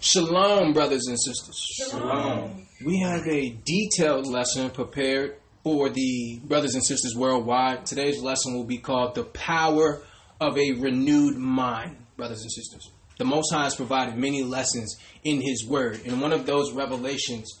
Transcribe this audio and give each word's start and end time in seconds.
Shalom, 0.00 0.74
brothers 0.74 1.08
and 1.08 1.18
sisters. 1.20 1.58
Shalom. 1.74 2.68
We 2.84 3.00
have 3.00 3.26
a 3.26 3.50
detailed 3.64 4.28
lesson 4.28 4.70
prepared 4.70 5.38
for 5.64 5.88
the 5.88 6.40
brothers 6.44 6.74
and 6.74 6.84
sisters 6.84 7.16
worldwide. 7.16 7.84
Today's 7.84 8.22
lesson 8.22 8.54
will 8.54 8.64
be 8.64 8.78
called 8.78 9.16
The 9.16 9.24
Power 9.24 10.00
of 10.40 10.56
a 10.56 10.72
Renewed 10.74 11.36
Mind, 11.36 11.96
brothers 12.16 12.42
and 12.42 12.52
sisters. 12.52 12.88
The 13.18 13.24
Most 13.24 13.52
High 13.52 13.64
has 13.64 13.74
provided 13.74 14.16
many 14.16 14.44
lessons 14.44 14.96
in 15.24 15.40
His 15.40 15.66
Word, 15.66 16.02
and 16.06 16.22
one 16.22 16.32
of 16.32 16.46
those 16.46 16.72
revelations 16.72 17.58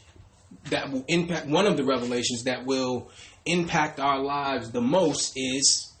that 0.70 0.92
will 0.92 1.04
impact, 1.08 1.48
one 1.48 1.66
of 1.66 1.76
the 1.76 1.84
revelations 1.84 2.44
that 2.44 2.64
will 2.64 3.10
impact 3.46 3.98
our 3.98 4.22
lives 4.22 4.70
the 4.70 4.80
most 4.80 5.32
is 5.34 5.92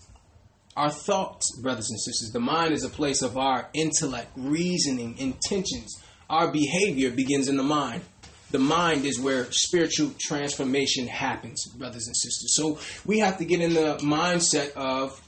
our 0.76 0.90
thoughts, 0.90 1.60
brothers 1.60 1.90
and 1.90 2.00
sisters. 2.00 2.30
The 2.30 2.38
mind 2.38 2.74
is 2.74 2.84
a 2.84 2.88
place 2.88 3.22
of 3.22 3.36
our 3.36 3.68
intellect, 3.74 4.30
reasoning, 4.36 5.18
intentions. 5.18 6.00
Our 6.30 6.52
behavior 6.52 7.10
begins 7.10 7.48
in 7.48 7.56
the 7.56 7.62
mind. 7.62 8.02
The 8.50 8.58
mind 8.58 9.06
is 9.06 9.18
where 9.18 9.50
spiritual 9.50 10.12
transformation 10.18 11.06
happens, 11.06 11.66
brothers 11.76 12.06
and 12.06 12.16
sisters. 12.16 12.54
So 12.54 12.78
we 13.06 13.18
have 13.20 13.38
to 13.38 13.44
get 13.44 13.60
in 13.60 13.74
the 13.74 13.98
mindset 14.02 14.72
of 14.72 15.20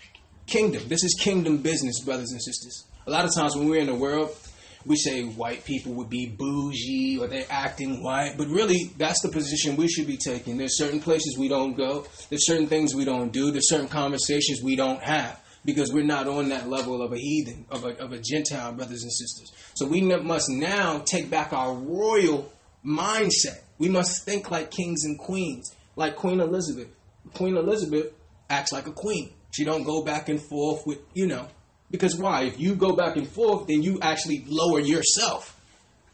kingdom. 0.47 0.89
This 0.89 1.03
is 1.03 1.15
kingdom 1.19 1.59
business, 1.59 2.01
brothers 2.01 2.33
and 2.33 2.43
sisters. 2.43 2.85
A 3.07 3.11
lot 3.11 3.25
of 3.25 3.35
times 3.35 3.57
when 3.57 3.69
we're 3.69 3.81
in 3.81 3.87
the 3.87 3.95
world, 3.95 4.37
we 4.85 4.97
say 4.97 5.23
white 5.25 5.65
people 5.65 5.93
would 5.95 6.11
be 6.11 6.27
bougie 6.27 7.19
or 7.19 7.27
they're 7.27 7.45
acting 7.51 8.03
white, 8.03 8.35
but 8.37 8.49
really 8.49 8.91
that's 8.97 9.21
the 9.21 9.29
position 9.29 9.77
we 9.77 9.89
should 9.89 10.07
be 10.07 10.17
taking. 10.17 10.57
There's 10.57 10.79
certain 10.79 11.01
places 11.01 11.37
we 11.39 11.49
don't 11.49 11.75
go, 11.75 12.07
there's 12.29 12.47
certain 12.47 12.67
things 12.67 12.95
we 12.95 13.05
don't 13.05 13.33
do, 13.33 13.51
there's 13.51 13.69
certain 13.69 13.89
conversations 13.89 14.63
we 14.63 14.77
don't 14.77 15.03
have 15.03 15.41
because 15.65 15.93
we're 15.93 16.05
not 16.05 16.27
on 16.27 16.49
that 16.49 16.69
level 16.69 17.03
of 17.03 17.13
a 17.13 17.19
heathen, 17.19 17.67
of 17.71 17.85
a, 17.85 17.99
of 18.03 18.13
a 18.13 18.19
Gentile, 18.19 18.73
brothers 18.73 19.03
and 19.03 19.13
sisters. 19.13 19.53
So 19.75 19.87
we 19.87 20.01
must 20.01 20.49
now 20.49 21.01
take 21.01 21.31
back 21.31 21.53
our 21.53 21.75
royal 21.75 22.51
mindset. 22.85 23.61
We 23.79 23.89
must 23.89 24.25
think 24.25 24.51
like 24.51 24.71
kings 24.71 25.05
and 25.05 25.19
queens, 25.19 25.75
like 25.97 26.17
Queen 26.17 26.41
Elizabeth. 26.41 26.89
Queen 27.35 27.57
Elizabeth 27.57 28.13
acts 28.49 28.73
like 28.73 28.87
a 28.87 28.93
queen. 28.93 29.33
She 29.53 29.65
don't 29.65 29.85
go 29.85 30.03
back 30.03 30.29
and 30.29 30.41
forth 30.41 30.87
with, 30.87 30.99
you 31.13 31.27
know, 31.27 31.49
because 31.91 32.17
why? 32.17 32.45
If 32.45 32.61
you 32.61 32.75
go 32.75 32.95
back 32.95 33.17
and 33.17 33.27
forth, 33.27 33.67
then 33.67 33.83
you 33.83 33.99
actually 34.01 34.45
lower 34.49 34.81
yourself. 34.81 35.61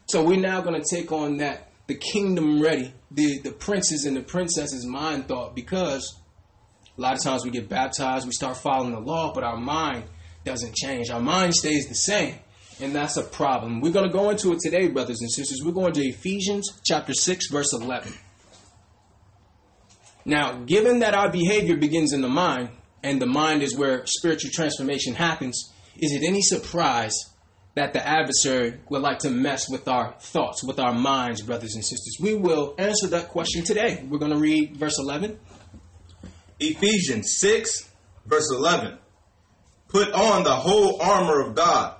So 0.07 0.23
we're 0.23 0.39
now 0.39 0.61
going 0.61 0.81
to 0.81 0.95
take 0.95 1.11
on 1.11 1.37
that, 1.37 1.69
the 1.87 1.95
kingdom 1.95 2.61
ready, 2.61 2.93
the, 3.11 3.39
the 3.41 3.51
princes 3.51 4.05
and 4.05 4.17
the 4.17 4.21
princesses 4.21 4.85
mind 4.85 5.27
thought, 5.27 5.55
because 5.55 6.17
a 6.97 7.01
lot 7.01 7.13
of 7.13 7.23
times 7.23 7.45
we 7.45 7.51
get 7.51 7.69
baptized, 7.69 8.25
we 8.25 8.31
start 8.31 8.57
following 8.57 8.91
the 8.91 8.99
law, 8.99 9.33
but 9.33 9.43
our 9.43 9.57
mind 9.57 10.05
doesn't 10.43 10.75
change. 10.75 11.09
Our 11.09 11.19
mind 11.19 11.53
stays 11.53 11.87
the 11.87 11.95
same. 11.95 12.35
And 12.79 12.93
that's 12.95 13.17
a 13.17 13.23
problem. 13.23 13.81
We're 13.81 13.91
going 13.91 14.07
to 14.07 14.13
go 14.13 14.29
into 14.29 14.51
it 14.53 14.59
today, 14.59 14.87
brothers 14.87 15.21
and 15.21 15.31
sisters. 15.31 15.61
We're 15.63 15.71
going 15.71 15.93
to 15.93 16.01
Ephesians 16.01 16.79
chapter 16.83 17.13
6, 17.13 17.49
verse 17.51 17.73
11. 17.73 18.13
Now, 20.25 20.59
given 20.65 20.99
that 20.99 21.13
our 21.13 21.31
behavior 21.31 21.77
begins 21.77 22.13
in 22.13 22.21
the 22.21 22.27
mind, 22.27 22.69
and 23.03 23.21
the 23.21 23.27
mind 23.27 23.63
is 23.63 23.75
where 23.75 24.05
spiritual 24.05 24.51
transformation 24.53 25.15
happens, 25.15 25.71
is 25.95 26.11
it 26.11 26.23
any 26.23 26.41
surprise 26.41 27.13
that 27.75 27.93
the 27.93 28.05
adversary 28.05 28.79
would 28.89 29.01
like 29.01 29.19
to 29.19 29.29
mess 29.29 29.69
with 29.69 29.87
our 29.87 30.13
thoughts, 30.19 30.63
with 30.63 30.79
our 30.79 30.93
minds, 30.93 31.41
brothers 31.41 31.75
and 31.75 31.83
sisters? 31.83 32.17
We 32.19 32.35
will 32.35 32.75
answer 32.77 33.07
that 33.07 33.29
question 33.29 33.63
today. 33.63 34.03
We're 34.07 34.19
going 34.19 34.33
to 34.33 34.37
read 34.37 34.77
verse 34.77 34.99
11. 34.99 35.39
Ephesians 36.59 37.37
6, 37.39 37.89
verse 38.25 38.49
11. 38.51 38.97
Put 39.87 40.11
on 40.11 40.43
the 40.43 40.55
whole 40.55 41.01
armor 41.01 41.41
of 41.41 41.55
God, 41.55 41.95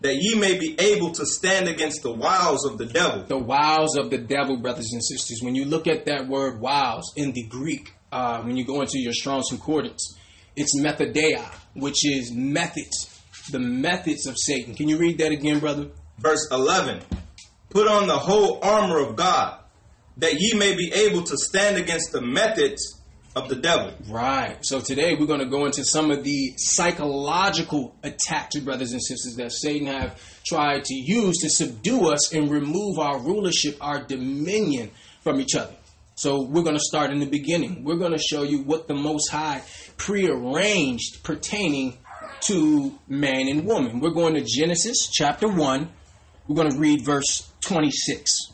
that 0.00 0.16
ye 0.16 0.38
may 0.38 0.58
be 0.58 0.76
able 0.78 1.12
to 1.12 1.24
stand 1.24 1.68
against 1.68 2.02
the 2.02 2.12
wiles 2.12 2.66
of 2.66 2.78
the 2.78 2.86
devil. 2.86 3.24
The 3.24 3.38
wiles 3.38 3.96
of 3.96 4.10
the 4.10 4.18
devil, 4.18 4.58
brothers 4.58 4.90
and 4.92 5.02
sisters. 5.02 5.40
When 5.42 5.54
you 5.54 5.64
look 5.64 5.86
at 5.86 6.06
that 6.06 6.28
word 6.28 6.60
wiles 6.60 7.12
in 7.16 7.32
the 7.32 7.44
Greek, 7.44 7.94
uh, 8.10 8.42
when 8.42 8.56
you 8.56 8.64
go 8.64 8.80
into 8.80 8.98
your 8.98 9.12
Strong's 9.12 9.48
Concordance, 9.48 10.18
it's 10.56 10.78
methodeia, 10.78 11.50
which 11.74 12.04
is 12.04 12.30
methods, 12.32 13.22
the 13.50 13.58
methods 13.58 14.26
of 14.26 14.36
Satan. 14.36 14.74
Can 14.74 14.88
you 14.88 14.98
read 14.98 15.18
that 15.18 15.32
again, 15.32 15.58
brother? 15.58 15.88
Verse 16.18 16.46
11. 16.50 17.02
Put 17.70 17.88
on 17.88 18.06
the 18.06 18.18
whole 18.18 18.58
armor 18.62 18.98
of 18.98 19.16
God, 19.16 19.58
that 20.18 20.34
ye 20.38 20.52
may 20.58 20.76
be 20.76 20.92
able 20.92 21.22
to 21.22 21.36
stand 21.38 21.78
against 21.78 22.12
the 22.12 22.20
methods 22.20 23.01
of 23.34 23.48
the 23.48 23.56
devil. 23.56 23.92
Right. 24.08 24.58
So 24.62 24.80
today 24.80 25.14
we're 25.14 25.26
going 25.26 25.40
to 25.40 25.46
go 25.46 25.64
into 25.64 25.84
some 25.84 26.10
of 26.10 26.22
the 26.24 26.54
psychological 26.56 27.96
attacks, 28.02 28.58
brothers 28.58 28.92
and 28.92 29.02
sisters, 29.02 29.36
that 29.36 29.52
Satan 29.52 29.86
have 29.86 30.20
tried 30.44 30.84
to 30.84 30.94
use 30.94 31.38
to 31.38 31.48
subdue 31.48 32.08
us 32.08 32.32
and 32.32 32.50
remove 32.50 32.98
our 32.98 33.18
rulership, 33.18 33.78
our 33.80 34.02
dominion 34.02 34.90
from 35.22 35.40
each 35.40 35.54
other. 35.54 35.74
So 36.14 36.42
we're 36.42 36.62
going 36.62 36.76
to 36.76 36.82
start 36.82 37.10
in 37.10 37.20
the 37.20 37.26
beginning. 37.26 37.84
We're 37.84 37.96
going 37.96 38.12
to 38.12 38.18
show 38.18 38.42
you 38.42 38.58
what 38.58 38.86
the 38.86 38.94
Most 38.94 39.30
High 39.30 39.62
prearranged 39.96 41.22
pertaining 41.22 41.98
to 42.42 42.98
man 43.08 43.48
and 43.48 43.64
woman. 43.64 44.00
We're 44.00 44.10
going 44.10 44.34
to 44.34 44.44
Genesis 44.44 45.08
chapter 45.10 45.48
1. 45.48 45.88
We're 46.48 46.56
going 46.56 46.70
to 46.70 46.78
read 46.78 47.04
verse 47.04 47.50
26. 47.62 48.52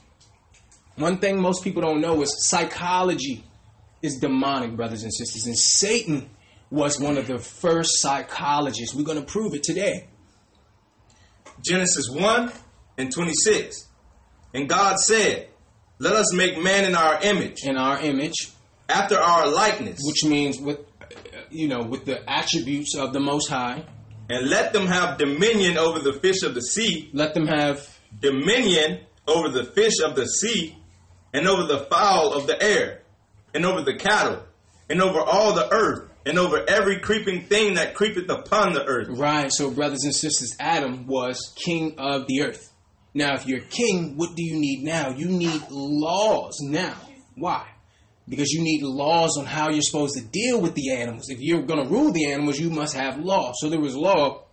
One 0.97 1.19
thing 1.19 1.41
most 1.41 1.65
people 1.65 1.83
don't 1.83 2.01
know 2.01 2.23
is 2.23 2.47
psychology 2.47 3.45
is 4.03 4.19
demonic, 4.19 4.77
brothers 4.77 5.03
and 5.03 5.13
sisters. 5.13 5.47
And 5.47 5.57
Satan 5.59 6.31
was 6.71 7.01
one 7.01 7.17
of 7.19 7.27
the 7.27 7.39
first 7.39 8.01
psychologists. 8.01 8.95
We're 8.95 9.05
going 9.05 9.21
to 9.21 9.27
prove 9.27 9.55
it 9.55 9.63
today. 9.63 10.09
Genesis 11.65 12.09
1 12.11 12.53
and 12.99 13.13
26. 13.13 13.89
And 14.55 14.69
God 14.69 14.99
said, 14.99 15.49
Let 15.99 16.15
us 16.15 16.33
make 16.35 16.63
man 16.63 16.85
in 16.85 16.95
our 16.95 17.21
image, 17.23 17.65
In 17.65 17.77
our 17.77 18.01
image, 18.01 18.51
after 18.89 19.19
our 19.19 19.47
likeness, 19.49 20.01
which 20.03 20.25
means 20.25 20.59
with, 20.59 20.81
you 21.51 21.69
know, 21.69 21.83
with 21.83 22.05
the 22.05 22.29
attributes 22.31 22.95
of 22.95 23.13
the 23.13 23.21
Most 23.21 23.49
High, 23.49 23.85
and 24.31 24.49
let 24.49 24.73
them 24.73 24.87
have 24.87 25.19
dominion 25.19 25.79
over 25.79 25.99
the 25.99 26.13
fish 26.13 26.43
of 26.43 26.55
the 26.55 26.61
sea, 26.61 27.11
let 27.13 27.35
them 27.35 27.47
have 27.47 27.99
dominion 28.21 29.01
over 29.27 29.49
the 29.49 29.65
fish 29.65 30.01
of 30.05 30.17
the 30.17 30.27
sea, 30.27 30.77
and 31.33 31.47
over 31.47 31.65
the 31.65 31.81
fowl 31.91 32.33
of 32.33 32.47
the 32.47 32.63
air, 32.63 33.03
and 33.55 33.65
over 33.65 33.83
the 33.83 33.97
cattle, 33.97 34.43
and 34.89 35.03
over 35.03 35.21
all 35.21 35.55
the 35.55 35.73
earth, 35.73 36.11
and 36.25 36.39
over 36.39 36.65
every 36.69 37.01
creeping 37.01 37.45
thing 37.45 37.75
that 37.75 37.95
creepeth 37.95 38.29
upon 38.29 38.75
the 38.75 38.85
earth. 38.85 39.09
Right. 39.11 39.51
So, 39.53 39.71
brothers 39.71 40.05
and 40.05 40.15
sisters, 40.15 40.55
Adam 40.61 41.07
was 41.07 41.55
king 41.57 41.95
of 41.99 42.27
the 42.27 42.43
earth. 42.43 42.73
Now, 43.15 43.35
if 43.35 43.47
you're 43.47 43.61
king, 43.61 44.17
what 44.17 44.37
do 44.37 44.45
you 44.45 44.61
need 44.61 44.85
now? 44.85 45.11
You 45.11 45.29
need 45.29 45.63
laws 45.71 46.59
now. 46.61 46.97
Why? 47.35 47.67
Because 48.29 48.51
you 48.51 48.63
need 48.63 48.83
laws 48.83 49.37
on 49.39 49.47
how 49.47 49.71
you're 49.71 49.81
supposed 49.81 50.17
to 50.19 50.25
deal 50.25 50.61
with 50.61 50.75
the 50.75 50.93
animals. 50.93 51.31
If 51.31 51.41
you're 51.41 51.63
going 51.63 51.83
to 51.83 51.91
rule 51.91 52.13
the 52.13 52.31
animals, 52.31 52.59
you 52.59 52.69
must 52.69 52.95
have 52.95 53.19
law. 53.19 53.53
So 53.57 53.71
there 53.71 53.81
was 53.81 53.97
law 53.97 54.45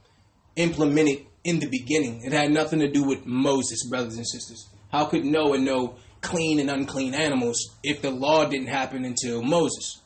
implemented 0.55 1.25
in 1.44 1.59
the 1.59 1.67
beginning. 1.67 2.22
It 2.23 2.31
had 2.31 2.51
nothing 2.51 2.79
to 2.79 2.89
do 2.89 3.03
with 3.03 3.25
Moses, 3.25 3.88
brothers 3.89 4.16
and 4.16 4.25
sisters. 4.25 4.69
How 4.91 5.05
could 5.05 5.25
Noah 5.25 5.57
know 5.57 5.95
clean 6.25 6.59
and 6.59 6.69
unclean 6.69 7.13
animals 7.13 7.57
if 7.83 8.01
the 8.01 8.11
law 8.11 8.45
didn't 8.45 8.67
happen 8.67 9.05
until 9.05 9.41
Moses? 9.41 10.01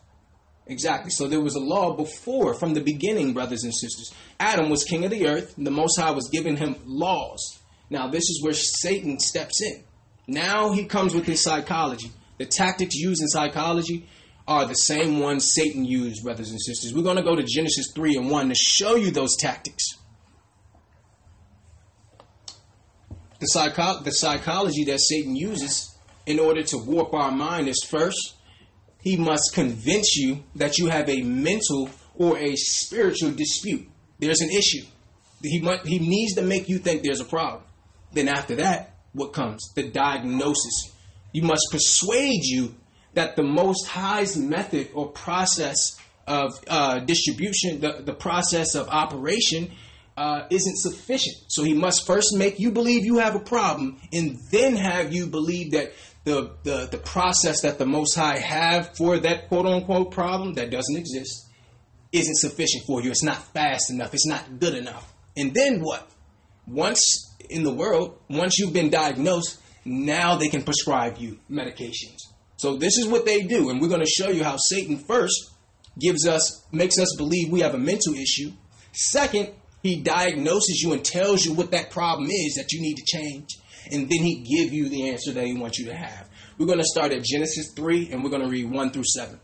Exactly. 0.68 1.10
So 1.10 1.28
there 1.28 1.42
was 1.42 1.56
a 1.56 1.60
law 1.60 1.96
before, 1.96 2.54
from 2.54 2.76
the 2.76 2.82
beginning, 2.82 3.34
brothers 3.34 3.64
and 3.64 3.74
sisters. 3.74 4.14
Adam 4.40 4.70
was 4.70 4.84
king 4.84 5.04
of 5.04 5.10
the 5.10 5.28
earth. 5.28 5.56
The 5.58 5.72
Most 5.72 6.00
High 6.00 6.12
was 6.12 6.30
giving 6.32 6.58
him 6.58 6.76
laws. 6.86 7.60
Now, 7.90 8.08
this 8.08 8.24
is 8.24 8.44
where 8.44 8.54
Satan 8.54 9.20
steps 9.20 9.64
in. 9.64 9.84
Now 10.28 10.72
he 10.72 10.86
comes 10.86 11.16
with 11.16 11.26
his 11.26 11.44
psychology. 11.44 12.12
The 12.38 12.46
tactics 12.46 12.94
used 12.94 13.20
in 13.20 13.28
psychology 13.28 14.08
are 14.48 14.66
the 14.66 14.76
same 14.76 15.20
ones 15.20 15.54
Satan 15.56 15.86
used, 15.86 16.24
brothers 16.24 16.52
and 16.52 16.62
sisters. 16.62 16.94
We're 16.94 17.04
going 17.04 17.18
to 17.18 17.24
go 17.24 17.36
to 17.36 17.44
Genesis 17.44 17.92
3 17.96 18.16
and 18.18 18.30
1 18.30 18.50
to 18.50 18.56
show 18.56 18.96
you 18.96 19.10
those 19.10 19.36
tactics. 19.38 19.84
The, 23.40 23.48
psycho- 23.48 24.02
the 24.02 24.12
psychology 24.12 24.84
that 24.86 25.00
Satan 25.00 25.36
uses 25.36 25.89
in 26.30 26.40
order 26.40 26.62
to 26.62 26.78
warp 26.78 27.12
our 27.14 27.32
mind 27.32 27.68
is 27.68 27.84
first, 27.90 28.36
he 29.02 29.18
must 29.18 29.52
convince 29.54 30.16
you 30.16 30.44
that 30.56 30.78
you 30.78 30.88
have 30.88 31.10
a 31.10 31.24
mental 31.24 31.90
or 32.16 32.38
a 32.38 32.56
spiritual 32.56 33.32
dispute. 33.32 33.90
There's 34.20 34.42
an 34.42 34.52
issue. 34.52 34.86
He, 35.42 35.60
mu- 35.60 35.84
he 35.84 35.98
needs 35.98 36.36
to 36.36 36.44
make 36.44 36.70
you 36.70 36.78
think 36.78 37.02
there's 37.02 37.20
a 37.20 37.26
problem. 37.26 37.64
Then 38.14 38.28
after 38.28 38.58
that, 38.58 38.96
what 39.14 39.34
comes? 39.34 39.72
The 39.76 39.90
diagnosis. 39.90 40.94
You 41.32 41.42
must 41.44 41.68
persuade 41.72 42.44
you 42.44 42.76
that 43.16 43.36
the 43.36 43.44
Most 43.44 43.88
High's 43.88 44.38
method 44.38 44.90
or 44.94 45.08
process 45.08 45.98
of 46.28 46.52
uh, 46.68 47.00
distribution, 47.00 47.82
the, 47.82 48.04
the 48.06 48.14
process 48.14 48.76
of 48.76 48.88
operation, 48.90 49.72
uh, 50.20 50.46
isn't 50.50 50.78
sufficient. 50.78 51.38
So 51.48 51.64
he 51.64 51.74
must 51.74 52.06
first 52.06 52.36
make 52.36 52.60
you 52.60 52.72
believe 52.72 53.06
you 53.06 53.20
have 53.20 53.36
a 53.36 53.40
problem, 53.40 54.02
and 54.12 54.38
then 54.52 54.76
have 54.76 55.14
you 55.14 55.28
believe 55.28 55.72
that 55.72 55.94
the, 56.24 56.52
the, 56.64 56.88
the 56.92 56.98
process 56.98 57.62
that 57.62 57.78
the 57.80 57.86
Most 57.86 58.16
High 58.16 58.38
have 58.38 58.96
for 58.96 59.18
that 59.20 59.48
quote 59.48 59.66
unquote 59.66 60.12
problem 60.12 60.54
that 60.56 60.70
doesn't 60.70 60.98
exist 60.98 61.48
isn't 62.12 62.38
sufficient 62.38 62.84
for 62.86 63.02
you. 63.02 63.12
It's 63.12 63.24
not 63.24 63.38
fast 63.54 63.90
enough. 63.90 64.14
It's 64.14 64.28
not 64.28 64.60
good 64.60 64.76
enough. 64.76 65.14
And 65.38 65.54
then 65.54 65.82
what? 65.82 66.10
Once 66.68 67.36
in 67.50 67.64
the 67.64 67.74
world, 67.74 68.20
once 68.30 68.58
you've 68.60 68.74
been 68.74 68.90
diagnosed, 68.90 69.60
now 69.86 70.36
they 70.36 70.50
can 70.50 70.64
prescribe 70.64 71.18
you 71.18 71.40
medications. 71.50 72.18
So 72.58 72.76
this 72.76 72.98
is 72.98 73.08
what 73.08 73.26
they 73.26 73.44
do, 73.44 73.70
and 73.70 73.80
we're 73.80 73.88
going 73.88 74.06
to 74.06 74.06
show 74.06 74.30
you 74.30 74.44
how 74.44 74.58
Satan 74.58 74.98
first 74.98 75.52
gives 75.98 76.28
us 76.28 76.66
makes 76.72 77.00
us 77.00 77.16
believe 77.18 77.50
we 77.50 77.62
have 77.62 77.74
a 77.74 77.80
mental 77.80 78.14
issue. 78.14 78.52
Second, 78.92 79.50
he 79.82 80.02
diagnoses 80.02 80.82
you 80.82 80.94
and 80.94 81.04
tells 81.04 81.46
you 81.46 81.54
what 81.54 81.72
that 81.72 81.90
problem 81.90 82.30
is 82.30 82.56
that 82.56 82.72
you 82.72 82.82
need 82.82 82.96
to 82.96 83.06
change, 83.06 83.48
and 83.92 84.10
then 84.10 84.24
he 84.24 84.36
give 84.36 84.74
you 84.74 84.90
the 84.90 85.10
answer 85.10 85.32
that 85.32 85.46
he 85.46 85.54
wants 85.54 85.80
you 85.80 85.86
to 85.86 85.96
have. 85.96 86.30
We're 86.58 86.66
going 86.66 86.80
to 86.80 86.86
start 86.86 87.12
at 87.12 87.24
Genesis 87.24 87.74
3 87.76 88.12
and 88.12 88.24
we're 88.24 88.30
going 88.30 88.44
to 88.44 88.50
read 88.50 88.70
1 88.70 88.92
through 88.92 89.06
7. 89.06 89.40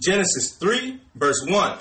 Genesis 0.00 0.56
3, 0.56 1.00
verse 1.14 1.44
1. 1.46 1.78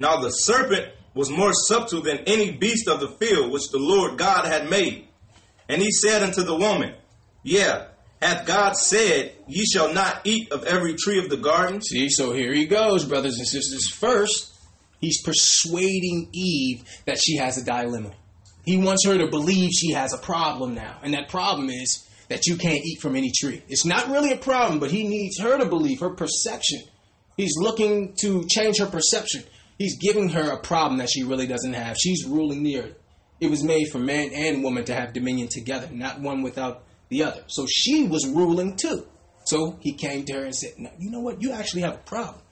Now 0.00 0.16
the 0.16 0.30
serpent 0.30 0.92
was 1.14 1.30
more 1.30 1.52
subtle 1.52 2.02
than 2.02 2.18
any 2.26 2.52
beast 2.52 2.88
of 2.88 3.00
the 3.00 3.08
field 3.08 3.52
which 3.52 3.70
the 3.70 3.78
Lord 3.78 4.18
God 4.18 4.46
had 4.46 4.68
made. 4.68 5.08
And 5.68 5.80
he 5.80 5.90
said 5.90 6.22
unto 6.22 6.42
the 6.42 6.56
woman, 6.56 6.94
Yeah, 7.42 7.86
hath 8.20 8.46
God 8.46 8.76
said, 8.76 9.32
Ye 9.46 9.64
shall 9.64 9.92
not 9.92 10.20
eat 10.24 10.52
of 10.52 10.64
every 10.64 10.94
tree 10.94 11.18
of 11.18 11.28
the 11.28 11.36
garden? 11.36 11.80
See, 11.82 12.08
so 12.08 12.32
here 12.32 12.52
he 12.52 12.66
goes, 12.66 13.04
brothers 13.04 13.38
and 13.38 13.46
sisters. 13.46 13.88
First, 13.88 14.54
he's 15.00 15.22
persuading 15.22 16.28
Eve 16.32 16.84
that 17.06 17.18
she 17.18 17.36
has 17.36 17.58
a 17.58 17.64
dilemma. 17.64 18.12
He 18.66 18.76
wants 18.76 19.06
her 19.06 19.16
to 19.16 19.28
believe 19.28 19.70
she 19.70 19.92
has 19.92 20.12
a 20.12 20.18
problem 20.18 20.74
now. 20.74 20.98
And 21.02 21.14
that 21.14 21.28
problem 21.28 21.70
is 21.70 22.06
that 22.28 22.46
you 22.46 22.56
can't 22.56 22.84
eat 22.84 23.00
from 23.00 23.14
any 23.14 23.30
tree. 23.30 23.62
It's 23.68 23.86
not 23.86 24.08
really 24.08 24.32
a 24.32 24.36
problem, 24.36 24.80
but 24.80 24.90
he 24.90 25.06
needs 25.06 25.38
her 25.38 25.56
to 25.56 25.64
believe 25.64 26.00
her 26.00 26.10
perception. 26.10 26.80
He's 27.36 27.56
looking 27.56 28.16
to 28.22 28.44
change 28.48 28.78
her 28.78 28.86
perception. 28.86 29.44
He's 29.78 29.96
giving 29.98 30.30
her 30.30 30.50
a 30.50 30.58
problem 30.58 30.98
that 30.98 31.10
she 31.10 31.22
really 31.22 31.46
doesn't 31.46 31.74
have. 31.74 31.96
She's 31.96 32.26
ruling 32.26 32.64
the 32.64 32.80
earth. 32.80 32.98
It 33.40 33.50
was 33.50 33.62
made 33.62 33.88
for 33.92 33.98
man 33.98 34.30
and 34.34 34.64
woman 34.64 34.84
to 34.86 34.94
have 34.94 35.12
dominion 35.12 35.48
together, 35.48 35.88
not 35.92 36.20
one 36.20 36.42
without 36.42 36.82
the 37.08 37.22
other. 37.22 37.44
So 37.46 37.66
she 37.68 38.04
was 38.08 38.26
ruling 38.26 38.76
too. 38.76 39.06
So 39.44 39.78
he 39.80 39.92
came 39.92 40.24
to 40.24 40.32
her 40.32 40.44
and 40.44 40.54
said, 40.54 40.72
no, 40.78 40.90
You 40.98 41.10
know 41.10 41.20
what? 41.20 41.40
You 41.40 41.52
actually 41.52 41.82
have 41.82 41.94
a 41.94 41.98
problem. 41.98 42.42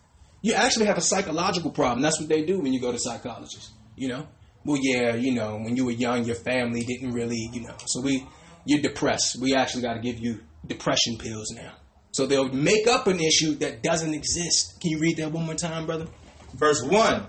You 0.43 0.53
actually 0.53 0.87
have 0.87 0.99
a 0.99 1.03
psychological 1.03 1.73
problem. 1.73 2.03
That's 2.03 2.21
what 2.21 2.29
they 2.29 2.45
do 2.45 2.61
when 2.61 2.73
you 2.73 2.81
go 2.81 2.93
to 2.93 2.99
psychologists. 3.01 3.73
You 3.97 4.09
know? 4.09 4.29
Well, 4.65 4.79
yeah, 4.81 5.15
you 5.15 5.33
know, 5.33 5.57
when 5.57 5.77
you 5.77 5.85
were 5.85 5.93
young, 5.93 6.25
your 6.25 6.37
family 6.37 6.83
didn't 6.83 7.13
really, 7.13 7.51
you 7.53 7.63
know. 7.63 7.75
So 7.87 8.01
we, 8.01 8.27
you're 8.65 8.81
depressed. 8.81 9.37
We 9.41 9.55
actually 9.55 9.83
got 9.83 9.95
to 9.95 10.01
give 10.01 10.19
you 10.19 10.41
depression 10.67 11.19
pills 11.19 11.51
now. 11.51 11.73
So 12.13 12.27
they'll 12.27 12.49
make 12.49 12.87
up 12.87 13.07
an 13.07 13.21
issue 13.21 13.57
that 13.57 13.83
doesn't 13.83 14.15
exist. 14.15 14.81
Can 14.81 14.93
you 14.93 15.01
read 15.01 15.19
that 15.19 15.33
one 15.33 15.45
more 15.45 15.55
time, 15.55 15.85
brother? 15.85 16.07
Verse 16.55 16.83
1 16.83 17.27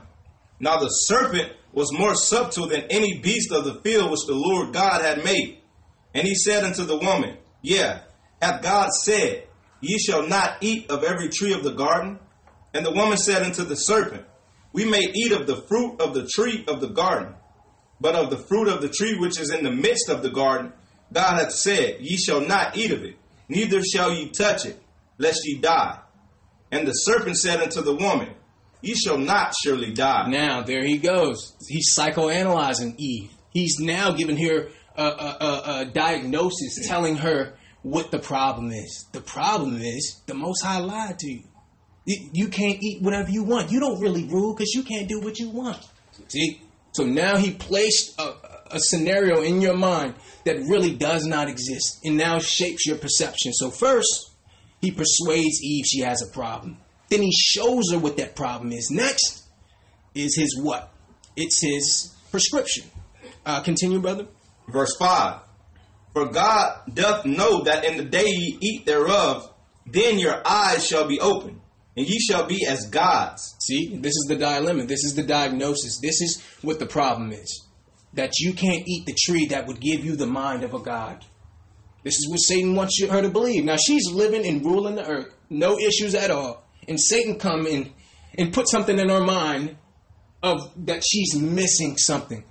Now 0.60 0.78
the 0.78 0.90
serpent 0.90 1.52
was 1.74 1.92
more 1.92 2.16
subtle 2.16 2.68
than 2.68 2.84
any 2.90 3.20
beast 3.20 3.52
of 3.52 3.66
the 3.66 3.82
field 3.82 4.12
which 4.12 4.26
the 4.28 4.36
Lord 4.36 4.74
God 4.74 5.02
had 5.02 5.24
made. 5.24 5.58
And 6.14 6.26
he 6.26 6.36
said 6.36 6.64
unto 6.64 6.86
the 6.86 6.98
woman, 6.98 7.38
Yeah, 7.62 8.02
hath 8.42 8.62
God 8.62 8.92
said, 8.92 9.48
Ye 9.82 9.98
shall 9.98 10.26
not 10.28 10.58
eat 10.62 10.90
of 10.90 11.04
every 11.04 11.30
tree 11.30 11.54
of 11.54 11.64
the 11.64 11.74
garden? 11.74 12.20
And 12.74 12.86
the 12.86 12.92
woman 12.92 13.18
said 13.18 13.44
unto 13.44 13.64
the 13.64 13.76
serpent, 13.76 14.26
We 14.76 14.84
may 14.84 15.10
eat 15.14 15.32
of 15.32 15.48
the 15.48 15.56
fruit 15.56 16.02
of 16.02 16.14
the 16.14 16.28
tree 16.28 16.66
of 16.68 16.82
the 16.82 16.90
garden, 16.90 17.34
but 18.02 18.14
of 18.14 18.30
the 18.30 18.36
fruit 18.36 18.68
of 18.68 18.82
the 18.82 18.90
tree 18.90 19.18
which 19.18 19.40
is 19.40 19.50
in 19.50 19.64
the 19.64 19.72
midst 19.72 20.10
of 20.10 20.22
the 20.22 20.30
garden, 20.30 20.74
God 21.14 21.40
hath 21.40 21.54
said, 21.54 22.02
Ye 22.02 22.18
shall 22.18 22.42
not 22.42 22.76
eat 22.76 22.92
of 22.92 23.02
it, 23.02 23.16
neither 23.48 23.82
shall 23.82 24.12
ye 24.12 24.28
touch 24.32 24.66
it, 24.66 24.78
lest 25.18 25.40
ye 25.46 25.60
die. 25.62 26.00
And 26.74 26.86
the 26.86 26.92
serpent 26.92 27.38
said 27.38 27.62
unto 27.62 27.82
the 27.82 27.96
woman, 27.96 28.34
Ye 28.82 28.96
shall 28.96 29.18
not 29.18 29.54
surely 29.64 29.94
die. 29.94 30.28
Now, 30.28 30.64
there 30.64 30.84
he 30.84 30.98
goes. 30.98 31.56
He's 31.70 31.96
psychoanalyzing 31.96 32.96
Eve. 32.98 33.32
He's 33.52 33.80
now 33.80 34.12
giving 34.12 34.36
her 34.36 34.68
a, 34.98 35.04
a, 35.04 35.38
a, 35.40 35.80
a 35.80 35.86
diagnosis, 35.86 36.86
telling 36.86 37.16
her 37.16 37.54
what 37.82 38.12
the 38.12 38.20
problem 38.20 38.74
is. 38.74 39.08
The 39.14 39.22
problem 39.22 39.80
is 39.80 40.22
the 40.26 40.34
Most 40.34 40.66
High 40.66 40.80
lied 40.80 41.18
to 41.20 41.32
you. 41.32 41.44
You, 42.06 42.30
you 42.34 42.48
can't 42.48 42.82
eat 42.82 43.02
whatever 43.02 43.30
you 43.30 43.44
want. 43.44 43.72
You 43.72 43.80
don't 43.80 44.00
really 44.00 44.26
rule 44.26 44.54
because 44.54 44.74
you 44.74 44.84
can't 44.84 45.08
do 45.08 45.20
what 45.20 45.40
you 45.40 45.50
want. 45.50 45.80
See? 46.28 46.62
So 46.94 47.04
now 47.04 47.38
he 47.38 47.52
placed 47.52 48.20
a, 48.20 48.34
a 48.72 48.80
scenario 48.80 49.42
in 49.42 49.62
your 49.62 49.76
mind 49.76 50.16
that 50.46 50.58
really 50.58 50.96
does 50.96 51.26
not 51.26 51.50
exist 51.50 52.00
and 52.06 52.16
now 52.16 52.40
shapes 52.40 52.86
your 52.86 52.98
perception. 52.98 53.52
So 53.54 53.70
first, 53.70 54.32
he 54.82 54.92
persuades 54.92 55.62
Eve 55.62 55.86
she 55.86 56.02
has 56.02 56.22
a 56.22 56.32
problem. 56.32 56.78
Then 57.10 57.22
he 57.22 57.32
shows 57.32 57.92
her 57.92 58.00
what 58.00 58.18
that 58.18 58.36
problem 58.36 58.72
is. 58.72 58.90
Next 58.92 59.44
is 60.14 60.38
his 60.38 60.60
what? 60.62 60.92
It's 61.36 61.62
his 61.62 62.16
prescription. 62.32 62.86
Uh, 63.46 63.62
continue, 63.62 64.00
brother. 64.00 64.28
Verse 64.68 64.96
5 64.98 65.40
For 66.14 66.28
God 66.28 66.82
doth 66.94 67.26
know 67.26 67.64
that 67.64 67.86
in 67.86 67.98
the 67.98 68.06
day 68.06 68.26
ye 68.26 68.58
eat 68.62 68.86
thereof, 68.86 69.52
then 69.86 70.18
your 70.18 70.42
eyes 70.46 70.88
shall 70.88 71.08
be 71.08 71.20
opened, 71.20 71.62
and 71.98 72.08
ye 72.08 72.20
shall 72.20 72.46
be 72.46 72.66
as 72.68 72.90
gods. 72.90 73.56
See, 73.62 73.96
this 73.98 74.12
is 74.12 74.26
the 74.28 74.36
dilemma. 74.36 74.86
This 74.86 75.04
is 75.04 75.16
the 75.16 75.24
diagnosis. 75.24 76.00
This 76.02 76.22
is 76.22 76.44
what 76.62 76.80
the 76.80 76.86
problem 76.86 77.32
is. 77.32 77.66
That 78.14 78.40
you 78.40 78.54
can't 78.54 78.88
eat 78.88 79.06
the 79.06 79.18
tree 79.26 79.48
that 79.48 79.68
would 79.68 79.80
give 79.80 80.04
you 80.04 80.16
the 80.16 80.28
mind 80.28 80.64
of 80.64 80.74
a 80.74 80.80
god. 80.80 81.24
This 82.04 82.16
is 82.16 82.30
what 82.30 82.38
Satan 82.38 82.76
wants 82.76 83.02
her 83.02 83.22
to 83.22 83.30
believe. 83.30 83.66
Now 83.66 83.78
she's 83.78 84.12
living 84.12 84.46
and 84.46 84.64
ruling 84.64 84.96
the 84.96 85.08
earth, 85.08 85.34
no 85.50 85.78
issues 85.80 86.14
at 86.14 86.32
all. 86.32 86.64
And 86.88 87.00
Satan 87.00 87.40
come 87.40 87.66
in 87.66 87.92
and 88.38 88.54
put 88.54 88.70
something 88.70 89.00
in 89.00 89.10
her 89.10 89.24
mind 89.24 89.78
of 90.44 90.72
that 90.86 91.04
she's 91.04 91.36
missing 91.36 91.98
something. 91.98 92.44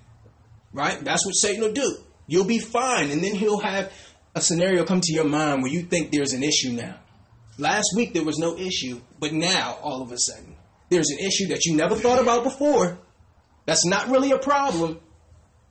Right? 0.72 1.02
That's 1.04 1.24
what 1.24 1.32
Satan 1.32 1.62
will 1.62 1.72
do. 1.72 1.98
You'll 2.26 2.46
be 2.46 2.58
fine, 2.58 3.10
and 3.10 3.22
then 3.22 3.34
he'll 3.34 3.60
have 3.60 3.92
a 4.34 4.40
scenario 4.40 4.84
come 4.84 5.00
to 5.00 5.12
your 5.12 5.24
mind 5.24 5.62
where 5.62 5.70
you 5.70 5.82
think 5.82 6.10
there's 6.10 6.32
an 6.32 6.42
issue 6.42 6.72
now. 6.72 6.98
Last 7.58 7.92
week 7.96 8.12
there 8.14 8.24
was 8.24 8.38
no 8.38 8.56
issue, 8.56 9.00
but 9.20 9.32
now 9.32 9.78
all 9.82 10.02
of 10.02 10.10
a 10.10 10.18
sudden 10.18 10.56
there's 10.90 11.10
an 11.10 11.18
issue 11.18 11.48
that 11.48 11.64
you 11.64 11.76
never 11.76 11.94
thought 11.94 12.20
about 12.20 12.44
before. 12.44 12.98
That's 13.66 13.86
not 13.86 14.08
really 14.08 14.32
a 14.32 14.38
problem. 14.38 15.00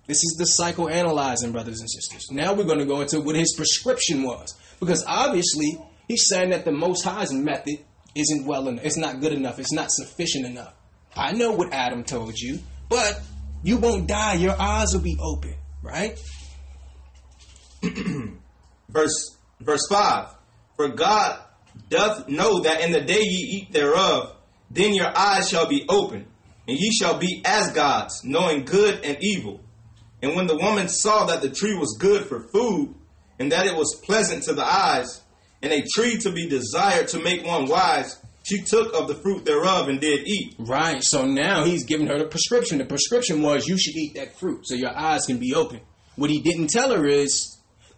This 0.07 0.17
is 0.17 0.35
the 0.37 0.63
psychoanalyzing, 0.63 1.51
brothers 1.51 1.79
and 1.79 1.89
sisters. 1.89 2.27
Now 2.31 2.53
we're 2.53 2.65
going 2.65 2.79
to 2.79 2.85
go 2.85 3.01
into 3.01 3.21
what 3.21 3.35
his 3.35 3.53
prescription 3.55 4.23
was. 4.23 4.53
Because 4.79 5.03
obviously, 5.07 5.77
he's 6.07 6.27
saying 6.27 6.49
that 6.49 6.65
the 6.65 6.71
Most 6.71 7.03
High's 7.03 7.31
method 7.31 7.77
isn't 8.15 8.45
well 8.45 8.67
enough. 8.67 8.83
It's 8.83 8.97
not 8.97 9.21
good 9.21 9.31
enough. 9.31 9.59
It's 9.59 9.71
not 9.71 9.91
sufficient 9.91 10.45
enough. 10.45 10.73
I 11.15 11.31
know 11.31 11.51
what 11.51 11.71
Adam 11.71 12.03
told 12.03 12.37
you, 12.37 12.59
but 12.89 13.21
you 13.63 13.77
won't 13.77 14.07
die. 14.07 14.33
Your 14.33 14.59
eyes 14.59 14.93
will 14.93 15.01
be 15.01 15.17
open, 15.21 15.55
right? 15.81 16.19
verse 18.89 19.37
verse 19.61 19.87
5 19.89 20.27
For 20.75 20.89
God 20.89 21.39
doth 21.89 22.27
know 22.27 22.61
that 22.61 22.81
in 22.81 22.91
the 22.91 23.01
day 23.01 23.21
ye 23.21 23.61
eat 23.61 23.71
thereof, 23.71 24.35
then 24.71 24.93
your 24.93 25.15
eyes 25.15 25.49
shall 25.49 25.67
be 25.67 25.85
open, 25.87 26.25
and 26.67 26.77
ye 26.77 26.91
shall 26.91 27.17
be 27.17 27.41
as 27.45 27.71
gods, 27.73 28.23
knowing 28.23 28.65
good 28.65 29.03
and 29.03 29.17
evil. 29.21 29.61
And 30.21 30.35
when 30.35 30.47
the 30.47 30.57
woman 30.57 30.87
saw 30.87 31.25
that 31.25 31.41
the 31.41 31.49
tree 31.49 31.75
was 31.75 31.97
good 31.99 32.25
for 32.25 32.47
food, 32.47 32.95
and 33.39 33.51
that 33.51 33.67
it 33.67 33.75
was 33.75 33.99
pleasant 34.03 34.43
to 34.43 34.53
the 34.53 34.65
eyes, 34.65 35.21
and 35.61 35.71
a 35.71 35.83
tree 35.95 36.17
to 36.17 36.31
be 36.31 36.47
desired 36.47 37.07
to 37.09 37.19
make 37.19 37.45
one 37.45 37.67
wise, 37.67 38.19
she 38.43 38.61
took 38.61 38.93
of 38.93 39.07
the 39.07 39.15
fruit 39.15 39.45
thereof 39.45 39.87
and 39.87 40.01
did 40.01 40.27
eat. 40.27 40.55
Right. 40.59 41.01
So 41.01 41.25
now 41.25 41.63
he's 41.63 41.85
giving 41.85 42.07
her 42.07 42.19
the 42.19 42.25
prescription. 42.25 42.77
The 42.77 42.85
prescription 42.85 43.41
was 43.41 43.67
you 43.67 43.77
should 43.77 43.95
eat 43.95 44.15
that 44.15 44.37
fruit 44.37 44.67
so 44.67 44.75
your 44.75 44.95
eyes 44.95 45.25
can 45.25 45.37
be 45.37 45.53
open. 45.55 45.79
What 46.15 46.29
he 46.29 46.41
didn't 46.41 46.67
tell 46.67 46.95
her 46.95 47.05
is 47.05 47.52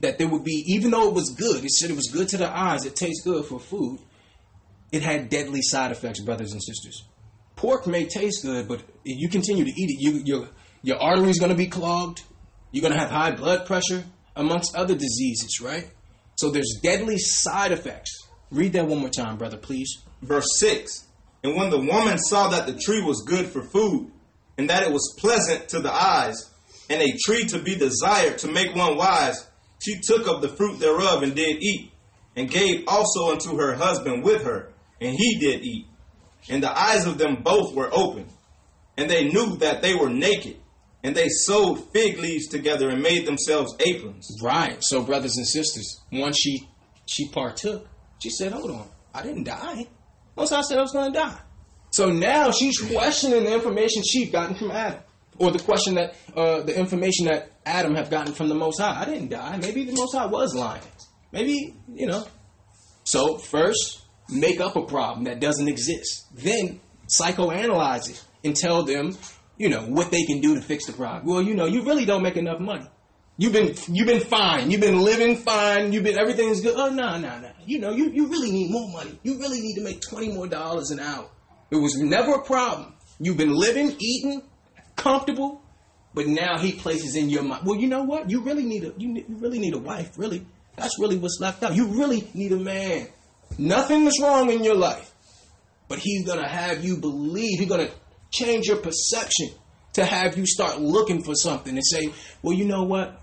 that 0.05 0.19
there 0.19 0.27
would 0.27 0.43
be, 0.43 0.63
even 0.67 0.91
though 0.91 1.07
it 1.09 1.13
was 1.13 1.31
good, 1.31 1.65
it 1.65 1.71
said 1.71 1.89
it 1.89 1.95
was 1.95 2.09
good 2.13 2.29
to 2.29 2.37
the 2.37 2.47
eyes, 2.47 2.85
it 2.85 2.95
tastes 2.95 3.23
good 3.23 3.43
for 3.45 3.59
food, 3.59 3.99
it 4.91 5.01
had 5.01 5.29
deadly 5.29 5.61
side 5.61 5.91
effects, 5.91 6.21
brothers 6.21 6.51
and 6.51 6.63
sisters. 6.63 7.03
Pork 7.55 7.87
may 7.87 8.05
taste 8.05 8.43
good, 8.43 8.67
but 8.67 8.81
if 9.03 9.19
you 9.19 9.29
continue 9.29 9.65
to 9.65 9.71
eat 9.71 9.89
it, 9.89 9.97
you, 9.99 10.21
your, 10.23 10.49
your 10.83 11.01
arteries 11.01 11.39
going 11.39 11.49
to 11.49 11.57
be 11.57 11.67
clogged. 11.67 12.21
You're 12.71 12.81
going 12.81 12.93
to 12.93 12.99
have 12.99 13.09
high 13.09 13.31
blood 13.31 13.65
pressure, 13.65 14.03
amongst 14.35 14.75
other 14.75 14.93
diseases, 14.93 15.59
right? 15.61 15.89
So 16.35 16.51
there's 16.51 16.79
deadly 16.83 17.17
side 17.17 17.71
effects. 17.71 18.11
Read 18.51 18.73
that 18.73 18.87
one 18.87 18.99
more 18.99 19.09
time, 19.09 19.37
brother, 19.37 19.57
please. 19.57 20.03
Verse 20.21 20.59
6 20.59 21.07
And 21.43 21.55
when 21.55 21.69
the 21.69 21.79
woman 21.79 22.17
saw 22.19 22.49
that 22.49 22.67
the 22.67 22.77
tree 22.77 23.01
was 23.01 23.23
good 23.25 23.47
for 23.47 23.63
food, 23.63 24.11
and 24.57 24.69
that 24.69 24.83
it 24.83 24.91
was 24.91 25.15
pleasant 25.17 25.69
to 25.69 25.79
the 25.79 25.91
eyes, 25.91 26.51
and 26.89 27.01
a 27.01 27.17
tree 27.25 27.45
to 27.45 27.59
be 27.59 27.75
desired 27.75 28.37
to 28.39 28.47
make 28.47 28.75
one 28.75 28.97
wise, 28.97 29.47
she 29.85 29.99
took 30.01 30.27
of 30.27 30.41
the 30.41 30.49
fruit 30.49 30.79
thereof 30.79 31.21
and 31.21 31.35
did 31.35 31.61
eat, 31.61 31.91
and 32.35 32.49
gave 32.49 32.85
also 32.87 33.31
unto 33.31 33.57
her 33.57 33.75
husband 33.75 34.23
with 34.23 34.43
her, 34.43 34.73
and 34.99 35.15
he 35.15 35.37
did 35.37 35.63
eat. 35.63 35.85
And 36.49 36.63
the 36.63 36.75
eyes 36.75 37.05
of 37.05 37.19
them 37.19 37.43
both 37.43 37.75
were 37.75 37.89
open, 37.93 38.25
and 38.97 39.09
they 39.09 39.29
knew 39.29 39.57
that 39.57 39.83
they 39.83 39.93
were 39.93 40.09
naked, 40.09 40.57
and 41.03 41.15
they 41.15 41.27
sewed 41.29 41.79
fig 41.93 42.17
leaves 42.17 42.47
together 42.47 42.89
and 42.89 43.03
made 43.03 43.27
themselves 43.27 43.75
aprons. 43.79 44.27
Right. 44.41 44.83
So, 44.83 45.03
brothers 45.03 45.37
and 45.37 45.47
sisters, 45.47 46.01
once 46.11 46.37
she 46.39 46.67
she 47.05 47.29
partook, 47.29 47.87
she 48.19 48.31
said, 48.31 48.53
"Hold 48.53 48.71
on, 48.71 48.87
I 49.13 49.21
didn't 49.21 49.43
die. 49.43 49.85
Once 50.35 50.51
I 50.51 50.61
said 50.61 50.79
I 50.79 50.81
was 50.81 50.93
going 50.93 51.13
to 51.13 51.19
die." 51.19 51.39
So 51.91 52.09
now 52.09 52.51
she's 52.51 52.79
questioning 52.79 53.43
the 53.43 53.53
information 53.53 54.01
she'd 54.03 54.31
gotten 54.31 54.55
from 54.55 54.71
Adam. 54.71 54.99
Or 55.37 55.51
the 55.51 55.59
question 55.59 55.95
that, 55.95 56.15
uh, 56.35 56.61
the 56.61 56.77
information 56.77 57.25
that 57.25 57.51
Adam 57.65 57.95
have 57.95 58.09
gotten 58.09 58.33
from 58.33 58.49
the 58.49 58.55
Most 58.55 58.79
High. 58.79 59.01
I 59.01 59.05
didn't 59.05 59.29
die. 59.29 59.57
Maybe 59.57 59.83
the 59.83 59.93
Most 59.93 60.15
High 60.15 60.27
was 60.27 60.55
lying. 60.55 60.81
Maybe, 61.31 61.75
you 61.93 62.07
know. 62.07 62.25
So, 63.03 63.37
first, 63.37 64.01
make 64.29 64.59
up 64.61 64.75
a 64.75 64.85
problem 64.85 65.25
that 65.25 65.39
doesn't 65.39 65.67
exist. 65.67 66.27
Then, 66.33 66.79
psychoanalyze 67.07 68.09
it 68.09 68.23
and 68.43 68.55
tell 68.55 68.83
them, 68.83 69.17
you 69.57 69.69
know, 69.69 69.81
what 69.81 70.11
they 70.11 70.23
can 70.23 70.41
do 70.41 70.55
to 70.55 70.61
fix 70.61 70.85
the 70.85 70.93
problem. 70.93 71.25
Well, 71.25 71.41
you 71.41 71.53
know, 71.53 71.65
you 71.65 71.83
really 71.83 72.05
don't 72.05 72.23
make 72.23 72.37
enough 72.37 72.59
money. 72.59 72.85
You've 73.37 73.51
been 73.51 73.75
you've 73.89 74.07
been 74.07 74.21
fine. 74.21 74.71
You've 74.71 74.79
been 74.79 75.01
living 75.01 75.35
fine. 75.35 75.91
You've 75.91 76.05
been 76.05 76.17
everything's 76.17 76.61
good. 76.61 76.75
Oh 76.77 76.87
no, 76.89 77.17
no, 77.17 77.37
no. 77.39 77.51
You 77.65 77.79
know, 77.79 77.91
you, 77.91 78.09
you 78.11 78.27
really 78.27 78.49
need 78.49 78.71
more 78.71 78.89
money. 78.89 79.19
You 79.23 79.37
really 79.37 79.59
need 79.59 79.75
to 79.75 79.81
make 79.81 79.99
twenty 80.01 80.31
more 80.31 80.47
dollars 80.47 80.91
an 80.91 81.01
hour. 81.01 81.29
It 81.69 81.75
was 81.75 81.97
never 81.97 82.35
a 82.35 82.43
problem. 82.43 82.93
You've 83.19 83.35
been 83.35 83.53
living, 83.53 83.95
eating, 83.99 84.41
comfortable, 84.95 85.61
but 86.13 86.27
now 86.27 86.57
he 86.57 86.71
places 86.71 87.15
in 87.15 87.29
your 87.29 87.43
mind. 87.43 87.65
Well, 87.65 87.79
you 87.79 87.87
know 87.87 88.03
what? 88.03 88.29
You 88.29 88.41
really 88.41 88.63
need 88.63 88.83
a 88.83 88.93
you, 88.97 89.09
ne- 89.09 89.25
you 89.27 89.35
really 89.37 89.59
need 89.59 89.73
a 89.73 89.79
wife. 89.79 90.17
Really, 90.17 90.45
that's 90.75 90.97
really 90.99 91.17
what's 91.17 91.39
left 91.39 91.63
out. 91.63 91.75
You 91.75 91.87
really 91.87 92.27
need 92.33 92.51
a 92.51 92.57
man. 92.57 93.07
Nothing 93.57 94.05
is 94.07 94.19
wrong 94.21 94.49
in 94.51 94.63
your 94.63 94.75
life, 94.75 95.11
but 95.87 95.99
he's 95.99 96.25
gonna 96.25 96.47
have 96.47 96.83
you 96.83 96.97
believe. 96.97 97.59
He's 97.59 97.69
gonna 97.69 97.89
change 98.31 98.67
your 98.67 98.77
perception 98.77 99.49
to 99.93 100.03
have 100.03 100.37
you 100.37 100.45
start 100.45 100.79
looking 100.81 101.23
for 101.23 101.35
something 101.35 101.73
and 101.73 101.85
say, 101.85 102.11
well, 102.41 102.53
you 102.53 102.65
know 102.65 102.83
what? 102.83 103.21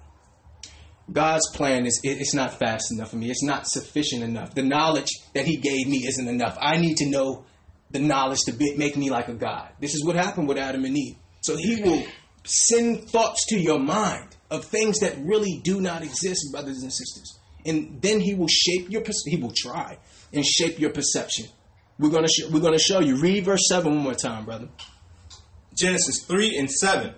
God's 1.12 1.50
plan 1.54 1.84
is 1.84 2.00
it- 2.02 2.20
it's 2.20 2.32
not 2.32 2.58
fast 2.58 2.92
enough 2.92 3.10
for 3.10 3.16
me. 3.16 3.28
It's 3.30 3.42
not 3.42 3.66
sufficient 3.68 4.22
enough. 4.22 4.54
The 4.54 4.62
knowledge 4.62 5.10
that 5.34 5.46
He 5.46 5.56
gave 5.56 5.86
me 5.88 6.06
isn't 6.06 6.28
enough. 6.28 6.56
I 6.60 6.78
need 6.78 6.96
to 6.98 7.06
know 7.08 7.44
the 7.90 7.98
knowledge 7.98 8.38
to 8.46 8.52
be, 8.52 8.74
make 8.76 8.96
me 8.96 9.10
like 9.10 9.28
a 9.28 9.34
God. 9.34 9.68
This 9.80 9.94
is 9.94 10.04
what 10.04 10.16
happened 10.16 10.48
with 10.48 10.56
Adam 10.56 10.84
and 10.84 10.96
Eve. 10.96 11.16
So 11.42 11.56
He 11.56 11.82
will 11.82 12.02
send 12.44 13.08
thoughts 13.10 13.46
to 13.50 13.58
your 13.58 13.78
mind 13.78 14.28
of 14.50 14.64
things 14.64 14.98
that 15.00 15.16
really 15.18 15.60
do 15.62 15.80
not 15.80 16.02
exist, 16.02 16.50
brothers 16.50 16.82
and 16.82 16.92
sisters, 16.92 17.38
and 17.66 18.00
then 18.00 18.20
He 18.20 18.34
will 18.34 18.48
shape 18.48 18.90
your. 18.90 19.02
He 19.26 19.36
will 19.36 19.52
try 19.54 19.98
and 20.32 20.44
shape 20.44 20.80
your 20.80 20.90
perception. 20.90 21.46
We're 21.98 22.10
gonna 22.10 22.28
sh- 22.28 22.48
we're 22.50 22.60
gonna 22.60 22.78
show 22.78 23.00
you. 23.00 23.16
Read 23.16 23.44
verse 23.44 23.68
seven 23.68 23.94
one 23.94 24.04
more 24.04 24.14
time, 24.14 24.44
brother. 24.46 24.68
Genesis 25.74 26.24
3 26.24 26.56
and 26.58 26.70
7. 26.70 27.14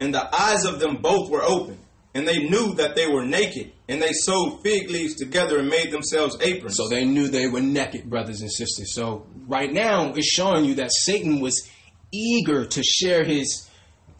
And 0.00 0.14
the 0.14 0.28
eyes 0.34 0.64
of 0.64 0.80
them 0.80 0.96
both 0.96 1.30
were 1.30 1.42
open, 1.42 1.78
and 2.14 2.26
they 2.26 2.38
knew 2.38 2.74
that 2.74 2.94
they 2.94 3.06
were 3.06 3.24
naked, 3.24 3.72
and 3.88 4.00
they 4.00 4.12
sewed 4.12 4.60
fig 4.62 4.90
leaves 4.90 5.14
together 5.16 5.58
and 5.58 5.68
made 5.68 5.90
themselves 5.90 6.36
aprons. 6.40 6.76
So 6.76 6.88
they 6.88 7.04
knew 7.04 7.28
they 7.28 7.48
were 7.48 7.60
naked, 7.60 8.08
brothers 8.08 8.40
and 8.40 8.50
sisters. 8.50 8.94
So 8.94 9.26
right 9.46 9.72
now, 9.72 10.12
it's 10.14 10.26
showing 10.26 10.64
you 10.64 10.76
that 10.76 10.92
Satan 10.92 11.40
was 11.40 11.68
eager 12.12 12.64
to 12.64 12.82
share 12.82 13.24
his 13.24 13.68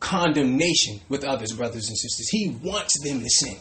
condemnation 0.00 1.00
with 1.08 1.24
others, 1.24 1.52
brothers 1.52 1.88
and 1.88 1.98
sisters. 1.98 2.28
He 2.28 2.56
wants 2.62 3.02
them 3.02 3.20
to 3.20 3.28
sin. 3.28 3.56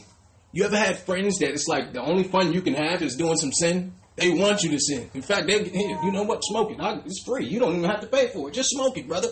You 0.51 0.65
ever 0.65 0.77
had 0.77 0.97
friends 0.99 1.39
that 1.39 1.49
it's 1.49 1.67
like 1.67 1.93
the 1.93 2.01
only 2.01 2.23
fun 2.23 2.53
you 2.53 2.61
can 2.61 2.73
have 2.73 3.01
is 3.01 3.15
doing 3.15 3.37
some 3.37 3.51
sin? 3.51 3.93
They 4.15 4.29
want 4.29 4.63
you 4.63 4.71
to 4.71 4.79
sin. 4.79 5.09
In 5.13 5.21
fact, 5.21 5.45
they, 5.47 5.63
hey, 5.63 5.95
you 6.03 6.11
know 6.11 6.23
what? 6.23 6.41
Smoke 6.43 6.71
it. 6.71 6.77
It's 7.05 7.23
free. 7.23 7.45
You 7.45 7.59
don't 7.59 7.75
even 7.75 7.89
have 7.89 8.01
to 8.01 8.07
pay 8.07 8.29
for 8.29 8.49
it. 8.49 8.53
Just 8.53 8.71
smoke 8.71 8.97
it, 8.97 9.07
brother. 9.07 9.29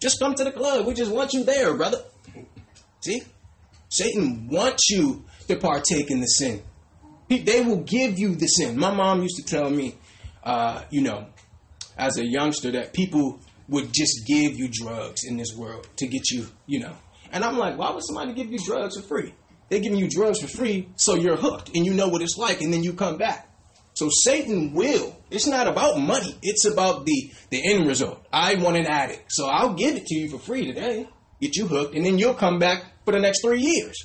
Just 0.00 0.18
come 0.18 0.34
to 0.34 0.44
the 0.44 0.52
club. 0.52 0.86
We 0.86 0.94
just 0.94 1.12
want 1.12 1.32
you 1.32 1.44
there, 1.44 1.74
brother. 1.74 2.02
See? 3.02 3.22
Satan 3.88 4.48
wants 4.48 4.88
you 4.88 5.24
to 5.48 5.56
partake 5.56 6.10
in 6.10 6.20
the 6.20 6.26
sin. 6.26 6.62
He, 7.28 7.38
they 7.38 7.60
will 7.60 7.82
give 7.82 8.18
you 8.18 8.34
the 8.34 8.46
sin. 8.46 8.78
My 8.78 8.92
mom 8.92 9.22
used 9.22 9.36
to 9.36 9.44
tell 9.44 9.68
me, 9.68 9.96
uh, 10.42 10.82
you 10.90 11.02
know, 11.02 11.26
as 11.98 12.16
a 12.16 12.26
youngster, 12.26 12.70
that 12.72 12.94
people 12.94 13.38
would 13.72 13.92
just 13.92 14.26
give 14.26 14.56
you 14.56 14.68
drugs 14.70 15.24
in 15.24 15.36
this 15.36 15.54
world 15.56 15.88
to 15.96 16.06
get 16.06 16.30
you, 16.30 16.46
you 16.66 16.80
know. 16.80 16.94
And 17.32 17.42
I'm 17.44 17.56
like, 17.56 17.78
why 17.78 17.90
would 17.90 18.04
somebody 18.04 18.34
give 18.34 18.52
you 18.52 18.58
drugs 18.58 18.96
for 18.96 19.02
free? 19.02 19.34
They're 19.68 19.80
giving 19.80 19.98
you 19.98 20.08
drugs 20.08 20.40
for 20.40 20.48
free, 20.48 20.90
so 20.96 21.14
you're 21.14 21.36
hooked 21.36 21.74
and 21.74 21.86
you 21.86 21.94
know 21.94 22.08
what 22.08 22.20
it's 22.20 22.36
like, 22.36 22.60
and 22.60 22.72
then 22.72 22.84
you 22.84 22.92
come 22.92 23.16
back. 23.16 23.48
So 23.94 24.08
Satan 24.10 24.74
will. 24.74 25.16
It's 25.30 25.46
not 25.46 25.66
about 25.66 25.98
money. 25.98 26.36
It's 26.42 26.66
about 26.66 27.06
the 27.06 27.32
the 27.50 27.72
end 27.72 27.86
result. 27.86 28.24
I 28.32 28.54
want 28.56 28.76
an 28.76 28.86
addict, 28.86 29.32
so 29.32 29.46
I'll 29.46 29.74
give 29.74 29.96
it 29.96 30.06
to 30.06 30.14
you 30.14 30.28
for 30.28 30.38
free 30.38 30.66
today, 30.66 31.08
get 31.40 31.56
you 31.56 31.66
hooked, 31.66 31.94
and 31.94 32.04
then 32.04 32.18
you'll 32.18 32.34
come 32.34 32.58
back 32.58 32.84
for 33.04 33.12
the 33.12 33.20
next 33.20 33.42
three 33.42 33.60
years. 33.60 33.96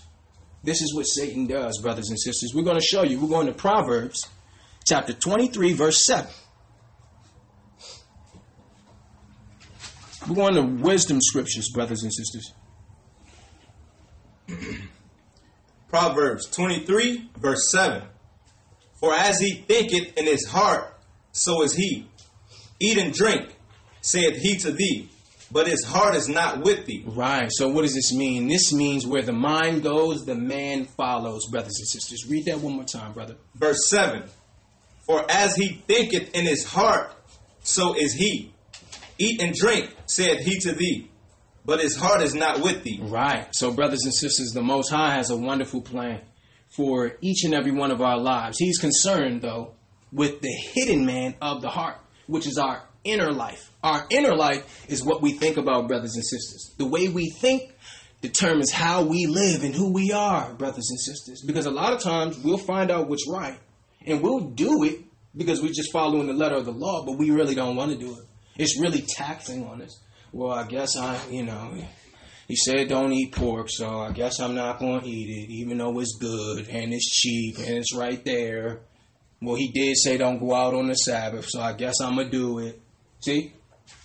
This 0.63 0.81
is 0.81 0.93
what 0.95 1.03
Satan 1.03 1.47
does, 1.47 1.79
brothers 1.81 2.09
and 2.09 2.19
sisters. 2.19 2.53
We're 2.53 2.63
going 2.63 2.79
to 2.79 2.86
show 2.86 3.03
you. 3.03 3.19
We're 3.19 3.29
going 3.29 3.47
to 3.47 3.53
Proverbs 3.53 4.27
chapter 4.86 5.13
23, 5.13 5.74
verse 5.74 6.05
7. 6.05 6.29
We're 10.27 10.36
going 10.36 10.55
to 10.55 10.84
wisdom 10.84 11.19
scriptures, 11.22 11.69
brothers 11.74 12.03
and 12.03 12.13
sisters. 12.13 12.53
Proverbs 15.89 16.48
23, 16.48 17.29
verse 17.38 17.72
7. 17.72 18.03
For 19.00 19.13
as 19.13 19.39
he 19.39 19.53
thinketh 19.53 20.17
in 20.17 20.25
his 20.25 20.46
heart, 20.48 20.93
so 21.31 21.62
is 21.62 21.75
he. 21.75 22.10
Eat 22.79 22.98
and 22.98 23.13
drink, 23.13 23.55
saith 24.01 24.38
he 24.38 24.57
to 24.57 24.72
thee, 24.72 25.10
but 25.51 25.67
his 25.67 25.84
heart 25.86 26.15
is 26.15 26.27
not 26.27 26.62
with 26.62 26.86
thee. 26.86 27.03
Right. 27.05 27.50
So 27.51 27.69
what 27.69 27.84
does 27.84 27.96
this 27.96 28.13
mean? 28.13 28.48
This 28.48 28.74
means 28.74 29.07
where 29.07 29.22
the 29.22 29.34
mind 29.34 29.84
goes, 29.84 30.25
the 30.25 30.36
man 30.36 30.86
follows, 30.86 31.48
brothers 31.50 31.77
and 31.79 31.88
sisters. 31.88 32.29
Read 32.29 32.46
that 32.46 32.60
one 32.60 32.74
more 32.74 32.84
time, 32.84 33.13
brother. 33.13 33.36
Verse 33.55 33.89
7. 33.89 34.24
For 35.05 35.25
as 35.29 35.55
he 35.55 35.81
thinketh 35.88 36.36
in 36.36 36.46
his 36.46 36.65
heart, 36.65 37.13
so 37.62 37.96
is 37.96 38.13
he. 38.13 38.51
Eat 39.19 39.41
and 39.41 39.55
drink, 39.55 39.96
saith 40.07 40.39
he 40.45 40.59
to 40.59 40.73
thee, 40.73 41.09
but 41.65 41.79
his 41.79 41.95
heart 41.95 42.21
is 42.21 42.33
not 42.33 42.61
with 42.61 42.83
thee. 42.83 42.99
Right. 43.01 43.47
So, 43.53 43.71
brothers 43.71 44.03
and 44.03 44.13
sisters, 44.13 44.51
the 44.51 44.63
Most 44.63 44.89
High 44.89 45.13
has 45.13 45.29
a 45.29 45.37
wonderful 45.37 45.81
plan 45.81 46.21
for 46.69 47.13
each 47.21 47.43
and 47.43 47.53
every 47.53 47.71
one 47.71 47.91
of 47.91 48.01
our 48.01 48.17
lives. 48.17 48.57
He's 48.57 48.77
concerned, 48.79 49.41
though, 49.41 49.73
with 50.11 50.41
the 50.41 50.51
hidden 50.51 51.05
man 51.05 51.35
of 51.41 51.61
the 51.61 51.69
heart, 51.69 51.97
which 52.27 52.47
is 52.47 52.57
our 52.57 52.83
inner 53.03 53.31
life. 53.31 53.71
Our 53.83 54.05
inner 54.09 54.35
life 54.35 54.85
is 54.89 55.03
what 55.03 55.21
we 55.21 55.33
think 55.33 55.57
about, 55.57 55.87
brothers 55.87 56.15
and 56.15 56.25
sisters. 56.25 56.73
The 56.77 56.87
way 56.87 57.07
we 57.07 57.29
think 57.29 57.73
determines 58.21 58.71
how 58.71 59.03
we 59.03 59.27
live 59.27 59.63
and 59.63 59.73
who 59.73 59.93
we 59.93 60.11
are, 60.11 60.53
brothers 60.53 60.89
and 60.89 60.99
sisters. 60.99 61.41
Because 61.45 61.65
a 61.65 61.71
lot 61.71 61.93
of 61.93 62.01
times 62.01 62.37
we'll 62.39 62.57
find 62.57 62.91
out 62.91 63.07
what's 63.07 63.27
right 63.29 63.59
and 64.05 64.21
we'll 64.21 64.49
do 64.49 64.83
it 64.83 65.01
because 65.35 65.61
we're 65.61 65.73
just 65.73 65.91
following 65.91 66.27
the 66.27 66.33
letter 66.33 66.55
of 66.55 66.65
the 66.65 66.71
law, 66.71 67.05
but 67.05 67.17
we 67.17 67.29
really 67.29 67.53
don't 67.53 67.75
want 67.75 67.91
to 67.91 67.97
do 67.97 68.11
it. 68.13 68.25
It's 68.57 68.79
really 68.79 69.05
taxing 69.07 69.65
on 69.65 69.81
us. 69.81 69.99
Well, 70.31 70.51
I 70.51 70.67
guess 70.67 70.97
I, 70.97 71.19
you 71.29 71.43
know, 71.43 71.77
he 72.47 72.55
said 72.55 72.87
don't 72.89 73.13
eat 73.13 73.33
pork, 73.33 73.67
so 73.69 73.99
I 73.99 74.11
guess 74.11 74.39
I'm 74.39 74.55
not 74.55 74.79
going 74.79 75.01
to 75.01 75.07
eat 75.07 75.29
it, 75.29 75.51
even 75.51 75.77
though 75.77 75.99
it's 75.99 76.17
good 76.19 76.69
and 76.69 76.93
it's 76.93 77.09
cheap 77.09 77.57
and 77.57 77.77
it's 77.77 77.95
right 77.95 78.23
there. 78.23 78.79
Well, 79.41 79.55
he 79.55 79.69
did 79.71 79.97
say 79.97 80.17
don't 80.17 80.39
go 80.39 80.55
out 80.55 80.73
on 80.73 80.87
the 80.87 80.95
Sabbath, 80.95 81.45
so 81.47 81.61
I 81.61 81.73
guess 81.73 82.01
I'm 82.01 82.15
gonna 82.15 82.29
do 82.29 82.59
it. 82.59 82.81
See, 83.19 83.53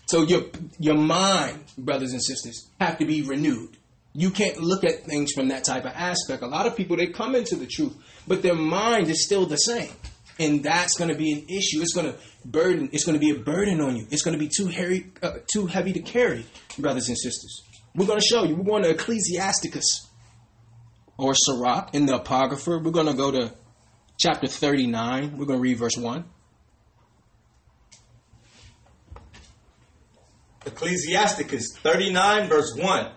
so 0.07 0.23
your 0.23 0.45
your 0.79 0.97
mind, 0.97 1.65
brothers 1.79 2.13
and 2.13 2.23
sisters, 2.23 2.69
have 2.79 2.99
to 2.99 3.07
be 3.07 3.23
renewed. 3.23 3.77
You 4.13 4.31
can't 4.31 4.59
look 4.59 4.85
at 4.85 5.05
things 5.05 5.33
from 5.33 5.49
that 5.49 5.65
type 5.65 5.87
of 5.87 5.93
aspect. 5.95 6.43
A 6.43 6.47
lot 6.47 6.67
of 6.67 6.77
people 6.77 6.97
they 6.97 7.07
come 7.07 7.35
into 7.35 7.57
the 7.57 7.67
truth, 7.67 7.97
but 8.29 8.43
their 8.43 8.55
mind 8.55 9.09
is 9.09 9.25
still 9.25 9.47
the 9.47 9.57
same, 9.57 9.93
and 10.39 10.63
that's 10.63 10.97
going 10.97 11.11
to 11.11 11.17
be 11.17 11.33
an 11.33 11.45
issue. 11.49 11.81
It's 11.81 11.95
going 11.95 12.13
to 12.13 12.19
burden. 12.45 12.89
It's 12.93 13.05
going 13.05 13.19
to 13.19 13.21
be 13.21 13.31
a 13.31 13.39
burden 13.39 13.81
on 13.81 13.97
you. 13.97 14.07
It's 14.11 14.23
going 14.23 14.33
to 14.33 14.39
be 14.39 14.49
too 14.49 14.67
heavy, 14.67 15.13
uh, 15.23 15.39
too 15.53 15.67
heavy 15.67 15.93
to 15.93 16.01
carry, 16.01 16.45
brothers 16.79 17.09
and 17.09 17.19
sisters. 17.19 17.63
We're 17.95 18.07
going 18.07 18.21
to 18.21 18.27
show 18.27 18.45
you. 18.45 18.57
We're 18.57 18.65
going 18.65 18.83
to 18.85 18.91
Ecclesiasticus 18.91 20.09
or 21.19 21.35
Sirach 21.35 21.95
in 21.95 22.07
the 22.07 22.17
Apocrypha. 22.17 22.79
We're 22.79 22.91
going 22.91 23.07
to 23.07 23.15
go 23.15 23.31
to 23.31 23.53
chapter 24.19 24.47
39. 24.47 25.37
We're 25.37 25.45
going 25.45 25.59
to 25.59 25.63
read 25.63 25.79
verse 25.79 25.97
1. 25.97 26.25
Ecclesiasticus 30.65 31.77
39, 31.83 32.49
verse 32.49 32.75
1. 32.77 33.13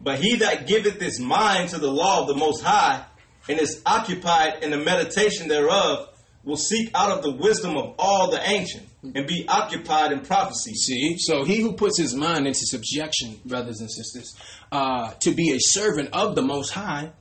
But 0.00 0.20
he 0.20 0.36
that 0.36 0.66
giveth 0.66 1.00
his 1.00 1.20
mind 1.20 1.70
to 1.70 1.78
the 1.78 1.90
law 1.90 2.22
of 2.22 2.28
the 2.28 2.34
Most 2.34 2.62
High, 2.62 3.04
and 3.48 3.58
is 3.58 3.82
occupied 3.86 4.62
in 4.62 4.70
the 4.70 4.76
meditation 4.76 5.48
thereof, 5.48 6.07
will 6.44 6.56
seek 6.56 6.90
out 6.94 7.10
of 7.10 7.22
the 7.22 7.30
wisdom 7.30 7.76
of 7.76 7.94
all 7.98 8.30
the 8.30 8.40
ancient, 8.48 8.88
and 9.02 9.26
be 9.26 9.44
occupied 9.48 10.12
in 10.12 10.20
prophecy. 10.20 10.74
See, 10.74 11.16
so 11.18 11.44
he 11.44 11.60
who 11.60 11.72
puts 11.72 11.98
his 11.98 12.14
mind 12.14 12.46
into 12.46 12.60
subjection, 12.62 13.40
brothers 13.44 13.80
and 13.80 13.90
sisters, 13.90 14.36
uh, 14.72 15.12
to 15.20 15.32
be 15.32 15.52
a 15.52 15.58
servant 15.60 16.10
of 16.12 16.34
the 16.34 16.42
Most 16.42 16.70
High, 16.70 17.12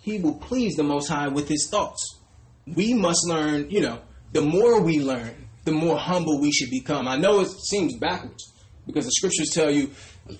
he 0.00 0.18
will 0.18 0.34
please 0.34 0.76
the 0.76 0.82
Most 0.82 1.08
High 1.08 1.28
with 1.28 1.48
his 1.48 1.68
thoughts. 1.70 2.18
We 2.66 2.94
must 2.94 3.26
learn, 3.26 3.70
you 3.70 3.80
know, 3.80 4.00
the 4.32 4.42
more 4.42 4.80
we 4.80 5.00
learn, 5.00 5.48
the 5.64 5.72
more 5.72 5.96
humble 5.96 6.40
we 6.40 6.52
should 6.52 6.70
become. 6.70 7.08
I 7.08 7.16
know 7.16 7.40
it 7.40 7.48
seems 7.48 7.96
backwards 7.96 8.52
because 8.86 9.04
the 9.04 9.12
scriptures 9.12 9.50
tell 9.50 9.70
you 9.70 9.90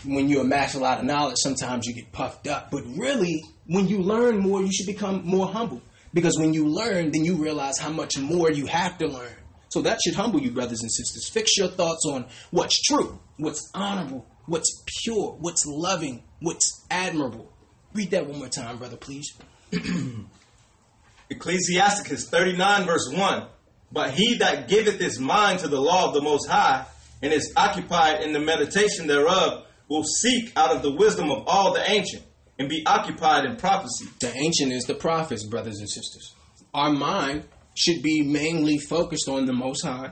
when 0.05 0.29
you 0.29 0.41
amass 0.41 0.75
a 0.75 0.79
lot 0.79 0.99
of 0.99 1.05
knowledge, 1.05 1.37
sometimes 1.39 1.87
you 1.87 1.95
get 1.95 2.13
puffed 2.13 2.47
up. 2.47 2.71
But 2.71 2.85
really, 2.97 3.43
when 3.67 3.89
you 3.89 3.99
learn 3.99 4.39
more, 4.39 4.63
you 4.63 4.73
should 4.73 4.87
become 4.87 5.23
more 5.25 5.47
humble 5.47 5.83
because 6.13 6.39
when 6.39 6.55
you 6.55 6.67
learn, 6.67 7.11
then 7.11 7.25
you 7.25 7.37
realize 7.37 7.79
how 7.79 7.91
much 7.91 8.19
more 8.19 8.51
you 8.51 8.67
have 8.67 8.99
to 8.99 9.07
learn. 9.07 9.37
So 9.69 9.83
that 9.83 10.01
should 10.05 10.15
humble 10.15 10.41
you, 10.41 10.51
brothers 10.51 10.83
and 10.83 10.91
sisters. 10.91 11.29
Fix 11.29 11.57
your 11.57 11.69
thoughts 11.69 12.05
on 12.11 12.27
what's 12.51 12.81
true, 12.83 13.21
what's 13.37 13.71
honorable, 13.73 14.27
what's 14.47 14.83
pure, 15.03 15.37
what's 15.39 15.65
loving, 15.65 16.25
what's 16.41 16.85
admirable. 16.91 17.53
Read 17.95 18.11
that 18.11 18.27
one 18.27 18.39
more 18.39 18.49
time, 18.49 18.79
brother, 18.79 18.97
please. 18.97 19.33
Ecclesiasticus 21.31 22.29
39, 22.29 22.87
verse 22.87 23.09
1. 23.13 23.47
But 23.93 24.11
he 24.11 24.39
that 24.39 24.69
giveth 24.69 25.01
his 25.01 25.19
mind 25.21 25.61
to 25.61 25.69
the 25.69 25.81
law 25.81 26.09
of 26.09 26.15
the 26.15 26.23
Most 26.23 26.49
High, 26.49 26.87
and 27.23 27.33
is 27.33 27.53
occupied 27.57 28.23
in 28.23 28.33
the 28.33 28.41
meditation 28.41 29.07
thereof, 29.07 29.67
will 29.89 30.05
seek 30.05 30.53
out 30.57 30.75
of 30.75 30.83
the 30.83 30.91
wisdom 30.91 31.31
of 31.31 31.45
all 31.47 31.75
the 31.75 31.91
ancient, 31.91 32.23
and 32.61 32.69
be 32.69 32.85
occupied 32.85 33.47
in 33.47 33.57
prophecy. 33.57 34.07
The 34.21 34.31
ancient 34.37 34.71
is 34.71 34.85
the 34.85 34.95
prophets, 34.95 35.45
brothers 35.45 35.79
and 35.79 35.89
sisters. 35.89 36.35
Our 36.75 36.93
mind 36.93 37.45
should 37.75 38.03
be 38.03 38.21
mainly 38.23 38.77
focused 38.77 39.31
on 39.31 39.47
the 39.47 39.55
Most 39.55 39.83
High, 39.83 40.11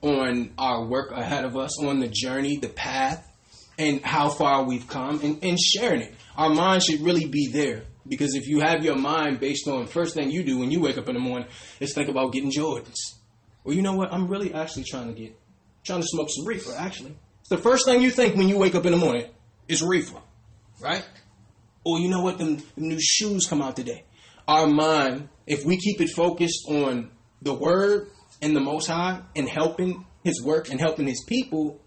on 0.00 0.52
our 0.56 0.86
work 0.86 1.10
ahead 1.10 1.44
of 1.44 1.56
us, 1.56 1.82
on 1.82 1.98
the 1.98 2.06
journey, 2.06 2.58
the 2.58 2.68
path, 2.68 3.26
and 3.76 4.00
how 4.02 4.28
far 4.28 4.62
we've 4.62 4.86
come, 4.86 5.20
and, 5.24 5.42
and 5.42 5.58
sharing 5.58 6.02
it. 6.02 6.14
Our 6.36 6.50
mind 6.50 6.84
should 6.84 7.00
really 7.00 7.26
be 7.26 7.48
there. 7.52 7.82
Because 8.06 8.36
if 8.36 8.46
you 8.46 8.60
have 8.60 8.84
your 8.84 8.96
mind 8.96 9.40
based 9.40 9.66
on 9.66 9.88
first 9.88 10.14
thing 10.14 10.30
you 10.30 10.44
do 10.44 10.58
when 10.58 10.70
you 10.70 10.80
wake 10.80 10.96
up 10.96 11.08
in 11.08 11.14
the 11.14 11.20
morning 11.20 11.48
is 11.80 11.92
think 11.92 12.08
about 12.08 12.32
getting 12.32 12.52
Jordans. 12.52 12.98
Well, 13.64 13.74
you 13.74 13.82
know 13.82 13.94
what? 13.94 14.12
I'm 14.12 14.28
really 14.28 14.54
actually 14.54 14.84
trying 14.84 15.12
to 15.12 15.20
get, 15.20 15.36
trying 15.84 16.02
to 16.02 16.06
smoke 16.06 16.28
some 16.30 16.46
reefer, 16.46 16.72
actually. 16.78 17.16
The 17.48 17.58
first 17.58 17.84
thing 17.84 18.00
you 18.00 18.10
think 18.10 18.36
when 18.36 18.48
you 18.48 18.58
wake 18.58 18.76
up 18.76 18.86
in 18.86 18.92
the 18.92 18.98
morning 18.98 19.26
is 19.66 19.82
reefer, 19.82 20.20
right? 20.80 21.04
Or 21.90 22.00
you 22.00 22.08
know 22.08 22.22
what? 22.22 22.38
Them, 22.38 22.56
them 22.56 22.64
new 22.76 23.00
shoes 23.00 23.46
come 23.46 23.62
out 23.62 23.76
today. 23.76 24.04
Our 24.46 24.66
mind, 24.66 25.28
if 25.46 25.64
we 25.64 25.76
keep 25.76 26.00
it 26.00 26.10
focused 26.10 26.66
on 26.68 27.10
the 27.42 27.54
word 27.54 28.08
and 28.42 28.54
the 28.54 28.60
Most 28.60 28.86
High 28.86 29.22
and 29.36 29.48
helping 29.48 30.04
His 30.24 30.42
work 30.42 30.70
and 30.70 30.80
helping 30.80 31.06
His 31.06 31.24
people, 31.24 31.80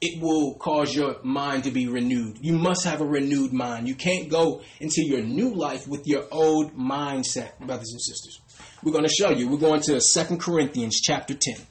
it 0.00 0.22
will 0.22 0.54
cause 0.54 0.94
your 0.94 1.16
mind 1.22 1.64
to 1.64 1.70
be 1.70 1.86
renewed. 1.88 2.38
You 2.40 2.54
must 2.54 2.84
have 2.84 3.00
a 3.00 3.06
renewed 3.06 3.52
mind. 3.52 3.86
You 3.86 3.94
can't 3.94 4.30
go 4.30 4.62
into 4.80 5.02
your 5.02 5.20
new 5.20 5.54
life 5.54 5.86
with 5.86 6.06
your 6.06 6.24
old 6.30 6.74
mindset, 6.74 7.58
brothers 7.58 7.90
and 7.92 8.00
sisters. 8.00 8.40
We're 8.82 8.92
going 8.92 9.04
to 9.04 9.12
show 9.12 9.30
you. 9.30 9.48
We're 9.48 9.58
going 9.58 9.82
to 9.82 10.00
Second 10.00 10.40
Corinthians 10.40 11.00
chapter 11.02 11.34
10. 11.34 11.66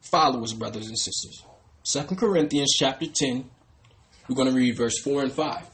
Follow 0.00 0.42
us, 0.42 0.52
brothers 0.52 0.88
and 0.88 0.98
sisters. 0.98 1.44
Second 1.84 2.16
Corinthians 2.16 2.74
chapter 2.76 3.06
10. 3.06 3.48
We're 4.28 4.36
going 4.36 4.48
to 4.48 4.54
read 4.54 4.76
verse 4.76 5.00
4 5.00 5.22
and 5.22 5.32
5. 5.32 5.66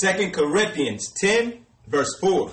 2 0.00 0.30
Corinthians 0.30 1.12
10, 1.20 1.64
verse 1.86 2.18
4. 2.20 2.50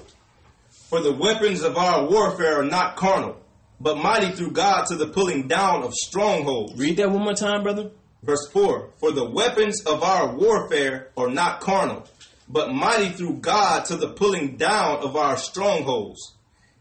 For 0.90 1.02
the 1.02 1.14
weapons 1.14 1.64
of 1.64 1.78
our 1.78 2.10
warfare 2.10 2.60
are 2.60 2.66
not 2.66 2.98
carnal, 2.98 3.38
but 3.80 3.98
mighty 3.98 4.32
through 4.32 4.52
God 4.52 4.86
to 4.88 4.98
the 4.98 5.08
pulling 5.08 5.48
down 5.48 5.84
of 5.84 5.94
strongholds. 5.94 6.78
Read 6.78 6.98
that 6.98 7.10
one 7.10 7.24
more 7.24 7.34
time, 7.34 7.64
brother. 7.64 7.92
Verse 8.22 8.48
4 8.52 8.90
For 9.00 9.12
the 9.12 9.30
weapons 9.30 9.82
of 9.86 10.04
our 10.04 10.36
warfare 10.36 11.10
are 11.16 11.30
not 11.30 11.62
carnal, 11.62 12.06
but 12.50 12.74
mighty 12.74 13.10
through 13.10 13.38
God 13.38 13.86
to 13.86 13.96
the 13.96 14.10
pulling 14.10 14.58
down 14.58 14.98
of 14.98 15.16
our 15.16 15.38
strongholds, 15.38 16.36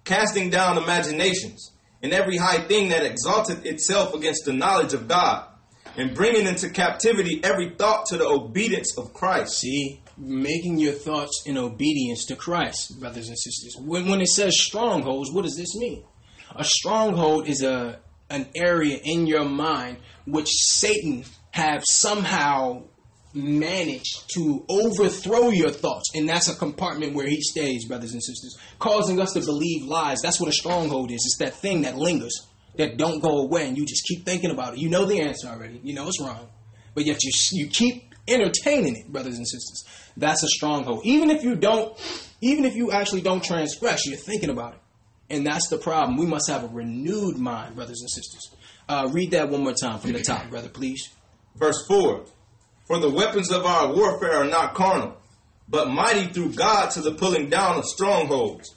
casting 0.05 0.51
down 0.51 0.77
imaginations, 0.77 1.71
and 2.03 2.13
every 2.13 2.37
high 2.37 2.67
thing 2.67 2.89
that 2.89 3.05
exalteth 3.05 3.65
itself 3.65 4.15
against 4.15 4.45
the 4.45 4.53
knowledge 4.53 4.95
of 4.95 5.07
God, 5.07 5.47
and 5.97 6.15
bringing 6.15 6.47
into 6.47 6.71
captivity 6.71 7.41
every 7.43 7.75
thought 7.77 8.07
to 8.07 8.17
the 8.17 8.27
obedience 8.27 8.97
of 8.97 9.13
Christ. 9.13 9.59
See, 9.59 10.01
making 10.17 10.79
your 10.79 10.93
thoughts 10.93 11.43
in 11.47 11.57
obedience 11.57 12.27
to 12.27 12.37
Christ, 12.37 12.99
brothers 13.01 13.29
and 13.29 13.39
sisters. 13.39 13.77
When, 13.79 14.09
when 14.09 14.21
it 14.21 14.29
says 14.29 14.59
strongholds, 14.59 15.33
what 15.33 15.43
does 15.43 15.57
this 15.57 15.75
mean? 15.77 16.05
A 16.57 16.65
stronghold 16.65 17.49
is 17.49 17.63
a 17.63 18.01
an 18.31 18.47
area 18.55 18.97
in 19.03 19.27
your 19.27 19.45
mind 19.45 19.99
which 20.25 20.49
Satan 20.51 21.25
have 21.51 21.83
somehow 21.85 22.85
managed 23.35 24.31
to 24.35 24.65
overthrow 24.69 25.51
your 25.51 25.71
thoughts 25.71 26.11
and 26.15 26.29
that's 26.29 26.49
a 26.49 26.55
compartment 26.55 27.15
where 27.15 27.29
he 27.29 27.41
stays 27.41 27.87
brothers 27.87 28.13
and 28.13 28.23
sisters 28.23 28.59
causing 28.81 29.21
us 29.21 29.33
to 29.35 29.41
believe 29.41 29.85
lies 29.85 30.21
that's 30.21 30.41
what 30.41 30.49
a 30.49 30.53
stronghold 30.53 31.13
is 31.13 31.23
it's 31.25 31.37
that 31.39 31.55
thing 31.55 31.83
that 31.83 31.97
lingers 31.97 32.49
that 32.77 32.97
don't 32.97 33.21
go 33.21 33.39
away 33.39 33.69
and 33.69 33.77
you 33.77 33.87
just 33.87 34.05
keep 34.05 34.25
thinking 34.25 34.51
about 34.51 34.75
it. 34.75 34.81
You 34.81 34.89
know 34.89 35.05
the 35.05 35.21
answer 35.21 35.49
already. 35.49 35.81
You 35.83 35.95
know 35.95 36.09
it's 36.09 36.21
wrong. 36.21 36.49
But 36.95 37.07
yet 37.07 37.23
you 37.23 37.31
you 37.53 37.69
keep 37.69 38.15
entertaining 38.29 38.97
it 38.97 39.13
brothers 39.13 39.37
and 39.37 39.47
sisters. 39.47 39.85
That's 40.17 40.43
a 40.43 40.49
stronghold. 40.49 41.03
Even 41.05 41.31
if 41.31 41.43
you 41.43 41.57
don't 41.57 41.97
even 42.41 42.65
if 42.65 42.75
you 42.75 42.93
actually 42.93 43.23
don't 43.23 43.43
transgress 43.43 44.07
you're 44.07 44.17
thinking 44.17 44.51
about 44.51 44.75
it. 44.75 44.81
And 45.31 45.47
that's 45.47 45.69
the 45.69 45.79
problem. 45.79 46.17
We 46.17 46.27
must 46.27 46.51
have 46.51 46.65
a 46.65 46.67
renewed 46.67 47.39
mind, 47.39 47.77
brothers 47.77 48.01
and 48.01 48.11
sisters. 48.11 48.51
Uh, 48.89 49.09
read 49.13 49.31
that 49.31 49.49
one 49.49 49.63
more 49.63 49.75
time 49.75 50.01
from 50.01 50.13
the 50.13 50.23
top, 50.23 50.51
brother, 50.51 50.69
please. 50.69 51.09
Verse 51.55 51.87
4 51.87 52.25
For 52.87 52.99
the 52.99 53.09
weapons 53.09 53.53
of 53.53 53.65
our 53.65 53.95
warfare 53.95 54.43
are 54.43 54.49
not 54.49 54.75
carnal, 54.75 55.17
but 55.69 55.89
mighty 55.89 56.27
through 56.27 56.55
God 56.55 56.91
to 56.93 57.01
the 57.01 57.13
pulling 57.13 57.49
down 57.49 57.79
of 57.79 57.85
strongholds, 57.85 58.75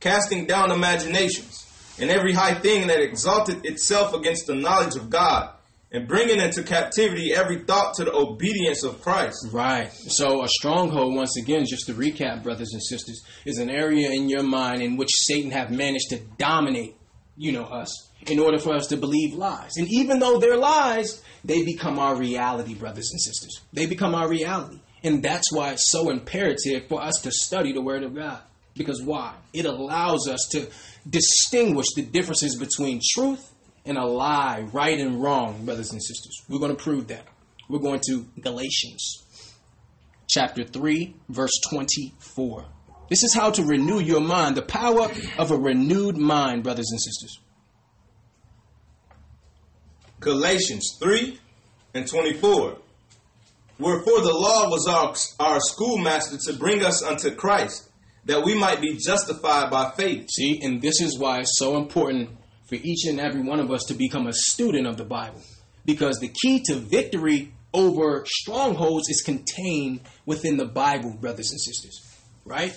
casting 0.00 0.44
down 0.44 0.70
imaginations, 0.70 1.63
and 2.00 2.10
every 2.10 2.32
high 2.32 2.54
thing 2.54 2.88
that 2.88 3.00
exalted 3.00 3.64
itself 3.64 4.14
against 4.14 4.46
the 4.46 4.54
knowledge 4.54 4.96
of 4.96 5.10
God 5.10 5.54
and 5.94 6.08
bringing 6.08 6.40
into 6.40 6.64
captivity 6.64 7.32
every 7.32 7.60
thought 7.60 7.94
to 7.94 8.04
the 8.04 8.12
obedience 8.12 8.82
of 8.82 9.00
Christ. 9.00 9.46
Right. 9.52 9.92
So 9.92 10.42
a 10.42 10.48
stronghold, 10.48 11.14
once 11.14 11.36
again, 11.36 11.64
just 11.66 11.86
to 11.86 11.94
recap, 11.94 12.42
brothers 12.42 12.72
and 12.72 12.82
sisters, 12.82 13.22
is 13.44 13.58
an 13.58 13.70
area 13.70 14.10
in 14.10 14.28
your 14.28 14.42
mind 14.42 14.82
in 14.82 14.96
which 14.96 15.10
Satan 15.12 15.52
have 15.52 15.70
managed 15.70 16.10
to 16.10 16.18
dominate, 16.36 16.96
you 17.36 17.52
know, 17.52 17.64
us 17.64 18.10
in 18.26 18.40
order 18.40 18.58
for 18.58 18.74
us 18.74 18.88
to 18.88 18.96
believe 18.96 19.34
lies. 19.34 19.76
And 19.76 19.86
even 19.88 20.18
though 20.18 20.38
they're 20.38 20.56
lies, 20.56 21.22
they 21.44 21.64
become 21.64 22.00
our 22.00 22.16
reality, 22.16 22.74
brothers 22.74 23.10
and 23.12 23.20
sisters. 23.20 23.60
They 23.72 23.86
become 23.86 24.16
our 24.16 24.28
reality. 24.28 24.80
And 25.04 25.22
that's 25.22 25.52
why 25.52 25.72
it's 25.72 25.92
so 25.92 26.10
imperative 26.10 26.88
for 26.88 27.02
us 27.02 27.20
to 27.22 27.30
study 27.30 27.72
the 27.72 27.82
Word 27.82 28.02
of 28.02 28.14
God. 28.14 28.40
Because 28.74 29.00
why? 29.00 29.34
It 29.52 29.66
allows 29.66 30.26
us 30.26 30.48
to 30.52 30.66
distinguish 31.08 31.86
the 31.94 32.02
differences 32.02 32.56
between 32.56 33.00
truth 33.14 33.52
and 33.84 33.98
a 33.98 34.04
lie, 34.04 34.66
right 34.72 34.98
and 34.98 35.22
wrong, 35.22 35.64
brothers 35.64 35.90
and 35.92 36.02
sisters. 36.02 36.42
We're 36.48 36.58
going 36.58 36.74
to 36.74 36.82
prove 36.82 37.08
that. 37.08 37.26
We're 37.68 37.78
going 37.78 38.00
to 38.08 38.26
Galatians 38.40 39.24
chapter 40.28 40.64
3, 40.64 41.14
verse 41.28 41.60
24. 41.70 42.64
This 43.10 43.22
is 43.22 43.34
how 43.34 43.50
to 43.50 43.64
renew 43.64 44.00
your 44.00 44.20
mind, 44.20 44.56
the 44.56 44.62
power 44.62 45.08
of 45.38 45.50
a 45.50 45.56
renewed 45.56 46.16
mind, 46.16 46.64
brothers 46.64 46.90
and 46.90 47.00
sisters. 47.00 47.38
Galatians 50.20 50.96
3 51.00 51.38
and 51.94 52.08
24. 52.08 52.78
Wherefore 53.78 54.20
the 54.20 54.32
law 54.32 54.70
was 54.70 54.86
our, 54.88 55.14
our 55.46 55.60
schoolmaster 55.60 56.38
to 56.46 56.58
bring 56.58 56.82
us 56.82 57.02
unto 57.02 57.34
Christ, 57.34 57.90
that 58.26 58.44
we 58.44 58.54
might 58.54 58.80
be 58.80 58.96
justified 58.96 59.70
by 59.70 59.90
faith. 59.90 60.28
See, 60.30 60.60
and 60.62 60.80
this 60.80 61.00
is 61.00 61.18
why 61.18 61.40
it's 61.40 61.58
so 61.58 61.76
important 61.76 62.30
for 62.66 62.76
each 62.76 63.06
and 63.06 63.20
every 63.20 63.42
one 63.42 63.60
of 63.60 63.70
us 63.70 63.84
to 63.84 63.94
become 63.94 64.26
a 64.26 64.32
student 64.32 64.86
of 64.86 64.96
the 64.96 65.04
Bible. 65.04 65.42
Because 65.84 66.18
the 66.18 66.28
key 66.28 66.62
to 66.66 66.76
victory 66.76 67.52
over 67.74 68.24
strongholds 68.26 69.08
is 69.08 69.22
contained 69.22 70.00
within 70.24 70.56
the 70.56 70.64
Bible, 70.64 71.14
brothers 71.20 71.50
and 71.50 71.60
sisters. 71.60 72.00
Right? 72.44 72.72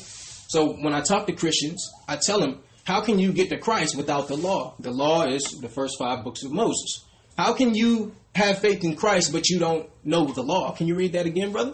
So 0.50 0.74
when 0.74 0.94
I 0.94 1.02
talk 1.02 1.28
to 1.28 1.34
Christians, 1.34 1.90
I 2.08 2.18
tell 2.18 2.40
them, 2.40 2.62
how 2.84 3.02
can 3.02 3.20
you 3.20 3.32
get 3.32 3.50
to 3.50 3.58
Christ 3.58 3.96
without 3.96 4.28
the 4.28 4.38
law? 4.38 4.76
The 4.80 4.92
law 4.92 5.26
is 5.26 5.44
the 5.62 5.70
first 5.70 5.98
five 6.00 6.24
books 6.24 6.44
of 6.44 6.52
Moses. 6.52 7.06
How 7.38 7.54
can 7.54 7.76
you 7.76 8.14
have 8.34 8.60
faith 8.60 8.84
in 8.84 8.96
Christ 8.96 9.32
but 9.32 9.50
you 9.50 9.60
don't 9.60 9.90
know 10.04 10.26
the 10.26 10.44
law? 10.44 10.74
Can 10.74 10.88
you 10.88 10.96
read 10.96 11.14
that 11.14 11.26
again, 11.26 11.52
brother? 11.52 11.74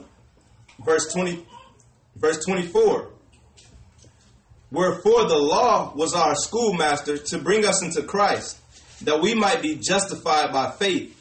Verse 0.83 1.11
20 1.13 1.45
verse 2.15 2.43
24. 2.45 3.09
Wherefore 4.73 5.25
the 5.27 5.37
law 5.37 5.93
was 5.95 6.15
our 6.15 6.33
schoolmaster 6.33 7.19
to 7.19 7.37
bring 7.37 7.63
us 7.63 7.83
into 7.83 8.01
Christ, 8.01 8.57
that 9.03 9.21
we 9.21 9.35
might 9.35 9.61
be 9.61 9.75
justified 9.75 10.51
by 10.51 10.71
faith. 10.71 11.15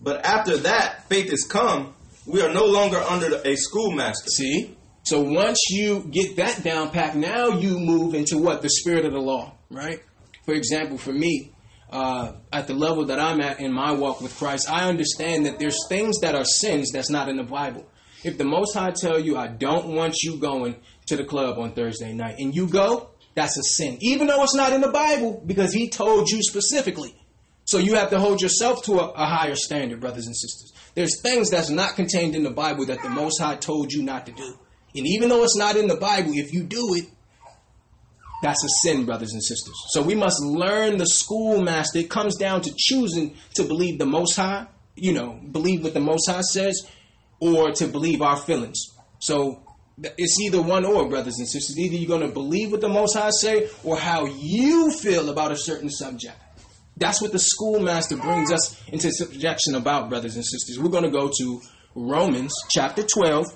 But 0.00 0.24
after 0.24 0.56
that 0.56 1.06
faith 1.10 1.30
is 1.30 1.44
come, 1.44 1.92
we 2.24 2.40
are 2.40 2.50
no 2.50 2.64
longer 2.64 2.96
under 2.96 3.36
a 3.44 3.54
schoolmaster. 3.54 4.30
See? 4.30 4.78
So 5.02 5.20
once 5.20 5.58
you 5.68 6.08
get 6.10 6.36
that 6.36 6.62
down 6.64 6.90
packed, 6.90 7.16
now 7.16 7.48
you 7.48 7.78
move 7.78 8.14
into 8.14 8.38
what? 8.38 8.62
The 8.62 8.70
spirit 8.70 9.04
of 9.04 9.12
the 9.12 9.20
law, 9.20 9.52
right? 9.70 10.00
For 10.46 10.54
example, 10.54 10.96
for 10.96 11.12
me, 11.12 11.52
uh, 11.90 12.32
at 12.50 12.66
the 12.66 12.74
level 12.74 13.04
that 13.06 13.20
I'm 13.20 13.42
at 13.42 13.60
in 13.60 13.74
my 13.74 13.92
walk 13.92 14.22
with 14.22 14.34
Christ, 14.38 14.70
I 14.70 14.88
understand 14.88 15.44
that 15.44 15.58
there's 15.58 15.86
things 15.90 16.20
that 16.20 16.34
are 16.34 16.46
sins 16.46 16.92
that's 16.92 17.10
not 17.10 17.28
in 17.28 17.36
the 17.36 17.44
Bible. 17.44 17.86
If 18.24 18.38
the 18.38 18.44
Most 18.44 18.72
High 18.74 18.92
tell 18.92 19.18
you, 19.18 19.36
I 19.36 19.48
don't 19.48 19.88
want 19.88 20.14
you 20.22 20.38
going 20.38 20.76
to 21.10 21.16
the 21.16 21.24
club 21.24 21.58
on 21.58 21.72
Thursday 21.72 22.12
night, 22.12 22.36
and 22.38 22.54
you 22.54 22.66
go, 22.66 23.10
that's 23.34 23.56
a 23.56 23.62
sin. 23.62 23.98
Even 24.00 24.26
though 24.26 24.42
it's 24.42 24.56
not 24.56 24.72
in 24.72 24.80
the 24.80 24.90
Bible, 24.90 25.42
because 25.46 25.72
He 25.72 25.88
told 25.88 26.28
you 26.30 26.42
specifically. 26.42 27.14
So 27.64 27.78
you 27.78 27.94
have 27.94 28.10
to 28.10 28.18
hold 28.18 28.42
yourself 28.42 28.82
to 28.86 28.94
a, 28.94 29.10
a 29.10 29.26
higher 29.26 29.54
standard, 29.54 30.00
brothers 30.00 30.26
and 30.26 30.34
sisters. 30.34 30.72
There's 30.96 31.20
things 31.22 31.50
that's 31.50 31.70
not 31.70 31.94
contained 31.94 32.34
in 32.34 32.42
the 32.42 32.50
Bible 32.50 32.86
that 32.86 33.00
the 33.02 33.08
Most 33.08 33.40
High 33.40 33.54
told 33.56 33.92
you 33.92 34.02
not 34.02 34.26
to 34.26 34.32
do. 34.32 34.58
And 34.96 35.06
even 35.06 35.28
though 35.28 35.44
it's 35.44 35.56
not 35.56 35.76
in 35.76 35.86
the 35.86 35.94
Bible, 35.94 36.32
if 36.34 36.52
you 36.52 36.64
do 36.64 36.94
it, 36.94 37.04
That's 38.42 38.64
a 38.64 38.68
sin, 38.82 39.04
brothers 39.04 39.32
and 39.32 39.42
sisters. 39.42 39.74
So 39.90 40.02
we 40.02 40.14
must 40.14 40.42
learn 40.42 40.96
the 40.96 41.06
schoolmaster. 41.06 41.98
It 41.98 42.10
comes 42.10 42.36
down 42.36 42.62
to 42.62 42.72
choosing 42.76 43.36
to 43.54 43.64
believe 43.64 43.98
the 43.98 44.06
Most 44.06 44.36
High, 44.36 44.66
you 44.96 45.12
know, 45.12 45.38
believe 45.52 45.84
what 45.84 45.94
the 45.94 46.00
Most 46.00 46.28
High 46.28 46.40
says, 46.40 46.88
or 47.38 47.72
to 47.72 47.86
believe 47.86 48.22
our 48.22 48.36
feelings. 48.36 48.80
So 49.18 49.62
it's 50.02 50.40
either 50.40 50.62
one 50.62 50.84
or, 50.84 51.08
brothers 51.08 51.38
and 51.38 51.48
sisters. 51.48 51.78
Either 51.78 51.96
you're 51.96 52.08
going 52.08 52.26
to 52.26 52.32
believe 52.32 52.72
what 52.72 52.80
the 52.80 52.88
Most 52.88 53.16
High 53.16 53.30
say, 53.30 53.68
or 53.84 53.96
how 53.96 54.26
you 54.26 54.90
feel 54.92 55.30
about 55.30 55.52
a 55.52 55.56
certain 55.56 55.90
subject. 55.90 56.36
That's 56.96 57.22
what 57.22 57.32
the 57.32 57.38
schoolmaster 57.38 58.16
brings 58.16 58.52
us 58.52 58.80
into 58.88 59.10
subjection 59.10 59.74
about, 59.74 60.08
brothers 60.08 60.36
and 60.36 60.44
sisters. 60.44 60.78
We're 60.78 60.90
going 60.90 61.04
to 61.04 61.10
go 61.10 61.30
to 61.38 61.60
Romans 61.94 62.54
chapter 62.70 63.02
12. 63.02 63.46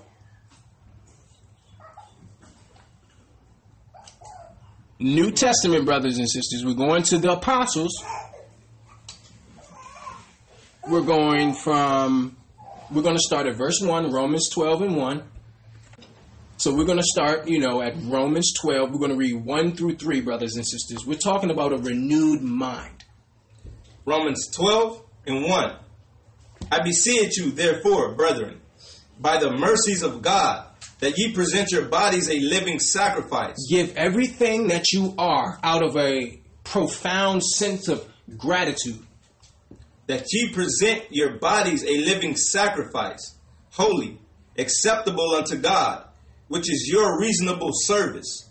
New 5.01 5.31
Testament, 5.31 5.85
brothers 5.85 6.19
and 6.19 6.29
sisters. 6.31 6.65
We're 6.65 6.75
going 6.75 7.03
to 7.05 7.19
the 7.19 7.33
apostles. 7.33 7.93
We're 10.89 11.03
going 11.03 11.55
from, 11.55 12.37
we're 12.91 13.03
going 13.03 13.17
to 13.17 13.23
start 13.23 13.47
at 13.47 13.57
verse 13.57 13.81
1, 13.83 14.11
Romans 14.11 14.49
12 14.51 14.83
and 14.83 14.97
1. 14.97 15.23
So 16.65 16.75
we're 16.75 16.87
going 16.87 16.97
to 16.97 17.05
start, 17.05 17.47
you 17.47 17.59
know, 17.59 17.83
at 17.83 17.93
Romans 18.05 18.55
12. 18.59 18.91
We're 18.91 18.99
going 18.99 19.11
to 19.11 19.19
read 19.19 19.35
1 19.35 19.77
through 19.77 19.97
3, 19.97 20.23
brothers 20.23 20.57
and 20.57 20.67
sisters. 20.67 21.05
We're 21.05 21.19
talking 21.19 21.51
about 21.51 21.75
a 21.75 21.77
renewed 21.77 22.41
mind. 22.41 23.05
Romans 24.07 24.49
12 24.51 25.03
and 25.27 25.45
1. 25.45 25.77
I 26.73 26.83
beseech 26.83 27.37
you, 27.37 27.51
therefore, 27.51 28.15
brethren, 28.15 28.63
by 29.21 29.39
the 29.39 29.51
mercies 29.51 30.03
of 30.03 30.23
God, 30.23 30.65
that 31.01 31.19
ye 31.19 31.35
present 31.35 31.71
your 31.71 31.85
bodies 31.85 32.31
a 32.31 32.41
living 32.41 32.79
sacrifice. 32.79 33.59
Give 33.69 33.95
everything 33.95 34.69
that 34.69 34.91
you 34.91 35.15
are 35.19 35.61
out 35.63 35.83
of 35.83 35.99
a 35.99 36.41
profound 36.65 37.43
sense 37.43 37.89
of 37.89 38.11
gratitude. 38.39 39.05
That 40.07 40.25
ye 40.33 40.49
present 40.49 41.05
your 41.11 41.37
bodies 41.37 41.85
a 41.85 41.95
living 42.07 42.37
sacrifice, 42.37 43.35
holy, 43.73 44.19
acceptable 44.57 45.35
unto 45.35 45.59
God, 45.59 46.07
which 46.55 46.71
is 46.73 46.89
your 46.89 47.19
reasonable 47.19 47.71
service. 47.73 48.49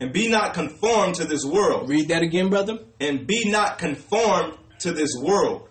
And 0.00 0.12
be 0.12 0.28
not 0.28 0.54
conformed 0.54 1.14
to 1.16 1.24
this 1.24 1.44
world. 1.44 1.88
Read 1.88 2.08
that 2.08 2.22
again, 2.22 2.50
brother. 2.50 2.80
And 2.98 3.28
be 3.28 3.48
not 3.48 3.78
conformed 3.78 4.58
to 4.80 4.90
this 4.90 5.12
world, 5.16 5.68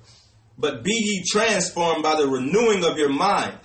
but 0.58 0.82
be 0.82 0.93
ye 0.93 1.26
transformed 1.30 2.02
by 2.02 2.15
the 2.15 2.26
renewing 2.26 2.86
of 2.86 2.98
your 2.98 3.10
mind, 3.10 3.60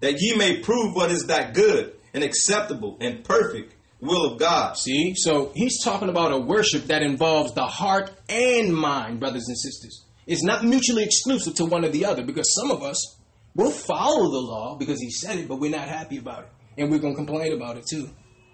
that 0.00 0.20
ye 0.20 0.34
may 0.34 0.58
prove 0.58 0.96
what 0.96 1.12
is 1.12 1.26
that 1.28 1.54
good 1.54 1.94
and 2.12 2.24
acceptable 2.24 2.98
and 3.00 3.22
perfect 3.22 3.76
will 4.00 4.32
of 4.32 4.40
God. 4.40 4.76
See, 4.76 5.14
so 5.16 5.52
he's 5.54 5.84
talking 5.84 6.08
about 6.08 6.32
a 6.32 6.38
worship 6.38 6.86
that 6.86 7.02
involves 7.02 7.54
the 7.54 7.64
heart 7.64 8.10
and 8.28 8.74
mind, 8.74 9.20
brothers 9.20 9.46
and 9.46 9.56
sisters. 9.56 10.04
It's 10.26 10.42
not 10.42 10.64
mutually 10.64 11.04
exclusive 11.04 11.54
to 11.54 11.64
one 11.64 11.84
or 11.84 11.90
the 11.90 12.06
other 12.06 12.24
because 12.24 12.52
some 12.60 12.72
of 12.72 12.82
us 12.82 13.20
will 13.54 13.70
follow 13.70 14.32
the 14.32 14.40
law 14.40 14.76
because 14.76 15.00
he 15.00 15.10
said 15.10 15.38
it, 15.38 15.46
but 15.46 15.60
we're 15.60 15.70
not 15.70 15.86
happy 15.86 16.18
about 16.18 16.42
it. 16.42 16.51
And 16.78 16.90
we're 16.90 16.98
going 16.98 17.14
to 17.14 17.24
complain 17.24 17.52
about 17.52 17.76
it 17.76 17.86
too. 17.86 18.08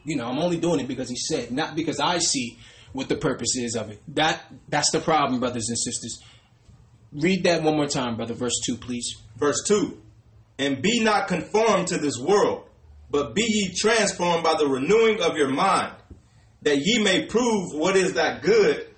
You 0.05 0.17
know, 0.17 0.27
I'm 0.27 0.39
only 0.39 0.59
doing 0.59 0.81
it 0.81 0.89
because 0.89 1.09
he 1.09 1.17
said, 1.17 1.51
not 1.51 1.75
because 1.75 2.01
I 2.01 2.19
see 2.19 2.59
what 2.93 3.09
the 3.09 3.17
purpose 3.17 3.57
is 3.57 3.77
of 3.77 3.91
it. 3.91 4.03
That 4.09 4.43
that's 4.69 4.91
the 4.91 5.01
problem, 5.01 5.41
brothers 5.41 5.69
and 5.69 5.79
sisters. 5.79 6.19
Read 7.13 7.45
that 7.45 7.63
one 7.63 7.77
more 7.77 7.87
time, 7.87 8.17
brother. 8.17 8.35
Verse 8.35 8.59
two, 8.65 8.77
please. 8.77 9.17
Verse 9.37 9.63
two. 9.67 10.01
And 10.59 10.83
be 10.83 11.01
not 11.03 11.29
conformed 11.29 11.89
to 11.89 11.99
this 11.99 12.19
world, 12.19 12.65
but 13.11 13.35
be 13.35 13.45
ye 13.47 13.75
transformed 13.77 14.43
by 14.43 14.55
the 14.59 14.67
renewing 14.67 15.23
of 15.23 15.37
your 15.37 15.49
mind, 15.49 15.95
that 16.63 16.79
ye 16.79 17.03
may 17.03 17.27
prove 17.27 17.73
what 17.73 17.97
is 17.97 18.15
that 18.15 18.43
good 18.43 18.89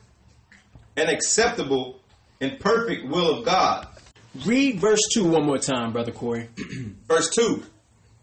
and 0.97 1.11
acceptable 1.11 2.01
and 2.41 2.59
perfect 2.59 3.07
will 3.09 3.39
of 3.39 3.45
God. 3.45 3.87
Read 4.47 4.81
verse 4.81 5.01
2 5.13 5.25
one 5.25 5.45
more 5.45 5.59
time, 5.59 5.93
Brother 5.93 6.13
Corey. 6.13 6.49
verse 7.07 7.31
2 7.35 7.63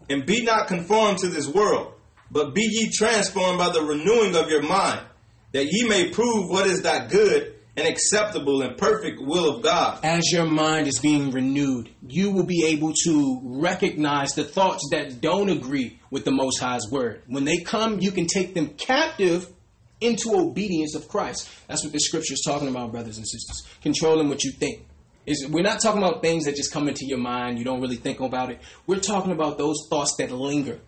And 0.08 0.24
be 0.24 0.42
not 0.42 0.68
conformed 0.68 1.18
to 1.18 1.28
this 1.28 1.46
world, 1.46 1.92
but 2.30 2.54
be 2.54 2.62
ye 2.62 2.90
transformed 2.90 3.58
by 3.58 3.70
the 3.70 3.82
renewing 3.82 4.36
of 4.36 4.50
your 4.50 4.62
mind, 4.62 5.00
that 5.52 5.66
ye 5.66 5.86
may 5.88 6.10
prove 6.10 6.48
what 6.48 6.66
is 6.66 6.82
that 6.82 7.10
good 7.10 7.54
and 7.76 7.86
acceptable 7.86 8.62
and 8.62 8.76
perfect 8.76 9.20
will 9.20 9.56
of 9.56 9.62
God. 9.62 10.00
As 10.02 10.32
your 10.32 10.46
mind 10.46 10.88
is 10.88 10.98
being 10.98 11.30
renewed, 11.30 11.88
you 12.06 12.32
will 12.32 12.46
be 12.46 12.64
able 12.66 12.92
to 13.04 13.40
recognize 13.44 14.34
the 14.34 14.44
thoughts 14.44 14.88
that 14.90 15.20
don't 15.20 15.48
agree 15.48 16.00
with 16.10 16.24
the 16.24 16.32
Most 16.32 16.58
High's 16.58 16.90
word. 16.90 17.22
When 17.26 17.44
they 17.44 17.58
come, 17.58 18.00
you 18.00 18.10
can 18.10 18.26
take 18.26 18.54
them 18.54 18.70
captive 18.70 19.52
into 20.00 20.34
obedience 20.34 20.94
of 20.94 21.08
Christ. 21.08 21.48
That's 21.68 21.84
what 21.84 21.92
the 21.92 22.00
scripture 22.00 22.34
is 22.34 22.42
talking 22.44 22.68
about, 22.68 22.90
brothers 22.90 23.16
and 23.16 23.28
sisters. 23.28 23.66
Controlling 23.82 24.28
what 24.28 24.42
you 24.42 24.52
think. 24.52 24.86
We're 25.48 25.62
not 25.62 25.80
talking 25.80 26.02
about 26.02 26.22
things 26.22 26.44
that 26.44 26.56
just 26.56 26.72
come 26.72 26.88
into 26.88 27.04
your 27.04 27.18
mind, 27.18 27.58
you 27.58 27.64
don't 27.64 27.80
really 27.80 27.96
think 27.96 28.20
about 28.20 28.50
it. 28.50 28.60
We're 28.86 29.00
talking 29.00 29.32
about 29.32 29.58
those 29.58 29.86
thoughts 29.90 30.14
that 30.18 30.30
linger. 30.30 30.80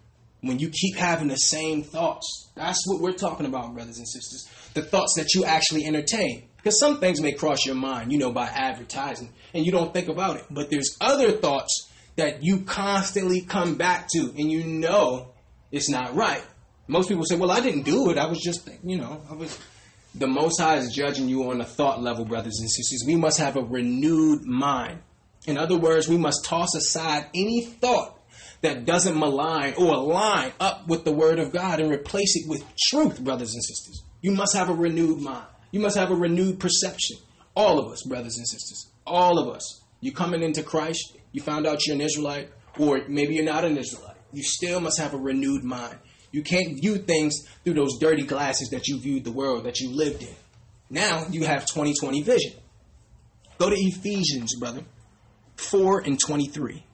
When 0.42 0.59
you 0.59 0.70
keep 0.70 0.96
having 0.96 1.29
the 1.29 1.37
same 1.37 1.83
thoughts. 1.83 2.50
That's 2.57 2.83
what 2.87 3.03
we're 3.03 3.12
talking 3.12 3.44
about, 3.44 3.74
brothers 3.74 3.98
and 3.98 4.09
sisters. 4.09 4.48
The 4.72 4.83
thoughts 4.83 5.14
that 5.16 5.35
you 5.35 5.44
actually 5.44 5.85
entertain. 5.85 6.48
Because 6.57 6.79
some 6.79 6.98
things 6.98 7.20
may 7.20 7.33
cross 7.33 7.64
your 7.64 7.74
mind, 7.74 8.12
you 8.12 8.18
know, 8.18 8.33
by 8.33 8.46
advertising, 8.46 9.33
and 9.55 9.64
you 9.64 9.72
don't 9.72 9.92
think 9.92 10.09
about 10.09 10.37
it. 10.37 10.44
But 10.50 10.70
there's 10.70 10.96
other 11.00 11.33
thoughts 11.33 11.90
that 12.16 12.42
you 12.42 12.62
constantly 12.62 13.40
come 13.40 13.76
back 13.76 14.09
to, 14.14 14.33
and 14.37 14.50
you 14.50 14.64
know 14.64 15.33
it's 15.72 15.88
not 15.88 16.14
right. 16.14 16.42
Most 16.87 17.09
people 17.09 17.24
say, 17.24 17.37
"Well, 17.37 17.50
I 17.50 17.61
didn't 17.61 17.83
do 17.83 18.11
it. 18.11 18.18
I 18.18 18.26
was 18.26 18.40
just, 18.40 18.68
you 18.85 18.98
know, 18.98 19.22
I 19.31 19.35
was." 19.35 19.59
The 20.14 20.26
Most 20.26 20.60
High 20.60 20.76
is 20.76 20.92
judging 20.92 21.28
you 21.28 21.50
on 21.50 21.60
a 21.60 21.64
thought 21.64 22.02
level, 22.02 22.24
brothers 22.24 22.58
and 22.60 22.70
sisters. 22.70 23.04
We 23.06 23.16
must 23.16 23.38
have 23.38 23.56
a 23.56 23.62
renewed 23.62 24.42
mind. 24.42 25.00
In 25.46 25.56
other 25.56 25.78
words, 25.78 26.08
we 26.08 26.16
must 26.16 26.44
toss 26.44 26.74
aside 26.74 27.26
any 27.34 27.62
thought 27.62 28.18
that 28.62 28.84
doesn't 28.84 29.18
malign 29.18 29.74
or 29.78 29.94
align 29.94 30.52
up 30.58 30.86
with 30.88 31.04
the 31.04 31.12
Word 31.12 31.38
of 31.38 31.52
God 31.52 31.80
and 31.80 31.90
replace 31.90 32.36
it 32.36 32.48
with 32.48 32.64
truth, 32.88 33.20
brothers 33.20 33.54
and 33.54 33.64
sisters. 33.64 34.02
You 34.20 34.32
must 34.32 34.54
have 34.56 34.68
a 34.68 34.74
renewed 34.74 35.20
mind. 35.20 35.46
You 35.70 35.80
must 35.80 35.96
have 35.96 36.10
a 36.10 36.16
renewed 36.16 36.58
perception. 36.58 37.16
All 37.54 37.78
of 37.78 37.90
us, 37.90 38.02
brothers 38.02 38.36
and 38.36 38.46
sisters. 38.46 38.90
All 39.06 39.38
of 39.38 39.54
us. 39.54 39.82
You 40.00 40.12
coming 40.12 40.42
into 40.42 40.62
Christ, 40.62 41.16
you 41.32 41.40
found 41.40 41.66
out 41.66 41.86
you're 41.86 41.94
an 41.94 42.00
Israelite, 42.02 42.50
or 42.78 43.02
maybe 43.08 43.34
you're 43.34 43.44
not 43.44 43.64
an 43.64 43.78
Israelite. 43.78 44.16
You 44.32 44.42
still 44.42 44.80
must 44.80 44.98
have 44.98 45.14
a 45.14 45.18
renewed 45.18 45.62
mind. 45.64 45.98
You 46.32 46.42
can't 46.42 46.80
view 46.80 46.96
things 46.96 47.34
through 47.64 47.74
those 47.74 47.98
dirty 47.98 48.24
glasses 48.24 48.70
that 48.70 48.86
you 48.86 49.00
viewed 49.00 49.24
the 49.24 49.32
world 49.32 49.64
that 49.64 49.80
you 49.80 49.90
lived 49.90 50.22
in. 50.22 50.34
Now 50.88 51.26
you 51.30 51.44
have 51.44 51.66
2020 51.66 52.22
vision. 52.22 52.52
Go 53.58 53.70
to 53.70 53.76
Ephesians, 53.76 54.54
brother. 54.56 54.82
4 55.56 56.00
and 56.00 56.18
23. 56.18 56.84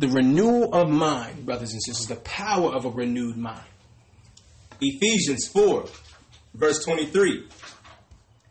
the 0.00 0.08
renewal 0.08 0.72
of 0.72 0.88
mind, 0.88 1.44
brothers 1.44 1.72
and 1.72 1.82
sisters, 1.82 2.06
the 2.06 2.16
power 2.16 2.72
of 2.72 2.86
a 2.86 2.90
renewed 2.90 3.36
mind. 3.36 3.60
Ephesians 4.80 5.46
4, 5.48 5.84
verse 6.54 6.82
23. 6.84 7.46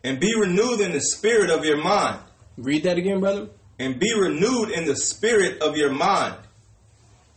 And 0.02 0.18
be 0.18 0.34
renewed 0.38 0.80
in 0.80 0.92
the 0.92 1.00
spirit 1.00 1.50
of 1.50 1.64
your 1.64 1.82
mind. 1.82 2.20
Read 2.56 2.84
that 2.84 2.98
again, 2.98 3.20
brother. 3.20 3.48
And 3.78 3.98
be 3.98 4.12
renewed 4.14 4.70
in 4.70 4.84
the 4.84 4.96
spirit 4.96 5.62
of 5.62 5.76
your 5.76 5.92
mind. 5.92 6.36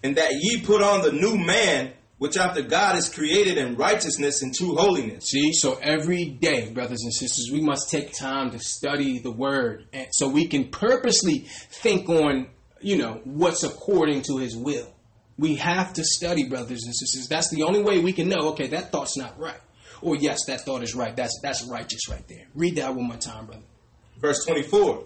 And 0.03 0.17
that 0.17 0.31
ye 0.33 0.61
put 0.61 0.81
on 0.81 1.01
the 1.01 1.11
new 1.11 1.37
man, 1.37 1.93
which 2.17 2.37
after 2.37 2.61
God 2.61 2.97
is 2.97 3.09
created 3.09 3.57
in 3.57 3.75
righteousness 3.75 4.41
and 4.41 4.53
true 4.53 4.75
holiness. 4.75 5.25
See, 5.25 5.53
so 5.53 5.77
every 5.81 6.25
day, 6.25 6.71
brothers 6.71 7.01
and 7.03 7.13
sisters, 7.13 7.49
we 7.51 7.61
must 7.61 7.89
take 7.89 8.13
time 8.13 8.51
to 8.51 8.59
study 8.59 9.19
the 9.19 9.31
word. 9.31 9.87
And 9.93 10.07
so 10.11 10.27
we 10.27 10.47
can 10.47 10.69
purposely 10.69 11.47
think 11.69 12.09
on 12.09 12.47
you 12.83 12.97
know, 12.97 13.21
what's 13.23 13.63
according 13.63 14.21
to 14.23 14.37
his 14.37 14.55
will. 14.55 14.87
We 15.37 15.55
have 15.55 15.93
to 15.93 16.03
study, 16.03 16.47
brothers 16.47 16.83
and 16.83 16.93
sisters. 16.95 17.27
That's 17.27 17.49
the 17.49 17.63
only 17.63 17.81
way 17.81 17.99
we 17.99 18.13
can 18.13 18.29
know, 18.29 18.49
okay, 18.49 18.67
that 18.67 18.91
thought's 18.91 19.17
not 19.17 19.39
right. 19.39 19.59
Or 20.03 20.15
yes, 20.15 20.39
that 20.47 20.61
thought 20.61 20.83
is 20.83 20.95
right. 20.95 21.15
That's 21.15 21.39
that's 21.41 21.65
righteous 21.65 22.09
right 22.09 22.27
there. 22.27 22.45
Read 22.53 22.75
that 22.75 22.93
one 22.93 23.07
more 23.07 23.17
time, 23.17 23.45
brother. 23.45 23.63
Verse 24.19 24.45
24. 24.45 25.05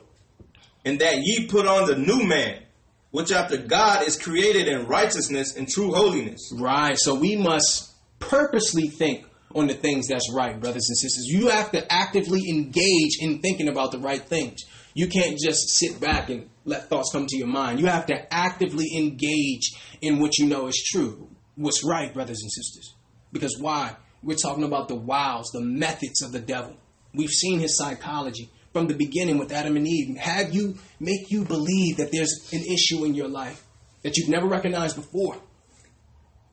And 0.86 1.00
that 1.00 1.18
ye 1.18 1.48
put 1.48 1.68
on 1.68 1.88
the 1.88 1.96
new 1.96 2.26
man, 2.26 2.64
which 3.12 3.32
after 3.32 3.58
God 3.58 4.08
is 4.08 4.18
created 4.18 4.68
in 4.68 4.88
righteousness 4.88 5.56
and 5.56 5.68
true 5.68 5.94
holiness. 5.94 6.52
Right. 6.56 6.98
So 6.98 7.16
we 7.16 7.36
must 7.36 7.94
purposely 8.20 8.88
think 8.88 9.26
on 9.54 9.68
the 9.68 9.74
things 9.74 10.08
that's 10.08 10.32
right, 10.34 10.60
brothers 10.60 10.88
and 10.90 10.98
sisters. 10.98 11.26
You 11.26 11.50
have 11.50 11.72
to 11.72 11.92
actively 11.92 12.42
engage 12.50 13.20
in 13.20 13.40
thinking 13.40 13.70
about 13.70 13.92
the 13.92 14.00
right 14.00 14.22
things. 14.22 14.62
You 14.94 15.08
can't 15.08 15.38
just 15.38 15.70
sit 15.70 16.00
back 16.00 16.30
and 16.30 16.50
let 16.66 16.90
thoughts 16.90 17.12
come 17.12 17.28
to 17.28 17.38
your 17.38 17.48
mind. 17.48 17.80
You 17.80 17.86
have 17.86 18.08
to 18.08 18.34
actively 18.34 18.88
engage 18.98 19.72
in 20.02 20.20
what 20.20 20.38
you 20.38 20.48
know 20.48 20.68
is 20.68 20.84
true, 20.92 21.30
what's 21.56 21.84
right, 21.86 22.14
brothers 22.14 22.42
and 22.42 22.52
sisters. 22.52 22.96
Because 23.32 23.58
why? 23.60 23.96
We're 24.24 24.38
talking 24.38 24.64
about 24.64 24.88
the 24.88 24.96
wiles, 24.96 25.52
the 25.52 25.62
methods 25.62 26.22
of 26.22 26.32
the 26.32 26.40
devil. 26.40 26.76
We've 27.14 27.30
seen 27.30 27.60
his 27.60 27.78
psychology, 27.78 28.50
from 28.74 28.88
the 28.88 28.94
beginning 28.94 29.38
with 29.38 29.52
Adam 29.52 29.76
and 29.76 29.88
Eve, 29.88 30.18
have 30.18 30.54
you 30.54 30.78
make 31.00 31.32
you 31.32 31.44
believe 31.44 31.98
that 31.98 32.12
there's 32.12 32.50
an 32.54 32.64
issue 32.64 33.06
in 33.06 33.16
your 33.16 33.28
life 33.28 33.64
that 34.04 34.18
you've 34.18 34.30
never 34.30 34.46
recognized 34.46 34.96
before, 34.96 35.38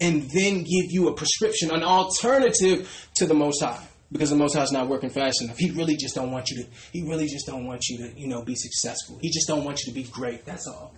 and 0.00 0.22
then 0.30 0.58
give 0.58 0.90
you 0.90 1.08
a 1.08 1.14
prescription, 1.14 1.70
an 1.70 1.82
alternative 1.82 3.08
to 3.16 3.26
the 3.26 3.34
Most 3.34 3.62
High, 3.62 3.86
because 4.10 4.30
the 4.30 4.36
Most 4.36 4.54
High 4.54 4.62
is 4.62 4.72
not 4.72 4.88
working 4.88 5.10
fast 5.10 5.42
enough. 5.42 5.58
He 5.58 5.70
really 5.72 5.96
just 5.96 6.14
don't 6.14 6.30
want 6.30 6.48
you 6.50 6.62
to. 6.62 6.70
He 6.92 7.02
really 7.02 7.26
just 7.26 7.46
don't 7.46 7.66
want 7.66 7.82
you 7.88 7.98
to, 7.98 8.18
you 8.18 8.26
know, 8.26 8.42
be 8.42 8.54
successful. 8.54 9.18
He 9.20 9.30
just 9.30 9.46
don't 9.46 9.64
want 9.64 9.80
you 9.80 9.92
to 9.92 9.94
be 9.94 10.04
great. 10.04 10.44
That's 10.44 10.66
all. 10.66 10.94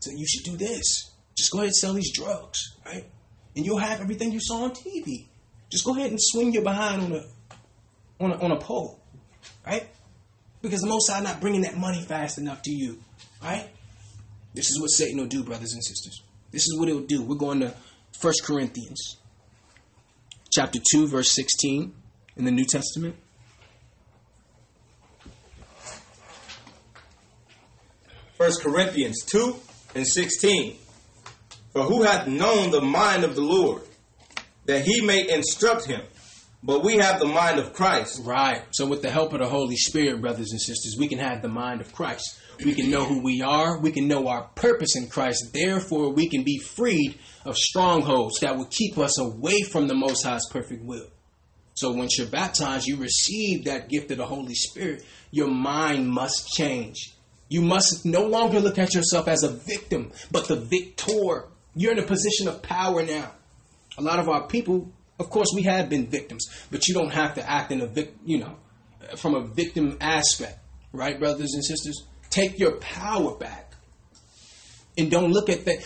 So 0.00 0.10
you 0.16 0.26
should 0.26 0.44
do 0.44 0.56
this. 0.56 1.10
Just 1.36 1.50
go 1.50 1.58
ahead 1.58 1.68
and 1.68 1.76
sell 1.76 1.94
these 1.94 2.12
drugs, 2.14 2.60
right? 2.86 3.06
And 3.56 3.66
you'll 3.66 3.78
have 3.78 4.00
everything 4.00 4.30
you 4.30 4.40
saw 4.40 4.64
on 4.64 4.70
TV. 4.70 5.26
Just 5.74 5.84
go 5.84 5.92
ahead 5.96 6.10
and 6.12 6.20
swing 6.22 6.52
your 6.52 6.62
behind 6.62 7.02
on 7.02 7.12
a 7.14 7.24
on 8.20 8.30
a, 8.30 8.36
on 8.44 8.52
a 8.52 8.56
pole, 8.60 9.00
right? 9.66 9.84
Because 10.62 10.80
the 10.82 10.86
Most 10.86 11.10
High 11.10 11.18
not 11.18 11.40
bringing 11.40 11.62
that 11.62 11.76
money 11.76 12.00
fast 12.00 12.38
enough 12.38 12.62
to 12.62 12.70
you, 12.70 13.00
right? 13.42 13.68
This 14.54 14.70
is 14.70 14.80
what 14.80 14.86
Satan 14.86 15.18
will 15.18 15.26
do, 15.26 15.42
brothers 15.42 15.72
and 15.72 15.82
sisters. 15.84 16.22
This 16.52 16.62
is 16.62 16.78
what 16.78 16.86
he'll 16.86 17.00
do. 17.00 17.22
We're 17.22 17.34
going 17.34 17.58
to 17.58 17.74
1 18.20 18.34
Corinthians 18.44 19.16
chapter 20.52 20.78
2, 20.92 21.08
verse 21.08 21.34
16 21.34 21.92
in 22.36 22.44
the 22.44 22.52
New 22.52 22.66
Testament. 22.66 23.16
First 28.38 28.62
Corinthians 28.62 29.24
2 29.24 29.56
and 29.96 30.06
16. 30.06 30.76
For 31.72 31.82
who 31.82 32.04
hath 32.04 32.28
known 32.28 32.70
the 32.70 32.80
mind 32.80 33.24
of 33.24 33.34
the 33.34 33.42
Lord, 33.42 33.82
that 34.66 34.84
he 34.84 35.00
may 35.00 35.28
instruct 35.28 35.86
him? 35.86 36.02
But 36.62 36.82
we 36.82 36.96
have 36.96 37.20
the 37.20 37.26
mind 37.26 37.58
of 37.58 37.74
Christ. 37.74 38.22
Right. 38.24 38.62
So, 38.70 38.86
with 38.86 39.02
the 39.02 39.10
help 39.10 39.34
of 39.34 39.40
the 39.40 39.48
Holy 39.48 39.76
Spirit, 39.76 40.22
brothers 40.22 40.50
and 40.50 40.60
sisters, 40.60 40.96
we 40.98 41.08
can 41.08 41.18
have 41.18 41.42
the 41.42 41.48
mind 41.48 41.82
of 41.82 41.92
Christ. 41.92 42.38
We 42.64 42.74
can 42.74 42.90
know 42.90 43.04
who 43.04 43.22
we 43.22 43.42
are. 43.42 43.78
We 43.78 43.92
can 43.92 44.08
know 44.08 44.28
our 44.28 44.44
purpose 44.54 44.96
in 44.96 45.08
Christ. 45.08 45.52
Therefore, 45.52 46.10
we 46.10 46.28
can 46.28 46.42
be 46.42 46.58
freed 46.58 47.18
of 47.44 47.56
strongholds 47.56 48.40
that 48.40 48.56
will 48.56 48.68
keep 48.70 48.96
us 48.96 49.18
away 49.20 49.60
from 49.62 49.88
the 49.88 49.94
Most 49.94 50.24
High's 50.24 50.46
perfect 50.50 50.84
will. 50.84 51.08
So, 51.74 51.90
once 51.90 52.16
you're 52.16 52.28
baptized, 52.28 52.86
you 52.86 52.96
receive 52.96 53.64
that 53.64 53.90
gift 53.90 54.10
of 54.12 54.16
the 54.16 54.26
Holy 54.26 54.54
Spirit. 54.54 55.04
Your 55.32 55.48
mind 55.48 56.08
must 56.08 56.48
change. 56.48 57.14
You 57.50 57.60
must 57.60 58.06
no 58.06 58.26
longer 58.26 58.60
look 58.60 58.78
at 58.78 58.94
yourself 58.94 59.28
as 59.28 59.42
a 59.42 59.50
victim, 59.50 60.12
but 60.30 60.48
the 60.48 60.56
victor. 60.56 61.48
You're 61.76 61.92
in 61.92 61.98
a 61.98 62.06
position 62.06 62.48
of 62.48 62.62
power 62.62 63.02
now. 63.02 63.32
A 63.98 64.02
lot 64.02 64.18
of 64.18 64.28
our 64.28 64.46
people 64.46 64.92
of 65.18 65.30
course, 65.30 65.48
we 65.54 65.62
have 65.62 65.88
been 65.88 66.06
victims, 66.06 66.46
but 66.70 66.88
you 66.88 66.94
don't 66.94 67.12
have 67.12 67.34
to 67.34 67.48
act 67.48 67.70
in 67.70 67.80
a 67.80 67.86
vic, 67.86 68.14
you 68.24 68.38
know, 68.38 68.56
from 69.16 69.34
a 69.34 69.46
victim 69.46 69.96
aspect, 70.00 70.58
right, 70.92 71.18
brothers 71.18 71.52
and 71.54 71.64
sisters? 71.64 72.04
Take 72.30 72.58
your 72.58 72.72
power 72.72 73.36
back, 73.36 73.74
and 74.98 75.10
don't 75.10 75.30
look 75.30 75.48
at 75.48 75.64
that 75.66 75.78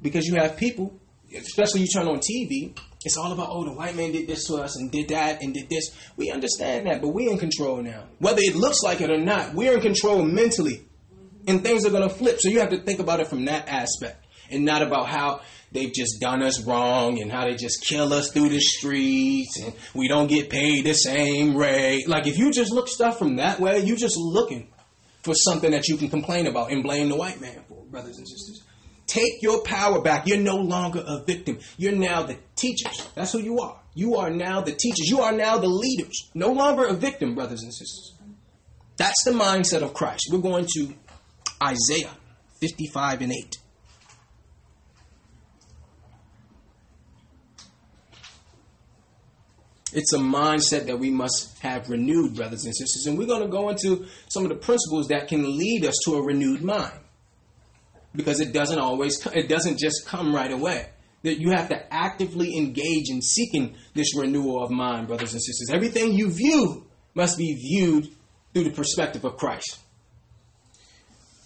because 0.00 0.26
you 0.26 0.36
have 0.36 0.56
people, 0.56 0.96
especially 1.36 1.80
you 1.80 1.88
turn 1.88 2.06
on 2.06 2.18
TV. 2.18 2.78
It's 3.04 3.16
all 3.16 3.32
about 3.32 3.48
oh 3.50 3.64
the 3.64 3.72
white 3.72 3.96
man 3.96 4.12
did 4.12 4.26
this 4.26 4.46
to 4.46 4.56
us 4.56 4.76
and 4.76 4.90
did 4.90 5.08
that 5.08 5.40
and 5.42 5.54
did 5.54 5.68
this. 5.68 5.96
We 6.16 6.30
understand 6.30 6.86
that, 6.86 7.00
but 7.00 7.08
we're 7.08 7.30
in 7.30 7.38
control 7.38 7.82
now. 7.82 8.04
Whether 8.18 8.42
it 8.42 8.56
looks 8.56 8.82
like 8.82 9.00
it 9.00 9.10
or 9.10 9.18
not, 9.18 9.54
we're 9.54 9.74
in 9.74 9.80
control 9.80 10.22
mentally, 10.22 10.86
and 11.48 11.62
things 11.64 11.84
are 11.84 11.90
gonna 11.90 12.08
flip. 12.08 12.38
So 12.40 12.48
you 12.48 12.60
have 12.60 12.70
to 12.70 12.78
think 12.78 13.00
about 13.00 13.18
it 13.18 13.26
from 13.26 13.46
that 13.46 13.68
aspect, 13.68 14.24
and 14.50 14.64
not 14.64 14.82
about 14.82 15.08
how 15.08 15.40
they've 15.72 15.92
just 15.92 16.20
done 16.20 16.42
us 16.42 16.64
wrong 16.64 17.20
and 17.20 17.30
how 17.30 17.44
they 17.44 17.54
just 17.54 17.84
kill 17.86 18.12
us 18.12 18.30
through 18.30 18.48
the 18.48 18.60
streets 18.60 19.60
and 19.62 19.72
we 19.94 20.08
don't 20.08 20.28
get 20.28 20.50
paid 20.50 20.84
the 20.84 20.94
same 20.94 21.56
rate. 21.56 22.08
Like 22.08 22.26
if 22.26 22.38
you 22.38 22.52
just 22.52 22.72
look 22.72 22.88
stuff 22.88 23.18
from 23.18 23.36
that 23.36 23.60
way, 23.60 23.80
you're 23.80 23.96
just 23.96 24.16
looking 24.16 24.68
for 25.22 25.34
something 25.34 25.70
that 25.72 25.88
you 25.88 25.96
can 25.96 26.08
complain 26.08 26.46
about 26.46 26.70
and 26.70 26.82
blame 26.82 27.08
the 27.08 27.16
white 27.16 27.40
man 27.40 27.62
for, 27.68 27.82
brothers 27.84 28.18
and 28.18 28.28
sisters. 28.28 28.62
Take 29.06 29.40
your 29.42 29.62
power 29.62 30.02
back. 30.02 30.26
You're 30.26 30.38
no 30.38 30.56
longer 30.56 31.02
a 31.06 31.24
victim. 31.24 31.58
You're 31.78 31.92
now 31.92 32.24
the 32.24 32.36
teachers. 32.56 33.08
That's 33.14 33.32
who 33.32 33.38
you 33.38 33.58
are. 33.58 33.80
You 33.94 34.16
are 34.16 34.30
now 34.30 34.60
the 34.60 34.72
teachers. 34.72 35.08
You 35.08 35.20
are 35.22 35.32
now 35.32 35.56
the 35.56 35.68
leaders. 35.68 36.30
No 36.34 36.52
longer 36.52 36.84
a 36.84 36.92
victim, 36.92 37.34
brothers 37.34 37.62
and 37.62 37.72
sisters. 37.72 38.14
That's 38.98 39.24
the 39.24 39.30
mindset 39.30 39.82
of 39.82 39.94
Christ. 39.94 40.28
We're 40.30 40.40
going 40.40 40.66
to 40.74 40.94
Isaiah 41.62 42.10
55 42.60 43.22
and 43.22 43.32
8. 43.32 43.56
It's 49.92 50.12
a 50.12 50.18
mindset 50.18 50.86
that 50.86 50.98
we 50.98 51.10
must 51.10 51.58
have 51.60 51.88
renewed, 51.88 52.36
brothers 52.36 52.64
and 52.64 52.76
sisters. 52.76 53.06
And 53.06 53.18
we're 53.18 53.26
going 53.26 53.42
to 53.42 53.48
go 53.48 53.70
into 53.70 54.06
some 54.28 54.42
of 54.42 54.50
the 54.50 54.56
principles 54.56 55.08
that 55.08 55.28
can 55.28 55.56
lead 55.56 55.84
us 55.84 55.94
to 56.04 56.16
a 56.16 56.22
renewed 56.22 56.62
mind. 56.62 56.98
Because 58.14 58.40
it 58.40 58.52
doesn't 58.52 58.78
always, 58.78 59.24
it 59.34 59.48
doesn't 59.48 59.78
just 59.78 60.06
come 60.06 60.34
right 60.34 60.52
away. 60.52 60.88
That 61.22 61.40
you 61.40 61.50
have 61.50 61.68
to 61.70 61.92
actively 61.92 62.56
engage 62.56 63.10
in 63.10 63.22
seeking 63.22 63.76
this 63.94 64.16
renewal 64.16 64.62
of 64.62 64.70
mind, 64.70 65.08
brothers 65.08 65.32
and 65.32 65.42
sisters. 65.42 65.70
Everything 65.72 66.12
you 66.12 66.30
view 66.30 66.86
must 67.14 67.38
be 67.38 67.54
viewed 67.54 68.08
through 68.52 68.64
the 68.64 68.70
perspective 68.70 69.24
of 69.24 69.36
Christ. 69.36 69.78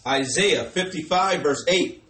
Isaiah 0.07 0.65
55, 0.65 1.43
verse 1.43 1.65
8. 1.69 2.03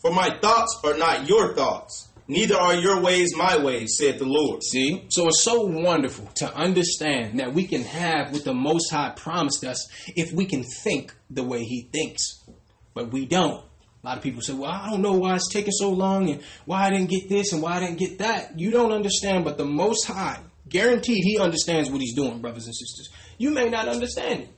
For 0.00 0.12
my 0.12 0.38
thoughts 0.40 0.80
are 0.84 0.96
not 0.96 1.28
your 1.28 1.54
thoughts 1.54 2.08
Neither 2.26 2.56
are 2.56 2.74
your 2.74 3.02
ways 3.02 3.36
my 3.36 3.58
ways, 3.58 3.96
said 3.98 4.18
the 4.18 4.24
Lord. 4.24 4.62
See? 4.62 5.04
So 5.10 5.28
it's 5.28 5.42
so 5.42 5.62
wonderful 5.66 6.26
to 6.36 6.54
understand 6.54 7.38
that 7.38 7.52
we 7.52 7.66
can 7.66 7.82
have 7.82 8.32
what 8.32 8.44
the 8.44 8.54
Most 8.54 8.90
High 8.90 9.10
promised 9.10 9.62
us 9.64 9.86
if 10.16 10.32
we 10.32 10.46
can 10.46 10.62
think 10.62 11.14
the 11.28 11.42
way 11.42 11.64
He 11.64 11.88
thinks. 11.92 12.42
But 12.94 13.12
we 13.12 13.26
don't. 13.26 13.62
A 14.02 14.06
lot 14.06 14.16
of 14.16 14.22
people 14.22 14.40
say, 14.40 14.54
well, 14.54 14.70
I 14.70 14.90
don't 14.90 15.02
know 15.02 15.12
why 15.12 15.34
it's 15.34 15.52
taking 15.52 15.72
so 15.72 15.90
long 15.90 16.30
and 16.30 16.42
why 16.64 16.86
I 16.86 16.90
didn't 16.90 17.10
get 17.10 17.28
this 17.28 17.52
and 17.52 17.60
why 17.60 17.76
I 17.76 17.80
didn't 17.80 17.98
get 17.98 18.18
that. 18.18 18.58
You 18.58 18.70
don't 18.70 18.92
understand, 18.92 19.44
but 19.44 19.58
the 19.58 19.64
Most 19.66 20.06
High, 20.06 20.40
guaranteed 20.68 21.24
He 21.24 21.38
understands 21.38 21.90
what 21.90 22.00
He's 22.00 22.14
doing, 22.14 22.40
brothers 22.40 22.64
and 22.64 22.74
sisters. 22.74 23.10
You 23.36 23.50
may 23.50 23.68
not 23.68 23.88
understand 23.88 24.44
it, 24.44 24.48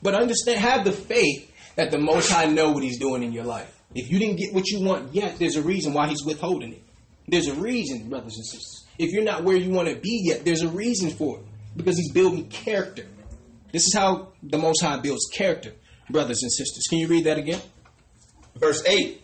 but 0.00 0.14
understand, 0.14 0.60
have 0.60 0.84
the 0.84 0.92
faith 0.92 1.52
that 1.74 1.90
the 1.90 1.98
Most 1.98 2.30
High 2.30 2.46
know 2.46 2.70
what 2.70 2.84
He's 2.84 2.98
doing 3.00 3.24
in 3.24 3.32
your 3.32 3.44
life. 3.44 3.72
If 3.94 4.10
you 4.10 4.18
didn't 4.18 4.36
get 4.36 4.54
what 4.54 4.68
you 4.68 4.80
want 4.80 5.14
yet, 5.14 5.38
there's 5.38 5.56
a 5.56 5.62
reason 5.62 5.92
why 5.92 6.08
He's 6.08 6.24
withholding 6.24 6.72
it. 6.72 6.82
There's 7.28 7.48
a 7.48 7.54
reason, 7.54 8.08
brothers 8.08 8.36
and 8.36 8.46
sisters. 8.46 8.86
If 8.98 9.12
you're 9.12 9.24
not 9.24 9.44
where 9.44 9.56
you 9.56 9.70
want 9.70 9.88
to 9.88 9.96
be 9.96 10.22
yet, 10.24 10.44
there's 10.44 10.62
a 10.62 10.68
reason 10.68 11.10
for 11.10 11.38
it. 11.38 11.44
Because 11.76 11.98
he's 11.98 12.12
building 12.12 12.48
character. 12.48 13.04
This 13.72 13.86
is 13.86 13.94
how 13.94 14.32
the 14.42 14.58
Most 14.58 14.80
High 14.80 14.98
builds 14.98 15.26
character, 15.34 15.72
brothers 16.08 16.42
and 16.42 16.50
sisters. 16.50 16.84
Can 16.88 16.98
you 16.98 17.08
read 17.08 17.24
that 17.24 17.36
again? 17.36 17.60
Verse 18.56 18.82
8 18.86 19.22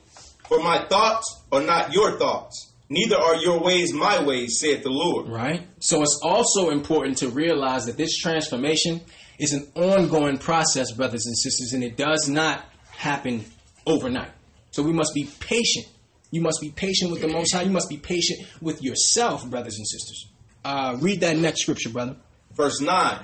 For 0.48 0.62
my 0.62 0.86
thoughts 0.88 1.40
are 1.50 1.62
not 1.62 1.94
your 1.94 2.18
thoughts, 2.18 2.72
neither 2.90 3.16
are 3.16 3.36
your 3.36 3.60
ways 3.60 3.92
my 3.94 4.22
ways, 4.22 4.58
saith 4.60 4.82
the 4.82 4.90
Lord. 4.90 5.28
Right? 5.28 5.66
So 5.78 6.02
it's 6.02 6.20
also 6.22 6.70
important 6.70 7.18
to 7.18 7.30
realize 7.30 7.86
that 7.86 7.96
this 7.96 8.16
transformation 8.18 9.00
is 9.38 9.54
an 9.54 9.66
ongoing 9.74 10.36
process, 10.36 10.92
brothers 10.92 11.24
and 11.24 11.36
sisters, 11.38 11.72
and 11.72 11.82
it 11.82 11.96
does 11.96 12.28
not 12.28 12.64
happen 12.90 13.44
overnight. 13.86 14.32
So 14.70 14.82
we 14.82 14.92
must 14.92 15.14
be 15.14 15.28
patient 15.40 15.86
you 16.32 16.40
must 16.40 16.60
be 16.60 16.70
patient 16.70 17.12
with 17.12 17.20
the 17.20 17.28
Most 17.28 17.54
High. 17.54 17.62
You 17.62 17.70
must 17.70 17.90
be 17.90 17.98
patient 17.98 18.40
with 18.60 18.82
yourself, 18.82 19.48
brothers 19.48 19.76
and 19.76 19.86
sisters. 19.86 20.28
Uh, 20.64 20.96
read 20.98 21.20
that 21.20 21.36
next 21.36 21.60
scripture, 21.60 21.90
brother. 21.90 22.16
Verse 22.54 22.80
9 22.80 23.18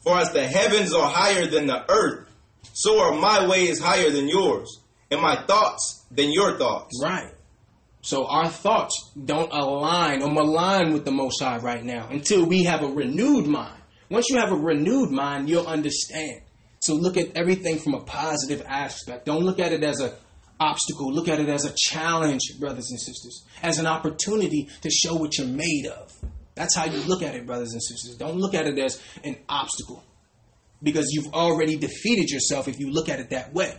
For 0.00 0.18
as 0.18 0.32
the 0.32 0.46
heavens 0.46 0.92
are 0.92 1.08
higher 1.08 1.46
than 1.46 1.68
the 1.68 1.90
earth, 1.90 2.28
so 2.74 3.00
are 3.00 3.14
my 3.14 3.48
ways 3.48 3.80
higher 3.80 4.10
than 4.10 4.28
yours, 4.28 4.80
and 5.10 5.20
my 5.20 5.36
thoughts 5.46 6.04
than 6.10 6.32
your 6.32 6.58
thoughts. 6.58 7.00
Right. 7.00 7.32
So 8.00 8.26
our 8.26 8.48
thoughts 8.48 9.12
don't 9.24 9.52
align 9.52 10.22
or 10.22 10.30
malign 10.30 10.92
with 10.92 11.04
the 11.04 11.12
Most 11.12 11.40
High 11.40 11.58
right 11.58 11.84
now 11.84 12.08
until 12.10 12.44
we 12.44 12.64
have 12.64 12.82
a 12.82 12.88
renewed 12.88 13.46
mind. 13.46 13.80
Once 14.10 14.28
you 14.28 14.38
have 14.38 14.50
a 14.50 14.56
renewed 14.56 15.12
mind, 15.12 15.48
you'll 15.48 15.68
understand. 15.68 16.42
So 16.80 16.94
look 16.94 17.16
at 17.16 17.36
everything 17.36 17.78
from 17.78 17.94
a 17.94 18.00
positive 18.00 18.64
aspect. 18.66 19.26
Don't 19.26 19.44
look 19.44 19.60
at 19.60 19.72
it 19.72 19.84
as 19.84 20.00
a 20.00 20.16
obstacle. 20.60 21.12
Look 21.12 21.28
at 21.28 21.40
it 21.40 21.48
as 21.48 21.64
a 21.64 21.72
challenge, 21.76 22.42
brothers 22.58 22.90
and 22.90 23.00
sisters, 23.00 23.44
as 23.62 23.78
an 23.78 23.86
opportunity 23.86 24.68
to 24.82 24.90
show 24.90 25.14
what 25.14 25.36
you're 25.38 25.46
made 25.46 25.86
of. 25.86 26.12
That's 26.54 26.76
how 26.76 26.84
you 26.84 27.00
look 27.04 27.22
at 27.22 27.34
it, 27.34 27.46
brothers 27.46 27.72
and 27.72 27.82
sisters. 27.82 28.16
Don't 28.16 28.36
look 28.36 28.54
at 28.54 28.66
it 28.66 28.78
as 28.78 29.02
an 29.24 29.36
obstacle 29.48 30.04
because 30.82 31.08
you've 31.10 31.32
already 31.32 31.76
defeated 31.76 32.30
yourself 32.30 32.68
if 32.68 32.78
you 32.78 32.90
look 32.90 33.08
at 33.08 33.20
it 33.20 33.30
that 33.30 33.54
way. 33.54 33.74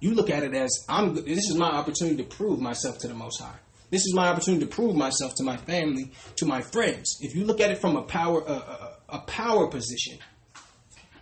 You 0.00 0.14
look 0.14 0.30
at 0.30 0.42
it 0.42 0.54
as 0.54 0.70
I'm 0.88 1.14
this 1.14 1.50
is 1.50 1.54
my 1.54 1.70
opportunity 1.70 2.16
to 2.16 2.24
prove 2.24 2.60
myself 2.60 2.98
to 3.00 3.08
the 3.08 3.14
most 3.14 3.40
high. 3.40 3.58
This 3.90 4.02
is 4.02 4.14
my 4.14 4.28
opportunity 4.28 4.64
to 4.64 4.70
prove 4.70 4.96
myself 4.96 5.34
to 5.36 5.44
my 5.44 5.56
family, 5.56 6.12
to 6.36 6.46
my 6.46 6.62
friends. 6.62 7.18
If 7.20 7.34
you 7.34 7.44
look 7.44 7.60
at 7.60 7.70
it 7.70 7.78
from 7.78 7.96
a 7.96 8.02
power 8.02 8.40
a, 8.40 8.52
a, 8.52 8.96
a 9.10 9.18
power 9.20 9.68
position, 9.68 10.18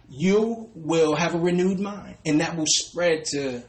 you 0.09 0.71
will 0.75 1.15
have 1.15 1.35
a 1.35 1.39
renewed 1.39 1.81
mind 1.81 2.17
and 2.25 2.41
that 2.41 2.57
will 2.57 2.67
spread 2.67 3.25
to 3.25 3.63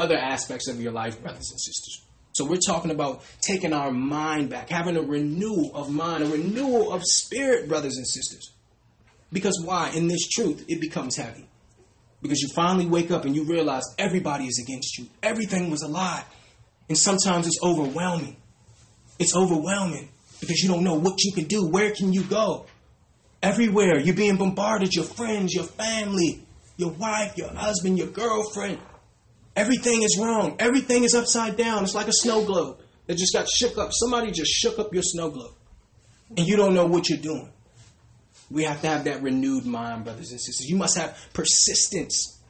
other 0.00 0.16
aspects 0.16 0.68
of 0.68 0.80
your 0.80 0.92
life, 0.92 1.20
brothers 1.22 1.50
and 1.50 1.60
sisters. 1.60 2.02
So 2.32 2.44
we're 2.44 2.60
talking 2.64 2.90
about 2.90 3.22
taking 3.42 3.72
our 3.72 3.90
mind 3.90 4.50
back, 4.50 4.70
having 4.70 4.96
a 4.96 5.02
renewal 5.02 5.72
of 5.74 5.90
mind, 5.90 6.22
a 6.22 6.26
renewal 6.26 6.92
of 6.92 7.02
spirit, 7.04 7.68
brothers 7.68 7.96
and 7.96 8.06
sisters. 8.06 8.52
Because 9.32 9.60
why? 9.64 9.90
In 9.90 10.08
this 10.08 10.28
truth, 10.28 10.64
it 10.68 10.80
becomes 10.80 11.16
heavy. 11.16 11.46
Because 12.22 12.40
you 12.40 12.48
finally 12.54 12.86
wake 12.86 13.10
up 13.10 13.24
and 13.24 13.34
you 13.34 13.44
realize 13.44 13.82
everybody 13.98 14.44
is 14.44 14.58
against 14.62 14.98
you. 14.98 15.06
Everything 15.22 15.70
was 15.70 15.82
a 15.82 15.88
lie. 15.88 16.24
And 16.88 16.98
sometimes 16.98 17.46
it's 17.46 17.58
overwhelming. 17.62 18.36
It's 19.18 19.34
overwhelming 19.36 20.10
because 20.40 20.62
you 20.62 20.68
don't 20.68 20.84
know 20.84 20.94
what 20.94 21.22
you 21.22 21.32
can 21.32 21.44
do. 21.44 21.68
Where 21.68 21.92
can 21.92 22.12
you 22.12 22.22
go? 22.22 22.66
Everywhere. 23.42 23.98
You're 23.98 24.16
being 24.16 24.36
bombarded. 24.36 24.94
Your 24.94 25.04
friends, 25.04 25.54
your 25.54 25.64
family, 25.64 26.42
your 26.76 26.90
wife, 26.90 27.36
your 27.36 27.52
husband, 27.54 27.98
your 27.98 28.08
girlfriend. 28.08 28.78
Everything 29.60 30.02
is 30.02 30.18
wrong. 30.18 30.56
Everything 30.58 31.04
is 31.04 31.14
upside 31.14 31.58
down. 31.58 31.84
It's 31.84 31.94
like 31.94 32.08
a 32.08 32.14
snow 32.14 32.46
globe 32.46 32.78
that 33.06 33.18
just 33.18 33.34
got 33.34 33.46
shook 33.46 33.76
up. 33.76 33.90
Somebody 33.92 34.30
just 34.30 34.50
shook 34.50 34.78
up 34.78 34.94
your 34.94 35.02
snow 35.02 35.30
globe. 35.30 35.52
And 36.34 36.46
you 36.46 36.56
don't 36.56 36.72
know 36.72 36.86
what 36.86 37.10
you're 37.10 37.18
doing. 37.18 37.52
We 38.50 38.64
have 38.64 38.80
to 38.80 38.88
have 38.88 39.04
that 39.04 39.22
renewed 39.22 39.66
mind, 39.66 40.04
brothers 40.04 40.30
and 40.30 40.40
sisters. 40.40 40.66
You 40.66 40.76
must 40.76 40.96
have 40.96 41.14
persistence. 41.34 42.40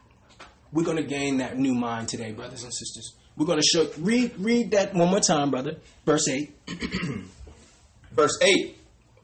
We're 0.73 0.85
going 0.85 0.99
to 0.99 1.03
gain 1.03 1.39
that 1.39 1.59
new 1.59 1.75
mind 1.75 2.09
today, 2.09 2.31
brothers 2.31 2.63
and 2.63 2.73
sisters. 2.73 3.17
We're 3.37 3.47
going 3.47 3.61
to 3.61 3.67
show 3.67 3.91
read 3.99 4.39
read 4.39 4.71
that 4.71 4.95
one 4.95 5.09
more 5.09 5.21
time, 5.21 5.51
brother. 5.51 5.79
Verse 6.07 6.29
8. 6.29 6.55
Verse 8.13 8.39
8 8.41 8.77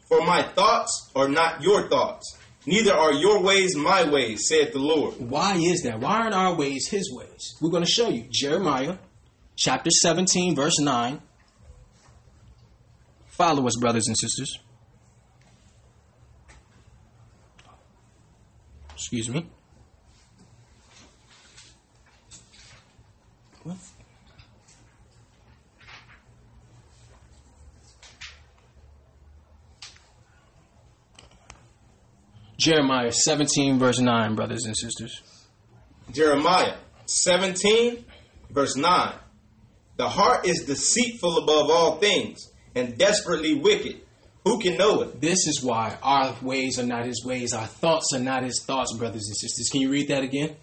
For 0.08 0.26
my 0.26 0.42
thoughts 0.42 1.10
are 1.14 1.28
not 1.28 1.62
your 1.62 1.88
thoughts, 1.88 2.36
neither 2.66 2.92
are 2.94 3.12
your 3.12 3.42
ways 3.42 3.76
my 3.76 4.08
ways, 4.08 4.48
saith 4.48 4.72
the 4.72 4.78
Lord. 4.78 5.14
Why 5.18 5.56
is 5.56 5.82
that? 5.82 6.00
Why 6.00 6.22
aren't 6.22 6.34
our 6.34 6.54
ways 6.54 6.88
his 6.88 7.12
ways? 7.12 7.54
We're 7.60 7.70
going 7.70 7.84
to 7.84 7.90
show 7.90 8.08
you. 8.08 8.26
Jeremiah 8.30 8.98
chapter 9.56 9.90
17, 9.90 10.54
verse 10.54 10.78
9. 10.78 11.22
Follow 13.26 13.66
us, 13.66 13.76
brothers 13.76 14.06
and 14.06 14.16
sisters. 14.16 14.58
Excuse 18.94 19.28
me. 19.28 19.46
Jeremiah 32.56 33.12
17, 33.12 33.78
verse 33.78 34.00
9, 34.00 34.34
brothers 34.34 34.64
and 34.64 34.76
sisters. 34.76 35.22
Jeremiah 36.12 36.76
17, 37.06 38.04
verse 38.50 38.76
9. 38.76 39.14
The 39.96 40.08
heart 40.08 40.46
is 40.46 40.64
deceitful 40.66 41.38
above 41.38 41.70
all 41.70 41.96
things 41.96 42.50
and 42.74 42.96
desperately 42.98 43.54
wicked. 43.54 44.00
Who 44.44 44.60
can 44.60 44.76
know 44.76 45.02
it? 45.02 45.20
This 45.20 45.46
is 45.46 45.60
why 45.62 45.98
our 46.02 46.36
ways 46.40 46.78
are 46.78 46.86
not 46.86 47.06
his 47.06 47.24
ways, 47.24 47.52
our 47.52 47.66
thoughts 47.66 48.12
are 48.14 48.20
not 48.20 48.44
his 48.44 48.62
thoughts, 48.64 48.92
brothers 48.96 49.26
and 49.26 49.36
sisters. 49.36 49.68
Can 49.70 49.80
you 49.80 49.90
read 49.90 50.08
that 50.08 50.22
again? 50.22 50.56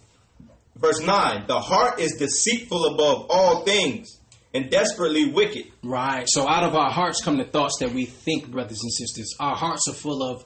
Verse 0.75 1.01
9 1.01 1.45
The 1.47 1.59
heart 1.59 1.99
is 1.99 2.15
deceitful 2.15 2.85
above 2.93 3.27
all 3.29 3.63
things 3.63 4.19
and 4.53 4.69
desperately 4.69 5.31
wicked. 5.31 5.65
Right. 5.83 6.25
So 6.27 6.47
out 6.47 6.63
of 6.63 6.75
our 6.75 6.91
hearts 6.91 7.21
come 7.23 7.37
the 7.37 7.43
thoughts 7.43 7.77
that 7.79 7.91
we 7.91 8.05
think, 8.05 8.49
brothers 8.49 8.79
and 8.81 8.93
sisters. 8.93 9.35
Our 9.39 9.55
hearts 9.55 9.87
are 9.89 9.93
full 9.93 10.23
of 10.23 10.45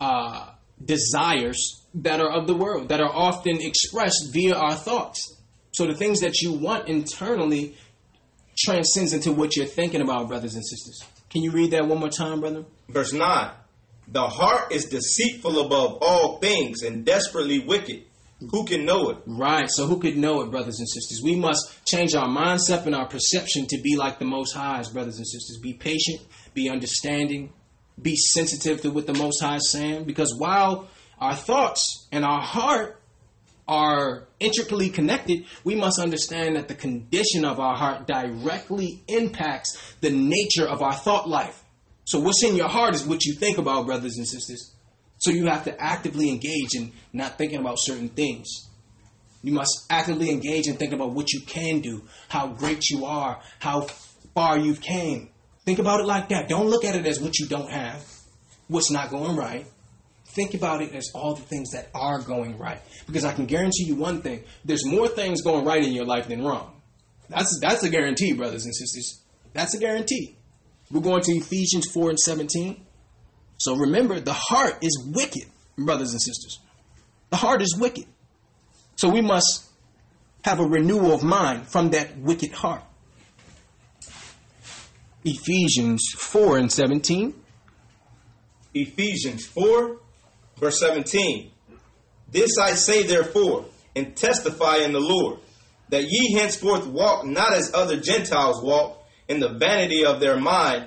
uh, 0.00 0.50
desires 0.84 1.84
that 1.94 2.20
are 2.20 2.30
of 2.30 2.46
the 2.46 2.54
world, 2.54 2.88
that 2.88 3.00
are 3.00 3.12
often 3.12 3.60
expressed 3.60 4.30
via 4.32 4.54
our 4.54 4.74
thoughts. 4.74 5.34
So 5.72 5.86
the 5.86 5.94
things 5.94 6.20
that 6.20 6.40
you 6.40 6.52
want 6.52 6.88
internally 6.88 7.76
transcends 8.58 9.12
into 9.12 9.32
what 9.32 9.56
you're 9.56 9.66
thinking 9.66 10.00
about, 10.00 10.28
brothers 10.28 10.54
and 10.54 10.64
sisters. 10.64 11.02
Can 11.30 11.42
you 11.42 11.50
read 11.50 11.72
that 11.72 11.86
one 11.86 11.98
more 11.98 12.08
time, 12.08 12.40
brother? 12.40 12.64
Verse 12.88 13.12
9 13.12 13.50
The 14.08 14.26
heart 14.26 14.72
is 14.72 14.86
deceitful 14.86 15.66
above 15.66 15.98
all 16.00 16.38
things 16.38 16.82
and 16.82 17.04
desperately 17.04 17.58
wicked. 17.58 18.04
Who 18.50 18.64
can 18.66 18.84
know 18.84 19.10
it? 19.10 19.18
Right. 19.26 19.68
So 19.70 19.86
who 19.86 19.98
could 19.98 20.16
know 20.16 20.42
it, 20.42 20.50
brothers 20.50 20.78
and 20.78 20.88
sisters? 20.88 21.22
We 21.24 21.36
must 21.36 21.84
change 21.86 22.14
our 22.14 22.28
mindset 22.28 22.84
and 22.84 22.94
our 22.94 23.06
perception 23.06 23.66
to 23.68 23.80
be 23.80 23.96
like 23.96 24.18
the 24.18 24.26
Most 24.26 24.52
High's, 24.52 24.90
brothers 24.90 25.16
and 25.16 25.26
sisters. 25.26 25.58
Be 25.62 25.72
patient, 25.72 26.20
be 26.52 26.68
understanding, 26.68 27.52
be 28.00 28.16
sensitive 28.16 28.82
to 28.82 28.90
what 28.90 29.06
the 29.06 29.14
Most 29.14 29.40
High 29.40 29.56
is 29.56 29.70
saying. 29.70 30.04
Because 30.04 30.34
while 30.36 30.88
our 31.18 31.34
thoughts 31.34 32.06
and 32.12 32.24
our 32.24 32.40
heart 32.40 33.00
are 33.68 34.28
intricately 34.38 34.90
connected, 34.90 35.44
we 35.64 35.74
must 35.74 35.98
understand 35.98 36.56
that 36.56 36.68
the 36.68 36.74
condition 36.74 37.44
of 37.44 37.58
our 37.58 37.76
heart 37.76 38.06
directly 38.06 39.02
impacts 39.08 39.94
the 40.00 40.10
nature 40.10 40.66
of 40.66 40.82
our 40.82 40.94
thought 40.94 41.28
life. 41.28 41.64
So, 42.04 42.20
what's 42.20 42.44
in 42.44 42.54
your 42.54 42.68
heart 42.68 42.94
is 42.94 43.04
what 43.04 43.24
you 43.24 43.34
think 43.34 43.58
about, 43.58 43.86
brothers 43.86 44.16
and 44.16 44.28
sisters. 44.28 44.72
So, 45.18 45.30
you 45.30 45.46
have 45.46 45.64
to 45.64 45.80
actively 45.80 46.30
engage 46.30 46.74
in 46.74 46.92
not 47.12 47.38
thinking 47.38 47.58
about 47.58 47.78
certain 47.80 48.10
things. 48.10 48.46
You 49.42 49.52
must 49.52 49.86
actively 49.90 50.30
engage 50.30 50.68
in 50.68 50.76
thinking 50.76 51.00
about 51.00 51.14
what 51.14 51.32
you 51.32 51.40
can 51.40 51.80
do, 51.80 52.04
how 52.28 52.48
great 52.48 52.88
you 52.90 53.06
are, 53.06 53.40
how 53.58 53.88
far 54.34 54.58
you've 54.58 54.80
came. 54.80 55.30
Think 55.66 55.80
about 55.80 56.00
it 56.00 56.06
like 56.06 56.28
that. 56.28 56.48
Don't 56.48 56.68
look 56.68 56.84
at 56.84 56.94
it 56.94 57.04
as 57.06 57.20
what 57.20 57.38
you 57.40 57.46
don't 57.46 57.70
have, 57.70 58.02
what's 58.68 58.90
not 58.90 59.10
going 59.10 59.36
right. 59.36 59.66
Think 60.26 60.54
about 60.54 60.80
it 60.80 60.94
as 60.94 61.10
all 61.12 61.34
the 61.34 61.42
things 61.42 61.70
that 61.72 61.88
are 61.92 62.20
going 62.20 62.56
right. 62.56 62.80
Because 63.06 63.24
I 63.24 63.32
can 63.32 63.46
guarantee 63.46 63.84
you 63.84 63.96
one 63.96 64.22
thing 64.22 64.44
there's 64.64 64.86
more 64.86 65.08
things 65.08 65.42
going 65.42 65.64
right 65.64 65.82
in 65.82 65.92
your 65.92 66.04
life 66.04 66.28
than 66.28 66.44
wrong. 66.44 66.72
That's, 67.28 67.58
that's 67.60 67.82
a 67.82 67.90
guarantee, 67.90 68.32
brothers 68.32 68.64
and 68.64 68.74
sisters. 68.74 69.20
That's 69.54 69.74
a 69.74 69.78
guarantee. 69.78 70.36
We're 70.90 71.00
going 71.00 71.22
to 71.22 71.32
Ephesians 71.32 71.90
4 71.92 72.10
and 72.10 72.18
17. 72.18 72.86
So 73.58 73.74
remember, 73.74 74.20
the 74.20 74.34
heart 74.34 74.78
is 74.82 75.04
wicked, 75.04 75.50
brothers 75.76 76.12
and 76.12 76.22
sisters. 76.22 76.60
The 77.30 77.36
heart 77.36 77.60
is 77.62 77.76
wicked. 77.76 78.04
So 78.94 79.08
we 79.08 79.20
must 79.20 79.64
have 80.44 80.60
a 80.60 80.64
renewal 80.64 81.12
of 81.12 81.24
mind 81.24 81.66
from 81.66 81.90
that 81.90 82.16
wicked 82.18 82.52
heart. 82.52 82.82
Ephesians 85.26 86.14
4 86.16 86.58
and 86.58 86.70
17. 86.70 87.34
Ephesians 88.74 89.44
4, 89.46 89.98
verse 90.58 90.78
17. 90.78 91.50
This 92.30 92.58
I 92.58 92.74
say, 92.74 93.02
therefore, 93.02 93.64
and 93.96 94.14
testify 94.14 94.76
in 94.76 94.92
the 94.92 95.00
Lord, 95.00 95.40
that 95.88 96.04
ye 96.04 96.34
henceforth 96.34 96.86
walk 96.86 97.26
not 97.26 97.52
as 97.52 97.74
other 97.74 97.96
Gentiles 97.98 98.62
walk, 98.62 99.02
in 99.28 99.40
the 99.40 99.48
vanity 99.48 100.04
of 100.04 100.20
their 100.20 100.38
mind, 100.38 100.86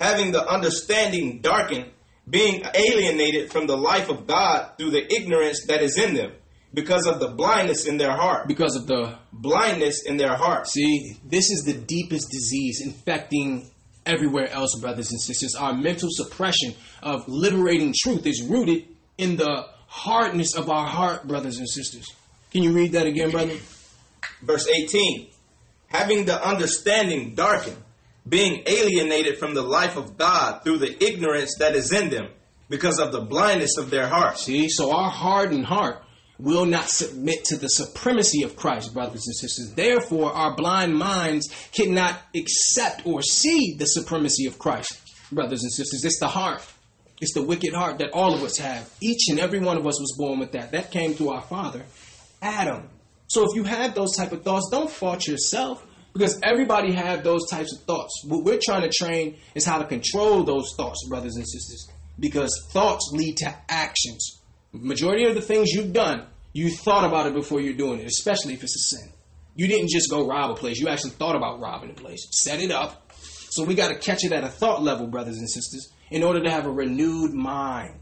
having 0.00 0.30
the 0.30 0.46
understanding 0.46 1.40
darkened, 1.40 1.90
being 2.28 2.64
alienated 2.74 3.50
from 3.50 3.66
the 3.66 3.76
life 3.76 4.08
of 4.08 4.28
God 4.28 4.78
through 4.78 4.90
the 4.90 5.12
ignorance 5.12 5.66
that 5.66 5.82
is 5.82 5.98
in 5.98 6.14
them, 6.14 6.30
because 6.72 7.06
of 7.06 7.18
the 7.18 7.28
blindness 7.28 7.86
in 7.86 7.96
their 7.96 8.16
heart. 8.16 8.46
Because 8.46 8.76
of 8.76 8.86
the 8.86 9.18
Blindness 9.32 10.04
in 10.06 10.18
their 10.18 10.36
heart. 10.36 10.68
See, 10.68 11.16
this 11.24 11.50
is 11.50 11.64
the 11.64 11.72
deepest 11.74 12.30
disease 12.30 12.80
infecting 12.84 13.71
everywhere 14.06 14.48
else, 14.50 14.78
brothers 14.80 15.10
and 15.10 15.20
sisters. 15.20 15.54
Our 15.54 15.74
mental 15.74 16.08
suppression 16.10 16.74
of 17.02 17.28
liberating 17.28 17.94
truth 18.02 18.26
is 18.26 18.42
rooted 18.42 18.86
in 19.18 19.36
the 19.36 19.66
hardness 19.86 20.54
of 20.56 20.70
our 20.70 20.86
heart, 20.86 21.26
brothers 21.26 21.58
and 21.58 21.68
sisters. 21.68 22.06
Can 22.50 22.62
you 22.62 22.72
read 22.72 22.92
that 22.92 23.06
again, 23.06 23.30
brother? 23.30 23.56
Verse 24.42 24.68
18 24.68 25.28
Having 25.88 26.24
the 26.24 26.42
understanding 26.46 27.34
darkened, 27.34 27.76
being 28.26 28.62
alienated 28.66 29.38
from 29.38 29.54
the 29.54 29.62
life 29.62 29.96
of 29.96 30.16
God 30.16 30.62
through 30.64 30.78
the 30.78 31.04
ignorance 31.04 31.56
that 31.58 31.74
is 31.74 31.92
in 31.92 32.08
them, 32.08 32.28
because 32.70 32.98
of 32.98 33.12
the 33.12 33.20
blindness 33.20 33.76
of 33.76 33.90
their 33.90 34.08
hearts. 34.08 34.44
See, 34.44 34.68
so 34.70 34.96
our 34.96 35.10
hardened 35.10 35.66
heart 35.66 36.01
will 36.42 36.64
not 36.64 36.88
submit 36.88 37.44
to 37.44 37.56
the 37.56 37.68
supremacy 37.68 38.42
of 38.42 38.56
Christ, 38.56 38.92
brothers 38.92 39.26
and 39.26 39.36
sisters. 39.36 39.72
Therefore, 39.74 40.32
our 40.32 40.56
blind 40.56 40.96
minds 40.96 41.48
cannot 41.72 42.18
accept 42.34 43.06
or 43.06 43.22
see 43.22 43.76
the 43.78 43.86
supremacy 43.86 44.46
of 44.46 44.58
Christ, 44.58 45.00
brothers 45.30 45.62
and 45.62 45.72
sisters. 45.72 46.04
It's 46.04 46.18
the 46.18 46.28
heart. 46.28 46.66
It's 47.20 47.32
the 47.34 47.42
wicked 47.42 47.72
heart 47.72 47.98
that 47.98 48.10
all 48.12 48.34
of 48.34 48.42
us 48.42 48.58
have. 48.58 48.92
Each 49.00 49.28
and 49.28 49.38
every 49.38 49.60
one 49.60 49.76
of 49.76 49.86
us 49.86 50.00
was 50.00 50.16
born 50.18 50.40
with 50.40 50.52
that. 50.52 50.72
That 50.72 50.90
came 50.90 51.14
through 51.14 51.30
our 51.30 51.42
father, 51.42 51.84
Adam. 52.42 52.88
So 53.28 53.48
if 53.48 53.54
you 53.54 53.62
have 53.62 53.94
those 53.94 54.16
type 54.16 54.32
of 54.32 54.42
thoughts, 54.42 54.68
don't 54.70 54.90
fault 54.90 55.28
yourself 55.28 55.86
because 56.12 56.40
everybody 56.42 56.92
have 56.92 57.22
those 57.22 57.48
types 57.48 57.72
of 57.72 57.84
thoughts. 57.84 58.24
What 58.26 58.42
we're 58.42 58.60
trying 58.62 58.82
to 58.82 58.90
train 58.90 59.38
is 59.54 59.64
how 59.64 59.78
to 59.78 59.86
control 59.86 60.42
those 60.42 60.74
thoughts, 60.76 61.06
brothers 61.08 61.36
and 61.36 61.48
sisters, 61.48 61.88
because 62.18 62.68
thoughts 62.72 63.10
lead 63.12 63.36
to 63.38 63.54
actions. 63.68 64.40
Majority 64.72 65.24
of 65.26 65.34
the 65.34 65.40
things 65.40 65.70
you've 65.70 65.92
done, 65.92 66.26
you 66.52 66.70
thought 66.70 67.04
about 67.04 67.26
it 67.26 67.34
before 67.34 67.60
you're 67.60 67.74
doing 67.74 68.00
it, 68.00 68.06
especially 68.06 68.54
if 68.54 68.62
it's 68.62 68.76
a 68.76 68.96
sin. 68.96 69.12
You 69.54 69.68
didn't 69.68 69.90
just 69.90 70.10
go 70.10 70.26
rob 70.26 70.50
a 70.50 70.54
place. 70.54 70.78
You 70.78 70.88
actually 70.88 71.10
thought 71.10 71.36
about 71.36 71.60
robbing 71.60 71.90
a 71.90 71.94
place. 71.94 72.26
Set 72.30 72.60
it 72.60 72.70
up. 72.70 73.12
So 73.50 73.64
we 73.64 73.74
got 73.74 73.88
to 73.88 73.98
catch 73.98 74.24
it 74.24 74.32
at 74.32 74.44
a 74.44 74.48
thought 74.48 74.82
level, 74.82 75.06
brothers 75.06 75.36
and 75.36 75.48
sisters, 75.48 75.92
in 76.10 76.22
order 76.22 76.42
to 76.42 76.50
have 76.50 76.64
a 76.64 76.70
renewed 76.70 77.34
mind. 77.34 77.98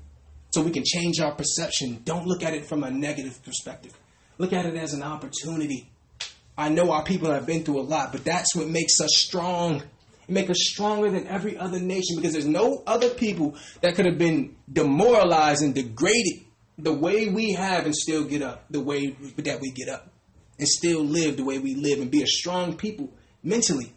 So 0.53 0.63
we 0.63 0.71
can 0.71 0.85
change 0.85 1.21
our 1.21 1.35
perception. 1.35 2.03
Don't 2.05 2.27
look 2.27 2.43
at 2.43 2.55
it 2.55 2.67
from 2.67 2.85
a 2.85 2.91
negative 2.91 3.43
perspective. 3.45 3.93
Look 4.39 4.53
at 4.53 4.67
it 4.67 4.77
as 4.77 4.95
an 4.95 5.03
opportunity. 5.03 5.91
I 6.57 6.69
know 6.69 6.93
our 6.93 7.03
people 7.03 7.31
have 7.33 7.47
been 7.47 7.65
through 7.65 7.81
a 7.81 7.83
lot, 7.83 8.13
but 8.13 8.25
that's 8.25 8.55
what 8.55 8.69
makes 8.69 9.01
us 9.01 9.11
strong. 9.17 9.83
It 10.29 10.33
makes 10.33 10.51
us 10.51 10.59
stronger 10.61 11.11
than 11.11 11.27
every 11.27 11.57
other 11.57 11.81
nation 11.81 12.17
because 12.17 12.33
there's 12.33 12.47
no 12.47 12.83
other 12.87 13.11
people 13.11 13.57
that 13.81 13.95
could 13.95 14.07
have 14.07 14.19
been 14.19 14.57
demoralized 14.73 15.63
and 15.63 15.75
degraded 15.75 16.45
the 16.83 16.93
way 16.93 17.29
we 17.29 17.53
have 17.53 17.85
and 17.85 17.95
still 17.95 18.25
get 18.25 18.43
up 18.43 18.65
the 18.71 18.81
way 18.81 19.17
that 19.39 19.61
we 19.61 19.71
get 19.71 19.89
up 19.89 20.09
and 20.59 20.69
still 20.69 21.03
live 21.03 21.37
the 21.37 21.45
way 21.45 21.59
we 21.59 21.75
live 21.75 22.01
and 22.01 22.11
be 22.11 22.23
a 22.23 22.27
strong 22.27 22.77
people 22.77 23.11
mentally. 23.43 23.93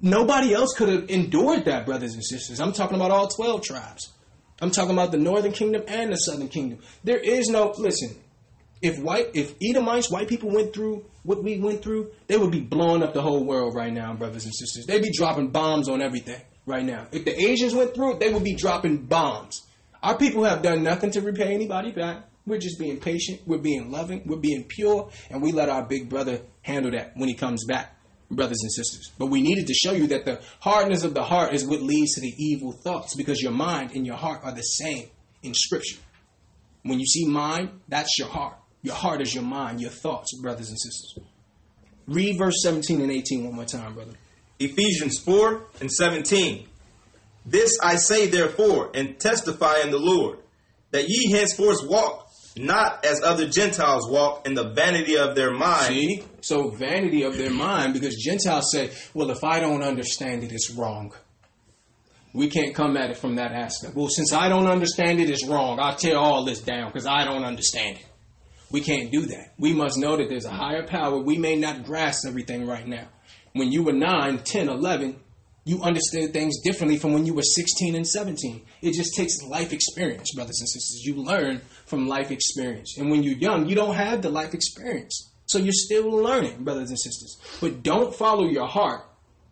Nobody 0.00 0.52
else 0.52 0.74
could 0.74 0.88
have 0.88 1.08
endured 1.08 1.64
that, 1.66 1.86
brothers 1.86 2.14
and 2.14 2.24
sisters. 2.24 2.60
I'm 2.60 2.72
talking 2.72 2.96
about 2.96 3.12
all 3.12 3.28
12 3.28 3.62
tribes. 3.62 4.12
I'm 4.60 4.70
talking 4.70 4.92
about 4.92 5.12
the 5.12 5.18
northern 5.18 5.52
kingdom 5.52 5.82
and 5.86 6.12
the 6.12 6.16
southern 6.16 6.48
kingdom. 6.48 6.80
There 7.04 7.18
is 7.18 7.48
no, 7.48 7.72
listen, 7.76 8.16
if 8.82 8.98
white, 8.98 9.30
if 9.34 9.54
Edomites, 9.62 10.10
white 10.10 10.28
people 10.28 10.50
went 10.50 10.72
through 10.72 11.04
what 11.22 11.42
we 11.42 11.58
went 11.58 11.82
through, 11.82 12.10
they 12.26 12.36
would 12.36 12.50
be 12.50 12.60
blowing 12.60 13.02
up 13.02 13.14
the 13.14 13.22
whole 13.22 13.44
world 13.44 13.74
right 13.74 13.92
now, 13.92 14.14
brothers 14.14 14.44
and 14.44 14.54
sisters. 14.54 14.86
They'd 14.86 15.02
be 15.02 15.12
dropping 15.12 15.48
bombs 15.48 15.88
on 15.88 16.02
everything 16.02 16.40
right 16.66 16.84
now. 16.84 17.06
If 17.12 17.24
the 17.24 17.38
Asians 17.38 17.74
went 17.74 17.94
through 17.94 18.14
it, 18.14 18.20
they 18.20 18.32
would 18.32 18.44
be 18.44 18.54
dropping 18.54 19.06
bombs. 19.06 19.65
Our 20.02 20.16
people 20.16 20.44
have 20.44 20.62
done 20.62 20.82
nothing 20.82 21.10
to 21.12 21.20
repay 21.20 21.54
anybody 21.54 21.92
back. 21.92 22.24
We're 22.46 22.58
just 22.58 22.78
being 22.78 23.00
patient, 23.00 23.40
we're 23.44 23.58
being 23.58 23.90
loving, 23.90 24.22
we're 24.24 24.36
being 24.36 24.64
pure, 24.68 25.10
and 25.30 25.42
we 25.42 25.50
let 25.50 25.68
our 25.68 25.84
big 25.84 26.08
brother 26.08 26.42
handle 26.62 26.92
that 26.92 27.16
when 27.16 27.28
he 27.28 27.34
comes 27.34 27.64
back, 27.64 27.96
brothers 28.30 28.62
and 28.62 28.70
sisters. 28.70 29.10
But 29.18 29.26
we 29.26 29.42
needed 29.42 29.66
to 29.66 29.74
show 29.74 29.92
you 29.92 30.06
that 30.08 30.24
the 30.24 30.40
hardness 30.60 31.02
of 31.02 31.12
the 31.12 31.24
heart 31.24 31.54
is 31.54 31.66
what 31.66 31.82
leads 31.82 32.14
to 32.14 32.20
the 32.20 32.32
evil 32.38 32.72
thoughts 32.84 33.16
because 33.16 33.42
your 33.42 33.50
mind 33.50 33.92
and 33.96 34.06
your 34.06 34.16
heart 34.16 34.42
are 34.44 34.52
the 34.52 34.62
same 34.62 35.08
in 35.42 35.54
Scripture. 35.54 35.98
When 36.84 37.00
you 37.00 37.06
see 37.06 37.26
mind, 37.26 37.80
that's 37.88 38.16
your 38.16 38.28
heart. 38.28 38.58
Your 38.82 38.94
heart 38.94 39.20
is 39.20 39.34
your 39.34 39.42
mind, 39.42 39.80
your 39.80 39.90
thoughts, 39.90 40.32
brothers 40.40 40.68
and 40.68 40.78
sisters. 40.78 41.18
Read 42.06 42.38
verse 42.38 42.62
17 42.62 43.00
and 43.00 43.10
18 43.10 43.44
one 43.44 43.54
more 43.56 43.64
time, 43.64 43.94
brother. 43.94 44.12
Ephesians 44.60 45.18
4 45.18 45.66
and 45.80 45.90
17. 45.90 46.68
This 47.46 47.78
I 47.80 47.96
say 47.96 48.26
therefore, 48.26 48.90
and 48.92 49.18
testify 49.18 49.78
in 49.84 49.90
the 49.90 49.98
Lord, 49.98 50.38
that 50.90 51.08
ye 51.08 51.30
henceforth 51.30 51.86
walk 51.88 52.26
not 52.58 53.04
as 53.04 53.22
other 53.22 53.46
Gentiles 53.46 54.08
walk 54.10 54.46
in 54.46 54.54
the 54.54 54.70
vanity 54.70 55.16
of 55.16 55.34
their 55.34 55.52
mind. 55.52 55.88
See? 55.88 56.24
So, 56.40 56.70
vanity 56.70 57.22
of 57.22 57.36
their 57.36 57.50
mind, 57.50 57.92
because 57.92 58.16
Gentiles 58.16 58.72
say, 58.72 58.90
well, 59.14 59.30
if 59.30 59.44
I 59.44 59.60
don't 59.60 59.82
understand 59.82 60.42
it, 60.42 60.52
it's 60.52 60.70
wrong. 60.70 61.12
We 62.32 62.48
can't 62.48 62.74
come 62.74 62.96
at 62.96 63.10
it 63.10 63.16
from 63.16 63.36
that 63.36 63.52
aspect. 63.52 63.94
Well, 63.94 64.08
since 64.08 64.32
I 64.32 64.48
don't 64.48 64.66
understand 64.66 65.20
it, 65.20 65.30
it's 65.30 65.46
wrong. 65.46 65.78
I'll 65.80 65.96
tear 65.96 66.18
all 66.18 66.44
this 66.44 66.60
down 66.60 66.88
because 66.88 67.06
I 67.06 67.24
don't 67.24 67.44
understand 67.44 67.98
it. 67.98 68.06
We 68.70 68.80
can't 68.80 69.10
do 69.10 69.22
that. 69.26 69.52
We 69.58 69.72
must 69.72 69.96
know 69.96 70.16
that 70.16 70.28
there's 70.28 70.44
a 70.44 70.50
higher 70.50 70.86
power. 70.86 71.18
We 71.18 71.38
may 71.38 71.56
not 71.56 71.84
grasp 71.84 72.26
everything 72.26 72.66
right 72.66 72.86
now. 72.86 73.08
When 73.52 73.70
you 73.72 73.84
were 73.84 73.92
9, 73.92 74.38
10, 74.38 74.68
11, 74.68 75.16
you 75.66 75.82
understood 75.82 76.32
things 76.32 76.60
differently 76.62 76.96
from 76.96 77.12
when 77.12 77.26
you 77.26 77.34
were 77.34 77.42
16 77.42 77.96
and 77.96 78.06
17. 78.06 78.62
It 78.82 78.94
just 78.94 79.16
takes 79.16 79.42
life 79.42 79.72
experience, 79.72 80.32
brothers 80.32 80.60
and 80.60 80.68
sisters. 80.68 81.02
You 81.04 81.16
learn 81.16 81.60
from 81.86 82.06
life 82.06 82.30
experience. 82.30 82.96
And 82.96 83.10
when 83.10 83.24
you're 83.24 83.36
young, 83.36 83.66
you 83.66 83.74
don't 83.74 83.96
have 83.96 84.22
the 84.22 84.28
life 84.28 84.54
experience. 84.54 85.32
So 85.46 85.58
you're 85.58 85.72
still 85.72 86.08
learning, 86.08 86.62
brothers 86.62 86.90
and 86.90 86.98
sisters. 86.98 87.36
But 87.60 87.82
don't 87.82 88.14
follow 88.14 88.44
your 88.46 88.68
heart 88.68 89.06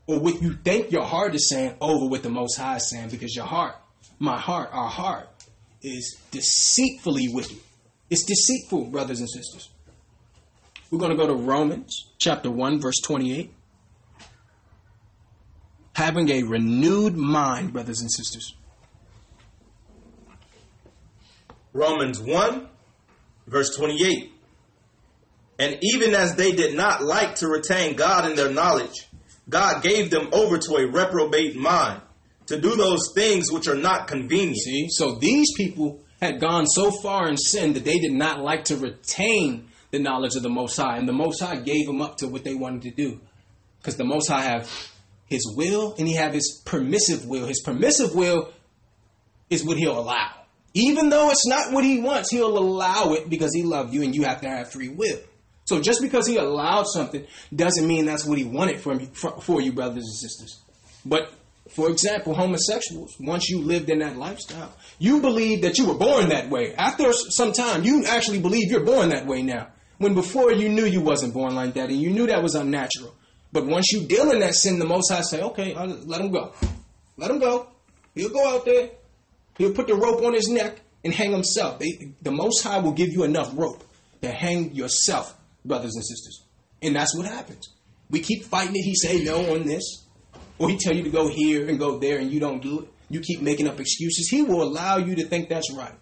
or 0.07 0.21
what 0.21 0.41
you 0.41 0.55
think 0.55 0.93
your 0.93 1.03
heart 1.03 1.35
is 1.35 1.49
saying 1.49 1.75
over 1.81 2.07
what 2.07 2.23
the 2.23 2.31
Most 2.31 2.59
High 2.59 2.77
is 2.77 2.89
saying 2.89 3.09
because 3.09 3.35
your 3.35 3.47
heart, 3.47 3.75
my 4.21 4.39
heart, 4.39 4.71
our 4.73 4.89
heart, 4.89 5.29
is 5.83 6.17
deceitfully 6.31 7.27
wicked. 7.33 7.59
It's 8.09 8.23
deceitful, 8.23 8.85
brothers 8.85 9.19
and 9.19 9.29
sisters. 9.29 9.69
We're 10.93 11.01
going 11.01 11.11
to 11.11 11.17
go 11.17 11.27
to 11.27 11.35
Romans 11.35 12.13
chapter 12.19 12.53
1, 12.53 12.81
verse 12.81 13.01
28 13.03 13.53
having 15.95 16.29
a 16.31 16.43
renewed 16.43 17.17
mind, 17.17 17.73
brothers 17.73 18.01
and 18.01 18.11
sisters. 18.11 18.55
Romans 21.73 22.21
1, 22.21 22.69
verse 23.47 23.75
28. 23.77 24.33
And 25.59 25.79
even 25.83 26.15
as 26.15 26.35
they 26.35 26.53
did 26.53 26.77
not 26.77 27.03
like 27.03 27.37
to 27.37 27.49
retain 27.49 27.97
God 27.97 28.29
in 28.29 28.37
their 28.37 28.51
knowledge, 28.51 29.07
God 29.49 29.83
gave 29.83 30.11
them 30.11 30.29
over 30.33 30.59
to 30.59 30.75
a 30.77 30.91
reprobate 30.91 31.57
mind 31.57 32.01
to 32.47 32.61
do 32.61 32.77
those 32.77 33.13
things 33.15 33.51
which 33.51 33.69
are 33.69 33.77
not 33.77 34.07
convenient. 34.09 34.59
See, 34.59 34.89
so 34.89 35.15
these 35.17 35.53
people 35.57 36.01
had 36.21 36.41
gone 36.41 36.67
so 36.67 36.91
far 36.91 37.29
in 37.29 37.37
sin 37.37 37.73
that 37.75 37.85
they 37.85 37.99
did 37.99 38.13
not 38.13 38.41
like 38.41 38.65
to 38.65 38.77
retain 38.77 39.69
the 39.91 39.99
knowledge 39.99 40.35
of 40.35 40.43
the 40.43 40.51
Most 40.51 40.77
High, 40.77 40.97
and 40.97 41.09
the 41.09 41.13
Most 41.13 41.41
High 41.41 41.57
gave 41.57 41.87
them 41.87 42.01
up 42.01 42.17
to 42.17 42.27
what 42.27 42.43
they 42.43 42.55
wanted 42.55 42.83
to 42.83 42.91
do, 42.91 43.21
because 43.79 43.97
the 43.97 44.05
Most 44.05 44.29
High 44.29 44.43
have 44.43 44.69
his 45.35 45.53
will 45.57 45.95
and 45.99 46.09
he 46.09 46.15
have 46.15 46.33
his 46.33 46.63
permissive 46.65 47.27
will. 47.27 47.47
His 47.47 47.61
permissive 47.63 48.15
will 48.15 48.53
is 49.51 49.65
what 49.65 49.77
he'll 49.77 49.99
allow. 49.99 50.31
Even 50.73 51.09
though 51.09 51.31
it's 51.31 51.47
not 51.47 51.73
what 51.73 51.85
he 51.85 52.01
wants, 52.01 52.31
he'll 52.31 52.59
allow 52.59 53.13
it 53.13 53.29
because 53.29 53.55
he 53.55 53.63
loved 53.63 53.93
you 53.93 54.03
and 54.03 54.15
you 54.15 54.25
have 54.25 54.41
to 54.41 54.49
have 54.49 54.73
free 54.73 54.89
will. 54.89 55.19
So 55.67 55.81
just 55.81 56.03
because 56.03 56.27
he 56.27 56.37
allowed 56.37 56.85
something 56.85 57.27
doesn't 57.55 57.87
mean 57.87 58.07
that's 58.07 58.25
what 58.25 58.39
he 58.39 58.45
wanted 58.45 58.81
from 58.81 59.01
you, 59.01 59.07
for 59.07 59.61
you, 59.61 59.73
brothers 59.73 60.05
and 60.05 60.15
sisters. 60.15 60.61
But 61.07 61.33
for 61.71 61.89
example, 61.91 62.35
homosexuals, 62.35 63.17
once 63.19 63.49
you 63.49 63.61
lived 63.61 63.89
in 63.89 64.01
that 64.01 64.17
lifestyle, 64.17 64.73
you 64.99 65.21
believe 65.21 65.63
that 65.63 65.79
you 65.79 65.87
were 65.87 65.95
born 65.95 66.29
that 66.29 66.51
way. 66.51 66.75
After 66.75 67.13
some 67.13 67.53
time, 67.53 67.85
you 67.85 68.05
actually 68.07 68.41
believe 68.41 68.71
you're 68.71 68.85
born 68.85 69.09
that 69.11 69.27
way 69.27 69.43
now. 69.43 69.69
When 69.99 70.15
before 70.15 70.53
you 70.53 70.69
knew 70.69 70.85
you 70.85 71.01
wasn't 71.01 71.33
born 71.33 71.55
like 71.55 71.75
that 71.75 71.89
and 71.89 72.01
you 72.01 72.11
knew 72.11 72.27
that 72.27 72.43
was 72.43 72.55
unnatural. 72.55 73.15
But 73.55 73.67
once 73.67 73.93
you 73.93 74.01
deal 74.01 74.33
in 74.33 74.41
that 74.41 74.57
sin, 74.57 74.81
the 74.81 74.85
Most 74.85 75.13
High 75.13 75.21
say, 75.21 75.41
okay, 75.41 75.77
I'll 75.77 75.87
let 75.87 76.21
him 76.21 76.33
go. 76.33 76.53
Let 77.17 77.31
him 77.31 77.39
go. 77.39 77.69
He'll 78.17 78.31
go 78.31 78.53
out 78.53 78.65
there. 78.65 78.91
He'll 79.57 79.73
put 79.73 79.87
the 79.87 79.95
rope 79.95 80.25
on 80.25 80.35
his 80.35 80.49
neck 80.49 80.81
and 81.05 81.15
hang 81.15 81.31
himself. 81.31 81.79
They, 81.79 82.15
the 82.21 82.33
Most 82.33 82.65
High 82.65 82.81
will 82.81 82.91
give 82.91 83.11
you 83.11 83.23
enough 83.23 83.53
rope 83.57 83.85
to 84.23 84.29
hang 84.33 84.75
yourself, 84.75 85.37
brothers 85.65 85.95
and 85.95 86.05
sisters. 86.05 86.43
And 86.83 86.97
that's 86.97 87.17
what 87.17 87.27
happens. 87.27 87.73
We 88.11 88.19
keep 88.19 88.43
fighting 88.43 88.75
it. 88.75 88.83
He 88.83 88.97
say 88.97 89.23
no 89.23 89.55
on 89.55 89.63
this. 89.63 90.05
Or 90.59 90.69
he 90.69 90.77
tell 90.77 90.97
you 90.97 91.05
to 91.05 91.11
go 91.11 91.29
here 91.29 91.69
and 91.69 91.79
go 91.79 92.01
there 92.01 92.19
and 92.19 92.33
you 92.33 92.41
don't 92.41 92.61
do 92.61 92.81
it. 92.81 92.89
You 93.09 93.21
keep 93.21 93.41
making 93.41 93.69
up 93.69 93.79
excuses. 93.79 94.29
He 94.29 94.43
will 94.43 94.65
allow 94.65 94.97
you 94.97 95.15
to 95.15 95.27
think 95.27 95.49
that's 95.49 95.73
right. 95.73 95.95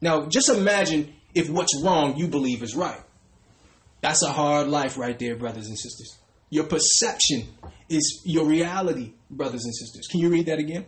Now, 0.00 0.26
just 0.26 0.48
imagine 0.48 1.12
if 1.34 1.50
what's 1.50 1.82
wrong 1.82 2.16
you 2.16 2.28
believe 2.28 2.62
is 2.62 2.76
right. 2.76 3.00
That's 4.02 4.22
a 4.22 4.30
hard 4.30 4.68
life 4.68 4.96
right 4.96 5.18
there, 5.18 5.34
brothers 5.34 5.66
and 5.66 5.76
sisters. 5.76 6.18
Your 6.52 6.64
perception 6.64 7.48
is 7.88 8.20
your 8.26 8.44
reality, 8.44 9.14
brothers 9.30 9.64
and 9.64 9.74
sisters. 9.74 10.06
Can 10.06 10.20
you 10.20 10.28
read 10.28 10.44
that 10.46 10.58
again? 10.58 10.84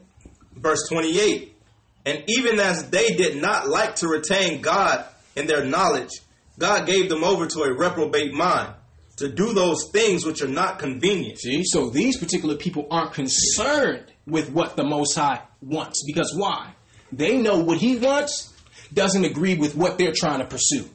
Verse 0.55 0.87
28 0.91 1.57
And 2.05 2.23
even 2.29 2.61
as 2.61 2.91
they 2.91 3.15
did 3.15 3.41
not 3.41 3.67
like 3.67 3.97
to 3.97 4.09
retain 4.09 4.61
God 4.61 5.07
in 5.35 5.47
their 5.47 5.65
knowledge, 5.65 6.11
God 6.59 6.87
gave 6.87 7.09
them 7.09 7.25
over 7.25 7.47
to 7.47 7.63
a 7.63 7.73
reprobate 7.73 8.35
mind 8.35 8.75
to 9.17 9.33
do 9.33 9.55
those 9.55 9.89
things 9.91 10.27
which 10.27 10.43
are 10.43 10.49
not 10.49 10.79
convenient. 10.79 11.39
See, 11.39 11.63
so 11.65 11.89
these 11.89 12.19
particular 12.19 12.57
people 12.57 12.87
aren't 12.91 13.15
concerned 13.15 14.13
with 14.27 14.51
what 14.51 14.77
the 14.77 14.85
Most 14.85 15.15
High 15.15 15.41
wants. 15.63 16.05
Because 16.07 16.35
why? 16.37 16.75
They 17.11 17.39
know 17.39 17.61
what 17.61 17.79
He 17.79 17.97
wants 17.97 18.53
doesn't 18.93 19.25
agree 19.25 19.57
with 19.57 19.75
what 19.75 19.97
they're 19.97 20.13
trying 20.15 20.41
to 20.41 20.47
pursue. 20.47 20.91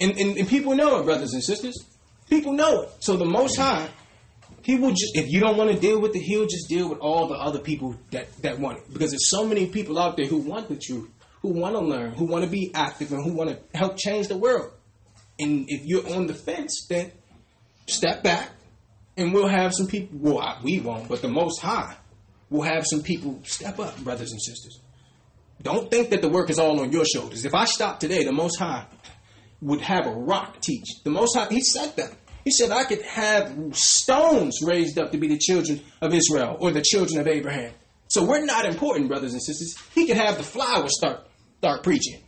And, 0.00 0.12
and, 0.12 0.36
and 0.36 0.46
people 0.46 0.76
know 0.76 1.00
it, 1.00 1.04
brothers 1.06 1.32
and 1.32 1.42
sisters. 1.42 1.74
People 2.30 2.52
know 2.52 2.82
it. 2.82 2.90
So 3.00 3.16
the 3.16 3.26
Most 3.26 3.56
High, 3.56 3.88
He 4.62 4.78
will 4.78 4.90
just, 4.90 5.12
if 5.14 5.28
you 5.28 5.40
don't 5.40 5.56
want 5.56 5.72
to 5.72 5.78
deal 5.78 6.00
with 6.00 6.14
it, 6.14 6.20
He'll 6.20 6.46
just 6.46 6.68
deal 6.68 6.88
with 6.88 7.00
all 7.00 7.26
the 7.26 7.34
other 7.34 7.58
people 7.58 7.96
that, 8.12 8.34
that 8.42 8.58
want 8.58 8.78
it. 8.78 8.92
Because 8.92 9.10
there's 9.10 9.28
so 9.28 9.44
many 9.44 9.66
people 9.66 9.98
out 9.98 10.16
there 10.16 10.26
who 10.26 10.38
want 10.38 10.68
the 10.68 10.76
truth, 10.76 11.10
who 11.42 11.48
want 11.48 11.74
to 11.74 11.80
learn, 11.80 12.12
who 12.12 12.24
want 12.24 12.44
to 12.44 12.50
be 12.50 12.70
active, 12.74 13.12
and 13.12 13.24
who 13.24 13.34
want 13.34 13.50
to 13.50 13.58
help 13.76 13.98
change 13.98 14.28
the 14.28 14.36
world. 14.36 14.70
And 15.38 15.66
if 15.68 15.84
you're 15.84 16.08
on 16.14 16.26
the 16.26 16.34
fence, 16.34 16.86
then 16.88 17.10
step 17.86 18.22
back, 18.22 18.50
and 19.16 19.34
we'll 19.34 19.48
have 19.48 19.74
some 19.74 19.88
people. 19.88 20.18
Well, 20.20 20.58
we 20.62 20.80
won't, 20.80 21.08
but 21.08 21.22
the 21.22 21.28
Most 21.28 21.60
High 21.60 21.96
will 22.48 22.62
have 22.62 22.84
some 22.86 23.02
people 23.02 23.40
step 23.44 23.78
up, 23.78 23.98
brothers 23.98 24.30
and 24.30 24.40
sisters. 24.40 24.80
Don't 25.62 25.90
think 25.90 26.10
that 26.10 26.22
the 26.22 26.28
work 26.28 26.48
is 26.48 26.58
all 26.58 26.80
on 26.80 26.92
your 26.92 27.04
shoulders. 27.04 27.44
If 27.44 27.54
I 27.54 27.64
stop 27.64 28.00
today, 28.00 28.24
the 28.24 28.32
Most 28.32 28.56
High 28.58 28.86
would 29.60 29.80
have 29.80 30.06
a 30.06 30.12
rock 30.12 30.60
teach. 30.60 31.02
The 31.04 31.10
Most 31.10 31.36
High, 31.36 31.48
He 31.48 31.60
said 31.60 31.96
that. 31.96 32.12
He 32.44 32.50
said, 32.50 32.70
I 32.70 32.84
could 32.84 33.02
have 33.02 33.54
stones 33.72 34.60
raised 34.64 34.98
up 34.98 35.12
to 35.12 35.18
be 35.18 35.28
the 35.28 35.38
children 35.38 35.82
of 36.00 36.14
Israel 36.14 36.56
or 36.58 36.70
the 36.70 36.80
children 36.82 37.20
of 37.20 37.28
Abraham. 37.28 37.72
So 38.08 38.24
we're 38.24 38.44
not 38.44 38.64
important, 38.64 39.08
brothers 39.08 39.34
and 39.34 39.42
sisters. 39.42 39.76
He 39.94 40.06
could 40.06 40.16
have 40.16 40.36
the 40.36 40.42
flowers 40.42 40.96
start 40.96 41.26
start 41.58 41.82
preaching. 41.82 42.22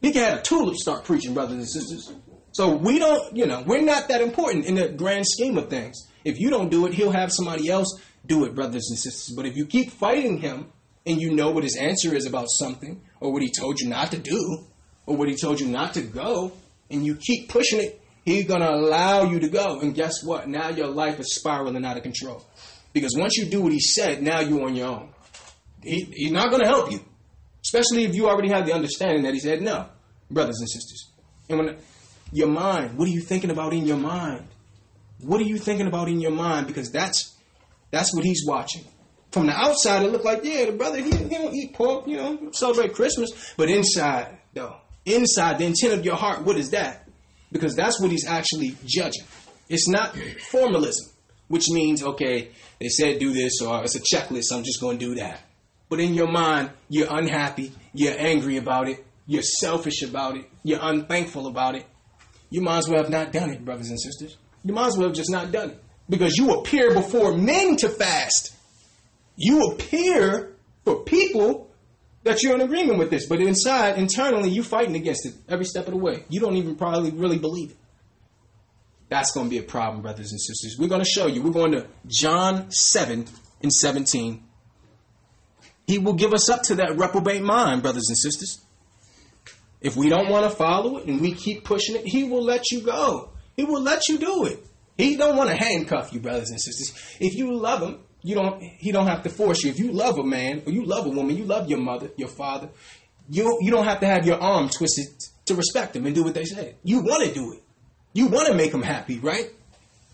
He 0.00 0.12
could 0.12 0.22
have 0.22 0.38
the 0.38 0.42
tulips 0.44 0.82
start 0.82 1.04
preaching, 1.04 1.34
brothers 1.34 1.56
and 1.56 1.68
sisters. 1.68 2.12
So 2.52 2.76
we 2.76 2.98
don't, 2.98 3.36
you 3.36 3.46
know, 3.46 3.62
we're 3.66 3.82
not 3.82 4.08
that 4.08 4.20
important 4.20 4.64
in 4.64 4.76
the 4.76 4.88
grand 4.88 5.26
scheme 5.26 5.58
of 5.58 5.68
things. 5.68 6.08
If 6.24 6.38
you 6.40 6.48
don't 6.48 6.70
do 6.70 6.86
it, 6.86 6.94
he'll 6.94 7.10
have 7.10 7.32
somebody 7.32 7.68
else 7.68 8.00
do 8.24 8.44
it, 8.44 8.54
brothers 8.54 8.88
and 8.88 8.98
sisters. 8.98 9.34
But 9.36 9.46
if 9.46 9.56
you 9.56 9.66
keep 9.66 9.90
fighting 9.90 10.38
him 10.38 10.72
and 11.04 11.20
you 11.20 11.34
know 11.34 11.50
what 11.50 11.64
his 11.64 11.76
answer 11.76 12.14
is 12.14 12.24
about 12.24 12.46
something, 12.48 13.02
or 13.20 13.32
what 13.32 13.42
he 13.42 13.50
told 13.50 13.80
you 13.80 13.88
not 13.88 14.10
to 14.12 14.18
do, 14.18 14.64
or 15.06 15.16
what 15.16 15.28
he 15.28 15.36
told 15.36 15.60
you 15.60 15.66
not 15.66 15.94
to 15.94 16.02
go, 16.02 16.52
and 16.90 17.04
you 17.04 17.16
keep 17.16 17.48
pushing 17.48 17.80
it, 17.80 18.00
He's 18.26 18.44
going 18.44 18.60
to 18.60 18.70
allow 18.70 19.22
you 19.22 19.38
to 19.38 19.48
go. 19.48 19.78
And 19.78 19.94
guess 19.94 20.24
what? 20.24 20.48
Now 20.48 20.68
your 20.70 20.88
life 20.88 21.20
is 21.20 21.36
spiraling 21.36 21.84
out 21.84 21.96
of 21.96 22.02
control. 22.02 22.44
Because 22.92 23.14
once 23.16 23.36
you 23.36 23.46
do 23.46 23.62
what 23.62 23.72
he 23.72 23.78
said, 23.78 24.20
now 24.20 24.40
you're 24.40 24.64
on 24.64 24.74
your 24.74 24.88
own. 24.88 25.10
He, 25.82 26.00
he's 26.12 26.32
not 26.32 26.50
going 26.50 26.62
to 26.62 26.68
help 26.68 26.90
you. 26.90 27.00
Especially 27.64 28.02
if 28.02 28.16
you 28.16 28.28
already 28.28 28.48
have 28.48 28.66
the 28.66 28.72
understanding 28.72 29.22
that 29.22 29.32
he 29.32 29.38
said 29.38 29.62
no. 29.62 29.86
brothers 30.28 30.58
and 30.58 30.68
sisters. 30.68 31.08
And 31.48 31.58
when 31.58 31.76
your 32.32 32.48
mind, 32.48 32.98
what 32.98 33.06
are 33.06 33.12
you 33.12 33.20
thinking 33.20 33.50
about 33.50 33.72
in 33.72 33.86
your 33.86 33.96
mind? 33.96 34.48
What 35.20 35.40
are 35.40 35.44
you 35.44 35.58
thinking 35.58 35.86
about 35.86 36.08
in 36.08 36.20
your 36.20 36.32
mind? 36.32 36.66
Because 36.66 36.90
that's 36.90 37.36
that's 37.92 38.12
what 38.12 38.24
he's 38.24 38.44
watching. 38.44 38.84
From 39.30 39.46
the 39.46 39.52
outside, 39.52 40.02
it 40.02 40.10
looked 40.10 40.24
like, 40.24 40.44
yeah, 40.44 40.64
the 40.64 40.72
brother, 40.72 40.98
he, 40.98 41.10
he 41.10 41.28
don't 41.28 41.54
eat 41.54 41.74
pork, 41.74 42.08
you 42.08 42.16
know, 42.16 42.50
celebrate 42.52 42.94
Christmas. 42.94 43.30
But 43.56 43.70
inside, 43.70 44.38
though, 44.52 44.76
inside, 45.06 45.58
the 45.58 45.64
intent 45.64 45.94
of 45.94 46.04
your 46.04 46.16
heart, 46.16 46.42
what 46.42 46.56
is 46.56 46.70
that? 46.70 47.08
Because 47.50 47.74
that's 47.74 48.00
what 48.00 48.10
he's 48.10 48.26
actually 48.26 48.76
judging. 48.84 49.24
It's 49.68 49.88
not 49.88 50.16
formalism, 50.50 51.12
which 51.48 51.68
means, 51.70 52.02
okay, 52.02 52.50
they 52.80 52.88
said 52.88 53.18
do 53.18 53.32
this, 53.32 53.60
or 53.62 53.82
it's 53.84 53.94
a 53.94 54.00
checklist, 54.00 54.52
I'm 54.52 54.64
just 54.64 54.80
going 54.80 54.98
to 54.98 55.06
do 55.06 55.14
that. 55.16 55.40
But 55.88 56.00
in 56.00 56.14
your 56.14 56.30
mind, 56.30 56.70
you're 56.88 57.08
unhappy, 57.10 57.72
you're 57.94 58.18
angry 58.18 58.56
about 58.56 58.88
it, 58.88 59.04
you're 59.26 59.42
selfish 59.42 60.02
about 60.02 60.36
it, 60.36 60.50
you're 60.62 60.80
unthankful 60.82 61.46
about 61.46 61.76
it. 61.76 61.86
You 62.50 62.60
might 62.60 62.78
as 62.78 62.88
well 62.88 63.02
have 63.02 63.10
not 63.10 63.32
done 63.32 63.50
it, 63.50 63.64
brothers 63.64 63.90
and 63.90 64.00
sisters. 64.00 64.36
You 64.64 64.72
might 64.72 64.88
as 64.88 64.96
well 64.96 65.08
have 65.08 65.16
just 65.16 65.30
not 65.30 65.52
done 65.52 65.70
it. 65.70 65.82
Because 66.08 66.36
you 66.36 66.54
appear 66.54 66.94
before 66.94 67.36
men 67.36 67.76
to 67.78 67.88
fast. 67.88 68.54
You 69.36 69.72
appear 69.72 70.54
for 70.84 71.02
people 71.02 71.70
that 72.26 72.42
you're 72.42 72.56
in 72.56 72.60
agreement 72.60 72.98
with 72.98 73.08
this. 73.08 73.26
But 73.26 73.40
inside, 73.40 73.98
internally, 73.98 74.50
you're 74.50 74.64
fighting 74.64 74.96
against 74.96 75.26
it 75.26 75.34
every 75.48 75.64
step 75.64 75.86
of 75.86 75.92
the 75.92 75.98
way. 75.98 76.24
You 76.28 76.40
don't 76.40 76.56
even 76.56 76.74
probably 76.74 77.10
really 77.12 77.38
believe 77.38 77.70
it. 77.70 77.76
That's 79.08 79.30
going 79.30 79.46
to 79.46 79.50
be 79.50 79.58
a 79.58 79.62
problem, 79.62 80.02
brothers 80.02 80.32
and 80.32 80.40
sisters. 80.40 80.76
We're 80.76 80.88
going 80.88 81.04
to 81.04 81.08
show 81.08 81.28
you. 81.28 81.40
We're 81.40 81.52
going 81.52 81.70
to 81.72 81.86
John 82.08 82.68
7 82.70 83.26
and 83.62 83.72
17. 83.72 84.42
He 85.86 85.98
will 85.98 86.14
give 86.14 86.34
us 86.34 86.50
up 86.50 86.64
to 86.64 86.74
that 86.76 86.98
reprobate 86.98 87.42
mind, 87.42 87.82
brothers 87.82 88.08
and 88.08 88.18
sisters. 88.18 88.60
If 89.80 89.94
we 89.94 90.08
don't 90.08 90.28
want 90.28 90.50
to 90.50 90.56
follow 90.56 90.96
it 90.96 91.06
and 91.06 91.20
we 91.20 91.32
keep 91.32 91.62
pushing 91.62 91.94
it, 91.94 92.08
he 92.08 92.24
will 92.24 92.42
let 92.42 92.72
you 92.72 92.80
go. 92.80 93.30
He 93.54 93.64
will 93.64 93.82
let 93.82 94.08
you 94.08 94.18
do 94.18 94.46
it. 94.46 94.66
He 94.98 95.16
don't 95.16 95.36
want 95.36 95.50
to 95.50 95.56
handcuff 95.56 96.12
you, 96.12 96.18
brothers 96.18 96.50
and 96.50 96.60
sisters. 96.60 97.16
If 97.20 97.34
you 97.34 97.54
love 97.54 97.82
him, 97.82 98.00
you 98.26 98.34
don't. 98.34 98.60
He 98.60 98.90
don't 98.90 99.06
have 99.06 99.22
to 99.22 99.30
force 99.30 99.62
you. 99.62 99.70
If 99.70 99.78
you 99.78 99.92
love 99.92 100.18
a 100.18 100.24
man 100.24 100.64
or 100.66 100.72
you 100.72 100.84
love 100.84 101.06
a 101.06 101.10
woman, 101.10 101.36
you 101.36 101.44
love 101.44 101.70
your 101.70 101.78
mother, 101.78 102.10
your 102.16 102.28
father. 102.28 102.70
You 103.28 103.58
you 103.60 103.70
don't 103.70 103.84
have 103.84 104.00
to 104.00 104.06
have 104.06 104.26
your 104.26 104.40
arm 104.40 104.68
twisted 104.68 105.06
to 105.44 105.54
respect 105.54 105.92
them 105.92 106.06
and 106.06 106.14
do 106.14 106.24
what 106.24 106.34
they 106.34 106.44
say. 106.44 106.74
You 106.82 107.02
want 107.02 107.22
to 107.22 107.32
do 107.32 107.52
it. 107.52 107.62
You 108.14 108.26
want 108.26 108.48
to 108.48 108.54
make 108.54 108.72
them 108.72 108.82
happy, 108.82 109.20
right? 109.20 109.50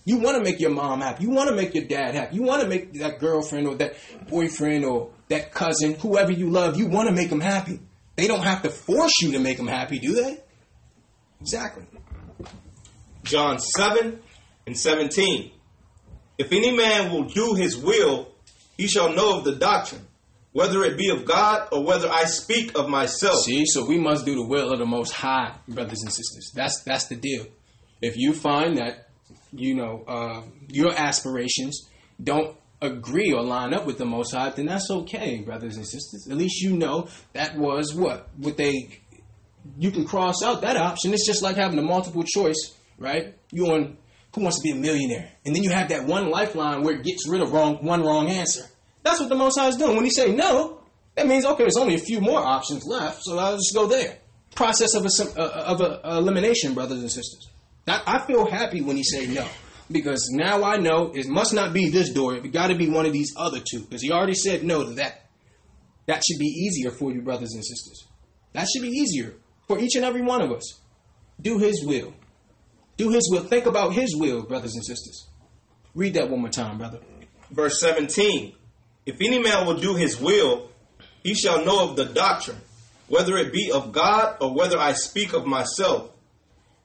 You 0.05 0.19
want 0.19 0.37
to 0.37 0.43
make 0.43 0.61
your 0.61 0.71
mom 0.71 1.01
happy. 1.01 1.23
You 1.23 1.31
want 1.31 1.49
to 1.49 1.57
make 1.57 1.75
your 1.75 1.85
dad 1.85 2.15
happy. 2.15 2.37
You 2.37 2.43
want 2.43 2.61
to 2.61 2.69
make 2.69 2.93
that 2.95 3.19
girlfriend 3.19 3.67
or 3.67 3.77
that 3.77 3.95
boyfriend 4.29 4.85
or 4.85 5.11
that 5.29 5.53
cousin, 5.53 5.95
whoever 5.95 6.33
you 6.33 6.51
love, 6.51 6.77
you 6.77 6.89
want 6.89 7.09
to 7.09 7.15
make 7.15 7.31
them 7.31 7.41
happy. 7.41 7.81
They 8.17 8.27
don't 8.27 8.43
have 8.43 8.63
to 8.63 8.69
force 8.69 9.23
you 9.23 9.33
to 9.33 9.39
make 9.39 9.57
them 9.57 9.69
happy, 9.69 9.99
do 9.99 10.15
they? 10.15 10.39
Exactly. 11.41 11.85
John 13.23 13.59
7 13.59 14.21
and 14.67 14.77
17. 14.77 15.53
If 16.39 16.53
any 16.53 16.75
man 16.77 17.13
will 17.13 17.25
do 17.25 17.55
his 17.55 17.77
will, 17.77 18.29
he 18.77 18.87
shall 18.87 19.13
know 19.13 19.39
of 19.39 19.45
the 19.45 19.55
doctrine, 19.55 20.07
whether 20.53 20.83
it 20.83 20.97
be 20.97 21.11
of 21.11 21.25
God 21.25 21.69
or 21.73 21.85
whether 21.85 22.09
I 22.09 22.25
speak 22.25 22.77
of 22.77 22.89
myself. 22.89 23.45
See, 23.45 23.65
so 23.67 23.87
we 23.87 23.99
must 23.99 24.25
do 24.25 24.35
the 24.35 24.45
will 24.45 24.73
of 24.73 24.79
the 24.79 24.87
Most 24.87 25.13
High, 25.13 25.55
brothers 25.69 26.03
and 26.03 26.13
sisters. 26.13 26.53
That's 26.55 26.83
that's 26.83 27.07
the 27.07 27.17
deal. 27.17 27.47
If 28.01 28.17
you 28.17 28.33
find 28.33 28.79
that 28.79 29.09
you 29.53 29.75
know 29.75 30.05
uh, 30.09 30.43
your 30.69 30.93
aspirations 30.99 31.89
don't 32.23 32.57
agree 32.81 33.33
or 33.33 33.43
line 33.43 33.73
up 33.73 33.87
with 33.87 33.99
the 33.99 34.05
Most 34.05 34.33
High, 34.35 34.51
then 34.51 34.67
that's 34.67 34.91
okay, 34.91 35.43
brothers 35.43 35.77
and 35.77 35.87
sisters. 35.87 36.27
At 36.31 36.37
least 36.37 36.61
you 36.61 36.77
know 36.77 37.09
that 37.35 37.57
was 37.57 37.95
what 37.95 38.29
what 38.37 38.57
they. 38.57 39.01
You 39.79 39.93
can 39.93 40.05
cross 40.05 40.43
out 40.43 40.63
that 40.63 40.77
option. 40.77 41.15
It's 41.15 41.25
just 41.25 41.41
like 41.41 41.55
having 41.55 41.79
a 41.79 41.83
multiple 41.83 42.25
choice, 42.25 42.75
right? 42.99 43.37
You 43.53 43.67
on 43.67 43.97
who 44.35 44.43
wants 44.43 44.59
to 44.59 44.63
be 44.63 44.71
a 44.71 44.81
millionaire, 44.81 45.31
and 45.45 45.55
then 45.55 45.63
you 45.63 45.71
have 45.71 45.89
that 45.91 46.07
one 46.07 46.31
lifeline 46.31 46.83
where 46.83 46.95
it 46.97 47.05
gets 47.05 47.29
rid 47.29 47.41
of 47.43 47.53
wrong 47.53 47.85
one 47.85 48.03
wrong 48.03 48.29
answer. 48.29 48.65
That's 49.03 49.21
what 49.21 49.29
the 49.29 49.35
Most 49.35 49.59
High 49.59 49.69
is 49.69 49.77
doing. 49.77 49.97
When 49.97 50.05
He 50.05 50.11
say 50.11 50.33
no, 50.35 50.81
that 51.17 51.27
means 51.27 51.45
okay, 51.45 51.65
there's 51.65 51.77
only 51.77 51.95
a 51.95 51.99
few 51.99 52.21
more 52.21 52.41
options 52.41 52.85
left, 52.87 53.23
so 53.23 53.39
I'll 53.39 53.57
just 53.57 53.75
go 53.75 53.87
there. 53.87 54.19
Process 54.55 54.95
of 54.95 55.05
a, 55.07 55.41
uh, 55.41 55.43
uh, 55.43 55.65
of 55.67 55.81
a, 55.81 56.07
uh, 56.07 56.19
elimination, 56.19 56.75
brothers 56.75 57.01
and 57.01 57.11
sisters. 57.11 57.49
I 57.87 58.25
feel 58.27 58.47
happy 58.49 58.81
when 58.81 58.97
He 58.97 59.03
say 59.03 59.27
no 59.27 59.47
because 59.93 60.29
now 60.33 60.65
I 60.65 60.77
know 60.77 61.13
it 61.15 61.27
must 61.29 61.55
not 61.55 61.73
be 61.73 61.91
this 61.91 62.11
door. 62.11 62.35
It 62.35 62.53
got 62.53 62.69
to 62.69 62.75
be 62.75 62.89
one 62.89 63.07
of 63.07 63.13
these 63.13 63.33
other 63.37 63.61
two 63.61 63.81
because 63.81 64.03
he 64.03 64.11
already 64.11 64.35
said 64.35 64.65
no 64.65 64.85
to 64.85 64.91
that. 64.95 65.27
That 66.07 66.23
should 66.25 66.39
be 66.39 66.47
easier 66.47 66.91
for 66.91 67.13
you, 67.13 67.23
brothers 67.23 67.53
and 67.55 67.65
sisters. 67.65 68.07
That 68.53 68.67
should 68.69 68.83
be 68.83 68.89
easier 68.89 69.35
for 69.69 69.79
each 69.79 69.95
and 69.95 70.05
every 70.05 70.23
one 70.23 70.43
of 70.43 70.51
us. 70.51 70.81
Do 71.41 71.59
his 71.59 71.85
will. 71.85 72.15
Do 73.03 73.09
his 73.09 73.29
will. 73.33 73.43
Think 73.43 73.67
about 73.67 73.95
his 73.95 74.15
will, 74.15 74.45
brothers 74.45 74.77
and 74.77 74.85
sisters. 74.85 75.27
Read 75.93 76.15
that 76.15 76.31
one 76.31 76.39
more 76.39 76.51
time, 76.51 76.79
brother. 76.79 77.01
Verse 77.51 77.81
17 77.81 78.55
If 79.07 79.17
any 79.21 79.41
man 79.41 79.67
will 79.67 79.79
do 79.79 79.97
his 79.97 80.21
will, 80.21 80.71
he 81.25 81.35
shall 81.35 81.65
know 81.65 81.91
of 81.91 81.97
the 81.97 82.05
doctrine, 82.05 82.61
whether 83.09 83.37
it 83.39 83.53
be 83.53 83.73
of 83.73 83.91
God 83.91 84.37
or 84.41 84.55
whether 84.55 84.79
I 84.79 84.93
speak 84.93 85.33
of 85.33 85.47
myself. 85.47 86.13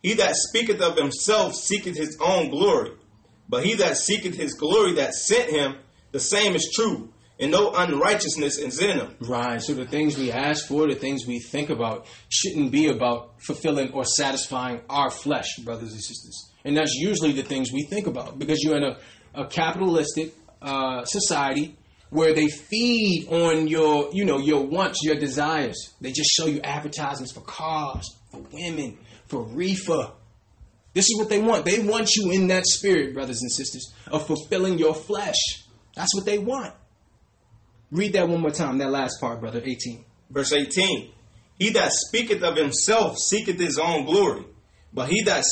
He 0.01 0.15
that 0.15 0.35
speaketh 0.35 0.81
of 0.81 0.97
himself 0.97 1.53
seeketh 1.53 1.95
his 1.95 2.17
own 2.19 2.49
glory. 2.49 2.93
But 3.47 3.63
he 3.63 3.75
that 3.75 3.95
seeketh 3.95 4.33
his 4.33 4.55
glory 4.55 4.93
that 4.93 5.13
sent 5.13 5.51
him, 5.51 5.75
the 6.13 6.19
same 6.19 6.55
is 6.55 6.71
true, 6.73 7.13
and 7.39 7.51
no 7.51 7.71
unrighteousness 7.73 8.57
is 8.57 8.81
in 8.81 8.97
them. 8.97 9.15
Right. 9.21 9.61
So 9.61 9.73
the 9.73 9.85
things 9.85 10.17
we 10.17 10.31
ask 10.31 10.67
for, 10.67 10.87
the 10.87 10.95
things 10.95 11.25
we 11.27 11.39
think 11.39 11.69
about, 11.69 12.07
shouldn't 12.29 12.71
be 12.71 12.87
about 12.87 13.41
fulfilling 13.41 13.91
or 13.93 14.05
satisfying 14.05 14.81
our 14.89 15.09
flesh, 15.11 15.57
brothers 15.63 15.91
and 15.91 16.01
sisters. 16.01 16.51
And 16.65 16.75
that's 16.75 16.93
usually 16.95 17.33
the 17.33 17.43
things 17.43 17.71
we 17.71 17.83
think 17.83 18.07
about 18.07 18.39
because 18.39 18.63
you're 18.63 18.77
in 18.77 18.83
a, 18.83 18.97
a 19.33 19.45
capitalistic 19.45 20.33
uh, 20.61 21.05
society 21.05 21.77
where 22.09 22.33
they 22.33 22.47
feed 22.47 23.27
on 23.29 23.67
your, 23.67 24.09
you 24.13 24.25
know, 24.25 24.39
your 24.39 24.65
wants, 24.65 25.03
your 25.03 25.15
desires. 25.15 25.93
They 26.01 26.11
just 26.11 26.31
show 26.31 26.47
you 26.47 26.61
advertisements 26.61 27.33
for 27.33 27.41
cars, 27.41 28.09
for 28.31 28.41
women, 28.51 28.97
for 29.27 29.43
reefer. 29.43 30.11
This 30.93 31.05
is 31.09 31.17
what 31.19 31.29
they 31.29 31.39
want. 31.39 31.65
They 31.65 31.79
want 31.79 32.15
you 32.15 32.31
in 32.31 32.47
that 32.47 32.65
spirit, 32.65 33.13
brothers 33.13 33.41
and 33.41 33.51
sisters, 33.51 33.93
of 34.07 34.25
fulfilling 34.25 34.79
your 34.79 34.95
flesh. 34.95 35.35
That's 35.95 36.15
what 36.15 36.25
they 36.25 36.39
want. 36.39 36.73
Read 37.91 38.13
that 38.13 38.27
one 38.27 38.41
more 38.41 38.51
time, 38.51 38.77
that 38.79 38.91
last 38.91 39.19
part, 39.21 39.39
brother, 39.39 39.61
18. 39.63 40.03
Verse 40.29 40.51
18. 40.51 41.11
He 41.57 41.69
that 41.71 41.91
speaketh 41.91 42.43
of 42.43 42.55
himself 42.55 43.17
seeketh 43.17 43.59
his 43.59 43.79
own 43.79 44.05
glory, 44.05 44.45
but 44.93 45.09
he 45.09 45.23
that, 45.23 45.43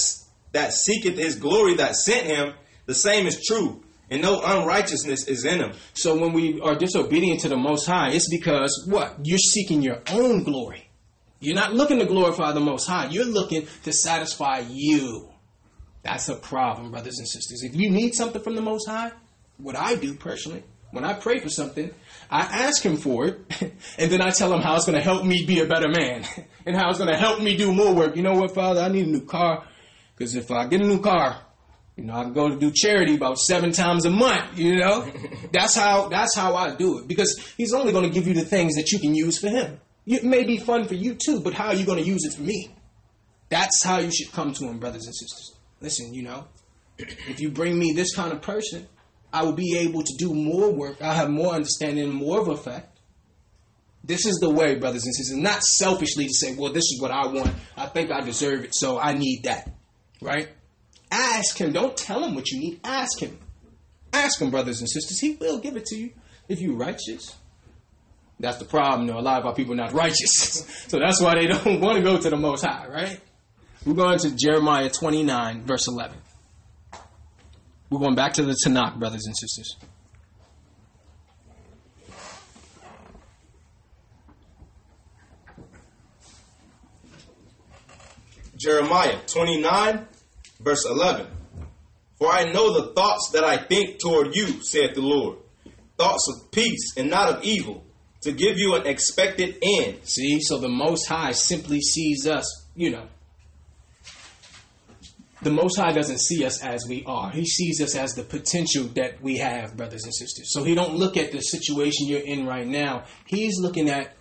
that 0.51 0.73
seeketh 0.73 1.17
his 1.17 1.37
glory 1.37 1.75
that 1.75 1.95
sent 1.95 2.27
him, 2.27 2.53
the 2.85 2.93
same 2.93 3.25
is 3.25 3.43
true, 3.43 3.83
and 4.09 4.21
no 4.21 4.41
unrighteousness 4.43 5.27
is 5.27 5.45
in 5.45 5.59
him. 5.59 5.71
So 5.93 6.19
when 6.19 6.33
we 6.33 6.61
are 6.61 6.75
disobedient 6.75 7.39
to 7.41 7.49
the 7.49 7.57
Most 7.57 7.87
High, 7.87 8.11
it's 8.11 8.29
because 8.29 8.85
what? 8.87 9.15
You're 9.23 9.39
seeking 9.39 9.81
your 9.81 10.01
own 10.09 10.43
glory. 10.43 10.89
You're 11.39 11.55
not 11.55 11.73
looking 11.73 11.99
to 11.99 12.05
glorify 12.05 12.51
the 12.51 12.59
Most 12.59 12.87
High. 12.87 13.07
You're 13.09 13.25
looking 13.25 13.67
to 13.83 13.91
satisfy 13.91 14.63
you. 14.69 15.29
That's 16.03 16.29
a 16.29 16.35
problem, 16.35 16.91
brothers 16.91 17.17
and 17.17 17.27
sisters. 17.27 17.63
If 17.63 17.75
you 17.75 17.89
need 17.89 18.13
something 18.13 18.41
from 18.41 18.55
the 18.55 18.61
Most 18.61 18.87
High, 18.87 19.11
what 19.57 19.75
I 19.75 19.95
do 19.95 20.13
personally, 20.13 20.63
when 20.95 21.03
I 21.03 21.13
pray 21.13 21.39
for 21.39 21.49
something, 21.49 21.91
I 22.31 22.41
ask 22.41 22.83
Him 22.83 22.97
for 22.97 23.27
it, 23.27 23.39
and 23.99 24.11
then 24.11 24.21
I 24.21 24.31
tell 24.31 24.51
Him 24.53 24.61
how 24.61 24.75
it's 24.75 24.85
going 24.85 24.97
to 24.97 25.03
help 25.03 25.25
me 25.25 25.45
be 25.45 25.59
a 25.59 25.67
better 25.67 25.89
man, 25.89 26.25
and 26.65 26.75
how 26.75 26.89
it's 26.89 26.97
going 26.97 27.11
to 27.11 27.17
help 27.17 27.41
me 27.41 27.57
do 27.57 27.73
more 27.73 27.93
work. 27.93 28.15
You 28.15 28.23
know 28.23 28.33
what, 28.33 28.55
Father? 28.55 28.81
I 28.81 28.87
need 28.87 29.07
a 29.07 29.11
new 29.11 29.25
car, 29.25 29.65
because 30.15 30.35
if 30.35 30.49
I 30.49 30.65
get 30.67 30.81
a 30.81 30.87
new 30.87 31.01
car, 31.01 31.41
you 31.97 32.05
know, 32.05 32.15
I 32.15 32.23
can 32.23 32.33
go 32.33 32.49
to 32.49 32.57
do 32.57 32.71
charity 32.73 33.15
about 33.15 33.37
seven 33.37 33.71
times 33.71 34.05
a 34.05 34.09
month. 34.09 34.57
You 34.57 34.77
know, 34.77 35.05
that's 35.51 35.75
how 35.75 36.07
that's 36.07 36.35
how 36.35 36.55
I 36.55 36.75
do 36.75 36.99
it, 36.99 37.07
because 37.07 37.37
He's 37.57 37.73
only 37.73 37.91
going 37.91 38.05
to 38.05 38.13
give 38.13 38.27
you 38.27 38.33
the 38.33 38.45
things 38.45 38.75
that 38.75 38.91
you 38.91 38.99
can 38.99 39.13
use 39.13 39.37
for 39.37 39.49
Him. 39.49 39.79
It 40.05 40.23
may 40.23 40.43
be 40.43 40.57
fun 40.57 40.85
for 40.85 40.93
you 40.93 41.15
too, 41.15 41.41
but 41.41 41.53
how 41.53 41.67
are 41.67 41.75
you 41.75 41.85
going 41.85 42.01
to 42.01 42.07
use 42.07 42.23
it 42.25 42.33
for 42.35 42.43
me? 42.43 42.69
That's 43.49 43.83
how 43.83 43.99
you 43.99 44.11
should 44.11 44.31
come 44.31 44.53
to 44.53 44.65
him, 44.65 44.79
brothers 44.79 45.05
and 45.05 45.15
sisters. 45.15 45.55
Listen, 45.81 46.13
you 46.13 46.23
know, 46.23 46.45
if 46.97 47.39
you 47.39 47.51
bring 47.51 47.77
me 47.77 47.93
this 47.93 48.15
kind 48.15 48.31
of 48.31 48.41
person, 48.41 48.87
I 49.35 49.43
will 49.43 49.51
be 49.51 49.77
able 49.79 50.01
to 50.01 50.13
do 50.17 50.33
more 50.33 50.71
work. 50.71 51.01
I'll 51.01 51.13
have 51.13 51.29
more 51.29 51.53
understanding, 51.53 52.09
more 52.09 52.39
of 52.39 52.47
effect. 52.47 52.97
This 54.01 54.25
is 54.25 54.37
the 54.37 54.49
way, 54.49 54.75
brothers 54.75 55.03
and 55.03 55.13
sisters. 55.13 55.35
Not 55.35 55.61
selfishly 55.61 56.27
to 56.27 56.33
say, 56.33 56.55
well, 56.55 56.71
this 56.71 56.85
is 56.85 57.01
what 57.01 57.11
I 57.11 57.27
want. 57.27 57.53
I 57.75 57.87
think 57.87 58.11
I 58.11 58.21
deserve 58.21 58.63
it, 58.63 58.73
so 58.73 58.97
I 58.97 59.11
need 59.11 59.43
that. 59.43 59.73
Right? 60.21 60.47
Ask 61.11 61.59
him. 61.59 61.73
Don't 61.73 61.97
tell 61.97 62.23
him 62.23 62.33
what 62.33 62.49
you 62.49 62.61
need. 62.61 62.79
Ask 62.85 63.19
him. 63.19 63.37
Ask 64.13 64.41
him, 64.41 64.51
brothers 64.51 64.79
and 64.79 64.89
sisters. 64.89 65.19
He 65.19 65.35
will 65.35 65.59
give 65.59 65.75
it 65.75 65.83
to 65.87 65.97
you 65.97 66.11
if 66.47 66.61
you're 66.61 66.77
righteous. 66.77 67.35
That's 68.39 68.57
the 68.57 68.65
problem, 68.65 69.05
though. 69.07 69.19
A 69.19 69.21
lot 69.21 69.41
of 69.41 69.47
our 69.47 69.53
people 69.53 69.73
are 69.73 69.77
not 69.77 69.91
righteous. 69.91 70.65
so 70.87 70.97
that's 70.97 71.21
why 71.21 71.35
they 71.35 71.47
don't 71.47 71.81
want 71.81 71.97
to 71.97 72.03
go 72.03 72.17
to 72.17 72.29
the 72.29 72.37
Most 72.37 72.63
High, 72.63 72.87
right? 72.87 73.19
We're 73.85 73.95
going 73.95 74.19
to 74.19 74.33
Jeremiah 74.33 74.89
29, 74.89 75.65
verse 75.65 75.89
11. 75.89 76.17
We're 77.89 77.99
going 77.99 78.15
back 78.15 78.33
to 78.33 78.43
the 78.43 78.55
Tanakh, 78.65 78.97
brothers 78.97 79.25
and 79.25 79.35
sisters. 79.37 79.77
Jeremiah 88.57 89.19
29, 89.27 90.07
verse 90.59 90.85
11. 90.85 91.27
For 92.17 92.31
I 92.31 92.51
know 92.51 92.73
the 92.73 92.93
thoughts 92.93 93.29
that 93.33 93.43
I 93.43 93.57
think 93.57 93.99
toward 93.99 94.35
you, 94.35 94.63
saith 94.63 94.95
the 94.95 95.01
Lord, 95.01 95.37
thoughts 95.97 96.27
of 96.33 96.51
peace 96.51 96.97
and 96.97 97.09
not 97.09 97.29
of 97.29 97.43
evil, 97.43 97.83
to 98.21 98.31
give 98.31 98.57
you 98.57 98.73
an 98.75 98.87
expected 98.87 99.57
end. 99.61 99.99
See, 100.03 100.39
so 100.41 100.57
the 100.57 100.69
Most 100.69 101.07
High 101.07 101.31
simply 101.31 101.81
sees 101.81 102.25
us, 102.25 102.67
you 102.75 102.89
know. 102.89 103.07
The 105.45 105.51
Most 105.51 105.77
High 105.77 105.91
doesn't 105.91 106.21
see 106.21 106.43
us 106.43 106.63
as 106.63 106.87
we 106.89 107.03
are. 107.05 107.29
He 107.29 107.45
sees 107.45 107.79
us 107.79 107.95
as 107.95 108.13
the 108.13 108.23
potential 108.23 108.85
that 108.95 109.21
we 109.21 109.37
have, 109.37 109.77
brothers 109.77 110.03
and 110.03 110.11
sisters. 110.11 110.51
So 110.51 110.63
he 110.63 110.73
don't 110.73 110.95
look 110.95 111.17
at 111.17 111.31
the 111.31 111.39
situation 111.39 112.07
you're 112.07 112.25
in 112.25 112.47
right 112.47 112.65
now. 112.65 113.03
He's 113.27 113.59
looking 113.59 113.87
at 113.87 114.15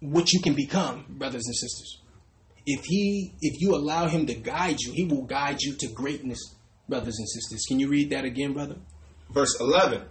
what 0.00 0.32
you 0.32 0.40
can 0.40 0.54
become, 0.54 1.04
brothers 1.10 1.46
and 1.46 1.54
sisters. 1.54 2.00
If 2.66 2.84
he 2.86 3.34
if 3.40 3.60
you 3.60 3.76
allow 3.76 4.08
him 4.08 4.26
to 4.26 4.34
guide 4.34 4.80
you, 4.80 4.90
he 4.92 5.04
will 5.04 5.22
guide 5.22 5.62
you 5.62 5.76
to 5.76 5.86
greatness, 5.92 6.40
brothers 6.88 7.20
and 7.20 7.28
sisters. 7.28 7.64
Can 7.68 7.78
you 7.78 7.88
read 7.88 8.10
that 8.10 8.24
again, 8.24 8.52
brother? 8.52 8.78
Verse 9.30 9.56
11. 9.60 10.02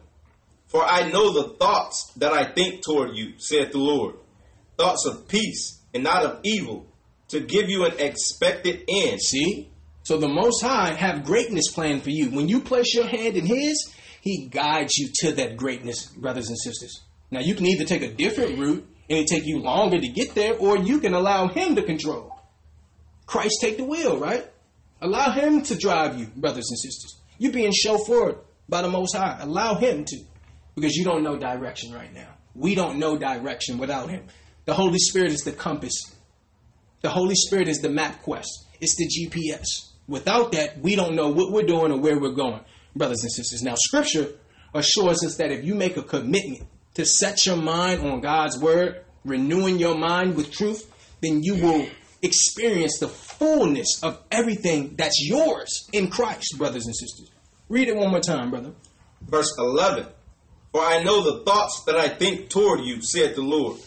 For 0.68 0.82
I 0.82 1.10
know 1.10 1.34
the 1.34 1.58
thoughts 1.58 2.14
that 2.16 2.32
I 2.32 2.54
think 2.54 2.86
toward 2.86 3.18
you, 3.18 3.34
saith 3.38 3.74
the 3.74 3.80
Lord, 3.80 4.16
thoughts 4.78 5.06
of 5.06 5.28
peace 5.28 5.82
and 5.94 6.06
not 6.06 6.24
of 6.24 6.40
evil, 6.44 6.88
to 7.28 7.42
give 7.42 7.70
you 7.70 7.84
an 7.84 8.00
expected 8.00 8.86
end. 8.88 9.22
See? 9.22 9.71
So 10.04 10.18
the 10.18 10.28
Most 10.28 10.64
High 10.64 10.94
have 10.94 11.26
greatness 11.26 11.72
planned 11.72 12.04
for 12.04 12.10
you. 12.10 12.32
When 12.32 12.50
you 12.50 12.62
place 12.62 12.94
your 12.94 13.06
hand 13.06 13.36
in 13.36 13.46
His, 13.46 13.94
He 14.22 14.48
guides 14.48 14.98
you 14.98 15.10
to 15.22 15.32
that 15.34 15.58
greatness, 15.58 16.08
brothers 16.08 16.50
and 16.50 16.58
sisters. 16.58 17.02
Now 17.30 17.40
you 17.40 17.56
can 17.56 17.66
either 17.68 17.86
take 17.86 18.02
a 18.02 18.12
different 18.12 18.60
route 18.60 18.88
and 19.10 19.20
it 19.20 19.28
take 19.28 19.46
you 19.46 19.60
longer 19.60 20.00
to 20.00 20.08
get 20.08 20.36
there, 20.36 20.56
or 20.56 20.78
you 20.78 21.00
can 21.00 21.14
allow 21.14 21.48
Him 21.48 21.76
to 21.76 21.84
control. 21.84 22.40
Christ 23.26 23.58
take 23.62 23.78
the 23.78 23.84
wheel, 23.84 24.18
right? 24.18 24.46
Allow 25.02 25.32
Him 25.32 25.62
to 25.64 25.78
drive 25.78 26.18
you, 26.20 26.28
brothers 26.36 26.70
and 26.70 26.80
sisters. 26.80 27.20
You're 27.38 27.52
being 27.52 27.74
chauffeured 27.74 28.38
by 28.70 28.82
the 28.82 28.90
Most 28.90 29.16
High. 29.16 29.38
Allow 29.42 29.76
Him 29.76 30.06
to, 30.06 30.18
because 30.76 30.96
you 30.96 31.04
don't 31.04 31.24
know 31.24 31.38
direction 31.38 31.94
right 31.94 32.14
now. 32.14 32.30
We 32.56 32.76
don't 32.76 33.00
know 33.00 33.18
direction 33.18 33.78
without 33.78 34.10
Him. 34.10 34.26
The 34.66 34.74
Holy 34.74 35.00
Spirit 35.00 35.32
is 35.32 35.42
the 35.42 35.52
compass. 35.52 35.94
The 37.02 37.10
Holy 37.10 37.36
Spirit 37.36 37.68
is 37.68 37.80
the 37.80 37.90
MapQuest. 37.90 38.48
It's 38.80 38.96
the 38.96 39.08
GPS. 39.08 39.91
Without 40.12 40.52
that, 40.52 40.78
we 40.82 40.98
don't 40.98 41.16
know 41.16 41.30
what 41.30 41.54
we're 41.54 41.66
doing 41.66 41.90
or 41.90 41.98
where 41.98 42.20
we're 42.20 42.34
going, 42.34 42.60
brothers 42.94 43.24
and 43.24 43.32
sisters. 43.32 43.64
Now, 43.64 43.76
Scripture 43.78 44.34
assures 44.74 45.24
us 45.24 45.38
that 45.38 45.54
if 45.54 45.64
you 45.64 45.74
make 45.74 45.96
a 45.96 46.04
commitment 46.04 46.64
to 46.96 47.06
set 47.06 47.46
your 47.46 47.56
mind 47.56 48.02
on 48.02 48.20
God's 48.20 48.60
word, 48.60 49.06
renewing 49.24 49.80
your 49.80 49.98
mind 49.98 50.36
with 50.36 50.52
truth, 50.52 50.92
then 51.22 51.42
you 51.42 51.56
will 51.56 51.88
experience 52.22 53.00
the 53.00 53.08
fullness 53.08 54.04
of 54.04 54.22
everything 54.30 54.96
that's 54.98 55.26
yours 55.26 55.88
in 55.94 56.10
Christ, 56.10 56.58
brothers 56.58 56.88
and 56.88 56.96
sisters. 56.96 57.32
Read 57.70 57.88
it 57.88 57.96
one 57.96 58.12
more 58.12 58.20
time, 58.20 58.50
brother. 58.50 58.74
Verse 59.22 59.56
11. 59.58 60.08
For 60.74 60.82
I 60.82 61.04
know 61.04 61.24
the 61.24 61.46
thoughts 61.46 61.84
that 61.86 61.96
I 61.96 62.10
think 62.10 62.50
toward 62.50 62.82
you, 62.82 63.02
saith 63.02 63.36
the 63.36 63.44
Lord, 63.44 63.80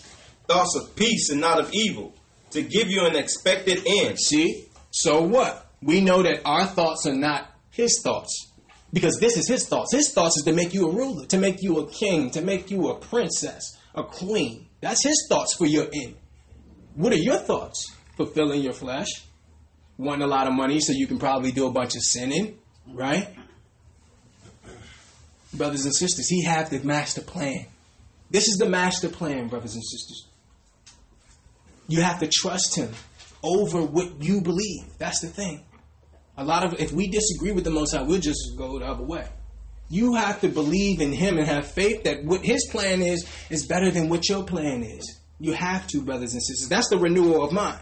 thoughts 0.48 0.74
of 0.74 0.96
peace 0.96 1.28
and 1.28 1.42
not 1.42 1.60
of 1.60 1.74
evil, 1.74 2.14
to 2.52 2.62
give 2.62 2.88
you 2.88 3.04
an 3.04 3.14
expected 3.14 3.82
end. 3.86 4.18
See? 4.18 4.70
So 4.90 5.20
what? 5.20 5.63
We 5.84 6.00
know 6.00 6.22
that 6.22 6.40
our 6.44 6.66
thoughts 6.66 7.06
are 7.06 7.14
not 7.14 7.46
his 7.70 8.00
thoughts. 8.02 8.50
Because 8.92 9.18
this 9.18 9.36
is 9.36 9.48
his 9.48 9.66
thoughts. 9.66 9.92
His 9.92 10.12
thoughts 10.12 10.38
is 10.38 10.44
to 10.44 10.52
make 10.52 10.72
you 10.72 10.88
a 10.88 10.92
ruler, 10.92 11.26
to 11.26 11.38
make 11.38 11.62
you 11.62 11.80
a 11.80 11.90
king, 11.90 12.30
to 12.30 12.40
make 12.40 12.70
you 12.70 12.88
a 12.88 12.94
princess, 12.94 13.76
a 13.94 14.04
queen. 14.04 14.68
That's 14.80 15.04
his 15.04 15.26
thoughts 15.28 15.56
for 15.56 15.66
your 15.66 15.86
end. 15.92 16.14
What 16.94 17.12
are 17.12 17.16
your 17.16 17.38
thoughts? 17.38 17.92
Fulfilling 18.16 18.62
your 18.62 18.72
flesh, 18.72 19.08
wanting 19.98 20.22
a 20.22 20.28
lot 20.28 20.46
of 20.46 20.54
money 20.54 20.78
so 20.78 20.92
you 20.92 21.08
can 21.08 21.18
probably 21.18 21.50
do 21.50 21.66
a 21.66 21.72
bunch 21.72 21.96
of 21.96 22.02
sinning, 22.02 22.56
right? 22.86 23.28
Brothers 25.52 25.84
and 25.84 25.94
sisters, 25.94 26.28
he 26.28 26.44
have 26.44 26.70
the 26.70 26.78
master 26.80 27.20
plan. 27.20 27.66
This 28.30 28.46
is 28.46 28.58
the 28.58 28.68
master 28.68 29.08
plan, 29.08 29.48
brothers 29.48 29.74
and 29.74 29.84
sisters. 29.84 30.28
You 31.88 32.02
have 32.02 32.20
to 32.20 32.28
trust 32.28 32.76
him 32.76 32.90
over 33.42 33.82
what 33.82 34.22
you 34.22 34.40
believe. 34.40 34.84
That's 34.98 35.20
the 35.20 35.28
thing. 35.28 35.64
A 36.36 36.44
lot 36.44 36.64
of 36.64 36.80
if 36.80 36.92
we 36.92 37.08
disagree 37.08 37.52
with 37.52 37.64
the 37.64 37.70
Most 37.70 37.94
High, 37.94 38.02
we'll 38.02 38.20
just 38.20 38.56
go 38.56 38.78
the 38.78 38.86
other 38.86 39.04
way. 39.04 39.26
You 39.88 40.14
have 40.14 40.40
to 40.40 40.48
believe 40.48 41.00
in 41.00 41.12
Him 41.12 41.38
and 41.38 41.46
have 41.46 41.66
faith 41.66 42.04
that 42.04 42.24
what 42.24 42.44
His 42.44 42.66
plan 42.70 43.02
is 43.02 43.26
is 43.50 43.66
better 43.66 43.90
than 43.90 44.08
what 44.08 44.28
your 44.28 44.42
plan 44.44 44.82
is. 44.82 45.20
You 45.38 45.52
have 45.52 45.86
to, 45.88 46.02
brothers 46.02 46.32
and 46.32 46.42
sisters. 46.42 46.68
That's 46.68 46.88
the 46.88 46.98
renewal 46.98 47.44
of 47.44 47.52
mind. 47.52 47.80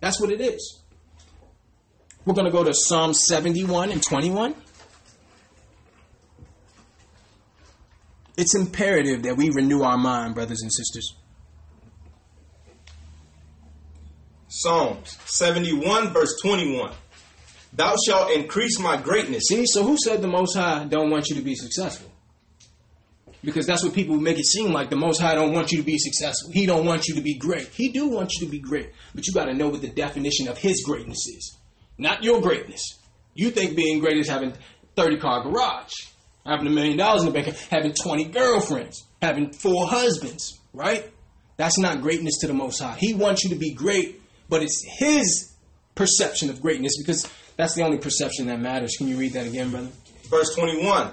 That's 0.00 0.20
what 0.20 0.30
it 0.30 0.40
is. 0.40 0.80
We're 2.24 2.34
going 2.34 2.46
to 2.46 2.52
go 2.52 2.64
to 2.64 2.72
Psalm 2.72 3.14
71 3.14 3.90
and 3.90 4.02
21. 4.02 4.54
It's 8.36 8.54
imperative 8.54 9.24
that 9.24 9.36
we 9.36 9.50
renew 9.50 9.82
our 9.82 9.98
mind, 9.98 10.34
brothers 10.34 10.62
and 10.62 10.72
sisters. 10.72 11.14
Psalms 14.48 15.18
71, 15.26 16.12
verse 16.12 16.40
21. 16.42 16.92
Thou 17.72 17.94
shalt 18.04 18.32
increase 18.32 18.78
my 18.78 18.96
greatness. 18.96 19.44
See, 19.48 19.64
so 19.66 19.84
who 19.84 19.96
said 19.96 20.22
the 20.22 20.28
Most 20.28 20.56
High 20.56 20.84
don't 20.84 21.10
want 21.10 21.28
you 21.28 21.36
to 21.36 21.42
be 21.42 21.54
successful? 21.54 22.10
Because 23.42 23.66
that's 23.66 23.82
what 23.82 23.94
people 23.94 24.16
make 24.16 24.38
it 24.38 24.44
seem 24.44 24.72
like. 24.72 24.90
The 24.90 24.96
Most 24.96 25.20
High 25.20 25.34
don't 25.34 25.54
want 25.54 25.72
you 25.72 25.78
to 25.78 25.84
be 25.84 25.96
successful. 25.96 26.50
He 26.52 26.66
don't 26.66 26.84
want 26.84 27.06
you 27.08 27.14
to 27.14 27.22
be 27.22 27.38
great. 27.38 27.68
He 27.68 27.88
do 27.90 28.08
want 28.08 28.32
you 28.34 28.46
to 28.46 28.50
be 28.50 28.58
great, 28.58 28.90
but 29.14 29.26
you 29.26 29.32
got 29.32 29.46
to 29.46 29.54
know 29.54 29.68
what 29.68 29.80
the 29.80 29.88
definition 29.88 30.48
of 30.48 30.58
His 30.58 30.82
greatness 30.84 31.26
is, 31.28 31.56
not 31.96 32.22
your 32.22 32.40
greatness. 32.40 32.98
You 33.34 33.50
think 33.50 33.76
being 33.76 34.00
great 34.00 34.18
is 34.18 34.28
having 34.28 34.52
30 34.96 35.18
car 35.18 35.42
garage, 35.42 35.92
having 36.44 36.66
a 36.66 36.70
million 36.70 36.98
dollars 36.98 37.22
in 37.22 37.28
the 37.28 37.32
bank, 37.32 37.54
having 37.70 37.94
20 37.94 38.24
girlfriends, 38.24 39.06
having 39.22 39.52
four 39.52 39.86
husbands, 39.86 40.58
right? 40.74 41.10
That's 41.56 41.78
not 41.78 42.02
greatness 42.02 42.38
to 42.40 42.46
the 42.48 42.54
Most 42.54 42.80
High. 42.80 42.96
He 42.98 43.14
wants 43.14 43.44
you 43.44 43.50
to 43.50 43.56
be 43.56 43.72
great, 43.72 44.20
but 44.48 44.62
it's 44.62 44.84
His 44.98 45.54
perception 45.94 46.50
of 46.50 46.60
greatness 46.60 46.92
because 46.98 47.26
that's 47.60 47.74
the 47.74 47.82
only 47.82 47.98
perception 47.98 48.46
that 48.46 48.60
matters. 48.60 48.96
Can 48.96 49.08
you 49.08 49.16
read 49.16 49.34
that 49.34 49.46
again, 49.46 49.70
brother? 49.70 49.90
Verse 50.28 50.54
21 50.54 51.12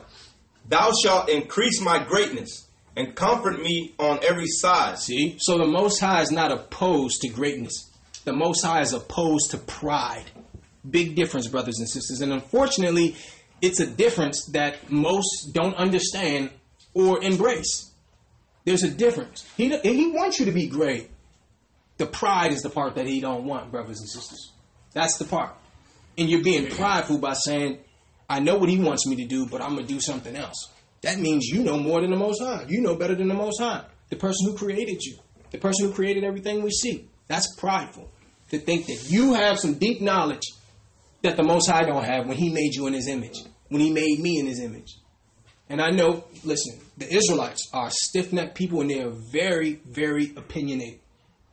Thou 0.69 0.91
shalt 1.03 1.29
increase 1.29 1.81
my 1.81 2.03
greatness 2.03 2.67
and 2.95 3.15
comfort 3.15 3.61
me 3.61 3.93
on 3.99 4.19
every 4.23 4.47
side. 4.47 4.97
See? 4.99 5.37
So 5.39 5.57
the 5.57 5.67
Most 5.67 5.99
High 5.99 6.21
is 6.21 6.31
not 6.31 6.51
opposed 6.51 7.21
to 7.21 7.29
greatness, 7.29 7.91
the 8.23 8.33
Most 8.33 8.63
High 8.63 8.81
is 8.81 8.93
opposed 8.93 9.51
to 9.51 9.57
pride. 9.57 10.25
Big 10.89 11.15
difference, 11.15 11.47
brothers 11.47 11.79
and 11.79 11.89
sisters. 11.89 12.21
And 12.21 12.31
unfortunately, 12.31 13.17
it's 13.61 13.81
a 13.81 13.87
difference 13.87 14.45
that 14.53 14.89
most 14.89 15.51
don't 15.51 15.75
understand 15.75 16.49
or 16.93 17.21
embrace. 17.21 17.91
There's 18.63 18.83
a 18.83 18.89
difference. 18.89 19.45
He, 19.57 19.75
he 19.79 20.07
wants 20.07 20.39
you 20.39 20.45
to 20.45 20.53
be 20.53 20.67
great. 20.67 21.09
The 21.97 22.05
pride 22.05 22.53
is 22.53 22.61
the 22.61 22.69
part 22.69 22.95
that 22.95 23.05
he 23.05 23.19
don't 23.19 23.43
want, 23.43 23.71
brothers 23.71 23.99
and 23.99 24.07
sisters. 24.07 24.53
That's 24.93 25.17
the 25.17 25.25
part. 25.25 25.55
And 26.18 26.30
you're 26.30 26.43
being 26.43 26.70
prideful 26.70 27.20
by 27.20 27.34
saying, 27.34 27.80
I 28.30 28.39
know 28.39 28.57
what 28.57 28.70
he 28.70 28.80
wants 28.80 29.05
me 29.05 29.15
to 29.18 29.26
do, 29.26 29.45
but 29.45 29.61
I'm 29.61 29.76
going 29.76 29.88
to 29.88 29.93
do 29.93 29.99
something 29.99 30.36
else. 30.36 30.70
That 31.01 31.20
means 31.20 31.45
you 31.45 31.63
know 31.63 31.78
more 31.78 32.01
than 32.01 32.09
the 32.09 32.18
Most 32.18 32.41
High. 32.41 32.65
You 32.68 32.82
know 32.82 32.95
better 32.95 33.15
than 33.15 33.28
the 33.28 33.34
Most 33.34 33.59
High. 33.59 33.86
The 34.09 34.15
person 34.15 34.49
who 34.49 34.57
created 34.57 35.01
you, 35.03 35.18
the 35.51 35.57
person 35.57 35.88
who 35.88 35.93
created 35.93 36.24
everything 36.24 36.63
we 36.63 36.72
see. 36.72 37.07
That's 37.28 37.55
prideful 37.55 38.09
to 38.49 38.57
think 38.57 38.88
that 38.88 39.09
you 39.09 39.34
have 39.34 39.59
some 39.59 39.76
deep 39.76 40.01
knowledge 40.01 40.43
that 41.22 41.38
the 41.38 41.43
Most 41.43 41.70
High 41.70 41.84
don't 41.84 42.03
have 42.03 42.26
when 42.26 42.38
He 42.38 42.49
made 42.49 42.74
you 42.74 42.88
in 42.88 42.93
His 42.93 43.07
image, 43.07 43.38
when 43.70 43.82
He 43.82 43.91
made 43.91 44.20
me 44.20 44.39
in 44.39 44.47
His 44.47 44.59
image. 44.59 44.95
And 45.70 45.82
I 45.82 45.89
know, 45.89 46.24
listen, 46.43 46.80
the 46.97 47.13
Israelites 47.13 47.70
are 47.74 47.89
stiff 47.91 48.32
necked 48.32 48.55
people 48.55 48.82
and 48.82 48.89
they 48.89 49.01
are 49.01 49.09
very, 49.09 49.82
very 49.86 50.34
opinionated. 50.36 50.99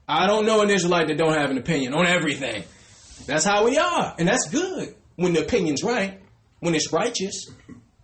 I 0.08 0.26
don't 0.26 0.46
know 0.46 0.62
an 0.62 0.70
Israelite 0.70 1.08
that 1.08 1.18
don't 1.18 1.34
have 1.34 1.50
an 1.50 1.58
opinion 1.58 1.94
on 1.94 2.06
everything. 2.06 2.62
That's 3.26 3.44
how 3.44 3.64
we 3.64 3.78
are, 3.78 4.14
and 4.18 4.28
that's 4.28 4.48
good 4.50 4.94
when 5.16 5.32
the 5.32 5.44
opinion's 5.44 5.82
right, 5.82 6.20
when 6.60 6.74
it's 6.74 6.92
righteous, 6.92 7.50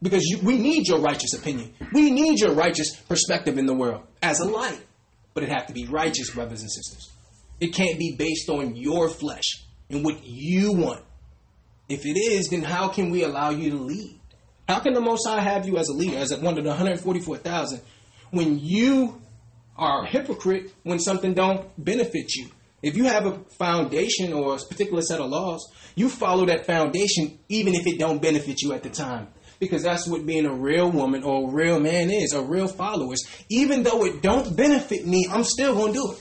because 0.02 0.24
you, 0.24 0.38
we 0.42 0.56
need 0.56 0.88
your 0.88 1.00
righteous 1.00 1.34
opinion. 1.34 1.74
We 1.92 2.10
need 2.10 2.40
your 2.40 2.54
righteous 2.54 2.96
perspective 2.96 3.58
in 3.58 3.66
the 3.66 3.74
world 3.74 4.02
as 4.22 4.40
a 4.40 4.44
light, 4.44 4.80
but 5.34 5.42
it 5.42 5.50
have 5.50 5.66
to 5.66 5.72
be 5.72 5.86
righteous, 5.86 6.30
brothers 6.30 6.62
and 6.62 6.70
sisters. 6.70 7.10
It 7.60 7.74
can't 7.74 7.98
be 7.98 8.16
based 8.16 8.48
on 8.48 8.76
your 8.76 9.08
flesh 9.08 9.64
and 9.90 10.04
what 10.04 10.24
you 10.24 10.72
want. 10.72 11.04
If 11.88 12.06
it 12.06 12.18
is, 12.18 12.48
then 12.48 12.62
how 12.62 12.88
can 12.88 13.10
we 13.10 13.24
allow 13.24 13.50
you 13.50 13.70
to 13.70 13.76
lead? 13.76 14.18
How 14.68 14.78
can 14.78 14.94
the 14.94 15.00
Most 15.00 15.26
High 15.26 15.40
have 15.40 15.66
you 15.66 15.76
as 15.76 15.88
a 15.88 15.92
leader, 15.92 16.16
as 16.16 16.32
one 16.36 16.56
of 16.56 16.64
the 16.64 16.70
144,000, 16.70 17.80
when 18.30 18.58
you 18.60 19.20
are 19.76 20.04
a 20.04 20.06
hypocrite 20.06 20.72
when 20.84 21.00
something 21.00 21.34
don't 21.34 21.68
benefit 21.76 22.34
you? 22.36 22.48
If 22.82 22.96
you 22.96 23.04
have 23.04 23.26
a 23.26 23.38
foundation 23.58 24.32
or 24.32 24.54
a 24.54 24.58
particular 24.58 25.02
set 25.02 25.20
of 25.20 25.30
laws, 25.30 25.70
you 25.94 26.08
follow 26.08 26.46
that 26.46 26.66
foundation 26.66 27.38
even 27.48 27.74
if 27.74 27.86
it 27.86 27.98
don't 27.98 28.22
benefit 28.22 28.62
you 28.62 28.72
at 28.72 28.82
the 28.82 28.90
time. 28.90 29.28
Because 29.58 29.82
that's 29.82 30.08
what 30.08 30.24
being 30.24 30.46
a 30.46 30.54
real 30.54 30.90
woman 30.90 31.22
or 31.22 31.48
a 31.48 31.52
real 31.52 31.78
man 31.78 32.08
is, 32.08 32.32
a 32.32 32.40
real 32.40 32.66
followers. 32.66 33.20
Even 33.50 33.82
though 33.82 34.06
it 34.06 34.22
don't 34.22 34.56
benefit 34.56 35.06
me, 35.06 35.28
I'm 35.30 35.44
still 35.44 35.74
going 35.74 35.92
to 35.92 35.98
do 35.98 36.12
it. 36.12 36.18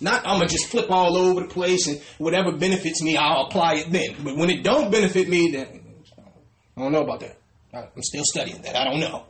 Not 0.00 0.24
I'm 0.24 0.38
gonna 0.38 0.48
just 0.48 0.68
flip 0.68 0.90
all 0.90 1.16
over 1.16 1.40
the 1.40 1.48
place 1.48 1.88
and 1.88 2.00
whatever 2.18 2.52
benefits 2.52 3.02
me, 3.02 3.16
I'll 3.16 3.46
apply 3.46 3.74
it 3.76 3.90
then. 3.90 4.14
But 4.22 4.36
when 4.36 4.48
it 4.48 4.62
don't 4.62 4.92
benefit 4.92 5.28
me, 5.28 5.50
then 5.50 5.80
I 6.76 6.82
don't 6.82 6.92
know 6.92 7.02
about 7.02 7.20
that. 7.20 7.36
I'm 7.74 8.02
still 8.02 8.22
studying 8.24 8.62
that. 8.62 8.76
I 8.76 8.84
don't 8.84 9.00
know. 9.00 9.24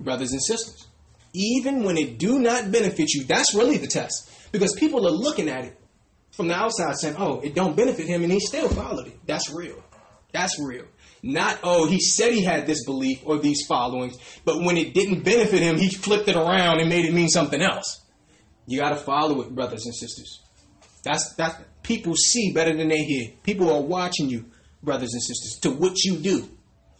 Brothers 0.00 0.32
and 0.32 0.42
sisters, 0.42 0.88
even 1.32 1.84
when 1.84 1.96
it 1.96 2.18
do 2.18 2.40
not 2.40 2.72
benefit 2.72 3.10
you, 3.14 3.24
that's 3.24 3.54
really 3.54 3.78
the 3.78 3.86
test. 3.86 4.28
Because 4.52 4.74
people 4.74 5.06
are 5.06 5.10
looking 5.10 5.48
at 5.48 5.64
it 5.64 5.78
from 6.30 6.48
the 6.48 6.54
outside 6.54 6.96
saying, 6.96 7.16
oh, 7.18 7.40
it 7.40 7.54
don't 7.54 7.76
benefit 7.76 8.06
him 8.06 8.22
and 8.22 8.32
he 8.32 8.40
still 8.40 8.68
followed 8.68 9.08
it. 9.08 9.18
That's 9.26 9.52
real. 9.52 9.82
That's 10.32 10.58
real. 10.60 10.84
Not, 11.22 11.60
oh, 11.62 11.86
he 11.86 12.00
said 12.00 12.32
he 12.32 12.42
had 12.42 12.66
this 12.66 12.84
belief 12.84 13.20
or 13.24 13.38
these 13.38 13.64
followings, 13.66 14.16
but 14.44 14.62
when 14.62 14.76
it 14.76 14.92
didn't 14.92 15.22
benefit 15.22 15.60
him, 15.60 15.76
he 15.76 15.88
flipped 15.88 16.28
it 16.28 16.36
around 16.36 16.80
and 16.80 16.88
made 16.88 17.04
it 17.04 17.14
mean 17.14 17.28
something 17.28 17.62
else. 17.62 18.00
You 18.66 18.80
got 18.80 18.90
to 18.90 18.96
follow 18.96 19.40
it, 19.42 19.54
brothers 19.54 19.84
and 19.86 19.94
sisters. 19.94 20.40
That's 21.04 21.34
that 21.34 21.82
people 21.82 22.14
see 22.16 22.52
better 22.52 22.76
than 22.76 22.88
they 22.88 23.04
hear. 23.04 23.30
People 23.42 23.70
are 23.72 23.80
watching 23.80 24.30
you, 24.30 24.46
brothers 24.82 25.12
and 25.12 25.22
sisters, 25.22 25.58
to 25.62 25.70
what 25.70 26.02
you 26.04 26.16
do, 26.16 26.48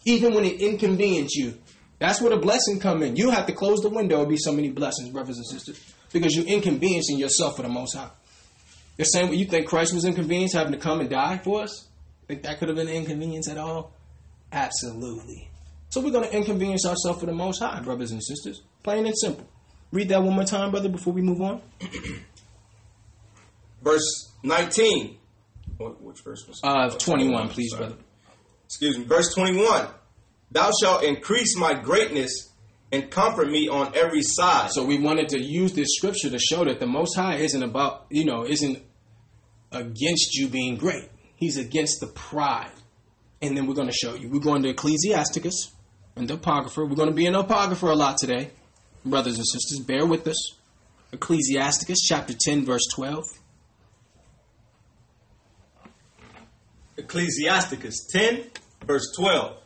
even 0.05 0.35
when 0.35 0.45
it 0.45 0.61
inconveniences 0.61 1.35
you. 1.35 1.59
That's 1.99 2.21
where 2.21 2.31
the 2.31 2.37
blessing 2.37 2.81
come 2.81 3.03
in. 3.03 3.15
You 3.15 3.31
have 3.31 3.47
to 3.47 3.53
close 3.53 3.81
the 3.81 3.89
window 3.89 4.21
and 4.21 4.29
be 4.29 4.37
so 4.37 4.53
many 4.53 4.71
blessings, 4.71 5.11
brothers 5.11 5.37
and 5.37 5.47
sisters, 5.47 5.92
because 6.13 6.35
you're 6.37 6.47
inconveniencing 6.47 7.19
yourself 7.19 7.57
for 7.57 7.63
the 7.63 7.69
Most 7.69 7.97
High. 7.97 8.11
The 8.97 9.05
same 9.05 9.31
way 9.31 9.37
you 9.37 9.47
think 9.47 9.67
Christ 9.67 9.95
was 9.95 10.05
inconvenienced 10.05 10.55
having 10.55 10.73
to 10.73 10.79
come 10.79 11.01
and 11.01 11.09
die 11.11 11.39
for 11.39 11.63
us. 11.63 11.89
Think 12.29 12.43
that 12.43 12.59
could 12.59 12.69
have 12.69 12.77
been 12.77 12.89
an 12.89 12.95
inconvenience 12.95 13.49
at 13.49 13.59
all? 13.59 13.93
Absolutely. 14.53 15.49
So 15.89 16.01
we're 16.01 16.11
going 16.13 16.29
to 16.29 16.35
inconvenience 16.37 16.87
ourselves 16.87 17.21
for 17.21 17.27
the 17.27 17.33
Most 17.33 17.59
High, 17.61 17.81
brothers 17.81 18.11
and 18.13 18.23
sisters. 18.23 18.63
Plain 18.83 19.07
and 19.07 19.15
simple. 19.19 19.47
Read 19.91 20.09
that 20.11 20.23
one 20.23 20.35
more 20.35 20.45
time, 20.45 20.71
brother, 20.71 20.89
before 20.89 21.13
we 21.13 21.21
move 21.23 21.41
on. 21.41 21.61
verse 23.83 24.33
19. 24.43 25.19
Which 25.79 26.21
verse 26.23 26.47
was 26.47 26.61
Uh, 26.63 26.91
21, 26.91 27.49
please, 27.49 27.71
Sorry. 27.71 27.87
brother. 27.87 27.97
Excuse 28.67 28.99
me. 28.99 29.05
Verse 29.05 29.35
21. 29.35 29.89
Thou 30.51 30.71
shalt 30.81 31.03
increase 31.03 31.57
my 31.57 31.75
greatness 31.75 32.51
and 32.93 33.11
comfort 33.11 33.51
me 33.51 33.69
on 33.69 33.97
every 33.97 34.23
side. 34.23 34.71
So 34.71 34.85
we 34.85 34.99
wanted 34.99 35.31
to 35.31 35.41
use 35.41 35.73
this 35.73 35.89
scripture 35.97 36.29
to 36.29 36.39
show 36.39 36.65
that 36.65 36.79
the 36.79 36.87
Most 36.87 37.17
High 37.17 37.37
isn't 37.37 37.63
about, 37.63 38.07
you 38.11 38.27
know, 38.27 38.45
isn't 38.47 38.83
against 39.73 40.37
you 40.37 40.49
being 40.49 40.77
great. 40.77 41.09
He's 41.35 41.57
against 41.57 42.01
the 42.01 42.07
pride. 42.07 42.71
And 43.41 43.57
then 43.57 43.67
we're 43.67 43.75
going 43.75 43.89
to 43.89 43.95
show 43.95 44.15
you. 44.15 44.29
We're 44.29 44.41
going 44.41 44.63
to 44.63 44.69
Ecclesiasticus 44.69 45.73
and 46.15 46.29
the 46.29 46.35
Apocrypha. 46.35 46.85
We're 46.85 46.95
going 46.95 47.09
to 47.09 47.15
be 47.15 47.27
an 47.27 47.35
Apocrypha 47.35 47.87
a 47.87 47.97
lot 47.97 48.19
today. 48.19 48.51
Brothers 49.05 49.39
and 49.39 49.47
sisters, 49.47 49.81
bear 49.81 50.07
with 50.07 50.29
us. 50.29 50.55
Ecclesiasticus 51.13 52.03
chapter 52.07 52.35
10, 52.39 52.65
verse 52.65 52.87
12. 52.95 53.25
Ecclesiasticus 56.99 58.07
10, 58.13 58.45
verse 58.87 59.13
12. 59.19 59.57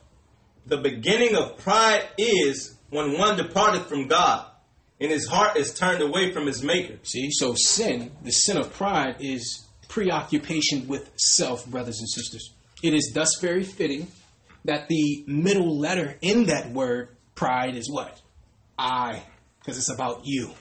The 0.67 0.79
beginning 0.79 1.37
of 1.37 1.59
pride 1.59 2.09
is 2.17 2.76
when 2.91 3.19
one 3.19 3.37
departeth 3.37 3.87
from 3.87 4.07
God, 4.07 4.47
and 5.01 5.11
his 5.11 5.27
heart 5.27 5.57
is 5.57 5.75
turned 5.75 6.03
away 6.03 6.33
from 6.33 6.47
his 6.47 6.63
maker. 6.63 6.95
See, 7.03 7.31
so 7.31 7.55
sin, 7.55 8.13
the 8.23 8.31
sin 8.31 8.57
of 8.57 8.73
pride, 8.73 9.17
is 9.21 9.67
preoccupation 9.89 10.89
with 10.89 11.11
self, 11.17 11.67
brothers 11.67 11.99
and 12.01 12.09
sisters. 12.09 12.53
It 12.83 12.95
is 12.95 13.13
thus 13.15 13.39
very 13.41 13.63
fitting 13.63 14.09
that 14.65 14.89
the 14.89 15.25
middle 15.27 15.79
letter 15.79 16.17
in 16.21 16.47
that 16.47 16.71
word, 16.71 17.11
pride, 17.35 17.77
is 17.77 17.91
what? 17.91 18.21
I, 18.79 19.23
because 19.61 19.79
it's 19.79 19.91
about 19.91 20.23
you. 20.25 20.53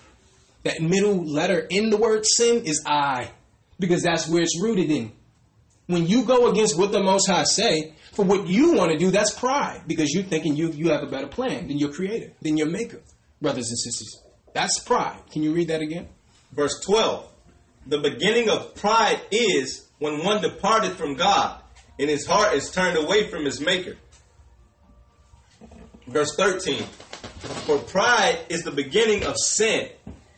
That 0.64 0.82
middle 0.82 1.26
letter 1.26 1.60
in 1.70 1.90
the 1.90 1.98
word 1.98 2.26
sin 2.26 2.64
is 2.66 2.84
I, 2.86 3.30
because 3.80 4.04
that's 4.04 4.28
where 4.28 4.42
it's 4.42 4.62
rooted 4.62 4.90
in. 4.90 5.12
When 5.88 6.08
you 6.08 6.24
go 6.24 6.50
against 6.50 6.78
what 6.78 6.92
the 6.92 7.04
Most 7.04 7.30
High 7.30 7.44
say, 7.44 7.94
for 8.16 8.24
what 8.24 8.48
you 8.48 8.74
want 8.74 8.92
to 8.92 8.98
do, 8.98 9.12
that's 9.12 9.38
pride, 9.38 9.84
because 9.88 10.14
you're 10.14 10.24
thinking 10.24 10.56
you, 10.56 10.72
you 10.72 10.90
have 10.90 11.04
a 11.04 11.08
better 11.08 11.28
plan 11.28 11.68
than 11.68 11.78
your 11.78 11.92
creator, 11.92 12.32
than 12.42 12.58
your 12.58 12.68
maker, 12.68 13.02
brothers 13.42 13.70
and 13.70 13.78
sisters. 13.78 14.22
That's 14.54 14.80
pride. 14.80 15.20
Can 15.32 15.44
you 15.44 15.54
read 15.54 15.68
that 15.68 15.82
again? 15.82 16.08
Verse 16.54 16.80
12. 16.82 17.28
The 17.88 18.00
beginning 18.00 18.50
of 18.50 18.74
pride 18.76 19.22
is 19.32 19.88
when 20.00 20.24
one 20.24 20.42
departed 20.42 20.94
from 20.94 21.16
God, 21.16 21.62
and 22.00 22.10
his 22.10 22.26
heart 22.26 22.56
is 22.56 22.72
turned 22.72 22.98
away 22.98 23.30
from 23.30 23.46
his 23.46 23.60
maker. 23.60 23.98
Verse 26.08 26.36
13. 26.36 26.84
For 27.66 27.78
pride 27.80 28.40
is 28.50 28.64
the 28.64 28.72
beginning 28.72 29.26
of 29.26 29.38
sin, 29.38 29.90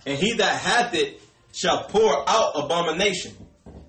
and 0.05 0.17
he 0.17 0.33
that 0.33 0.61
hath 0.61 0.93
it 0.93 1.21
shall 1.53 1.85
pour 1.85 2.27
out 2.29 2.53
abomination. 2.55 3.33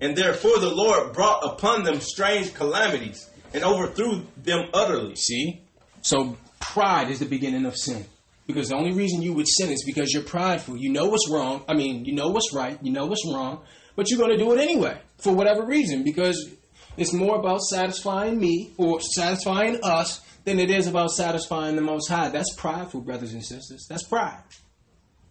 And 0.01 0.15
therefore 0.15 0.59
the 0.59 0.73
Lord 0.73 1.13
brought 1.13 1.43
upon 1.43 1.83
them 1.83 1.99
strange 1.99 2.53
calamities, 2.53 3.29
and 3.53 3.63
overthrew 3.63 4.25
them 4.37 4.69
utterly. 4.73 5.15
See? 5.15 5.61
So 6.01 6.37
pride 6.59 7.09
is 7.09 7.19
the 7.19 7.25
beginning 7.25 7.65
of 7.65 7.75
sin. 7.77 8.05
Because 8.47 8.69
the 8.69 8.75
only 8.75 8.93
reason 8.93 9.21
you 9.21 9.33
would 9.33 9.47
sin 9.47 9.69
is 9.69 9.83
because 9.85 10.11
you're 10.11 10.23
prideful. 10.23 10.75
You 10.75 10.91
know 10.91 11.05
what's 11.05 11.29
wrong. 11.29 11.63
I 11.67 11.75
mean, 11.75 12.05
you 12.05 12.13
know 12.13 12.29
what's 12.29 12.51
right. 12.53 12.79
You 12.81 12.91
know 12.91 13.05
what's 13.05 13.25
wrong. 13.25 13.61
But 13.95 14.09
you're 14.09 14.19
going 14.19 14.31
to 14.31 14.43
do 14.43 14.53
it 14.53 14.59
anyway 14.59 14.99
for 15.17 15.33
whatever 15.33 15.63
reason. 15.63 16.03
Because 16.03 16.49
it's 16.97 17.13
more 17.13 17.37
about 17.37 17.61
satisfying 17.61 18.39
me 18.39 18.71
or 18.77 19.01
satisfying 19.01 19.79
us 19.83 20.21
than 20.45 20.59
it 20.59 20.71
is 20.71 20.87
about 20.87 21.11
satisfying 21.11 21.75
the 21.75 21.81
Most 21.81 22.09
High. 22.09 22.29
That's 22.29 22.53
prideful, 22.55 23.01
brothers 23.01 23.33
and 23.33 23.45
sisters. 23.45 23.85
That's 23.87 24.03
pride. 24.03 24.41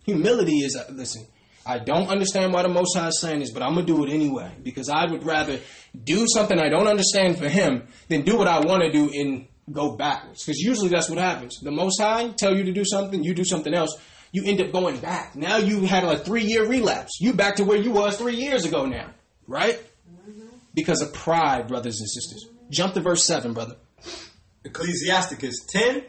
Humility 0.04 0.58
is, 0.58 0.76
uh, 0.76 0.84
listen, 0.92 1.26
I 1.68 1.78
don't 1.78 2.08
understand 2.08 2.54
why 2.54 2.62
the 2.62 2.70
Most 2.70 2.96
High 2.96 3.08
is 3.08 3.20
saying 3.20 3.40
this, 3.40 3.52
but 3.52 3.62
I'm 3.62 3.74
going 3.74 3.84
to 3.84 3.92
do 3.92 4.02
it 4.06 4.10
anyway. 4.10 4.50
Because 4.62 4.88
I 4.88 5.04
would 5.04 5.22
rather 5.22 5.60
do 6.02 6.26
something 6.26 6.58
I 6.58 6.70
don't 6.70 6.86
understand 6.88 7.36
for 7.36 7.46
Him 7.46 7.88
than 8.08 8.22
do 8.22 8.38
what 8.38 8.48
I 8.48 8.60
want 8.60 8.82
to 8.84 8.90
do 8.90 9.10
and 9.12 9.46
go 9.70 9.94
backwards. 9.94 10.44
Because 10.44 10.58
usually 10.60 10.88
that's 10.88 11.10
what 11.10 11.18
happens. 11.18 11.60
The 11.60 11.70
Most 11.70 12.00
High 12.00 12.28
tell 12.38 12.56
you 12.56 12.64
to 12.64 12.72
do 12.72 12.84
something, 12.86 13.22
you 13.22 13.34
do 13.34 13.44
something 13.44 13.74
else, 13.74 14.00
you 14.32 14.44
end 14.46 14.62
up 14.62 14.72
going 14.72 14.98
back. 14.98 15.36
Now 15.36 15.58
you 15.58 15.82
had 15.82 16.04
a 16.04 16.18
three 16.18 16.44
year 16.44 16.66
relapse. 16.66 17.18
You 17.20 17.34
back 17.34 17.56
to 17.56 17.64
where 17.64 17.78
you 17.78 17.90
was 17.90 18.16
three 18.16 18.36
years 18.36 18.64
ago 18.64 18.86
now, 18.86 19.10
right? 19.46 19.78
Mm-hmm. 20.10 20.46
Because 20.74 21.02
of 21.02 21.12
pride, 21.12 21.68
brothers 21.68 22.00
and 22.00 22.08
sisters. 22.08 22.46
Mm-hmm. 22.46 22.70
Jump 22.70 22.94
to 22.94 23.00
verse 23.00 23.24
7, 23.24 23.52
brother. 23.52 23.76
Ecclesiasticus 24.64 25.66
10, 25.68 26.04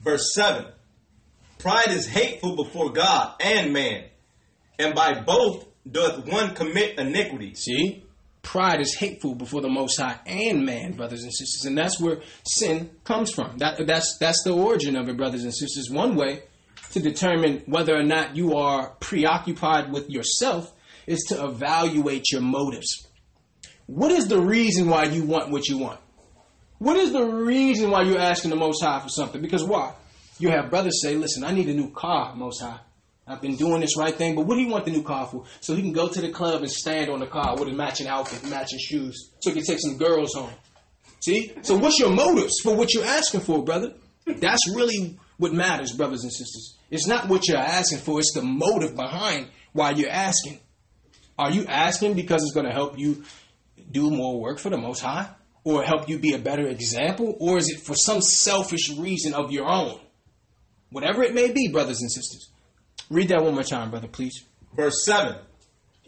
verse 0.00 0.34
7. 0.34 0.66
Pride 1.58 1.88
is 1.88 2.06
hateful 2.06 2.56
before 2.56 2.92
God 2.92 3.34
and 3.40 3.72
man, 3.72 4.04
and 4.78 4.94
by 4.94 5.20
both 5.20 5.66
doth 5.90 6.26
one 6.28 6.54
commit 6.54 6.98
iniquity. 6.98 7.54
See? 7.54 8.02
Pride 8.42 8.80
is 8.80 8.94
hateful 8.94 9.34
before 9.34 9.60
the 9.60 9.68
Most 9.68 10.00
High 10.00 10.20
and 10.24 10.64
man, 10.64 10.92
brothers 10.92 11.24
and 11.24 11.34
sisters, 11.34 11.64
and 11.64 11.76
that's 11.76 12.00
where 12.00 12.20
sin 12.44 12.90
comes 13.02 13.32
from. 13.32 13.58
That, 13.58 13.84
that's 13.86 14.18
that's 14.18 14.42
the 14.44 14.54
origin 14.54 14.94
of 14.94 15.08
it, 15.08 15.16
brothers 15.16 15.42
and 15.42 15.52
sisters. 15.52 15.90
One 15.90 16.14
way 16.14 16.44
to 16.92 17.00
determine 17.00 17.64
whether 17.66 17.96
or 17.96 18.04
not 18.04 18.36
you 18.36 18.56
are 18.56 18.90
preoccupied 19.00 19.92
with 19.92 20.08
yourself 20.08 20.72
is 21.08 21.24
to 21.28 21.44
evaluate 21.44 22.30
your 22.30 22.40
motives. 22.40 23.06
What 23.86 24.12
is 24.12 24.28
the 24.28 24.40
reason 24.40 24.88
why 24.88 25.04
you 25.04 25.24
want 25.24 25.50
what 25.50 25.68
you 25.68 25.78
want? 25.78 26.00
What 26.78 26.96
is 26.96 27.12
the 27.12 27.24
reason 27.24 27.90
why 27.90 28.02
you're 28.02 28.18
asking 28.18 28.50
the 28.50 28.56
Most 28.56 28.82
High 28.82 29.00
for 29.00 29.08
something? 29.08 29.42
Because 29.42 29.64
why? 29.64 29.92
You 30.38 30.50
have 30.50 30.70
brothers 30.70 31.02
say, 31.02 31.16
"Listen, 31.16 31.42
I 31.42 31.50
need 31.50 31.68
a 31.68 31.74
new 31.74 31.90
car, 31.90 32.36
Most 32.36 32.60
High." 32.60 32.78
I've 33.28 33.40
been 33.40 33.56
doing 33.56 33.80
this 33.80 33.96
right 33.98 34.14
thing, 34.14 34.36
but 34.36 34.46
what 34.46 34.54
do 34.54 34.60
you 34.60 34.68
want 34.68 34.84
the 34.84 34.92
new 34.92 35.02
car 35.02 35.26
for? 35.26 35.44
So 35.60 35.74
he 35.74 35.82
can 35.82 35.92
go 35.92 36.08
to 36.08 36.20
the 36.20 36.30
club 36.30 36.62
and 36.62 36.70
stand 36.70 37.10
on 37.10 37.18
the 37.18 37.26
car 37.26 37.56
with 37.58 37.68
a 37.68 37.72
matching 37.72 38.06
outfit, 38.06 38.48
matching 38.48 38.78
shoes, 38.78 39.32
so 39.40 39.50
he 39.50 39.56
can 39.56 39.64
take 39.64 39.80
some 39.80 39.98
girls 39.98 40.34
home. 40.34 40.52
See? 41.20 41.52
So 41.62 41.76
what's 41.76 41.98
your 41.98 42.10
motives 42.10 42.60
for 42.62 42.76
what 42.76 42.94
you're 42.94 43.04
asking 43.04 43.40
for, 43.40 43.64
brother? 43.64 43.94
That's 44.26 44.72
really 44.72 45.18
what 45.38 45.52
matters, 45.52 45.92
brothers 45.92 46.22
and 46.22 46.32
sisters. 46.32 46.76
It's 46.88 47.08
not 47.08 47.28
what 47.28 47.48
you're 47.48 47.58
asking 47.58 47.98
for, 47.98 48.20
it's 48.20 48.32
the 48.32 48.42
motive 48.42 48.94
behind 48.94 49.48
why 49.72 49.90
you're 49.90 50.10
asking. 50.10 50.60
Are 51.36 51.50
you 51.50 51.66
asking 51.66 52.14
because 52.14 52.42
it's 52.42 52.54
going 52.54 52.66
to 52.66 52.72
help 52.72 52.96
you 52.96 53.24
do 53.90 54.10
more 54.10 54.40
work 54.40 54.58
for 54.58 54.70
the 54.70 54.78
Most 54.78 55.00
High? 55.00 55.28
Or 55.64 55.82
help 55.82 56.08
you 56.08 56.20
be 56.20 56.32
a 56.32 56.38
better 56.38 56.68
example? 56.68 57.36
Or 57.40 57.58
is 57.58 57.68
it 57.68 57.80
for 57.80 57.96
some 57.96 58.22
selfish 58.22 58.88
reason 58.96 59.34
of 59.34 59.50
your 59.50 59.66
own? 59.66 59.98
Whatever 60.90 61.24
it 61.24 61.34
may 61.34 61.50
be, 61.50 61.66
brothers 61.66 62.00
and 62.00 62.10
sisters. 62.10 62.50
Read 63.10 63.28
that 63.28 63.42
one 63.42 63.54
more 63.54 63.62
time, 63.62 63.90
brother, 63.90 64.08
please. 64.08 64.44
Verse 64.74 65.04
7. 65.04 65.36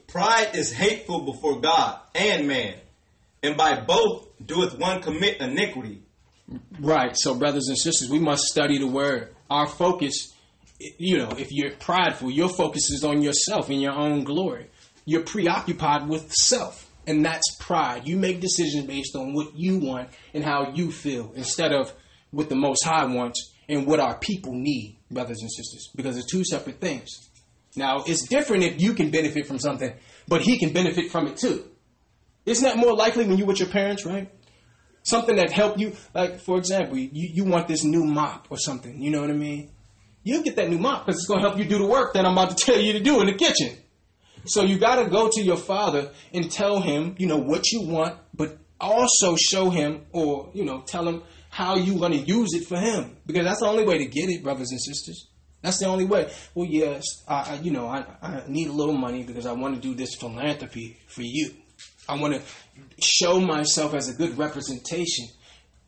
Pride 0.08 0.50
is 0.54 0.72
hateful 0.72 1.20
before 1.20 1.60
God 1.60 2.00
and 2.14 2.48
man, 2.48 2.74
and 3.42 3.56
by 3.56 3.80
both 3.80 4.28
doeth 4.44 4.78
one 4.78 5.02
commit 5.02 5.40
iniquity. 5.40 6.02
Right. 6.80 7.16
So, 7.16 7.34
brothers 7.34 7.68
and 7.68 7.76
sisters, 7.76 8.08
we 8.08 8.18
must 8.18 8.44
study 8.44 8.78
the 8.78 8.86
word. 8.86 9.34
Our 9.50 9.66
focus, 9.66 10.32
you 10.78 11.18
know, 11.18 11.30
if 11.36 11.48
you're 11.50 11.72
prideful, 11.72 12.30
your 12.30 12.48
focus 12.48 12.90
is 12.90 13.04
on 13.04 13.22
yourself 13.22 13.68
and 13.68 13.80
your 13.80 13.92
own 13.92 14.24
glory. 14.24 14.70
You're 15.04 15.22
preoccupied 15.22 16.08
with 16.08 16.32
self, 16.32 16.90
and 17.06 17.24
that's 17.24 17.56
pride. 17.60 18.06
You 18.06 18.16
make 18.16 18.40
decisions 18.40 18.86
based 18.86 19.14
on 19.14 19.34
what 19.34 19.56
you 19.56 19.78
want 19.78 20.10
and 20.34 20.44
how 20.44 20.72
you 20.74 20.90
feel 20.90 21.32
instead 21.34 21.72
of 21.72 21.92
what 22.30 22.48
the 22.48 22.56
Most 22.56 22.84
High 22.84 23.06
wants 23.06 23.52
and 23.68 23.86
what 23.86 24.00
our 24.00 24.18
people 24.18 24.52
need, 24.54 24.97
brothers 25.10 25.38
and 25.40 25.50
sisters, 25.50 25.88
because 25.94 26.16
it's 26.16 26.30
two 26.30 26.44
separate 26.44 26.80
things. 26.80 27.28
Now, 27.76 28.02
it's 28.06 28.26
different 28.28 28.64
if 28.64 28.80
you 28.80 28.94
can 28.94 29.10
benefit 29.10 29.46
from 29.46 29.58
something, 29.58 29.92
but 30.26 30.42
he 30.42 30.58
can 30.58 30.72
benefit 30.72 31.10
from 31.10 31.26
it 31.26 31.36
too. 31.36 31.64
Isn't 32.46 32.64
that 32.64 32.76
more 32.76 32.94
likely 32.94 33.26
when 33.26 33.38
you're 33.38 33.46
with 33.46 33.60
your 33.60 33.68
parents, 33.68 34.04
right? 34.04 34.30
Something 35.02 35.36
that 35.36 35.52
helped 35.52 35.78
you, 35.78 35.94
like 36.14 36.40
for 36.40 36.58
example, 36.58 36.98
you, 36.98 37.08
you 37.12 37.44
want 37.44 37.68
this 37.68 37.84
new 37.84 38.04
mop 38.04 38.48
or 38.50 38.58
something, 38.58 39.00
you 39.00 39.10
know 39.10 39.20
what 39.20 39.30
I 39.30 39.34
mean? 39.34 39.70
You 40.24 40.42
get 40.42 40.56
that 40.56 40.68
new 40.68 40.78
mop 40.78 41.06
because 41.06 41.20
it's 41.20 41.28
going 41.28 41.42
to 41.42 41.48
help 41.48 41.58
you 41.58 41.64
do 41.64 41.78
the 41.78 41.86
work 41.86 42.14
that 42.14 42.26
I'm 42.26 42.32
about 42.32 42.56
to 42.56 42.64
tell 42.64 42.80
you 42.80 42.92
to 42.94 43.00
do 43.00 43.20
in 43.20 43.26
the 43.26 43.34
kitchen. 43.34 43.76
So 44.44 44.62
you 44.62 44.78
got 44.78 45.02
to 45.02 45.10
go 45.10 45.30
to 45.30 45.42
your 45.42 45.56
father 45.56 46.10
and 46.32 46.50
tell 46.50 46.80
him, 46.80 47.14
you 47.18 47.26
know, 47.26 47.38
what 47.38 47.70
you 47.70 47.82
want, 47.82 48.18
but 48.34 48.58
also 48.80 49.36
show 49.36 49.70
him 49.70 50.06
or, 50.12 50.50
you 50.54 50.64
know, 50.64 50.82
tell 50.86 51.06
him 51.06 51.22
how 51.58 51.74
you're 51.74 51.98
going 51.98 52.12
to 52.12 52.18
use 52.18 52.50
it 52.54 52.68
for 52.68 52.78
him. 52.78 53.16
Because 53.26 53.44
that's 53.44 53.58
the 53.58 53.66
only 53.66 53.84
way 53.84 53.98
to 53.98 54.06
get 54.06 54.30
it, 54.30 54.44
brothers 54.44 54.70
and 54.70 54.80
sisters. 54.80 55.26
That's 55.60 55.80
the 55.80 55.86
only 55.86 56.04
way. 56.04 56.30
Well, 56.54 56.68
yes, 56.70 57.02
I, 57.26 57.34
I 57.34 57.54
you 57.60 57.72
know, 57.72 57.88
I, 57.88 58.04
I 58.22 58.44
need 58.46 58.68
a 58.68 58.72
little 58.72 58.94
money 58.94 59.24
because 59.24 59.44
I 59.44 59.50
want 59.54 59.74
to 59.74 59.80
do 59.80 59.92
this 59.92 60.14
philanthropy 60.14 61.00
for 61.08 61.22
you. 61.22 61.50
I 62.08 62.14
want 62.14 62.34
to 62.34 62.42
show 63.02 63.40
myself 63.40 63.94
as 63.94 64.08
a 64.08 64.14
good 64.14 64.38
representation. 64.38 65.26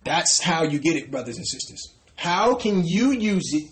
That's 0.02 0.40
how 0.42 0.64
you 0.64 0.80
get 0.80 0.96
it, 0.96 1.08
brothers 1.08 1.36
and 1.36 1.46
sisters. 1.46 1.94
How 2.16 2.56
can 2.56 2.84
you 2.84 3.12
use 3.12 3.52
it 3.52 3.70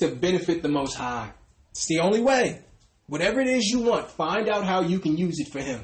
to 0.00 0.14
benefit 0.14 0.60
the 0.60 0.68
Most 0.68 0.96
High? 0.96 1.32
It's 1.70 1.86
the 1.86 2.00
only 2.00 2.20
way. 2.20 2.60
Whatever 3.06 3.40
it 3.40 3.48
is 3.48 3.64
you 3.68 3.80
want, 3.80 4.10
find 4.10 4.50
out 4.50 4.64
how 4.64 4.82
you 4.82 4.98
can 4.98 5.16
use 5.16 5.38
it 5.38 5.50
for 5.50 5.60
Him. 5.60 5.82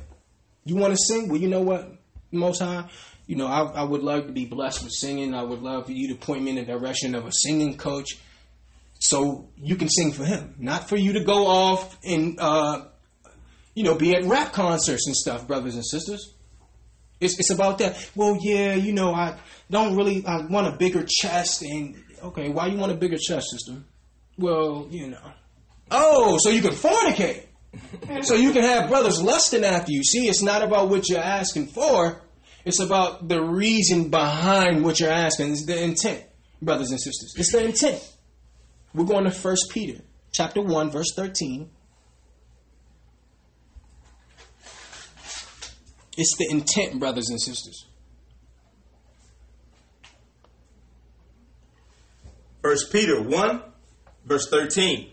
You 0.66 0.76
want 0.76 0.92
to 0.92 0.98
sing? 0.98 1.30
Well, 1.30 1.40
you 1.40 1.48
know 1.48 1.62
what, 1.62 1.90
Most 2.30 2.60
High? 2.60 2.90
You 3.26 3.36
know, 3.36 3.46
I, 3.46 3.62
I 3.62 3.82
would 3.82 4.02
love 4.02 4.26
to 4.26 4.32
be 4.32 4.44
blessed 4.44 4.84
with 4.84 4.92
singing. 4.92 5.34
I 5.34 5.42
would 5.42 5.62
love 5.62 5.86
for 5.86 5.92
you 5.92 6.08
to 6.08 6.14
point 6.14 6.42
me 6.42 6.50
in 6.50 6.56
the 6.56 6.64
direction 6.64 7.14
of 7.14 7.26
a 7.26 7.32
singing 7.32 7.76
coach 7.76 8.18
so 9.04 9.48
you 9.60 9.76
can 9.76 9.88
sing 9.88 10.12
for 10.12 10.24
him, 10.24 10.54
not 10.58 10.88
for 10.88 10.96
you 10.96 11.12
to 11.14 11.20
go 11.20 11.46
off 11.46 11.98
and 12.04 12.38
uh, 12.40 12.86
you 13.74 13.84
know 13.84 13.94
be 13.94 14.14
at 14.14 14.24
rap 14.24 14.52
concerts 14.52 15.06
and 15.06 15.14
stuff, 15.14 15.46
brothers 15.46 15.74
and 15.74 15.84
sisters. 15.84 16.32
It's 17.20 17.38
it's 17.38 17.50
about 17.50 17.78
that. 17.78 18.10
Well, 18.14 18.38
yeah, 18.40 18.74
you 18.74 18.92
know, 18.92 19.14
I 19.14 19.38
don't 19.70 19.96
really. 19.96 20.24
I 20.26 20.46
want 20.46 20.66
a 20.66 20.76
bigger 20.76 21.04
chest, 21.06 21.62
and 21.62 22.02
okay, 22.22 22.48
why 22.48 22.66
you 22.66 22.78
want 22.78 22.92
a 22.92 22.96
bigger 22.96 23.18
chest, 23.18 23.50
sister? 23.50 23.82
Well, 24.38 24.88
you 24.90 25.08
know. 25.08 25.32
Oh, 25.90 26.38
so 26.40 26.50
you 26.50 26.62
can 26.62 26.72
fornicate. 26.72 27.44
so 28.22 28.34
you 28.34 28.52
can 28.52 28.62
have 28.62 28.88
brothers 28.88 29.22
lusting 29.22 29.64
after 29.64 29.92
you. 29.92 30.02
See, 30.02 30.28
it's 30.28 30.42
not 30.42 30.62
about 30.62 30.88
what 30.88 31.08
you're 31.08 31.20
asking 31.20 31.68
for. 31.68 32.22
It's 32.64 32.80
about 32.80 33.28
the 33.28 33.42
reason 33.42 34.08
behind 34.08 34.84
what 34.84 34.98
you're 34.98 35.10
asking. 35.10 35.52
It's 35.52 35.66
the 35.66 35.82
intent, 35.82 36.24
brothers 36.62 36.90
and 36.90 37.00
sisters. 37.00 37.34
It's 37.36 37.52
the 37.52 37.64
intent. 37.64 38.02
We're 38.94 39.04
going 39.04 39.24
to 39.24 39.30
1 39.30 39.56
Peter 39.70 40.00
chapter 40.32 40.62
1 40.62 40.90
verse 40.90 41.12
13. 41.14 41.70
It's 46.16 46.36
the 46.38 46.48
intent, 46.48 47.00
brothers 47.00 47.28
and 47.28 47.40
sisters. 47.40 47.86
First 52.62 52.92
Peter 52.92 53.20
1 53.20 53.62
verse 54.24 54.48
13. 54.48 55.10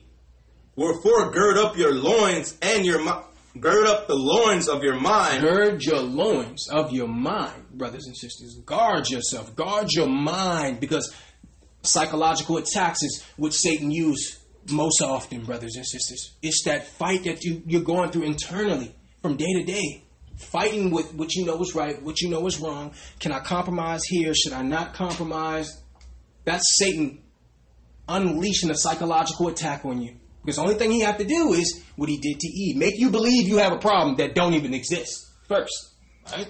Wherefore 0.76 1.32
gird 1.32 1.58
up 1.58 1.76
your 1.76 1.93
loins 1.93 2.58
and 2.62 2.86
your 2.86 2.99
gird 3.60 3.88
up 3.88 4.08
the 4.08 4.16
loins 4.16 4.68
of 4.68 4.84
your 4.84 4.99
mind. 4.99 5.41
Gird 5.41 5.84
your 5.84 6.02
loins 6.02 6.68
of 6.70 6.91
your 6.91 7.08
mind, 7.08 7.70
brothers 7.74 8.06
and 8.08 8.16
sisters. 8.16 8.60
Guard 8.66 9.10
yourself. 9.10 9.56
Guard 9.56 9.91
your 9.91 10.08
mind 10.08 10.80
because 10.80 11.14
psychological 11.84 12.58
attacks 12.58 13.04
is 13.04 13.24
what 13.38 13.54
Satan 13.54 13.91
uses 13.91 14.39
most 14.70 15.02
often, 15.02 15.43
brothers 15.43 15.76
and 15.76 15.86
sisters. 15.86 16.36
It's 16.41 16.64
that 16.66 16.88
fight 16.88 17.24
that 17.24 17.43
you, 17.43 17.64
you're 17.66 17.82
going 17.82 18.12
through 18.12 18.24
internally 18.24 18.95
from 19.22 19.38
day 19.38 19.54
to 19.54 19.64
day. 19.64 20.06
Fighting 20.38 20.89
with 20.91 21.14
what 21.14 21.36
you 21.36 21.45
know 21.45 21.62
is 21.62 21.76
right, 21.76 22.02
what 22.02 22.20
you 22.22 22.30
know 22.30 22.47
is 22.47 22.60
wrong. 22.60 22.93
Can 23.20 23.32
I 23.32 23.39
compromise 23.39 24.04
here? 24.06 24.34
Should 24.34 24.54
I 24.54 24.64
not 24.64 24.93
compromise? 24.93 25.82
That's 26.45 26.64
Satan 26.78 27.22
unleashing 28.08 28.72
a 28.72 28.76
psychological 28.76 29.47
attack 29.47 29.86
on 29.86 30.02
you. 30.02 30.16
Because 30.43 30.55
the 30.55 30.63
only 30.63 30.75
thing 30.75 30.91
he 30.91 31.01
have 31.01 31.17
to 31.19 31.23
do 31.23 31.53
is 31.53 31.83
what 31.95 32.09
he 32.09 32.17
did 32.17 32.39
to 32.39 32.47
Eve. 32.47 32.77
Make 32.77 32.97
you 32.97 33.09
believe 33.09 33.47
you 33.47 33.57
have 33.57 33.73
a 33.73 33.77
problem 33.77 34.15
that 34.17 34.33
don't 34.33 34.53
even 34.55 34.73
exist 34.73 35.27
first. 35.47 35.93
Right? 36.31 36.47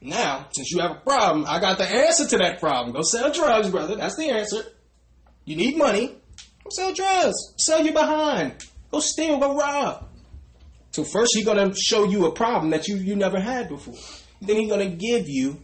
Now, 0.00 0.48
since 0.52 0.70
you 0.70 0.80
have 0.80 0.90
a 0.90 1.00
problem, 1.00 1.46
I 1.48 1.60
got 1.60 1.78
the 1.78 1.88
answer 1.88 2.26
to 2.28 2.38
that 2.38 2.60
problem. 2.60 2.94
Go 2.94 3.00
sell 3.02 3.32
drugs, 3.32 3.70
brother. 3.70 3.96
That's 3.96 4.16
the 4.16 4.28
answer. 4.28 4.62
You 5.46 5.56
need 5.56 5.78
money. 5.78 6.08
Go 6.62 6.70
sell 6.70 6.92
drugs. 6.92 7.36
Sell 7.58 7.84
you 7.84 7.92
behind. 7.92 8.62
Go 8.90 9.00
steal. 9.00 9.38
Go 9.38 9.56
rob. 9.56 10.08
So 10.90 11.04
first, 11.04 11.32
he's 11.34 11.44
gonna 11.44 11.74
show 11.74 12.04
you 12.04 12.26
a 12.26 12.32
problem 12.32 12.70
that 12.70 12.86
you 12.86 12.96
you 12.96 13.16
never 13.16 13.40
had 13.40 13.68
before. 13.68 13.94
Then 14.40 14.56
he's 14.56 14.70
gonna 14.70 14.90
give 14.90 15.28
you 15.28 15.60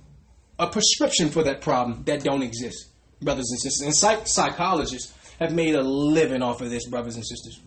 a 0.58 0.66
prescription 0.66 1.28
for 1.28 1.42
that 1.44 1.60
problem 1.60 2.02
that 2.04 2.24
don't 2.24 2.42
exist, 2.42 2.88
brothers 3.20 3.48
and 3.50 3.60
sisters. 3.60 3.86
And 3.86 3.94
psych- 3.94 4.26
psychologists 4.26 5.12
have 5.40 5.52
made 5.52 5.74
a 5.74 5.82
living 5.82 6.42
off 6.42 6.60
of 6.60 6.70
this, 6.70 6.86
brothers 6.86 7.16
and 7.16 7.26
sisters. 7.26 7.60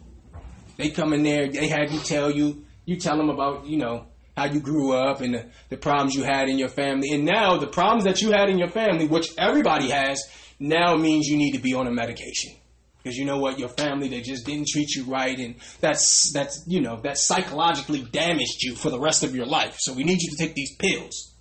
They 0.77 0.89
come 0.89 1.13
in 1.13 1.23
there. 1.23 1.49
They 1.51 1.67
have 1.67 1.91
you 1.91 1.99
tell 1.99 2.31
you. 2.31 2.65
You 2.85 2.97
tell 2.97 3.17
them 3.17 3.29
about 3.29 3.65
you 3.65 3.77
know 3.77 4.07
how 4.35 4.45
you 4.45 4.59
grew 4.59 4.93
up 4.93 5.21
and 5.21 5.35
the, 5.35 5.45
the, 5.69 5.77
problems 5.77 6.15
you 6.15 6.23
had 6.23 6.49
in 6.49 6.57
your 6.57 6.69
family. 6.69 7.11
And 7.11 7.23
now 7.23 7.57
the 7.57 7.67
problems 7.67 8.03
that 8.05 8.21
you 8.21 8.31
had 8.31 8.49
in 8.49 8.57
your 8.57 8.69
family, 8.69 9.05
which 9.05 9.27
everybody 9.37 9.91
has, 9.91 10.19
now 10.59 10.95
means 10.95 11.27
you 11.27 11.37
need 11.37 11.51
to 11.51 11.59
be 11.59 11.75
on 11.75 11.85
a 11.85 11.91
medication. 11.91 12.51
Because 12.97 13.15
you 13.15 13.25
know 13.25 13.37
what, 13.37 13.59
your 13.59 13.69
family 13.69 14.07
they 14.07 14.21
just 14.21 14.45
didn't 14.45 14.67
treat 14.67 14.89
you 14.95 15.03
right, 15.03 15.37
and 15.37 15.55
that's 15.81 16.31
that's 16.33 16.63
you 16.67 16.81
know 16.81 17.01
that 17.01 17.17
psychologically 17.17 18.01
damaged 18.01 18.63
you 18.63 18.75
for 18.75 18.89
the 18.89 18.99
rest 18.99 19.23
of 19.23 19.35
your 19.35 19.45
life. 19.45 19.75
So 19.79 19.93
we 19.93 20.03
need 20.03 20.21
you 20.21 20.31
to 20.31 20.37
take 20.37 20.55
these 20.55 20.75
pills. 20.77 21.33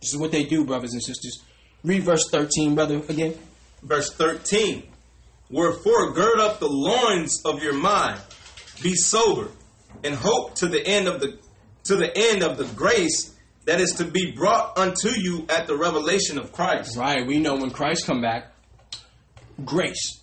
This 0.00 0.14
is 0.14 0.18
what 0.18 0.32
they 0.32 0.44
do, 0.44 0.64
brothers 0.64 0.92
and 0.92 1.02
sisters. 1.02 1.42
Read 1.84 2.04
verse 2.04 2.30
thirteen, 2.30 2.74
brother, 2.74 3.02
again. 3.08 3.34
Verse 3.82 4.14
thirteen. 4.14 4.84
Wherefore 5.50 6.12
gird 6.12 6.40
up 6.40 6.60
the 6.60 6.68
loins 6.68 7.42
of 7.44 7.62
your 7.62 7.74
mind, 7.74 8.20
be 8.82 8.94
sober, 8.94 9.48
and 10.04 10.14
hope 10.14 10.54
to 10.56 10.68
the 10.68 10.86
end 10.86 11.08
of 11.08 11.20
the 11.20 11.38
to 11.84 11.96
the 11.96 12.12
end 12.14 12.42
of 12.42 12.58
the 12.58 12.66
grace 12.74 13.34
that 13.64 13.80
is 13.80 13.92
to 13.92 14.04
be 14.04 14.32
brought 14.32 14.76
unto 14.76 15.08
you 15.08 15.46
at 15.48 15.66
the 15.66 15.76
revelation 15.76 16.38
of 16.38 16.52
Christ. 16.52 16.96
Right. 16.96 17.26
We 17.26 17.38
know 17.38 17.56
when 17.56 17.70
Christ 17.70 18.06
come 18.06 18.20
back, 18.20 18.52
grace 19.64 20.22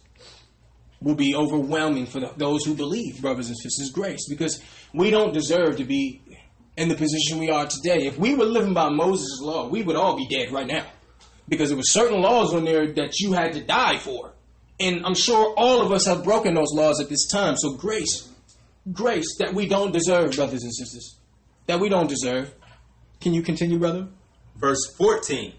will 1.01 1.15
be 1.15 1.35
overwhelming 1.35 2.05
for 2.05 2.19
the, 2.19 2.31
those 2.37 2.65
who 2.65 2.75
believe, 2.75 3.21
brothers 3.21 3.47
and 3.47 3.57
sisters. 3.57 3.91
Grace, 3.91 4.27
because 4.29 4.61
we 4.93 5.09
don't 5.11 5.33
deserve 5.33 5.77
to 5.77 5.83
be 5.83 6.21
in 6.77 6.89
the 6.89 6.95
position 6.95 7.39
we 7.39 7.49
are 7.49 7.65
today. 7.67 8.05
If 8.05 8.17
we 8.17 8.35
were 8.35 8.45
living 8.45 8.73
by 8.73 8.89
Moses' 8.89 9.39
law, 9.41 9.67
we 9.67 9.83
would 9.83 9.95
all 9.95 10.15
be 10.15 10.27
dead 10.27 10.51
right 10.51 10.67
now, 10.67 10.85
because 11.47 11.69
there 11.69 11.77
were 11.77 11.83
certain 11.83 12.21
laws 12.21 12.53
on 12.53 12.65
there 12.65 12.91
that 12.93 13.19
you 13.19 13.33
had 13.33 13.53
to 13.53 13.63
die 13.63 13.97
for, 13.97 14.33
and 14.79 15.05
I'm 15.05 15.15
sure 15.15 15.53
all 15.57 15.81
of 15.81 15.91
us 15.91 16.05
have 16.05 16.23
broken 16.23 16.53
those 16.53 16.73
laws 16.73 16.99
at 17.01 17.09
this 17.09 17.27
time. 17.27 17.55
So 17.57 17.73
grace, 17.73 18.29
grace 18.91 19.37
that 19.39 19.53
we 19.53 19.67
don't 19.67 19.91
deserve, 19.91 20.35
brothers 20.35 20.63
and 20.63 20.73
sisters 20.73 21.17
that 21.67 21.79
we 21.79 21.89
don't 21.89 22.07
deserve. 22.07 22.53
Can 23.21 23.33
you 23.33 23.41
continue, 23.41 23.79
brother? 23.79 24.07
Verse 24.55 24.93
14. 24.97 25.53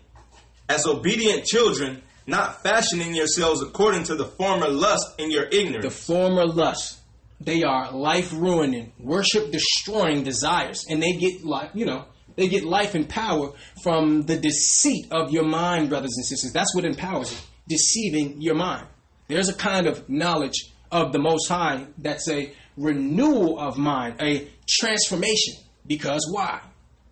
As 0.69 0.87
obedient 0.87 1.45
children, 1.45 2.03
not 2.27 2.63
fashioning 2.63 3.15
yourselves 3.15 3.63
according 3.63 4.05
to 4.05 4.15
the 4.15 4.25
former 4.25 4.69
lust 4.69 5.07
in 5.19 5.31
your 5.31 5.45
ignorance. 5.45 5.85
The 5.85 5.91
former 5.91 6.47
lust. 6.47 6.99
They 7.41 7.63
are 7.63 7.93
life 7.93 8.33
ruining, 8.33 8.93
worship 8.99 9.53
destroying 9.53 10.23
desires. 10.23 10.85
And 10.89 11.03
they 11.03 11.13
get 11.13 11.45
life, 11.45 11.71
you 11.75 11.85
know, 11.85 12.07
they 12.35 12.49
get 12.49 12.65
life 12.65 12.95
and 12.95 13.09
power 13.09 13.53
from 13.83 14.23
the 14.23 14.37
deceit 14.37 15.07
of 15.11 15.33
your 15.33 15.45
mind, 15.45 15.91
brothers 15.91 16.15
and 16.17 16.25
sisters. 16.25 16.53
That's 16.53 16.75
what 16.75 16.85
empowers 16.85 17.33
it. 17.33 17.41
Deceiving 17.69 18.41
your 18.41 18.55
mind. 18.55 18.87
There's 19.29 19.49
a 19.49 19.55
kind 19.55 19.87
of 19.87 20.09
knowledge 20.09 20.73
of 20.91 21.13
the 21.13 21.19
Most 21.19 21.49
High 21.49 21.87
that's 21.99 22.29
a 22.29 22.53
renewal 22.77 23.59
of 23.59 23.77
mind, 23.77 24.21
a 24.21 24.49
transformation. 24.69 25.55
Because 25.87 26.29
why? 26.33 26.61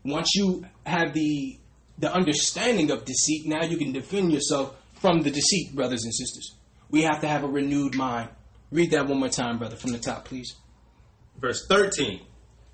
Once 0.05 0.35
you 0.35 0.67
have 0.85 1.15
the 1.15 1.59
the 1.97 2.13
understanding 2.13 2.91
of 2.91 3.05
deceit, 3.05 3.47
now 3.47 3.65
you 3.65 3.77
can 3.77 3.93
defend 3.93 4.33
yourself 4.33 4.77
from 4.95 5.23
the 5.23 5.31
deceit, 5.31 5.75
brothers 5.75 6.03
and 6.05 6.13
sisters. 6.13 6.57
We 6.91 7.03
have 7.03 7.21
to 7.21 7.29
have 7.29 7.45
a 7.45 7.49
renewed 7.49 7.95
mind. 7.95 8.31
Read 8.73 8.91
that 8.91 9.07
one 9.07 9.21
more 9.21 9.29
time, 9.29 9.59
brother, 9.59 9.77
from 9.77 9.93
the 9.93 9.99
top, 9.99 10.25
please. 10.25 10.57
Verse 11.41 11.65
13. 11.69 12.21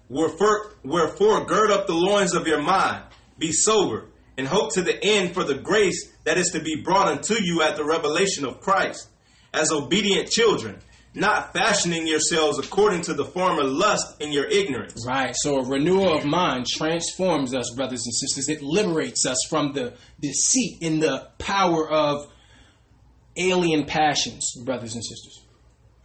Wherefore, 0.08 0.72
wherefore 0.82 1.44
gird 1.44 1.70
up 1.70 1.86
the 1.86 1.94
loins 1.94 2.34
of 2.34 2.46
your 2.46 2.62
mind, 2.62 3.04
be 3.38 3.52
sober, 3.52 4.06
and 4.38 4.48
hope 4.48 4.72
to 4.74 4.82
the 4.82 4.98
end 5.04 5.34
for 5.34 5.44
the 5.44 5.54
grace 5.54 6.10
that 6.24 6.38
is 6.38 6.50
to 6.52 6.60
be 6.60 6.82
brought 6.82 7.08
unto 7.08 7.34
you 7.34 7.62
at 7.62 7.76
the 7.76 7.84
revelation 7.84 8.46
of 8.46 8.60
Christ. 8.60 9.08
As 9.52 9.72
obedient 9.72 10.30
children, 10.30 10.78
not 11.14 11.52
fashioning 11.52 12.06
yourselves 12.06 12.58
according 12.58 13.02
to 13.02 13.14
the 13.14 13.24
former 13.24 13.64
lust 13.64 14.20
in 14.20 14.32
your 14.32 14.46
ignorance. 14.46 15.04
Right. 15.06 15.34
So 15.36 15.58
a 15.58 15.64
renewal 15.64 16.16
of 16.16 16.24
mind 16.24 16.66
transforms 16.66 17.54
us, 17.54 17.72
brothers 17.74 18.04
and 18.04 18.14
sisters. 18.14 18.48
It 18.48 18.62
liberates 18.62 19.26
us 19.26 19.38
from 19.48 19.72
the 19.72 19.94
deceit 20.20 20.78
in 20.80 21.00
the 21.00 21.28
power 21.38 21.88
of 21.90 22.32
alien 23.36 23.86
passions, 23.86 24.52
brothers 24.64 24.94
and 24.94 25.04
sisters. 25.04 25.44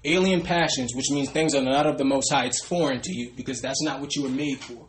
Alien 0.04 0.42
passions, 0.42 0.94
which 0.96 1.10
means 1.12 1.30
things 1.30 1.56
are 1.56 1.64
not 1.64 1.88
of 1.88 1.98
the 1.98 2.06
Most 2.06 2.32
High, 2.32 2.46
it's 2.46 2.64
foreign 2.64 3.02
to 3.02 3.12
you 3.12 3.32
because 3.36 3.62
that's 3.62 3.82
not 3.82 4.02
what 4.02 4.16
you 4.16 4.24
were 4.24 4.30
made 4.30 4.60
for. 4.60 4.88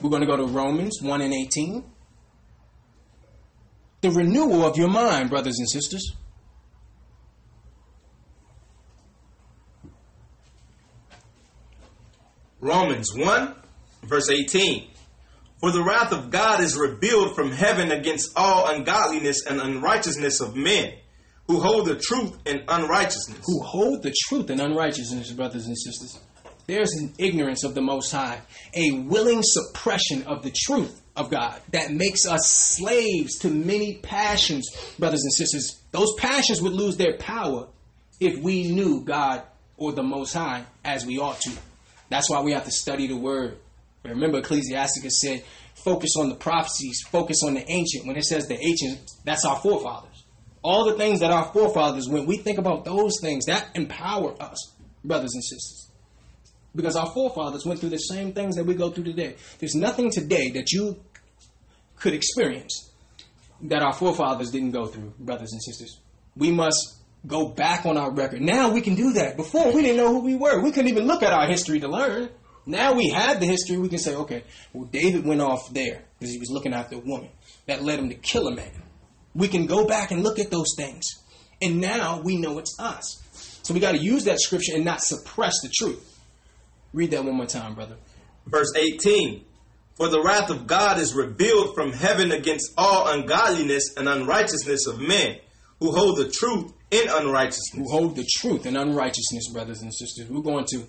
We're 0.00 0.10
going 0.10 0.20
to 0.20 0.26
go 0.26 0.36
to 0.36 0.46
Romans 0.46 0.98
1 1.02 1.20
and 1.22 1.32
18. 1.32 1.84
The 4.02 4.10
renewal 4.10 4.64
of 4.64 4.76
your 4.76 4.88
mind, 4.88 5.30
brothers 5.30 5.58
and 5.58 5.68
sisters. 5.68 6.14
Romans 12.60 13.14
1, 13.14 13.54
verse 14.04 14.30
18. 14.30 14.88
For 15.60 15.70
the 15.70 15.82
wrath 15.82 16.12
of 16.12 16.30
God 16.30 16.60
is 16.60 16.76
revealed 16.76 17.34
from 17.34 17.50
heaven 17.50 17.90
against 17.90 18.32
all 18.36 18.68
ungodliness 18.68 19.44
and 19.46 19.60
unrighteousness 19.60 20.40
of 20.40 20.56
men 20.56 20.94
who 21.46 21.60
hold 21.60 21.86
the 21.86 21.96
truth 21.96 22.36
in 22.46 22.64
unrighteousness. 22.68 23.38
Who 23.44 23.62
hold 23.62 24.02
the 24.02 24.14
truth 24.26 24.50
in 24.50 24.60
unrighteousness, 24.60 25.32
brothers 25.32 25.66
and 25.66 25.78
sisters. 25.78 26.18
There's 26.66 26.92
an 26.94 27.14
ignorance 27.18 27.62
of 27.62 27.74
the 27.74 27.80
Most 27.80 28.10
High, 28.10 28.40
a 28.74 28.90
willing 28.92 29.40
suppression 29.42 30.24
of 30.24 30.42
the 30.42 30.50
truth 30.50 31.00
of 31.14 31.30
God 31.30 31.60
that 31.70 31.92
makes 31.92 32.26
us 32.26 32.48
slaves 32.48 33.38
to 33.38 33.48
many 33.48 33.98
passions, 33.98 34.68
brothers 34.98 35.22
and 35.22 35.32
sisters. 35.32 35.80
Those 35.92 36.14
passions 36.18 36.60
would 36.60 36.72
lose 36.72 36.96
their 36.96 37.16
power 37.18 37.68
if 38.18 38.42
we 38.42 38.72
knew 38.72 39.04
God 39.04 39.42
or 39.76 39.92
the 39.92 40.02
Most 40.02 40.32
High 40.32 40.64
as 40.84 41.06
we 41.06 41.18
ought 41.18 41.40
to. 41.42 41.52
That's 42.08 42.30
why 42.30 42.40
we 42.40 42.52
have 42.52 42.64
to 42.64 42.70
study 42.70 43.06
the 43.06 43.16
Word. 43.16 43.58
Remember, 44.04 44.38
Ecclesiasticus 44.38 45.20
said, 45.20 45.44
focus 45.74 46.10
on 46.18 46.28
the 46.28 46.34
prophecies, 46.34 47.00
focus 47.10 47.38
on 47.44 47.54
the 47.54 47.70
ancient. 47.70 48.06
When 48.06 48.16
it 48.16 48.24
says 48.24 48.46
the 48.46 48.58
ancient, 48.58 49.10
that's 49.24 49.44
our 49.44 49.56
forefathers. 49.56 50.24
All 50.62 50.84
the 50.84 50.96
things 50.96 51.20
that 51.20 51.30
our 51.30 51.44
forefathers, 51.52 52.08
when 52.08 52.26
we 52.26 52.38
think 52.38 52.58
about 52.58 52.84
those 52.84 53.20
things, 53.20 53.46
that 53.46 53.68
empower 53.74 54.40
us, 54.42 54.74
brothers 55.04 55.32
and 55.34 55.42
sisters. 55.42 55.90
Because 56.74 56.96
our 56.96 57.10
forefathers 57.12 57.64
went 57.64 57.80
through 57.80 57.90
the 57.90 57.98
same 57.98 58.32
things 58.32 58.56
that 58.56 58.64
we 58.64 58.74
go 58.74 58.90
through 58.90 59.04
today. 59.04 59.36
There's 59.58 59.74
nothing 59.74 60.10
today 60.10 60.50
that 60.50 60.72
you 60.72 61.00
could 61.96 62.14
experience 62.14 62.90
that 63.62 63.82
our 63.82 63.92
forefathers 63.92 64.50
didn't 64.50 64.72
go 64.72 64.86
through, 64.86 65.14
brothers 65.18 65.52
and 65.52 65.62
sisters. 65.62 66.00
We 66.36 66.50
must 66.50 66.95
go 67.26 67.48
back 67.48 67.86
on 67.86 67.96
our 67.96 68.10
record. 68.10 68.40
Now 68.40 68.70
we 68.70 68.80
can 68.80 68.94
do 68.94 69.12
that. 69.14 69.36
Before 69.36 69.72
we 69.72 69.82
didn't 69.82 69.96
know 69.96 70.08
who 70.08 70.20
we 70.20 70.36
were. 70.36 70.62
We 70.62 70.70
couldn't 70.70 70.90
even 70.90 71.06
look 71.06 71.22
at 71.22 71.32
our 71.32 71.46
history 71.46 71.80
to 71.80 71.88
learn. 71.88 72.30
Now 72.66 72.94
we 72.94 73.10
have 73.10 73.40
the 73.40 73.46
history. 73.46 73.76
We 73.76 73.88
can 73.88 73.98
say, 73.98 74.14
okay, 74.14 74.44
well, 74.72 74.86
David 74.86 75.24
went 75.24 75.40
off 75.40 75.72
there 75.72 76.02
because 76.18 76.32
he 76.32 76.38
was 76.38 76.50
looking 76.50 76.72
after 76.72 76.96
a 76.96 76.98
woman 76.98 77.30
that 77.66 77.82
led 77.82 77.98
him 77.98 78.08
to 78.08 78.14
kill 78.16 78.48
a 78.48 78.54
man. 78.54 78.82
We 79.34 79.48
can 79.48 79.66
go 79.66 79.86
back 79.86 80.10
and 80.10 80.22
look 80.22 80.38
at 80.38 80.50
those 80.50 80.74
things. 80.76 81.06
And 81.62 81.80
now 81.80 82.20
we 82.20 82.36
know 82.36 82.58
it's 82.58 82.78
us. 82.78 83.22
So 83.62 83.72
we 83.74 83.80
got 83.80 83.92
to 83.92 83.98
use 83.98 84.24
that 84.24 84.40
scripture 84.40 84.74
and 84.74 84.84
not 84.84 85.00
suppress 85.00 85.60
the 85.62 85.68
truth. 85.68 86.20
Read 86.92 87.10
that 87.12 87.24
one 87.24 87.34
more 87.34 87.46
time, 87.46 87.74
brother. 87.74 87.96
Verse 88.46 88.72
18. 88.76 89.44
For 89.96 90.08
the 90.08 90.22
wrath 90.22 90.50
of 90.50 90.66
God 90.66 90.98
is 90.98 91.14
revealed 91.14 91.74
from 91.74 91.92
heaven 91.92 92.30
against 92.30 92.72
all 92.76 93.08
ungodliness 93.08 93.94
and 93.96 94.08
unrighteousness 94.08 94.86
of 94.86 95.00
men 95.00 95.38
who 95.80 95.92
hold 95.92 96.18
the 96.18 96.28
truth 96.28 96.72
in 96.90 97.08
unrighteousness. 97.08 97.70
Who 97.74 97.90
hold 97.90 98.16
the 98.16 98.26
truth 98.38 98.66
in 98.66 98.76
unrighteousness, 98.76 99.48
brothers 99.52 99.82
and 99.82 99.92
sisters. 99.92 100.28
We're 100.28 100.42
going 100.42 100.66
to 100.72 100.84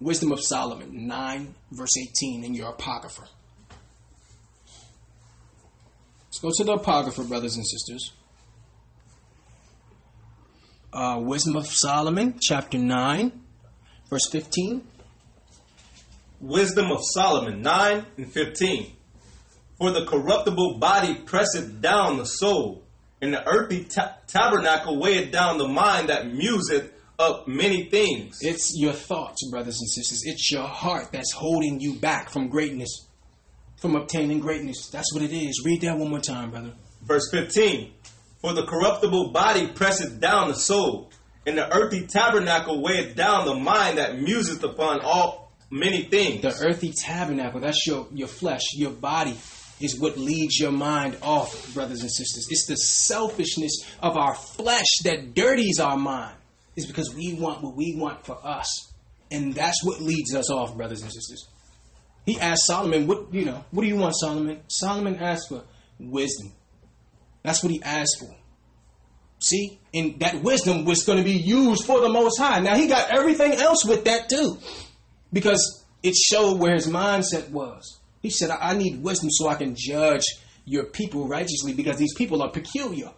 Wisdom 0.00 0.32
of 0.32 0.40
Solomon 0.42 1.06
9, 1.06 1.54
verse 1.72 1.96
18 1.96 2.44
in 2.44 2.54
your 2.54 2.70
Apocrypha. 2.70 3.24
Let's 6.26 6.40
go 6.40 6.50
to 6.52 6.64
the 6.64 6.72
Apocrypha, 6.72 7.24
brothers 7.24 7.56
and 7.56 7.66
sisters. 7.66 8.12
Uh, 10.92 11.18
Wisdom 11.20 11.56
of 11.56 11.66
Solomon, 11.66 12.38
chapter 12.40 12.78
9, 12.78 13.32
verse 14.10 14.28
15. 14.30 14.86
Wisdom 16.40 16.90
of 16.90 16.98
Solomon 17.02 17.62
9 17.62 18.06
and 18.16 18.32
15. 18.32 18.92
For 19.78 19.90
the 19.90 20.04
corruptible 20.04 20.78
body 20.78 21.14
presseth 21.14 21.80
down 21.80 22.18
the 22.18 22.26
soul, 22.26 22.83
and 23.24 23.32
the 23.32 23.48
earthly 23.48 23.84
ta- 23.84 24.18
tabernacle 24.26 25.00
weigheth 25.00 25.32
down 25.32 25.56
the 25.56 25.66
mind 25.66 26.10
that 26.10 26.30
museth 26.30 26.92
up 27.18 27.48
many 27.48 27.88
things. 27.88 28.36
It's 28.42 28.74
your 28.76 28.92
thoughts, 28.92 29.48
brothers 29.50 29.80
and 29.80 29.88
sisters. 29.88 30.24
It's 30.26 30.52
your 30.52 30.66
heart 30.66 31.06
that's 31.10 31.32
holding 31.32 31.80
you 31.80 31.94
back 31.94 32.28
from 32.28 32.48
greatness, 32.48 33.08
from 33.78 33.96
obtaining 33.96 34.40
greatness. 34.40 34.90
That's 34.90 35.10
what 35.14 35.22
it 35.22 35.32
is. 35.32 35.62
Read 35.64 35.80
that 35.80 35.96
one 35.96 36.10
more 36.10 36.20
time, 36.20 36.50
brother. 36.50 36.74
Verse 37.02 37.30
15. 37.30 37.92
For 38.42 38.52
the 38.52 38.66
corruptible 38.66 39.30
body 39.30 39.68
presseth 39.68 40.20
down 40.20 40.48
the 40.48 40.54
soul, 40.54 41.10
and 41.46 41.56
the 41.56 41.74
earthly 41.74 42.06
tabernacle 42.06 42.82
weigheth 42.82 43.16
down 43.16 43.46
the 43.46 43.54
mind 43.54 43.96
that 43.96 44.20
museth 44.20 44.62
upon 44.62 45.00
all 45.00 45.50
many 45.70 46.02
things. 46.02 46.42
The 46.42 46.66
earthly 46.66 46.92
tabernacle, 46.92 47.60
that's 47.60 47.86
your, 47.86 48.06
your 48.12 48.28
flesh, 48.28 48.74
your 48.74 48.90
body, 48.90 49.38
is 49.80 49.98
what 49.98 50.16
leads 50.16 50.58
your 50.58 50.72
mind 50.72 51.16
off, 51.22 51.72
brothers 51.74 52.00
and 52.00 52.10
sisters. 52.10 52.46
It's 52.50 52.66
the 52.66 52.76
selfishness 52.76 53.84
of 54.00 54.16
our 54.16 54.34
flesh 54.34 54.86
that 55.04 55.34
dirties 55.34 55.80
our 55.80 55.96
mind. 55.96 56.36
It's 56.76 56.86
because 56.86 57.14
we 57.14 57.34
want 57.34 57.62
what 57.62 57.76
we 57.76 57.94
want 57.96 58.24
for 58.24 58.38
us. 58.44 58.92
And 59.30 59.54
that's 59.54 59.84
what 59.84 60.00
leads 60.00 60.34
us 60.34 60.50
off, 60.50 60.76
brothers 60.76 61.02
and 61.02 61.12
sisters. 61.12 61.48
He 62.26 62.38
asked 62.40 62.66
Solomon, 62.66 63.06
what 63.06 63.32
you 63.32 63.44
know, 63.44 63.64
what 63.70 63.82
do 63.82 63.88
you 63.88 63.96
want, 63.96 64.14
Solomon? 64.16 64.60
Solomon 64.68 65.16
asked 65.16 65.48
for 65.48 65.64
wisdom. 65.98 66.52
That's 67.42 67.62
what 67.62 67.72
he 67.72 67.82
asked 67.82 68.18
for. 68.20 68.34
See? 69.38 69.78
And 69.92 70.18
that 70.20 70.42
wisdom 70.42 70.84
was 70.84 71.04
going 71.04 71.18
to 71.18 71.24
be 71.24 71.32
used 71.32 71.84
for 71.84 72.00
the 72.00 72.08
most 72.08 72.38
high. 72.38 72.60
Now 72.60 72.76
he 72.76 72.86
got 72.86 73.10
everything 73.10 73.52
else 73.52 73.84
with 73.84 74.04
that 74.04 74.28
too. 74.28 74.58
Because 75.32 75.84
it 76.02 76.14
showed 76.14 76.58
where 76.58 76.74
his 76.74 76.86
mindset 76.86 77.50
was. 77.50 78.00
He 78.24 78.30
said, 78.30 78.48
I 78.48 78.74
need 78.74 79.02
wisdom 79.02 79.28
so 79.30 79.48
I 79.48 79.54
can 79.54 79.76
judge 79.76 80.24
your 80.64 80.84
people 80.84 81.28
righteously 81.28 81.74
because 81.74 81.98
these 81.98 82.14
people 82.14 82.40
are 82.42 82.48
peculiar. 82.48 83.10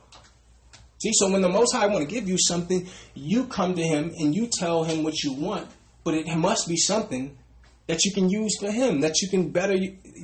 See, 1.00 1.12
so 1.14 1.30
when 1.30 1.42
the 1.42 1.48
Most 1.48 1.72
High 1.72 1.86
want 1.86 2.00
to 2.00 2.12
give 2.12 2.28
you 2.28 2.36
something, 2.36 2.88
you 3.14 3.44
come 3.46 3.76
to 3.76 3.84
Him 3.84 4.12
and 4.18 4.34
you 4.34 4.48
tell 4.52 4.82
Him 4.82 5.04
what 5.04 5.22
you 5.22 5.32
want, 5.32 5.68
but 6.02 6.14
it 6.14 6.26
must 6.36 6.66
be 6.66 6.76
something 6.76 7.38
that 7.86 8.04
you 8.04 8.12
can 8.12 8.28
use 8.28 8.58
for 8.58 8.68
Him, 8.68 9.00
that 9.02 9.22
you 9.22 9.28
can 9.28 9.50
better 9.50 9.78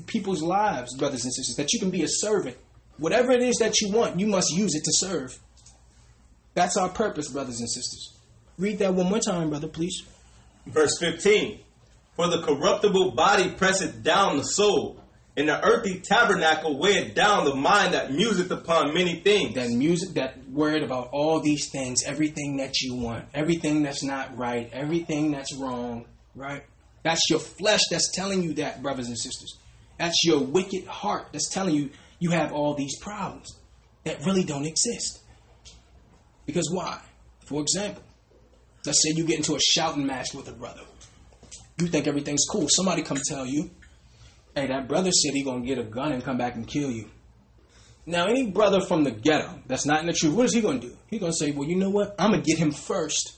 people's 0.08 0.42
lives, 0.42 0.96
brothers 0.96 1.22
and 1.22 1.32
sisters, 1.32 1.54
that 1.54 1.72
you 1.72 1.78
can 1.78 1.90
be 1.90 2.02
a 2.02 2.08
servant. 2.08 2.56
Whatever 2.98 3.30
it 3.30 3.40
is 3.40 3.58
that 3.58 3.80
you 3.80 3.92
want, 3.92 4.18
you 4.18 4.26
must 4.26 4.50
use 4.50 4.74
it 4.74 4.82
to 4.82 4.90
serve. 4.94 5.38
That's 6.54 6.76
our 6.76 6.88
purpose, 6.88 7.30
brothers 7.30 7.60
and 7.60 7.70
sisters. 7.70 8.16
Read 8.58 8.80
that 8.80 8.94
one 8.94 9.06
more 9.06 9.20
time, 9.20 9.50
brother, 9.50 9.68
please. 9.68 10.02
Verse 10.66 10.98
15. 10.98 11.60
For 12.14 12.28
the 12.28 12.42
corruptible 12.42 13.12
body 13.12 13.50
presseth 13.50 14.02
down 14.02 14.36
the 14.36 14.44
soul, 14.44 15.02
and 15.36 15.48
the 15.48 15.64
earthly 15.64 16.00
tabernacle 16.00 16.78
weigheth 16.78 17.14
down 17.14 17.44
the 17.44 17.54
mind 17.54 17.94
that 17.94 18.12
museth 18.12 18.50
upon 18.50 18.92
many 18.92 19.20
things. 19.20 19.54
That 19.54 19.70
music, 19.70 20.10
that 20.14 20.46
word 20.50 20.82
about 20.82 21.08
all 21.12 21.40
these 21.40 21.70
things, 21.70 22.02
everything 22.04 22.58
that 22.58 22.80
you 22.82 22.94
want, 22.94 23.24
everything 23.32 23.82
that's 23.82 24.02
not 24.02 24.36
right, 24.36 24.68
everything 24.72 25.30
that's 25.30 25.56
wrong, 25.56 26.04
right? 26.34 26.64
That's 27.02 27.30
your 27.30 27.38
flesh 27.38 27.80
that's 27.90 28.12
telling 28.14 28.42
you 28.42 28.54
that, 28.54 28.82
brothers 28.82 29.08
and 29.08 29.18
sisters. 29.18 29.58
That's 29.98 30.22
your 30.24 30.40
wicked 30.40 30.86
heart 30.86 31.28
that's 31.32 31.48
telling 31.48 31.74
you 31.74 31.90
you 32.18 32.30
have 32.30 32.52
all 32.52 32.74
these 32.74 32.98
problems 33.00 33.56
that 34.04 34.24
really 34.26 34.44
don't 34.44 34.66
exist. 34.66 35.20
Because 36.44 36.68
why? 36.70 37.00
For 37.46 37.62
example, 37.62 38.02
let's 38.84 39.02
say 39.02 39.14
you 39.16 39.24
get 39.24 39.38
into 39.38 39.54
a 39.54 39.60
shouting 39.60 40.06
match 40.06 40.34
with 40.34 40.48
a 40.48 40.52
brother. 40.52 40.82
You 41.78 41.86
think 41.86 42.06
everything's 42.06 42.44
cool. 42.50 42.66
Somebody 42.68 43.02
come 43.02 43.18
tell 43.28 43.46
you, 43.46 43.70
hey, 44.54 44.66
that 44.66 44.88
brother 44.88 45.10
said 45.10 45.34
he 45.34 45.42
gonna 45.42 45.64
get 45.64 45.78
a 45.78 45.84
gun 45.84 46.12
and 46.12 46.22
come 46.22 46.36
back 46.38 46.54
and 46.54 46.66
kill 46.66 46.90
you. 46.90 47.08
Now, 48.04 48.26
any 48.26 48.50
brother 48.50 48.80
from 48.80 49.04
the 49.04 49.12
ghetto 49.12 49.60
that's 49.66 49.86
not 49.86 50.00
in 50.00 50.06
the 50.06 50.12
truth, 50.12 50.34
what 50.34 50.46
is 50.46 50.54
he 50.54 50.60
gonna 50.60 50.80
do? 50.80 50.96
He's 51.08 51.20
gonna 51.20 51.32
say, 51.32 51.52
well, 51.52 51.68
you 51.68 51.76
know 51.76 51.90
what? 51.90 52.14
I'm 52.18 52.30
gonna 52.30 52.42
get 52.42 52.58
him 52.58 52.72
first. 52.72 53.34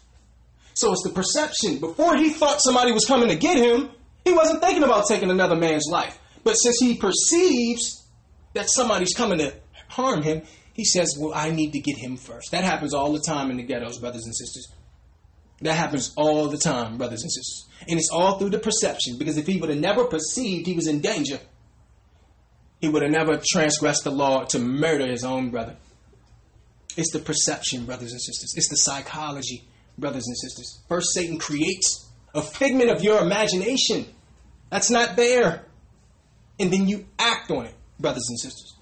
So 0.75 0.93
it's 0.93 1.05
the 1.05 1.11
perception. 1.11 1.79
Before 1.79 2.17
he 2.17 2.31
thought 2.31 2.61
somebody 2.61 2.93
was 2.93 3.05
coming 3.05 3.29
to 3.29 3.37
get 3.37 3.57
him, 3.57 3.91
he 4.25 4.33
wasn't 4.33 4.63
thinking 4.63 4.83
about 4.83 5.07
taking 5.07 5.31
another 5.31 5.55
man's 5.55 5.87
life. 5.91 6.19
But 6.43 6.55
since 6.55 6.79
he 6.81 6.97
perceives 6.97 8.07
that 8.55 8.69
somebody's 8.69 9.15
coming 9.15 9.39
to 9.39 9.55
harm 9.89 10.23
him, 10.23 10.43
he 10.73 10.85
says, 10.85 11.17
Well, 11.19 11.33
I 11.35 11.51
need 11.51 11.73
to 11.73 11.81
get 11.81 11.97
him 11.97 12.17
first. 12.17 12.51
That 12.51 12.65
happens 12.65 12.95
all 12.95 13.13
the 13.13 13.21
time 13.21 13.51
in 13.51 13.59
the 13.59 13.63
ghettos, 13.63 13.99
brothers 13.99 14.25
and 14.25 14.35
sisters. 14.35 14.69
That 15.61 15.75
happens 15.75 16.13
all 16.17 16.49
the 16.49 16.59
time, 16.59 16.99
brothers 16.99 17.23
and 17.23 17.31
sisters. 17.33 17.69
And 17.89 17.99
it's 17.99 18.11
all 18.13 18.39
through 18.39 18.51
the 18.51 18.59
perception. 18.59 19.17
Because 19.19 19.37
if 19.37 19.47
he 19.47 19.59
would 19.59 19.71
have 19.71 19.79
never 19.79 20.05
perceived 20.05 20.67
he 20.67 20.75
was 20.75 20.89
in 20.89 21.01
danger, 21.01 21.39
he 22.81 22.89
would 22.89 23.03
have 23.03 23.13
never 23.13 23.41
transgressed 23.53 24.05
the 24.05 24.11
law 24.11 24.45
to 24.45 24.59
murder 24.59 25.07
his 25.07 25.25
own 25.25 25.51
brother. 25.51 25.77
It's 26.97 27.13
the 27.13 27.19
perception, 27.19 27.87
brothers 27.87 28.13
and 28.13 28.21
sisters. 28.21 28.53
It's 28.57 28.69
the 28.69 28.77
psychology, 28.77 29.65
brothers 29.97 30.27
and 30.27 30.37
sisters. 30.37 30.81
First, 30.89 31.15
Satan 31.15 31.39
creates 31.39 32.11
a 32.35 32.43
figment 32.43 32.91
of 32.91 33.03
your 33.03 33.21
imagination 33.21 34.07
that's 34.71 34.91
not 34.91 35.17
there. 35.17 35.65
And 36.59 36.73
then 36.73 36.89
you 36.89 37.07
act 37.19 37.51
on 37.51 37.67
it, 37.67 37.75
brothers 37.99 38.27
and 38.29 38.39
sisters. 38.39 38.75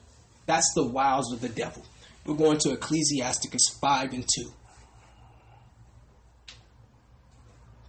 That's 0.47 0.73
the 0.75 0.87
wiles 0.87 1.33
of 1.33 1.41
the 1.41 1.49
devil. 1.49 1.83
We're 2.27 2.35
going 2.35 2.59
to 2.59 2.73
Ecclesiasticus 2.73 3.79
5 3.81 4.13
and 4.13 4.25
2. 4.25 4.53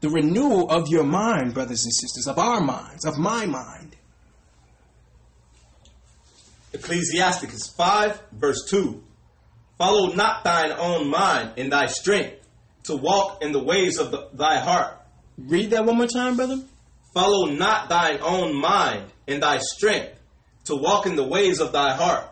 The 0.03 0.09
renewal 0.09 0.69
of 0.69 0.89
your 0.89 1.05
mind, 1.05 1.53
brothers 1.53 1.85
and 1.85 1.93
sisters, 1.93 2.27
of 2.27 2.37
our 2.37 2.59
minds, 2.59 3.05
of 3.05 3.17
my 3.17 3.45
mind. 3.45 3.95
Ecclesiasticus 6.73 7.69
5, 7.77 8.21
verse 8.33 8.65
2. 8.69 9.01
Follow 9.77 10.13
not 10.13 10.43
thine 10.43 10.73
own 10.73 11.09
mind 11.09 11.53
in 11.55 11.69
thy 11.69 11.85
strength, 11.85 12.45
to 12.83 12.97
walk 12.97 13.41
in 13.41 13.53
the 13.53 13.63
ways 13.63 13.97
of 13.97 14.11
the, 14.11 14.27
thy 14.33 14.59
heart. 14.59 14.93
Read 15.37 15.69
that 15.69 15.85
one 15.85 15.95
more 15.95 16.07
time, 16.07 16.35
brother. 16.35 16.61
Follow 17.13 17.45
not 17.51 17.87
thine 17.87 18.19
own 18.21 18.59
mind 18.59 19.05
in 19.25 19.39
thy 19.39 19.59
strength, 19.59 20.19
to 20.65 20.75
walk 20.75 21.05
in 21.05 21.15
the 21.15 21.23
ways 21.25 21.61
of 21.61 21.71
thy 21.71 21.93
heart. 21.95 22.25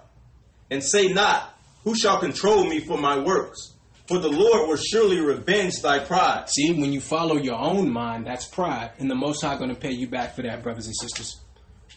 And 0.70 0.84
say 0.84 1.08
not, 1.08 1.58
Who 1.86 1.96
shall 1.96 2.20
control 2.20 2.66
me 2.66 2.82
for 2.82 2.98
my 2.98 3.20
works? 3.20 3.76
For 4.08 4.20
the 4.20 4.30
Lord 4.30 4.68
will 4.68 4.78
surely 4.78 5.20
revenge 5.20 5.82
thy 5.82 6.00
pride. 6.00 6.50
See, 6.50 6.74
when 6.74 6.92
you 6.92 7.00
follow 7.00 7.38
your 7.38 7.56
own 7.56 7.92
mind, 7.92 8.26
that's 8.26 8.46
pride, 8.46 8.92
and 9.00 9.10
the 9.10 9.16
Most 9.16 9.42
High 9.42 9.58
going 9.58 9.70
to 9.70 9.80
pay 9.80 9.92
you 9.92 10.08
back 10.08 10.36
for 10.36 10.42
that, 10.42 10.64
brothers 10.64 10.88
and 10.88 10.96
sisters. 10.96 11.40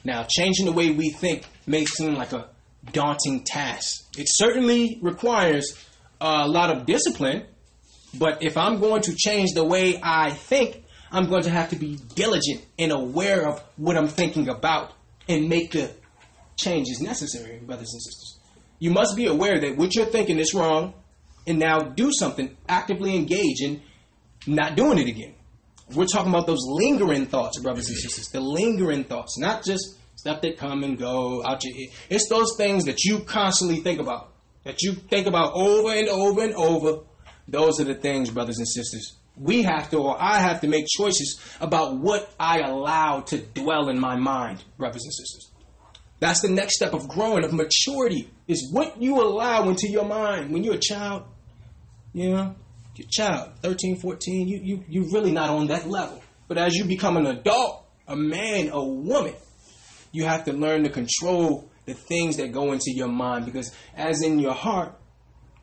Now, 0.05 0.27
changing 0.29 0.67
the 0.67 0.73
way 0.73 0.91
we 0.91 1.11
think 1.11 1.45
may 1.67 1.85
seem 1.87 2.15
like 2.15 2.33
a 2.33 2.49
daunting 2.93 3.43
task. 3.45 4.05
It 4.19 4.27
certainly 4.29 4.99
requires 5.03 5.79
a 6.21 6.47
lot 6.47 6.71
of 6.71 6.87
discipline, 6.87 7.47
but 8.19 8.43
if 8.43 8.57
I'm 8.57 8.81
going 8.81 9.03
to 9.03 9.15
change 9.15 9.53
the 9.55 9.65
way 9.65 9.99
I 10.03 10.31
think, 10.31 10.85
I'm 11.11 11.29
going 11.29 11.45
to 11.45 11.51
have 11.51 11.71
to 11.71 11.77
be 11.77 11.99
diligent 12.15 12.65
and 12.79 12.93
aware 12.93 13.49
of 13.49 13.63
what 13.77 13.97
I'm 13.97 14.09
thinking 14.09 14.49
about 14.49 14.93
and 15.29 15.49
make 15.49 15.73
the 15.73 15.91
changes 16.57 17.01
necessary, 17.01 17.59
brothers 17.59 17.93
and 17.93 18.03
sisters. 18.03 18.39
You 18.79 18.91
must 18.91 19.17
be 19.17 19.27
aware 19.27 19.59
that 19.61 19.77
what 19.77 19.95
you're 19.95 20.07
thinking 20.07 20.39
is 20.39 20.55
wrong 20.55 20.95
and 21.47 21.59
now 21.59 21.81
do 21.81 22.11
something, 22.13 22.57
actively 22.69 23.17
engage 23.17 23.61
in 23.61 23.83
not 24.47 24.77
doing 24.77 24.99
it 24.99 25.09
again. 25.09 25.35
We're 25.95 26.07
talking 26.07 26.31
about 26.31 26.47
those 26.47 26.65
lingering 26.67 27.27
thoughts, 27.27 27.61
brothers 27.61 27.89
and 27.89 27.99
sisters. 27.99 28.29
The 28.29 28.41
lingering 28.41 29.05
thoughts, 29.05 29.39
not 29.39 29.65
just 29.65 29.99
stuff 30.17 30.41
that 30.41 30.57
come 30.57 30.83
and 30.83 30.99
go 30.99 31.45
out 31.45 31.63
your 31.65 31.77
head. 31.77 31.95
It's 32.09 32.29
those 32.29 32.57
things 32.57 32.85
that 32.85 33.05
you 33.05 33.21
constantly 33.21 33.81
think 33.81 34.01
about, 34.01 34.33
that 34.65 34.83
you 34.83 34.95
think 34.95 35.27
about 35.27 35.53
over 35.55 35.91
and 35.91 36.09
over 36.09 36.43
and 36.43 36.55
over. 36.55 37.01
Those 37.47 37.81
are 37.81 37.85
the 37.85 37.95
things, 37.95 38.31
brothers 38.31 38.59
and 38.59 38.67
sisters. 38.67 39.19
We 39.37 39.63
have 39.63 39.91
to, 39.91 39.99
or 39.99 40.17
I 40.19 40.39
have 40.39 40.61
to 40.63 40.69
make 40.69 40.87
choices 40.97 41.41
about 41.61 41.99
what 41.99 42.33
I 42.39 42.61
allow 42.61 43.21
to 43.21 43.39
dwell 43.39 43.89
in 43.89 43.99
my 43.99 44.17
mind, 44.17 44.65
brothers 44.79 45.03
and 45.05 45.13
sisters. 45.13 45.51
That's 46.21 46.41
the 46.41 46.49
next 46.49 46.77
step 46.77 46.95
of 46.95 47.09
growing, 47.09 47.45
of 47.45 47.53
maturity, 47.53 48.31
is 48.49 48.71
what 48.73 49.03
you 49.03 49.21
allow 49.21 49.69
into 49.69 49.89
your 49.89 50.07
mind. 50.07 50.53
When 50.53 50.65
you're 50.65 50.77
a 50.77 50.81
child, 50.81 51.25
you 52.15 52.31
know, 52.31 52.55
your 52.95 53.09
child, 53.11 53.51
13, 53.61 53.97
14, 53.97 54.49
you, 54.49 54.61
you, 54.63 54.85
you're 54.89 55.13
really 55.13 55.33
not 55.33 55.51
on 55.51 55.67
that 55.67 55.89
level. 55.89 56.23
But 56.47 56.59
as 56.59 56.75
you 56.75 56.85
become 56.85 57.17
an 57.17 57.27
adult, 57.27 57.85
a 58.07 58.15
man, 58.15 58.71
a 58.73 58.83
woman, 58.83 59.35
you 60.13 60.25
have 60.25 60.45
to 60.45 60.53
learn 60.53 60.85
to 60.85 60.91
control 60.91 61.69
the 61.87 61.95
things 61.95 62.37
that 62.37 62.53
go 62.53 62.73
into 62.73 62.93
your 62.93 63.09
mind 63.09 63.45
because 63.45 63.75
as 63.97 64.23
in 64.23 64.39
your 64.39 64.55
heart 64.55 64.95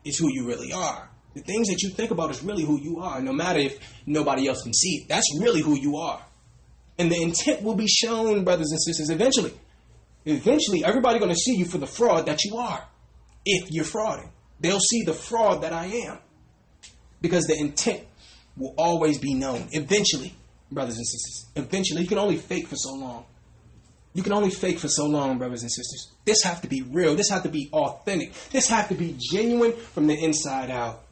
is 0.04 0.18
who 0.18 0.28
you 0.30 0.46
really 0.46 0.72
are. 0.72 1.08
The 1.34 1.40
things 1.40 1.68
that 1.68 1.80
you 1.80 1.88
think 1.88 2.10
about 2.10 2.30
is 2.30 2.42
really 2.42 2.64
who 2.64 2.78
you 2.78 3.00
are, 3.00 3.22
no 3.22 3.32
matter 3.32 3.60
if 3.60 3.78
nobody 4.04 4.46
else 4.48 4.62
can 4.62 4.74
see 4.74 4.96
it. 4.96 5.08
That's 5.08 5.26
really 5.40 5.62
who 5.62 5.78
you 5.78 5.96
are. 5.96 6.22
And 6.98 7.10
the 7.10 7.22
intent 7.22 7.62
will 7.62 7.74
be 7.74 7.86
shown, 7.86 8.44
brothers 8.44 8.70
and 8.70 8.80
sisters, 8.82 9.08
eventually. 9.08 9.54
Eventually, 10.26 10.84
everybody 10.84 11.18
going 11.18 11.30
to 11.30 11.36
see 11.36 11.54
you 11.54 11.64
for 11.64 11.78
the 11.78 11.86
fraud 11.86 12.26
that 12.26 12.44
you 12.44 12.58
are. 12.58 12.86
If 13.46 13.70
you're 13.70 13.86
frauding, 13.86 14.30
they'll 14.60 14.78
see 14.78 15.04
the 15.04 15.14
fraud 15.14 15.62
that 15.62 15.72
I 15.72 15.86
am 15.86 16.18
because 17.22 17.46
the 17.46 17.56
intent 17.58 18.02
will 18.56 18.74
always 18.76 19.18
be 19.18 19.32
known. 19.32 19.68
Eventually, 19.72 20.34
brothers 20.70 20.98
and 20.98 21.06
sisters, 21.06 21.46
eventually, 21.56 22.02
you 22.02 22.08
can 22.08 22.18
only 22.18 22.36
fake 22.36 22.66
for 22.66 22.76
so 22.76 22.92
long. 22.92 23.24
You 24.14 24.22
can 24.22 24.34
only 24.34 24.50
fake 24.50 24.78
for 24.78 24.88
so 24.88 25.06
long, 25.06 25.38
brothers 25.38 25.62
and 25.62 25.72
sisters. 25.72 26.12
This 26.26 26.42
have 26.42 26.60
to 26.60 26.68
be 26.68 26.82
real. 26.82 27.14
This 27.14 27.30
have 27.30 27.44
to 27.44 27.48
be 27.48 27.70
authentic. 27.72 28.34
This 28.50 28.68
have 28.68 28.88
to 28.88 28.94
be 28.94 29.16
genuine 29.18 29.72
from 29.72 30.06
the 30.06 30.14
inside 30.14 30.70
out. 30.70 31.02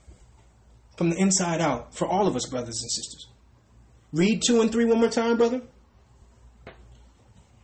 From 0.99 1.09
the 1.09 1.17
inside 1.17 1.63
out 1.63 1.95
for 1.95 2.07
all 2.07 2.27
of 2.27 2.37
us, 2.37 2.45
brothers 2.45 2.83
and 2.83 2.91
sisters. 2.91 3.27
Read 4.13 4.43
two 4.47 4.61
and 4.61 4.71
three 4.71 4.85
one 4.85 4.99
more 4.99 5.09
time, 5.09 5.39
brother. 5.39 5.63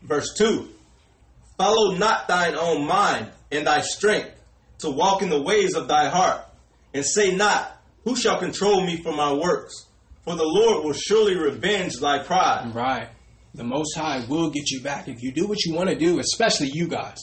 Verse 0.03 0.33
2 0.35 0.71
Follow 1.59 1.97
not 1.97 2.29
thine 2.29 2.55
own 2.55 2.87
mind 2.87 3.31
and 3.51 3.67
thy 3.67 3.81
strength, 3.81 4.31
to 4.79 4.91
walk 4.91 5.23
in 5.23 5.31
the 5.31 5.41
ways 5.41 5.75
of 5.75 5.89
thy 5.89 6.09
heart, 6.09 6.41
and 6.95 7.05
say 7.05 7.35
not, 7.35 7.76
Who 8.07 8.15
shall 8.15 8.39
control 8.39 8.87
me 8.87 9.03
for 9.03 9.13
my 9.13 9.33
works? 9.33 9.87
For 10.23 10.37
the 10.37 10.45
Lord 10.45 10.85
will 10.85 10.93
surely 10.93 11.37
revenge 11.37 11.97
thy 11.97 12.21
pride. 12.21 12.73
Right. 12.73 13.09
The 13.53 13.65
Most 13.65 13.97
High 13.97 14.25
will 14.29 14.49
get 14.49 14.71
you 14.71 14.81
back 14.81 15.09
if 15.09 15.25
you 15.25 15.33
do 15.33 15.49
what 15.49 15.65
you 15.65 15.75
want 15.75 15.89
to 15.89 15.97
do, 15.97 16.21
especially 16.21 16.69
you 16.69 16.87
guys. 16.87 17.19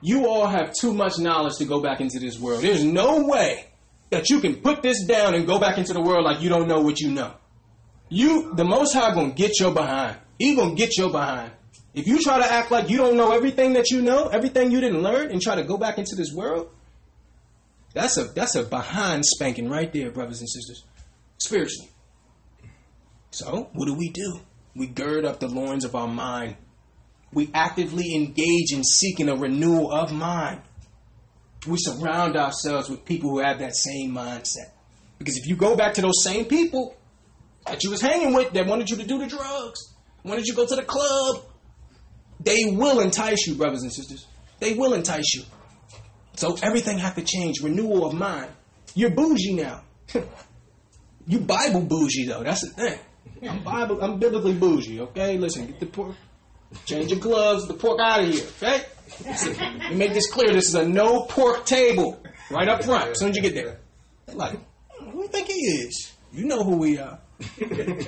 You 0.00 0.26
all 0.26 0.46
have 0.46 0.72
too 0.72 0.94
much 0.94 1.18
knowledge 1.18 1.56
to 1.58 1.66
go 1.66 1.82
back 1.82 2.00
into 2.00 2.18
this 2.18 2.40
world. 2.40 2.62
There's 2.62 2.82
no 2.82 3.26
way 3.26 3.66
that 4.08 4.30
you 4.30 4.40
can 4.40 4.56
put 4.56 4.82
this 4.82 5.04
down 5.04 5.34
and 5.34 5.46
go 5.46 5.58
back 5.58 5.76
into 5.76 5.92
the 5.92 6.00
world 6.00 6.24
like 6.24 6.40
you 6.40 6.48
don't 6.48 6.66
know 6.66 6.80
what 6.80 6.98
you 6.98 7.10
know. 7.10 7.34
You, 8.08 8.54
the 8.54 8.64
Most 8.64 8.94
High, 8.94 9.14
gonna 9.14 9.32
get 9.32 9.60
your 9.60 9.72
behind. 9.74 10.16
He 10.38 10.54
gonna 10.54 10.74
get 10.74 10.96
your 10.96 11.10
behind. 11.10 11.52
If 11.92 12.06
you 12.06 12.22
try 12.22 12.38
to 12.38 12.50
act 12.50 12.70
like 12.70 12.88
you 12.88 12.96
don't 12.96 13.18
know 13.18 13.32
everything 13.32 13.74
that 13.74 13.90
you 13.90 14.00
know, 14.00 14.28
everything 14.28 14.70
you 14.70 14.80
didn't 14.80 15.02
learn, 15.02 15.30
and 15.30 15.42
try 15.42 15.56
to 15.56 15.62
go 15.62 15.76
back 15.76 15.98
into 15.98 16.16
this 16.16 16.32
world, 16.32 16.70
that's 17.94 18.16
a 18.16 18.24
that's 18.24 18.54
a 18.54 18.62
behind 18.62 19.24
spanking 19.24 19.68
right 19.68 19.92
there, 19.92 20.10
brothers 20.10 20.40
and 20.40 20.48
sisters, 20.48 20.84
spiritually. 21.38 21.90
So, 23.30 23.70
what 23.72 23.86
do 23.86 23.94
we 23.94 24.10
do? 24.10 24.40
We 24.74 24.86
gird 24.86 25.24
up 25.24 25.40
the 25.40 25.48
loins 25.48 25.84
of 25.84 25.94
our 25.94 26.08
mind. 26.08 26.56
We 27.32 27.50
actively 27.54 28.14
engage 28.14 28.72
in 28.72 28.84
seeking 28.84 29.28
a 29.28 29.36
renewal 29.36 29.90
of 29.90 30.12
mind. 30.12 30.60
We 31.66 31.76
surround 31.78 32.36
ourselves 32.36 32.90
with 32.90 33.04
people 33.04 33.30
who 33.30 33.38
have 33.38 33.58
that 33.60 33.74
same 33.74 34.12
mindset. 34.12 34.72
Because 35.18 35.36
if 35.36 35.46
you 35.46 35.56
go 35.56 35.76
back 35.76 35.94
to 35.94 36.02
those 36.02 36.22
same 36.22 36.44
people 36.46 36.96
that 37.66 37.82
you 37.84 37.90
was 37.90 38.00
hanging 38.00 38.34
with 38.34 38.52
that 38.52 38.66
wanted 38.66 38.90
you 38.90 38.96
to 38.96 39.06
do 39.06 39.18
the 39.18 39.26
drugs, 39.26 39.94
wanted 40.24 40.44
you 40.46 40.52
to 40.52 40.56
go 40.56 40.66
to 40.66 40.76
the 40.76 40.82
club, 40.82 41.44
they 42.40 42.64
will 42.66 43.00
entice 43.00 43.46
you, 43.46 43.54
brothers 43.54 43.82
and 43.82 43.92
sisters. 43.92 44.26
They 44.58 44.74
will 44.74 44.94
entice 44.94 45.34
you. 45.34 45.42
So 46.34 46.56
everything 46.62 46.98
have 46.98 47.14
to 47.16 47.22
change. 47.22 47.60
Renewal 47.62 48.06
of 48.06 48.14
mind. 48.14 48.50
You're 48.94 49.10
bougie 49.10 49.54
now. 49.54 49.82
you 51.26 51.38
Bible 51.40 51.82
bougie 51.82 52.26
though. 52.26 52.42
That's 52.42 52.62
the 52.62 52.70
thing. 52.70 52.98
I'm 53.48 53.62
Bible. 53.62 54.02
I'm 54.02 54.18
biblically 54.18 54.54
bougie. 54.54 55.00
Okay, 55.00 55.38
listen. 55.38 55.66
Get 55.66 55.80
the 55.80 55.86
pork. 55.86 56.16
Change 56.86 57.10
your 57.10 57.20
gloves. 57.20 57.66
The 57.66 57.74
pork 57.74 58.00
out 58.00 58.20
of 58.20 58.32
here. 58.32 58.44
Okay. 58.62 58.84
Let 59.24 59.90
me 59.90 59.96
make 59.96 60.14
this 60.14 60.30
clear. 60.30 60.52
This 60.52 60.68
is 60.68 60.74
a 60.74 60.86
no 60.86 61.22
pork 61.22 61.66
table. 61.66 62.22
Right 62.50 62.68
up 62.68 62.84
front. 62.84 63.10
As 63.10 63.18
soon 63.18 63.30
as 63.30 63.36
you 63.36 63.42
get 63.42 63.54
there. 63.54 63.78
They're 64.26 64.36
like, 64.36 64.58
who 64.98 65.12
do 65.12 65.18
you 65.18 65.28
think 65.28 65.48
he 65.48 65.54
is? 65.54 66.12
You 66.32 66.46
know 66.46 66.62
who 66.62 66.76
we 66.76 66.98
are. 66.98 67.18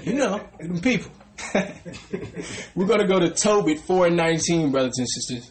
You 0.05 0.15
know, 0.15 0.41
them 0.61 0.81
people. 0.81 1.11
We're 2.75 2.87
gonna 2.87 3.09
go 3.09 3.19
to 3.19 3.31
Tobit 3.31 3.81
four 3.81 4.07
and 4.07 4.17
nineteen, 4.17 4.71
brothers 4.71 4.99
and 4.99 5.09
sisters. 5.09 5.51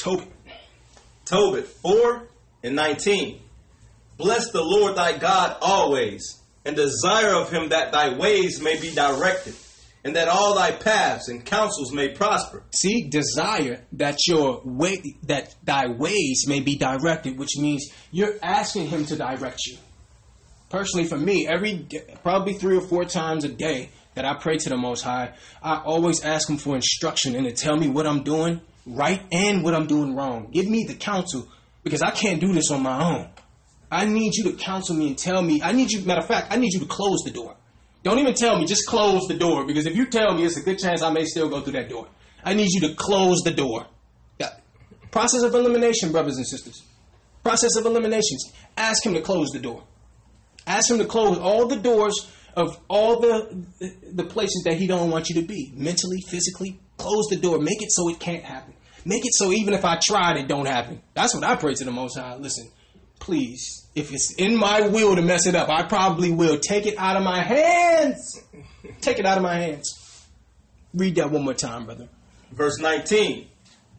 Tobit. 0.00 0.28
Tobit 1.26 1.66
4 1.66 2.28
and 2.64 2.74
19. 2.74 3.40
Bless 4.16 4.50
the 4.50 4.62
Lord 4.62 4.96
thy 4.96 5.16
God 5.16 5.56
always, 5.60 6.40
and 6.64 6.76
desire 6.76 7.34
of 7.34 7.50
him 7.50 7.70
that 7.70 7.92
thy 7.92 8.18
ways 8.18 8.60
may 8.60 8.78
be 8.78 8.92
directed, 8.94 9.54
and 10.04 10.16
that 10.16 10.28
all 10.28 10.54
thy 10.54 10.72
paths 10.72 11.28
and 11.28 11.44
counsels 11.44 11.92
may 11.92 12.08
prosper. 12.08 12.62
See, 12.72 13.08
desire 13.08 13.84
that 13.92 14.18
your 14.26 14.60
way 14.64 15.16
that 15.24 15.54
thy 15.64 15.88
ways 15.88 16.44
may 16.46 16.60
be 16.60 16.76
directed, 16.76 17.38
which 17.38 17.56
means 17.58 17.90
you're 18.10 18.34
asking 18.42 18.88
him 18.88 19.06
to 19.06 19.16
direct 19.16 19.60
you. 19.66 19.76
Personally, 20.70 21.06
for 21.06 21.18
me, 21.18 21.48
every 21.48 21.74
day, 21.74 22.16
probably 22.22 22.54
three 22.54 22.76
or 22.76 22.82
four 22.82 23.04
times 23.04 23.44
a 23.44 23.48
day 23.48 23.90
that 24.14 24.24
I 24.24 24.34
pray 24.34 24.56
to 24.56 24.68
the 24.68 24.76
Most 24.76 25.02
High, 25.02 25.34
I 25.62 25.76
always 25.76 26.24
ask 26.24 26.48
him 26.48 26.58
for 26.58 26.76
instruction 26.76 27.34
and 27.34 27.46
to 27.46 27.52
tell 27.52 27.76
me 27.76 27.88
what 27.88 28.06
I'm 28.06 28.22
doing 28.22 28.60
right 28.94 29.22
and 29.32 29.62
what 29.62 29.74
I'm 29.74 29.86
doing 29.86 30.14
wrong. 30.14 30.50
Give 30.50 30.68
me 30.68 30.84
the 30.86 30.94
counsel 30.94 31.48
because 31.82 32.02
I 32.02 32.10
can't 32.10 32.40
do 32.40 32.52
this 32.52 32.70
on 32.70 32.82
my 32.82 33.02
own. 33.02 33.30
I 33.90 34.04
need 34.04 34.34
you 34.34 34.44
to 34.44 34.52
counsel 34.52 34.94
me 34.94 35.08
and 35.08 35.18
tell 35.18 35.42
me. 35.42 35.62
I 35.62 35.72
need 35.72 35.90
you, 35.90 36.02
matter 36.02 36.20
of 36.20 36.26
fact, 36.26 36.52
I 36.52 36.56
need 36.56 36.72
you 36.72 36.80
to 36.80 36.86
close 36.86 37.22
the 37.24 37.30
door. 37.30 37.56
Don't 38.02 38.18
even 38.18 38.34
tell 38.34 38.58
me, 38.58 38.66
just 38.66 38.86
close 38.86 39.26
the 39.28 39.34
door 39.34 39.66
because 39.66 39.86
if 39.86 39.94
you 39.96 40.06
tell 40.06 40.34
me, 40.34 40.44
it's 40.44 40.56
a 40.56 40.62
good 40.62 40.78
chance 40.78 41.02
I 41.02 41.10
may 41.12 41.24
still 41.24 41.48
go 41.48 41.60
through 41.60 41.74
that 41.74 41.88
door. 41.88 42.08
I 42.42 42.54
need 42.54 42.68
you 42.70 42.88
to 42.88 42.94
close 42.94 43.40
the 43.44 43.50
door. 43.50 43.86
Yeah. 44.38 44.50
Process 45.10 45.42
of 45.42 45.54
elimination, 45.54 46.12
brothers 46.12 46.36
and 46.36 46.46
sisters. 46.46 46.82
Process 47.42 47.76
of 47.76 47.84
eliminations. 47.84 48.52
Ask 48.76 49.04
him 49.04 49.14
to 49.14 49.20
close 49.20 49.50
the 49.50 49.58
door. 49.58 49.82
Ask 50.66 50.90
him 50.90 50.98
to 50.98 51.04
close 51.04 51.38
all 51.38 51.66
the 51.66 51.76
doors 51.76 52.30
of 52.56 52.78
all 52.88 53.20
the 53.20 53.64
the 54.12 54.24
places 54.24 54.62
that 54.64 54.74
he 54.74 54.86
don't 54.86 55.10
want 55.10 55.28
you 55.28 55.40
to 55.40 55.46
be 55.46 55.72
mentally, 55.74 56.20
physically. 56.28 56.80
Close 56.96 57.26
the 57.28 57.36
door. 57.36 57.58
Make 57.58 57.82
it 57.82 57.90
so 57.90 58.08
it 58.08 58.18
can't 58.18 58.44
happen. 58.44 58.74
Make 59.04 59.24
it 59.24 59.32
so 59.34 59.52
even 59.52 59.74
if 59.74 59.84
I 59.84 59.98
tried, 60.02 60.36
it 60.36 60.48
don't 60.48 60.66
happen. 60.66 61.00
That's 61.14 61.34
what 61.34 61.44
I 61.44 61.56
pray 61.56 61.74
to 61.74 61.84
the 61.84 61.90
Most 61.90 62.18
High. 62.18 62.36
Listen, 62.36 62.68
please, 63.18 63.88
if 63.94 64.12
it's 64.12 64.34
in 64.34 64.56
my 64.56 64.88
will 64.88 65.16
to 65.16 65.22
mess 65.22 65.46
it 65.46 65.54
up, 65.54 65.68
I 65.68 65.84
probably 65.84 66.32
will. 66.32 66.58
Take 66.58 66.86
it 66.86 66.98
out 66.98 67.16
of 67.16 67.22
my 67.22 67.42
hands. 67.42 68.42
Take 69.00 69.18
it 69.18 69.26
out 69.26 69.38
of 69.38 69.42
my 69.42 69.56
hands. 69.56 70.28
Read 70.94 71.14
that 71.16 71.30
one 71.30 71.44
more 71.44 71.54
time, 71.54 71.86
brother. 71.86 72.08
Verse 72.52 72.78
19 72.78 73.46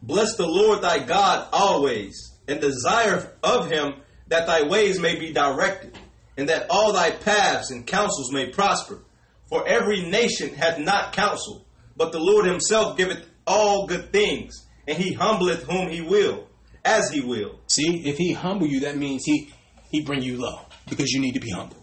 Bless 0.02 0.36
the 0.36 0.46
Lord 0.46 0.82
thy 0.82 0.98
God 0.98 1.48
always, 1.52 2.32
and 2.48 2.60
desire 2.60 3.32
of 3.42 3.70
him 3.70 3.94
that 4.28 4.46
thy 4.46 4.62
ways 4.62 4.98
may 4.98 5.18
be 5.18 5.32
directed, 5.32 5.96
and 6.36 6.48
that 6.48 6.66
all 6.70 6.92
thy 6.92 7.10
paths 7.10 7.70
and 7.70 7.86
counsels 7.86 8.32
may 8.32 8.50
prosper. 8.50 8.98
For 9.46 9.66
every 9.68 10.02
nation 10.02 10.54
hath 10.54 10.78
not 10.78 11.12
counsel, 11.12 11.64
but 11.96 12.10
the 12.10 12.18
Lord 12.18 12.46
himself 12.46 12.96
giveth 12.96 13.28
all 13.46 13.86
good 13.86 14.12
things, 14.12 14.66
and 14.86 14.96
he 14.96 15.12
humbleth 15.14 15.62
whom 15.62 15.88
he 15.88 16.00
will, 16.00 16.46
as 16.84 17.10
he 17.10 17.20
will. 17.20 17.60
See, 17.66 18.08
if 18.08 18.16
he 18.18 18.32
humble 18.32 18.66
you, 18.66 18.80
that 18.80 18.96
means 18.96 19.24
he 19.24 19.52
he 19.90 20.02
bring 20.02 20.22
you 20.22 20.38
low 20.38 20.60
because 20.88 21.10
you 21.10 21.20
need 21.20 21.34
to 21.34 21.40
be 21.40 21.50
humble. 21.50 21.76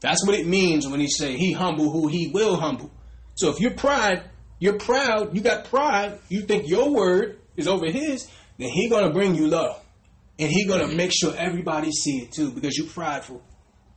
That's 0.00 0.24
what 0.26 0.38
it 0.38 0.46
means 0.46 0.86
when 0.86 1.00
he 1.00 1.08
say 1.08 1.36
he 1.36 1.52
humble 1.52 1.90
who 1.90 2.08
he 2.08 2.28
will 2.28 2.56
humble. 2.56 2.90
So 3.34 3.50
if 3.50 3.60
you're 3.60 3.74
pride, 3.74 4.22
you're 4.58 4.78
proud, 4.78 5.34
you 5.34 5.42
got 5.42 5.66
pride, 5.66 6.18
you 6.28 6.42
think 6.42 6.68
your 6.68 6.90
word 6.90 7.38
is 7.56 7.66
over 7.66 7.90
his, 7.90 8.28
then 8.58 8.68
he 8.68 8.88
gonna 8.88 9.12
bring 9.12 9.34
you 9.34 9.48
low. 9.48 9.76
And 10.38 10.50
he 10.50 10.66
gonna 10.66 10.88
make 10.88 11.12
sure 11.12 11.34
everybody 11.36 11.90
see 11.90 12.18
it 12.18 12.32
too, 12.32 12.52
because 12.52 12.76
you're 12.76 12.88
prideful. 12.88 13.42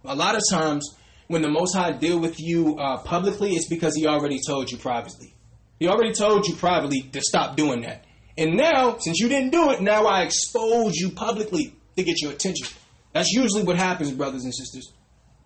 A 0.05 0.15
lot 0.15 0.35
of 0.35 0.41
times 0.49 0.95
when 1.27 1.41
the 1.41 1.49
Most 1.49 1.75
High 1.75 1.91
deal 1.91 2.19
with 2.19 2.39
you 2.39 2.77
uh, 2.77 2.97
publicly, 3.03 3.51
it's 3.51 3.67
because 3.67 3.95
he 3.95 4.07
already 4.07 4.39
told 4.45 4.71
you 4.71 4.77
privately. 4.77 5.35
He 5.79 5.87
already 5.87 6.13
told 6.13 6.47
you 6.47 6.55
privately 6.55 7.01
to 7.13 7.21
stop 7.21 7.55
doing 7.55 7.81
that. 7.81 8.05
And 8.39 8.55
now, 8.55 8.97
since 8.99 9.19
you 9.19 9.27
didn't 9.27 9.49
do 9.49 9.69
it, 9.71 9.81
now 9.81 10.05
I 10.05 10.21
expose 10.21 10.95
you 10.95 11.09
publicly 11.09 11.75
to 11.97 12.03
get 12.03 12.21
your 12.21 12.31
attention. 12.31 12.69
That's 13.11 13.31
usually 13.31 13.63
what 13.63 13.75
happens, 13.75 14.11
brothers 14.11 14.45
and 14.45 14.55
sisters. 14.55 14.93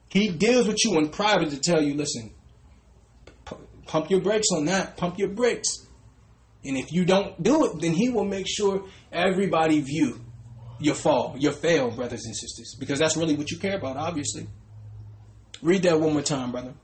He 0.10 0.30
deals 0.30 0.68
with 0.68 0.78
you 0.86 1.00
in 1.00 1.10
private 1.10 1.50
to 1.50 1.60
tell 1.60 1.82
you, 1.82 1.96
listen, 1.96 2.30
pump 3.88 4.12
your 4.12 4.22
brakes 4.22 4.46
on 4.56 4.66
that, 4.66 4.96
pump 4.96 5.18
your 5.18 5.30
brakes. 5.30 5.88
And 6.64 6.78
if 6.78 6.92
you 6.92 7.04
don't 7.04 7.42
do 7.42 7.66
it, 7.66 7.82
then 7.82 7.94
he 7.94 8.10
will 8.10 8.26
make 8.26 8.46
sure 8.48 8.86
everybody 9.12 9.82
view 9.82 10.22
your 10.80 10.94
fall, 10.94 11.36
your 11.40 11.52
fail, 11.52 11.90
brothers 11.90 12.26
and 12.26 12.36
sisters, 12.36 12.76
because 12.80 13.00
that's 13.00 13.18
really 13.18 13.36
what 13.36 13.50
you 13.50 13.58
care 13.58 13.78
about, 13.78 13.98
obviously. 13.98 14.46
Read 15.64 15.82
that 15.82 16.00
one 16.00 16.14
more 16.14 16.22
time, 16.22 16.52
brother. 16.52 16.76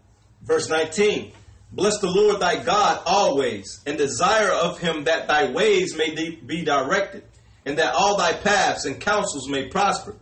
Verse 0.41 0.67
19 0.69 1.33
Bless 1.71 1.99
the 1.99 2.09
Lord 2.09 2.39
thy 2.39 2.63
God 2.63 3.01
always, 3.05 3.81
and 3.85 3.97
desire 3.97 4.51
of 4.51 4.79
him 4.79 5.03
that 5.03 5.27
thy 5.27 5.51
ways 5.51 5.95
may 5.95 6.13
be 6.13 6.63
directed, 6.65 7.23
and 7.65 7.77
that 7.77 7.93
all 7.93 8.17
thy 8.17 8.33
paths 8.33 8.85
and 8.85 8.99
counsels 8.99 9.47
may 9.47 9.67
prosper. 9.69 10.15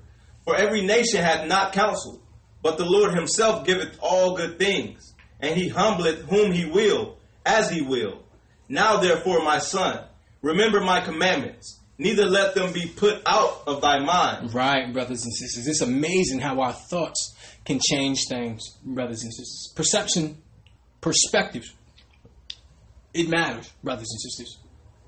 For 0.43 0.55
every 0.55 0.81
nation 0.81 1.23
hath 1.23 1.47
not 1.47 1.73
counsel, 1.73 2.21
but 2.61 2.77
the 2.77 2.85
Lord 2.85 3.13
himself 3.13 3.65
giveth 3.65 3.97
all 4.01 4.35
good 4.35 4.59
things, 4.59 5.13
and 5.39 5.55
he 5.55 5.69
humbleth 5.69 6.23
whom 6.29 6.51
he 6.51 6.65
will, 6.65 7.17
as 7.45 7.69
he 7.69 7.81
will. 7.81 8.23
Now 8.67 8.97
therefore, 8.97 9.41
my 9.41 9.59
son, 9.59 10.03
remember 10.41 10.81
my 10.81 10.99
commandments, 10.99 11.79
neither 11.97 12.25
let 12.25 12.55
them 12.55 12.73
be 12.73 12.87
put 12.87 13.21
out 13.25 13.63
of 13.67 13.81
thy 13.81 13.99
mind. 13.99 14.53
Right, 14.53 14.91
brothers 14.91 15.23
and 15.23 15.33
sisters. 15.33 15.67
It's 15.67 15.81
amazing 15.81 16.39
how 16.39 16.59
our 16.59 16.73
thoughts 16.73 17.35
can 17.63 17.79
change 17.79 18.25
things, 18.27 18.77
brothers 18.83 19.23
and 19.23 19.33
sisters. 19.33 19.71
Perception, 19.75 20.41
perspective, 21.07 21.63
it 23.13 23.29
matters, 23.29 23.71
brothers 23.81 24.09
and 24.11 24.21
sisters. 24.21 24.57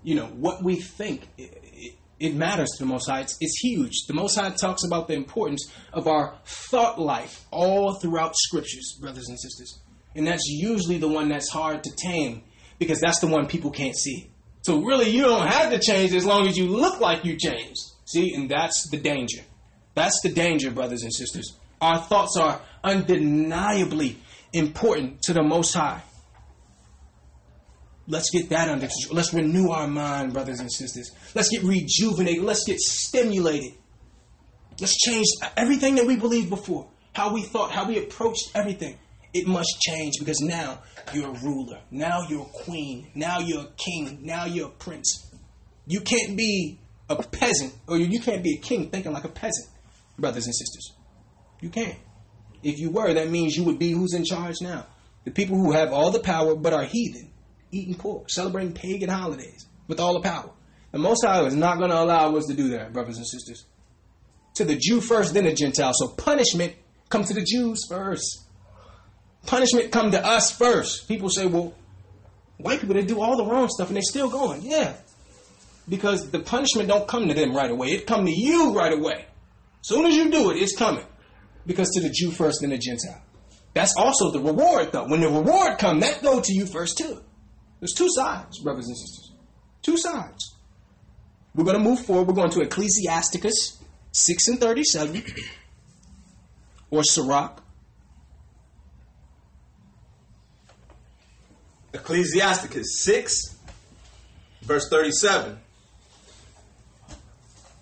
You 0.01 0.15
know, 0.15 0.27
what 0.27 0.63
we 0.63 0.77
think, 0.77 1.27
it, 1.37 1.61
it, 1.61 1.95
it 2.19 2.35
matters 2.35 2.69
to 2.77 2.83
the 2.83 2.89
Most 2.89 3.09
High. 3.09 3.19
It's, 3.19 3.37
it's 3.41 3.59
huge. 3.59 4.05
The 4.07 4.13
Most 4.13 4.39
High 4.39 4.51
talks 4.51 4.85
about 4.85 5.09
the 5.09 5.15
importance 5.15 5.69
of 5.91 6.07
our 6.07 6.37
thought 6.45 6.99
life 7.01 7.45
all 7.51 7.95
throughout 7.95 8.33
scriptures, 8.37 8.97
brothers 9.01 9.27
and 9.27 9.37
sisters. 9.37 9.81
And 10.15 10.25
that's 10.25 10.47
usually 10.47 10.99
the 10.99 11.09
one 11.09 11.27
that's 11.27 11.49
hard 11.49 11.83
to 11.83 11.91
tame 11.97 12.43
because 12.79 13.01
that's 13.01 13.19
the 13.19 13.27
one 13.27 13.47
people 13.47 13.71
can't 13.71 13.95
see. 13.95 14.29
So 14.61 14.81
really, 14.81 15.09
you 15.09 15.23
don't 15.23 15.47
have 15.47 15.69
to 15.71 15.79
change 15.79 16.13
as 16.13 16.25
long 16.25 16.47
as 16.47 16.57
you 16.57 16.67
look 16.67 17.01
like 17.01 17.25
you 17.25 17.35
changed. 17.37 17.81
See, 18.05 18.33
and 18.33 18.49
that's 18.49 18.89
the 18.89 18.97
danger. 18.97 19.41
That's 19.95 20.19
the 20.23 20.29
danger, 20.29 20.71
brothers 20.71 21.03
and 21.03 21.13
sisters. 21.13 21.57
Our 21.81 21.99
thoughts 21.99 22.37
are 22.37 22.61
undeniably 22.83 24.17
important 24.53 25.21
to 25.23 25.33
the 25.33 25.43
Most 25.43 25.73
High. 25.73 26.01
Let's 28.07 28.31
get 28.31 28.49
that 28.49 28.69
under 28.69 28.87
control. 28.87 29.15
Let's 29.15 29.33
renew 29.33 29.69
our 29.69 29.87
mind, 29.87 30.33
brothers 30.33 30.59
and 30.59 30.71
sisters. 30.71 31.11
Let's 31.35 31.49
get 31.49 31.63
rejuvenated. 31.63 32.43
Let's 32.43 32.65
get 32.65 32.79
stimulated. 32.79 33.73
Let's 34.79 34.97
change 34.97 35.27
everything 35.55 35.95
that 35.95 36.07
we 36.07 36.15
believed 36.15 36.49
before. 36.49 36.89
How 37.13 37.33
we 37.33 37.43
thought, 37.43 37.71
how 37.71 37.87
we 37.87 37.99
approached 37.99 38.51
everything. 38.55 38.97
It 39.33 39.45
must 39.45 39.79
change 39.81 40.15
because 40.17 40.41
now 40.41 40.81
you're 41.13 41.29
a 41.29 41.39
ruler. 41.43 41.79
Now 41.91 42.21
you're 42.27 42.41
a 42.41 42.63
queen. 42.63 43.11
Now 43.13 43.39
you're 43.39 43.61
a 43.61 43.71
king. 43.77 44.19
Now 44.23 44.45
you're 44.45 44.69
a 44.69 44.71
prince. 44.71 45.31
You 45.85 46.01
can't 46.01 46.35
be 46.35 46.79
a 47.09 47.15
peasant, 47.21 47.73
or 47.87 47.97
you 47.97 48.19
can't 48.19 48.43
be 48.43 48.55
a 48.55 48.59
king 48.59 48.89
thinking 48.89 49.11
like 49.11 49.23
a 49.23 49.29
peasant, 49.29 49.67
brothers 50.17 50.45
and 50.45 50.55
sisters. 50.55 50.93
You 51.61 51.69
can't. 51.69 51.97
If 52.63 52.79
you 52.79 52.89
were, 52.89 53.13
that 53.13 53.29
means 53.29 53.55
you 53.55 53.63
would 53.63 53.79
be 53.79 53.91
who's 53.91 54.13
in 54.13 54.25
charge 54.25 54.55
now. 54.61 54.85
The 55.25 55.31
people 55.31 55.57
who 55.57 55.71
have 55.71 55.93
all 55.93 56.11
the 56.11 56.19
power 56.19 56.55
but 56.55 56.73
are 56.73 56.83
heathen, 56.83 57.31
eating 57.71 57.95
pork, 57.95 58.29
celebrating 58.29 58.73
pagan 58.73 59.09
holidays 59.09 59.65
with 59.87 59.99
all 59.99 60.13
the 60.13 60.21
power. 60.21 60.49
The 60.91 60.99
Most 60.99 61.23
High 61.23 61.43
is 61.43 61.55
not 61.55 61.77
going 61.77 61.91
to 61.91 61.99
allow 61.99 62.35
us 62.35 62.45
to 62.47 62.53
do 62.53 62.69
that, 62.69 62.93
brothers 62.93 63.17
and 63.17 63.27
sisters. 63.27 63.65
To 64.55 64.65
the 64.65 64.75
Jew 64.75 65.01
first, 65.01 65.33
then 65.33 65.43
the 65.43 65.53
Gentile. 65.53 65.91
So 65.93 66.09
punishment 66.09 66.73
come 67.09 67.23
to 67.23 67.33
the 67.33 67.43
Jews 67.43 67.85
first 67.87 68.49
punishment 69.45 69.91
come 69.91 70.11
to 70.11 70.25
us 70.25 70.51
first. 70.51 71.07
People 71.07 71.29
say, 71.29 71.45
well, 71.45 71.73
white 72.57 72.79
people 72.79 72.95
they 72.95 73.03
do 73.03 73.21
all 73.21 73.37
the 73.37 73.45
wrong 73.45 73.67
stuff 73.69 73.87
and 73.87 73.95
they're 73.95 74.03
still 74.03 74.29
going. 74.29 74.61
Yeah. 74.61 74.93
Because 75.87 76.29
the 76.29 76.39
punishment 76.39 76.87
don't 76.87 77.07
come 77.07 77.27
to 77.27 77.33
them 77.33 77.55
right 77.55 77.71
away. 77.71 77.87
It 77.89 78.05
come 78.05 78.25
to 78.25 78.31
you 78.31 78.75
right 78.75 78.93
away. 78.93 79.25
Soon 79.81 80.05
as 80.05 80.15
you 80.15 80.29
do 80.29 80.51
it, 80.51 80.57
it's 80.57 80.75
coming. 80.75 81.05
Because 81.65 81.89
to 81.91 82.01
the 82.01 82.09
Jew 82.09 82.31
first, 82.31 82.59
then 82.61 82.71
the 82.71 82.77
Gentile. 82.77 83.21
That's 83.73 83.93
also 83.97 84.31
the 84.31 84.39
reward 84.39 84.91
though. 84.91 85.07
When 85.07 85.21
the 85.21 85.27
reward 85.27 85.77
come, 85.77 85.99
that 85.99 86.21
go 86.21 86.41
to 86.41 86.53
you 86.53 86.65
first 86.65 86.97
too. 86.97 87.21
There's 87.79 87.93
two 87.93 88.09
sides, 88.09 88.59
brothers 88.59 88.87
and 88.87 88.97
sisters. 88.97 89.31
Two 89.81 89.97
sides. 89.97 90.55
We're 91.55 91.65
going 91.65 91.77
to 91.77 91.83
move 91.83 91.99
forward. 91.99 92.27
We're 92.27 92.33
going 92.33 92.51
to 92.51 92.61
Ecclesiasticus 92.61 93.81
6 94.11 94.47
and 94.47 94.59
37 94.59 95.23
or 96.91 97.03
Sirach 97.03 97.63
Ecclesiasticus 101.93 103.01
6, 103.01 103.55
verse 104.61 104.89
37. 104.89 105.59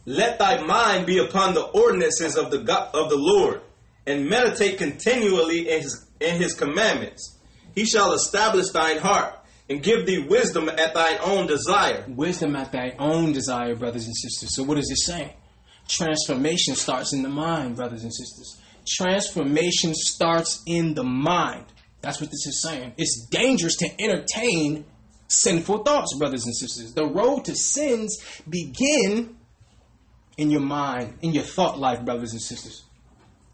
Let 0.06 0.40
thy 0.40 0.62
mind 0.62 1.06
be 1.06 1.18
upon 1.18 1.54
the 1.54 1.64
ordinances 1.64 2.38
of 2.38 2.50
the 2.50 2.60
God, 2.60 2.96
of 2.96 3.10
the 3.10 3.18
Lord, 3.18 3.62
and 4.08 4.28
meditate 4.28 4.78
continually 4.78 5.70
in 5.70 5.82
his, 5.82 6.08
in 6.20 6.42
his 6.42 6.54
commandments. 6.54 7.38
He 7.76 7.86
shall 7.86 8.14
establish 8.14 8.70
thine 8.70 8.98
heart 8.98 9.36
and 9.70 9.84
give 9.84 10.06
thee 10.06 10.26
wisdom 10.28 10.70
at 10.70 10.94
thine 10.94 11.18
own 11.22 11.46
desire. 11.46 12.06
Wisdom 12.08 12.56
at 12.56 12.72
thy 12.72 12.96
own 12.98 13.34
desire, 13.34 13.76
brothers 13.76 14.06
and 14.06 14.16
sisters. 14.16 14.56
So, 14.56 14.64
what 14.64 14.78
is 14.78 14.90
it 14.90 14.98
saying? 14.98 15.34
Transformation 15.88 16.76
starts 16.76 17.14
in 17.14 17.22
the 17.22 17.30
mind, 17.30 17.76
brothers 17.76 18.04
and 18.04 18.14
sisters. 18.14 18.60
Transformation 18.88 19.94
starts 19.94 20.64
in 20.66 20.94
the 20.94 21.04
mind. 21.04 21.66
That's 22.02 22.22
what 22.22 22.32
this 22.32 22.46
is 22.48 22.62
saying. 22.62 22.94
It's 22.98 23.28
dangerous 23.30 23.76
to 23.78 23.90
entertain 24.02 24.86
sinful 25.28 25.84
thoughts, 25.84 26.16
brothers 26.18 26.46
and 26.46 26.56
sisters. 26.56 26.94
The 26.94 27.06
road 27.06 27.46
to 27.46 27.56
sins 27.56 28.18
begin 28.50 29.36
in 30.38 30.52
your 30.52 30.62
mind, 30.62 31.18
in 31.22 31.34
your 31.34 31.44
thought 31.44 31.78
life, 31.80 32.06
brothers 32.06 32.32
and 32.32 32.42
sisters. 32.42 32.87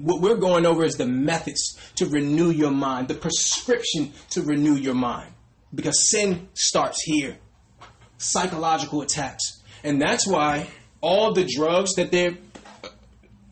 What 0.04 0.20
we're 0.20 0.36
going 0.36 0.66
over 0.66 0.84
is 0.84 0.96
the 0.96 1.08
methods 1.08 1.80
to 1.96 2.06
renew 2.06 2.50
your 2.50 2.72
mind, 2.72 3.08
the 3.08 3.14
prescription 3.14 4.12
to 4.32 4.42
renew 4.42 4.76
your 4.76 4.96
mind. 4.96 5.32
Because 5.74 6.10
sin 6.12 6.50
starts 6.54 7.02
here. 7.04 7.38
Psychological 8.18 9.02
attacks. 9.02 9.62
And 9.82 10.02
that's 10.02 10.28
why 10.28 10.68
all 11.00 11.32
the 11.32 11.46
drugs 11.46 11.96
that 11.96 12.12
they're 12.12 12.38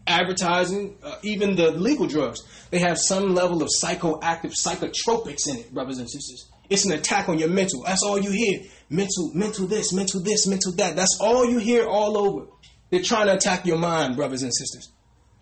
advertising, 0.05 0.97
uh, 1.01 1.15
even 1.23 1.55
the 1.55 1.71
legal 1.71 2.05
drugs, 2.05 2.41
they 2.69 2.79
have 2.79 2.97
some 2.99 3.33
level 3.33 3.63
of 3.63 3.69
psychoactive 3.81 4.53
psychotropics 4.53 5.47
in 5.47 5.55
it, 5.55 5.73
brothers 5.73 5.99
and 5.99 6.09
sisters. 6.09 6.49
It's 6.69 6.83
an 6.83 6.91
attack 6.91 7.29
on 7.29 7.39
your 7.39 7.49
mental. 7.49 7.83
That's 7.83 8.03
all 8.03 8.19
you 8.19 8.31
hear. 8.31 8.59
Mental, 8.89 9.31
mental 9.33 9.67
this, 9.67 9.93
mental 9.93 10.21
this, 10.21 10.47
mental 10.47 10.73
that. 10.73 10.97
That's 10.97 11.17
all 11.21 11.49
you 11.49 11.59
hear 11.59 11.85
all 11.85 12.17
over. 12.17 12.47
They're 12.89 13.01
trying 13.01 13.27
to 13.27 13.35
attack 13.35 13.65
your 13.65 13.77
mind, 13.77 14.17
brothers 14.17 14.43
and 14.43 14.53
sisters. 14.53 14.91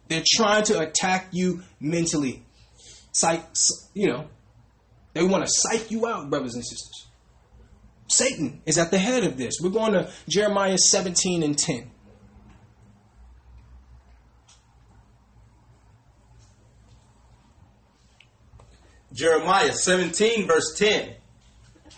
They're 0.09 0.23
trying 0.35 0.63
to 0.65 0.79
attack 0.79 1.27
you 1.31 1.61
mentally. 1.79 2.43
Psych, 3.11 3.45
you 3.93 4.07
know, 4.07 4.27
they 5.13 5.23
want 5.23 5.45
to 5.45 5.51
psych 5.51 5.91
you 5.91 6.07
out, 6.07 6.29
brothers 6.29 6.55
and 6.55 6.65
sisters. 6.65 7.07
Satan 8.07 8.61
is 8.65 8.79
at 8.79 8.89
the 8.89 8.97
head 8.97 9.23
of 9.23 9.37
this. 9.37 9.59
We're 9.61 9.69
going 9.69 9.93
to 9.93 10.11
Jeremiah 10.27 10.77
17 10.77 11.43
and 11.43 11.57
10. 11.57 11.91
Jeremiah 19.13 19.73
17, 19.73 20.47
verse 20.47 20.75
10. 20.77 21.13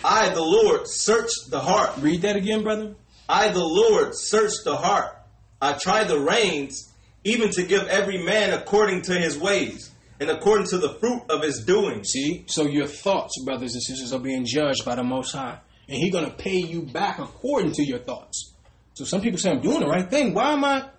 I, 0.03 0.29
the 0.29 0.41
Lord, 0.41 0.88
search 0.88 1.29
the 1.49 1.59
heart. 1.59 1.97
Read 1.99 2.23
that 2.23 2.35
again, 2.35 2.63
brother. 2.63 2.95
I, 3.29 3.49
the 3.49 3.63
Lord, 3.63 4.15
search 4.15 4.51
the 4.65 4.75
heart. 4.75 5.15
I 5.61 5.73
try 5.73 6.03
the 6.03 6.19
reins 6.19 6.90
even 7.23 7.52
to 7.52 7.64
give 7.64 7.88
every 7.88 8.23
man 8.23 8.53
according 8.53 9.03
to 9.03 9.14
his 9.14 9.38
ways 9.38 9.91
and 10.19 10.30
according 10.30 10.68
to 10.68 10.77
the 10.77 10.93
fruit 10.95 11.23
of 11.30 11.43
his 11.43 11.64
doing. 11.65 12.03
See? 12.03 12.45
So 12.48 12.65
your 12.65 12.88
thoughts, 12.88 13.34
brothers 13.43 13.73
and 13.73 13.84
sisters, 13.84 14.14
are 14.14 14.19
being 14.19 14.45
judged 14.45 14.85
by 14.85 14.95
the 14.95 15.03
Most 15.03 15.34
High. 15.34 15.60
And 15.88 15.98
He's 15.98 16.11
going 16.11 16.26
to 16.26 16.31
pay 16.31 16.57
you 16.57 16.84
back 16.84 17.19
according 17.19 17.73
to 17.73 17.84
your 17.84 17.99
thoughts. 17.99 18.53
So 18.93 19.03
some 19.03 19.22
people 19.22 19.39
say, 19.39 19.52
I'm 19.52 19.61
doing 19.61 19.80
the 19.80 19.88
right 19.88 20.10
thing. 20.10 20.34
Why 20.34 20.53
am 20.53 20.64
I? 20.64 20.89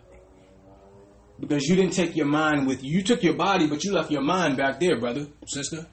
Because 1.40 1.64
you 1.64 1.76
didn't 1.76 1.94
take 1.94 2.14
your 2.14 2.26
mind 2.26 2.66
with 2.66 2.84
you. 2.84 2.98
You 2.98 3.02
took 3.02 3.22
your 3.22 3.34
body, 3.34 3.66
but 3.66 3.84
you 3.84 3.92
left 3.92 4.10
your 4.10 4.22
mind 4.22 4.56
back 4.56 4.80
there, 4.80 4.98
brother, 4.98 5.28
sister. 5.46 5.86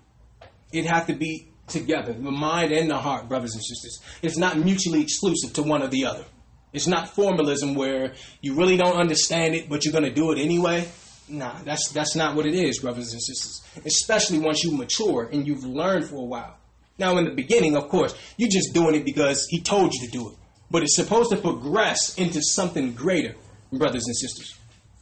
It 0.71 0.85
had 0.85 1.05
to 1.05 1.13
be 1.13 1.49
together, 1.67 2.13
the 2.13 2.31
mind 2.31 2.71
and 2.71 2.89
the 2.89 2.97
heart, 2.97 3.29
brothers 3.29 3.53
and 3.53 3.63
sisters. 3.63 3.99
It's 4.21 4.37
not 4.37 4.57
mutually 4.57 5.01
exclusive 5.01 5.53
to 5.53 5.63
one 5.63 5.81
or 5.81 5.87
the 5.87 6.05
other. 6.05 6.25
It's 6.71 6.87
not 6.87 7.09
formalism 7.09 7.75
where 7.75 8.13
you 8.41 8.53
really 8.53 8.77
don't 8.77 8.97
understand 8.97 9.55
it, 9.55 9.69
but 9.69 9.83
you're 9.83 9.91
going 9.91 10.03
to 10.03 10.13
do 10.13 10.31
it 10.31 10.39
anyway. 10.39 10.87
Nah, 11.27 11.53
that's 11.63 11.89
that's 11.91 12.15
not 12.15 12.35
what 12.35 12.45
it 12.45 12.55
is, 12.55 12.79
brothers 12.79 13.13
and 13.13 13.21
sisters. 13.21 13.61
Especially 13.85 14.39
once 14.39 14.63
you 14.63 14.71
mature 14.71 15.29
and 15.31 15.47
you've 15.47 15.63
learned 15.63 16.05
for 16.05 16.15
a 16.15 16.25
while. 16.25 16.57
Now, 16.97 17.17
in 17.17 17.25
the 17.25 17.31
beginning, 17.31 17.77
of 17.77 17.87
course, 17.87 18.13
you're 18.37 18.49
just 18.49 18.73
doing 18.73 18.95
it 18.95 19.05
because 19.05 19.47
he 19.49 19.61
told 19.61 19.93
you 19.93 20.05
to 20.05 20.11
do 20.11 20.29
it. 20.29 20.35
But 20.71 20.83
it's 20.83 20.95
supposed 20.95 21.31
to 21.31 21.37
progress 21.37 22.17
into 22.17 22.41
something 22.41 22.93
greater, 22.93 23.35
brothers 23.71 24.05
and 24.05 24.15
sisters. 24.15 24.55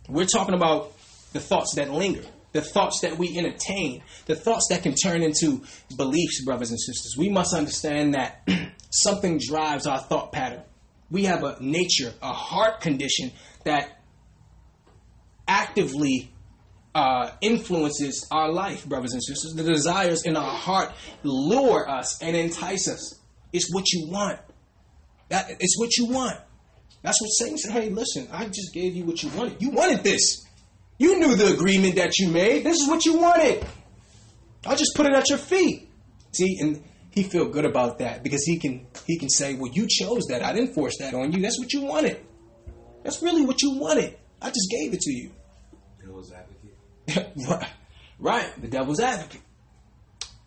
We're 0.08 0.26
talking 0.26 0.54
about 0.54 0.94
the 1.34 1.40
thoughts 1.40 1.76
that 1.76 1.92
linger, 1.92 2.24
the 2.54 2.62
thoughts 2.62 3.02
that 3.02 3.18
we 3.18 3.38
entertain, 3.38 4.04
the 4.26 4.36
thoughts 4.36 4.68
that 4.70 4.84
can 4.84 4.96
turn 4.96 5.24
into 5.24 5.64
beliefs, 5.96 6.44
brothers 6.46 6.70
and 6.70 6.80
sisters. 6.80 7.16
We 7.18 7.30
must 7.30 7.54
understand 7.54 8.14
that 8.14 8.48
something 8.92 9.40
drives 9.40 9.88
our 9.88 10.00
thought 10.00 10.32
pattern. 10.32 10.62
We 11.10 11.24
have 11.26 11.44
a 11.44 11.58
nature, 11.62 12.14
a 12.22 12.34
heart 12.34 12.82
condition 12.82 13.32
that 13.64 14.02
actively 15.48 16.32
uh, 16.94 17.32
influences 17.42 18.28
our 18.32 18.52
life, 18.52 18.86
brothers 18.86 19.14
and 19.14 19.24
sisters. 19.24 19.54
The 19.54 19.64
desires 19.64 20.24
in 20.26 20.36
our 20.36 20.52
heart 20.52 20.92
lure 21.24 21.88
us 21.90 22.22
and 22.22 22.36
entice 22.36 22.88
us. 22.88 23.20
It's 23.54 23.74
what 23.74 23.86
you 23.92 24.10
want. 24.10 24.40
That 25.30 25.46
it's 25.60 25.80
what 25.80 25.96
you 25.98 26.08
want. 26.08 26.38
That's 27.04 27.22
what 27.22 27.28
Satan 27.28 27.58
said. 27.58 27.72
Hey, 27.72 27.90
listen, 27.90 28.28
I 28.32 28.46
just 28.46 28.74
gave 28.74 28.96
you 28.96 29.06
what 29.06 29.22
you 29.24 29.30
wanted. 29.30 29.62
You 29.62 29.72
wanted 29.72 30.04
this. 30.04 30.46
You 30.98 31.20
knew 31.20 31.36
the 31.36 31.54
agreement 31.54 31.96
that 31.96 32.18
you 32.18 32.30
made. 32.30 32.66
This 32.66 32.78
is 32.78 32.88
what 32.88 33.06
you 33.06 33.20
wanted. 33.20 33.66
I'll 34.66 34.76
just 34.76 34.96
put 34.96 35.06
it 35.06 35.14
at 35.14 35.30
your 35.30 35.38
feet. 35.38 35.90
See, 36.32 36.58
and 36.60 36.84
he 37.18 37.24
feel 37.24 37.50
good 37.50 37.66
about 37.66 37.98
that 38.00 38.24
because 38.24 38.44
he 38.44 38.58
can 38.58 38.86
he 39.06 39.18
can 39.18 39.30
say, 39.30 39.56
Well, 39.56 39.72
you 39.72 39.88
chose 39.90 40.26
that. 40.28 40.44
I 40.44 40.54
didn't 40.54 40.74
force 40.74 40.98
that 41.00 41.14
on 41.14 41.32
you. 41.32 41.42
That's 41.42 41.60
what 41.60 41.74
you 41.74 41.82
wanted. 41.82 42.20
That's 43.04 43.22
really 43.22 43.46
what 43.46 43.62
you 43.62 43.72
wanted. 43.78 44.16
I 44.42 44.48
just 44.50 44.70
gave 44.70 44.94
it 44.94 45.02
to 45.02 45.12
you. 45.12 45.32
Devil's 46.00 46.32
advocate. 46.32 47.68
right. 48.20 48.62
the 48.62 48.68
devil's 48.68 49.00
advocate. 49.00 49.42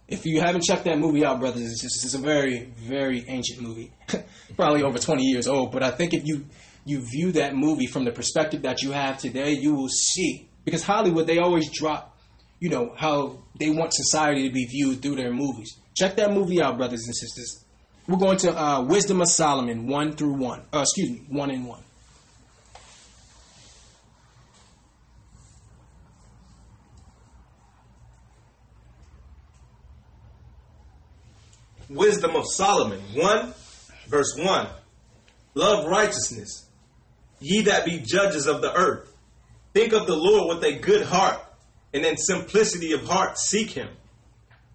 If 0.06 0.26
you 0.26 0.40
haven't 0.40 0.62
checked 0.62 0.84
that 0.84 0.98
movie 0.98 1.24
out, 1.24 1.40
brothers 1.40 1.62
and 1.62 1.70
sisters, 1.70 2.04
it's 2.04 2.14
a 2.14 2.18
very, 2.18 2.72
very 2.78 3.24
ancient 3.28 3.60
movie. 3.60 3.92
Probably 4.56 4.82
over 4.82 4.98
20 4.98 5.22
years 5.22 5.46
old. 5.46 5.72
But 5.72 5.82
I 5.82 5.90
think 5.90 6.14
if 6.14 6.26
you 6.26 6.46
you 6.84 7.00
view 7.00 7.32
that 7.32 7.54
movie 7.54 7.86
from 7.86 8.04
the 8.04 8.12
perspective 8.12 8.62
that 8.62 8.82
you 8.82 8.92
have 8.92 9.18
today, 9.18 9.52
you 9.52 9.74
will 9.74 9.88
see. 9.88 10.48
Because 10.64 10.82
Hollywood, 10.82 11.26
they 11.26 11.38
always 11.38 11.70
drop, 11.70 12.16
you 12.58 12.68
know, 12.68 12.92
how 12.96 13.38
they 13.58 13.70
want 13.70 13.92
society 13.92 14.48
to 14.48 14.54
be 14.54 14.66
viewed 14.66 15.02
through 15.02 15.16
their 15.16 15.32
movies. 15.32 15.79
Check 15.94 16.16
that 16.16 16.32
movie 16.32 16.62
out, 16.62 16.76
brothers 16.76 17.04
and 17.06 17.14
sisters. 17.14 17.64
We're 18.06 18.18
going 18.18 18.38
to 18.38 18.58
uh, 18.58 18.82
Wisdom 18.82 19.20
of 19.20 19.28
Solomon, 19.28 19.86
1 19.86 20.12
through 20.16 20.32
1. 20.34 20.62
Uh, 20.72 20.80
excuse 20.80 21.10
me, 21.10 21.24
1 21.28 21.50
and 21.50 21.66
1. 21.66 21.82
Wisdom 31.90 32.36
of 32.36 32.44
Solomon 32.46 33.00
1, 33.14 33.54
verse 34.06 34.34
1. 34.36 34.68
Love 35.54 35.86
righteousness, 35.86 36.68
ye 37.40 37.62
that 37.62 37.84
be 37.84 37.98
judges 37.98 38.46
of 38.46 38.62
the 38.62 38.72
earth. 38.72 39.12
Think 39.74 39.92
of 39.92 40.06
the 40.06 40.14
Lord 40.14 40.56
with 40.56 40.64
a 40.64 40.78
good 40.78 41.02
heart, 41.04 41.40
and 41.92 42.04
in 42.04 42.16
simplicity 42.16 42.92
of 42.92 43.02
heart 43.02 43.38
seek 43.38 43.70
him. 43.70 43.88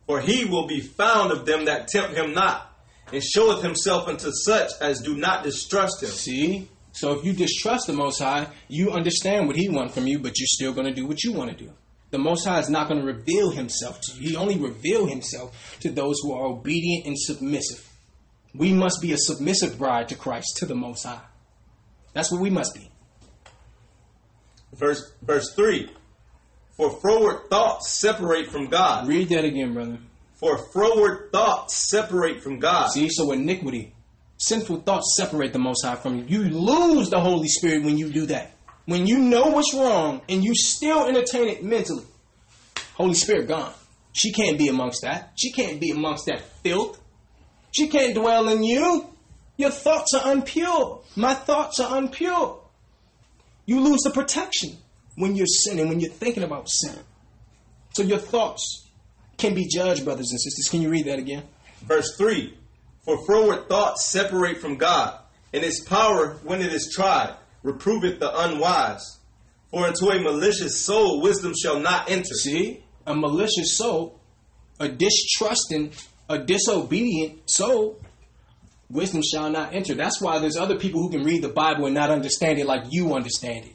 For 0.08 0.22
he 0.22 0.46
will 0.46 0.68
be 0.68 0.82
found 0.82 1.32
of 1.32 1.46
them 1.46 1.66
that 1.66 1.88
tempt 1.88 2.16
him 2.16 2.34
not, 2.34 2.72
and 3.12 3.24
showeth 3.24 3.64
himself 3.64 4.08
unto 4.08 4.32
such 4.32 4.72
as 4.82 5.02
do 5.02 5.16
not 5.16 5.44
distrust 5.44 6.04
him. 6.04 6.10
See? 6.10 6.70
So 6.96 7.12
if 7.12 7.26
you 7.26 7.34
distrust 7.34 7.88
the 7.88 7.94
Most 7.94 8.20
High, 8.20 8.48
you 8.70 8.92
understand 8.92 9.48
what 9.48 9.58
He 9.58 9.68
wants 9.68 9.94
from 9.94 10.08
you, 10.08 10.18
but 10.18 10.40
you're 10.40 10.48
still 10.48 10.72
going 10.72 10.88
to 10.88 10.94
do 10.94 11.06
what 11.06 11.26
you 11.26 11.34
want 11.34 11.52
to 11.52 11.66
do. 11.66 11.72
The 12.12 12.18
Most 12.18 12.46
High 12.46 12.60
is 12.60 12.70
not 12.70 12.88
going 12.88 13.02
to 13.02 13.06
reveal 13.06 13.50
Himself 13.50 14.00
to 14.00 14.14
you. 14.14 14.30
He 14.30 14.36
only 14.38 14.58
reveal 14.58 15.06
Himself 15.06 15.78
to 15.82 15.92
those 15.92 16.22
who 16.22 16.32
are 16.32 16.46
obedient 16.46 17.06
and 17.06 17.20
submissive. 17.20 17.86
We 18.54 18.72
must 18.72 19.02
be 19.02 19.12
a 19.12 19.18
submissive 19.18 19.78
bride 19.78 20.08
to 20.08 20.16
Christ, 20.16 20.56
to 20.60 20.66
the 20.66 20.74
Most 20.74 21.04
High. 21.04 21.20
That's 22.14 22.32
what 22.32 22.40
we 22.40 22.50
must 22.50 22.74
be. 22.74 22.90
Verse, 24.74 25.12
verse 25.22 25.54
3. 25.54 25.92
For 26.78 26.92
froward 27.00 27.50
thoughts 27.50 27.90
separate 27.90 28.52
from 28.52 28.68
God. 28.68 29.08
Read 29.08 29.30
that 29.30 29.46
again, 29.46 29.74
brother. 29.74 29.98
For 30.36 30.58
froward 30.74 31.32
thoughts 31.32 31.90
separate 31.90 32.44
from 32.44 32.60
God. 32.60 32.90
See, 32.92 33.08
so 33.10 33.32
iniquity, 33.32 33.94
sinful 34.38 34.82
thoughts 34.82 35.16
separate 35.16 35.54
the 35.54 35.60
Most 35.60 35.86
High 35.86 35.96
from 35.96 36.18
you. 36.18 36.26
You 36.28 36.50
lose 36.50 37.10
the 37.10 37.22
Holy 37.22 37.48
Spirit 37.48 37.84
when 37.84 37.98
you 37.98 38.10
do 38.10 38.26
that. 38.26 38.52
When 38.86 39.08
you 39.08 39.20
know 39.20 39.48
what's 39.48 39.74
wrong 39.74 40.22
and 40.28 40.44
you 40.44 40.54
still 40.54 41.08
entertain 41.08 41.48
it 41.48 41.64
mentally, 41.64 42.04
Holy 42.96 43.14
Spirit 43.14 43.48
gone. 43.48 43.74
She 44.12 44.34
can't 44.34 44.58
be 44.58 44.68
amongst 44.68 45.02
that. 45.04 45.32
She 45.36 45.52
can't 45.52 45.80
be 45.80 45.92
amongst 45.92 46.26
that 46.26 46.42
filth. 46.62 47.00
She 47.72 47.88
can't 47.88 48.16
dwell 48.16 48.50
in 48.50 48.64
you. 48.64 49.10
Your 49.58 49.72
thoughts 49.72 50.14
are 50.14 50.24
unpure. 50.34 51.04
My 51.16 51.34
thoughts 51.34 51.80
are 51.80 52.02
unpure. 52.02 52.60
You 53.66 53.80
lose 53.80 54.02
the 54.02 54.12
protection 54.12 54.78
when 55.16 55.36
you're 55.36 55.46
sinning, 55.46 55.88
when 55.90 56.00
you're 56.00 56.12
thinking 56.12 56.44
about 56.44 56.70
sin. 56.70 57.00
So 57.94 58.04
your 58.04 58.18
thoughts 58.18 58.88
can 59.38 59.54
be 59.54 59.68
judged, 59.68 60.04
brothers 60.04 60.32
and 60.32 60.40
sisters. 60.40 60.70
Can 60.70 60.82
you 60.82 60.90
read 60.90 61.06
that 61.06 61.20
again? 61.20 61.44
Verse 61.82 62.16
3 62.18 62.54
For 63.04 63.26
froward 63.26 63.68
thoughts 63.70 64.12
separate 64.12 64.58
from 64.58 64.78
God, 64.78 65.20
and 65.54 65.64
its 65.64 65.84
power, 65.84 66.38
when 66.44 66.62
it 66.62 66.74
is 66.74 66.92
tried, 66.94 67.36
reproveth 67.64 68.20
the 68.20 68.32
unwise. 68.38 69.20
For 69.72 69.88
into 69.88 70.08
a 70.08 70.22
malicious 70.22 70.86
soul 70.86 71.22
wisdom 71.22 71.54
shall 71.62 71.80
not 71.80 72.10
enter. 72.10 72.34
See, 72.34 72.84
a 73.06 73.16
malicious 73.16 73.78
soul, 73.78 74.20
a 74.80 74.88
distrusting, 74.88 75.92
a 76.30 76.40
disobedient 76.40 77.50
soul, 77.50 78.00
wisdom 78.90 79.22
shall 79.22 79.50
not 79.50 79.74
enter. 79.74 79.94
That's 79.94 80.22
why 80.22 80.40
there's 80.40 80.58
other 80.58 80.78
people 80.78 81.02
who 81.02 81.10
can 81.10 81.24
read 81.24 81.42
the 81.42 81.50
Bible 81.50 81.86
and 81.86 81.96
not 81.96 82.10
understand 82.10 82.60
it 82.60 82.66
like 82.66 82.84
you 82.90 83.14
understand 83.14 83.66
it. 83.66 83.75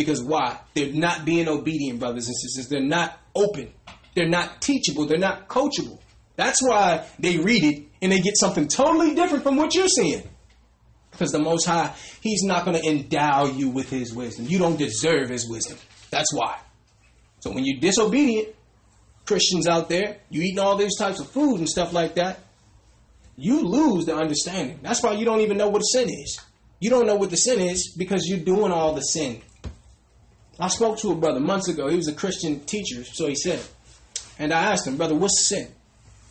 Because 0.00 0.22
why? 0.24 0.58
They're 0.72 0.94
not 0.94 1.26
being 1.26 1.46
obedient, 1.46 2.00
brothers 2.00 2.26
and 2.26 2.34
sisters. 2.34 2.68
They're 2.70 2.80
not 2.80 3.20
open. 3.34 3.70
They're 4.14 4.30
not 4.30 4.62
teachable. 4.62 5.04
They're 5.04 5.18
not 5.18 5.46
coachable. 5.46 5.98
That's 6.36 6.62
why 6.62 7.06
they 7.18 7.36
read 7.36 7.64
it 7.64 7.84
and 8.00 8.10
they 8.10 8.20
get 8.20 8.38
something 8.38 8.66
totally 8.66 9.14
different 9.14 9.42
from 9.42 9.58
what 9.58 9.74
you're 9.74 9.88
seeing. 9.88 10.22
Because 11.10 11.32
the 11.32 11.38
Most 11.38 11.66
High, 11.66 11.92
He's 12.22 12.42
not 12.44 12.64
going 12.64 12.80
to 12.80 12.88
endow 12.88 13.44
you 13.44 13.68
with 13.68 13.90
His 13.90 14.14
wisdom. 14.14 14.46
You 14.46 14.58
don't 14.58 14.78
deserve 14.78 15.28
His 15.28 15.46
wisdom. 15.46 15.76
That's 16.08 16.32
why. 16.32 16.58
So 17.40 17.52
when 17.52 17.66
you're 17.66 17.78
disobedient, 17.78 18.48
Christians 19.26 19.68
out 19.68 19.90
there, 19.90 20.16
you 20.30 20.40
eating 20.40 20.60
all 20.60 20.76
these 20.76 20.96
types 20.96 21.20
of 21.20 21.28
food 21.28 21.58
and 21.58 21.68
stuff 21.68 21.92
like 21.92 22.14
that, 22.14 22.38
you 23.36 23.68
lose 23.68 24.06
the 24.06 24.16
understanding. 24.16 24.78
That's 24.80 25.02
why 25.02 25.12
you 25.12 25.26
don't 25.26 25.40
even 25.40 25.58
know 25.58 25.68
what 25.68 25.80
sin 25.80 26.08
is. 26.08 26.40
You 26.80 26.88
don't 26.88 27.06
know 27.06 27.16
what 27.16 27.28
the 27.28 27.36
sin 27.36 27.60
is 27.60 27.94
because 27.98 28.26
you're 28.26 28.38
doing 28.38 28.72
all 28.72 28.94
the 28.94 29.02
sin. 29.02 29.42
I 30.60 30.68
spoke 30.68 30.98
to 30.98 31.12
a 31.12 31.14
brother 31.14 31.40
months 31.40 31.68
ago. 31.68 31.88
He 31.88 31.96
was 31.96 32.08
a 32.08 32.12
Christian 32.12 32.60
teacher, 32.60 33.04
so 33.04 33.26
he 33.26 33.34
said. 33.34 33.60
And 34.38 34.52
I 34.52 34.72
asked 34.72 34.86
him, 34.86 34.96
brother, 34.96 35.14
what's 35.14 35.46
sin? 35.46 35.68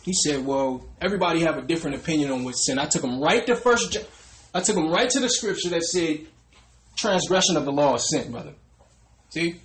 He 0.02 0.12
said, 0.12 0.44
well, 0.46 0.86
everybody 1.00 1.40
have 1.40 1.58
a 1.58 1.62
different 1.62 1.96
opinion 1.96 2.30
on 2.30 2.44
what's 2.44 2.64
sin. 2.64 2.78
I 2.78 2.86
took 2.86 3.04
him 3.04 3.20
right 3.20 3.44
to 3.46 3.56
first. 3.56 3.96
I 4.54 4.60
took 4.60 4.76
him 4.76 4.90
right 4.90 5.08
to 5.10 5.20
the 5.20 5.28
scripture 5.28 5.68
that 5.70 5.82
said 5.82 6.26
transgression 6.96 7.56
of 7.56 7.64
the 7.64 7.72
law 7.72 7.94
is 7.94 8.08
sin, 8.10 8.30
brother. 8.30 8.54
See? 9.30 9.60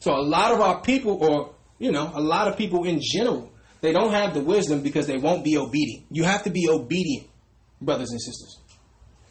So 0.00 0.12
a 0.12 0.22
lot 0.22 0.52
of 0.52 0.60
our 0.60 0.80
people, 0.80 1.22
or, 1.22 1.54
you 1.78 1.92
know, 1.92 2.10
a 2.14 2.20
lot 2.20 2.48
of 2.48 2.56
people 2.56 2.84
in 2.84 3.00
general, 3.02 3.52
they 3.80 3.92
don't 3.92 4.12
have 4.12 4.34
the 4.34 4.40
wisdom 4.40 4.82
because 4.82 5.06
they 5.06 5.16
won't 5.16 5.44
be 5.44 5.56
obedient. 5.56 6.04
You 6.10 6.24
have 6.24 6.44
to 6.44 6.50
be 6.50 6.68
obedient, 6.68 7.26
brothers 7.80 8.10
and 8.10 8.20
sisters. 8.20 8.58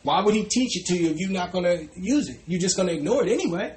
Why 0.03 0.23
would 0.23 0.33
he 0.35 0.43
teach 0.43 0.77
it 0.77 0.85
to 0.87 0.97
you 0.97 1.09
if 1.11 1.17
you're 1.17 1.29
not 1.29 1.51
going 1.51 1.65
to 1.65 1.89
use 1.95 2.29
it? 2.29 2.39
You're 2.47 2.61
just 2.61 2.75
going 2.75 2.87
to 2.87 2.93
ignore 2.93 3.25
it 3.25 3.31
anyway. 3.31 3.75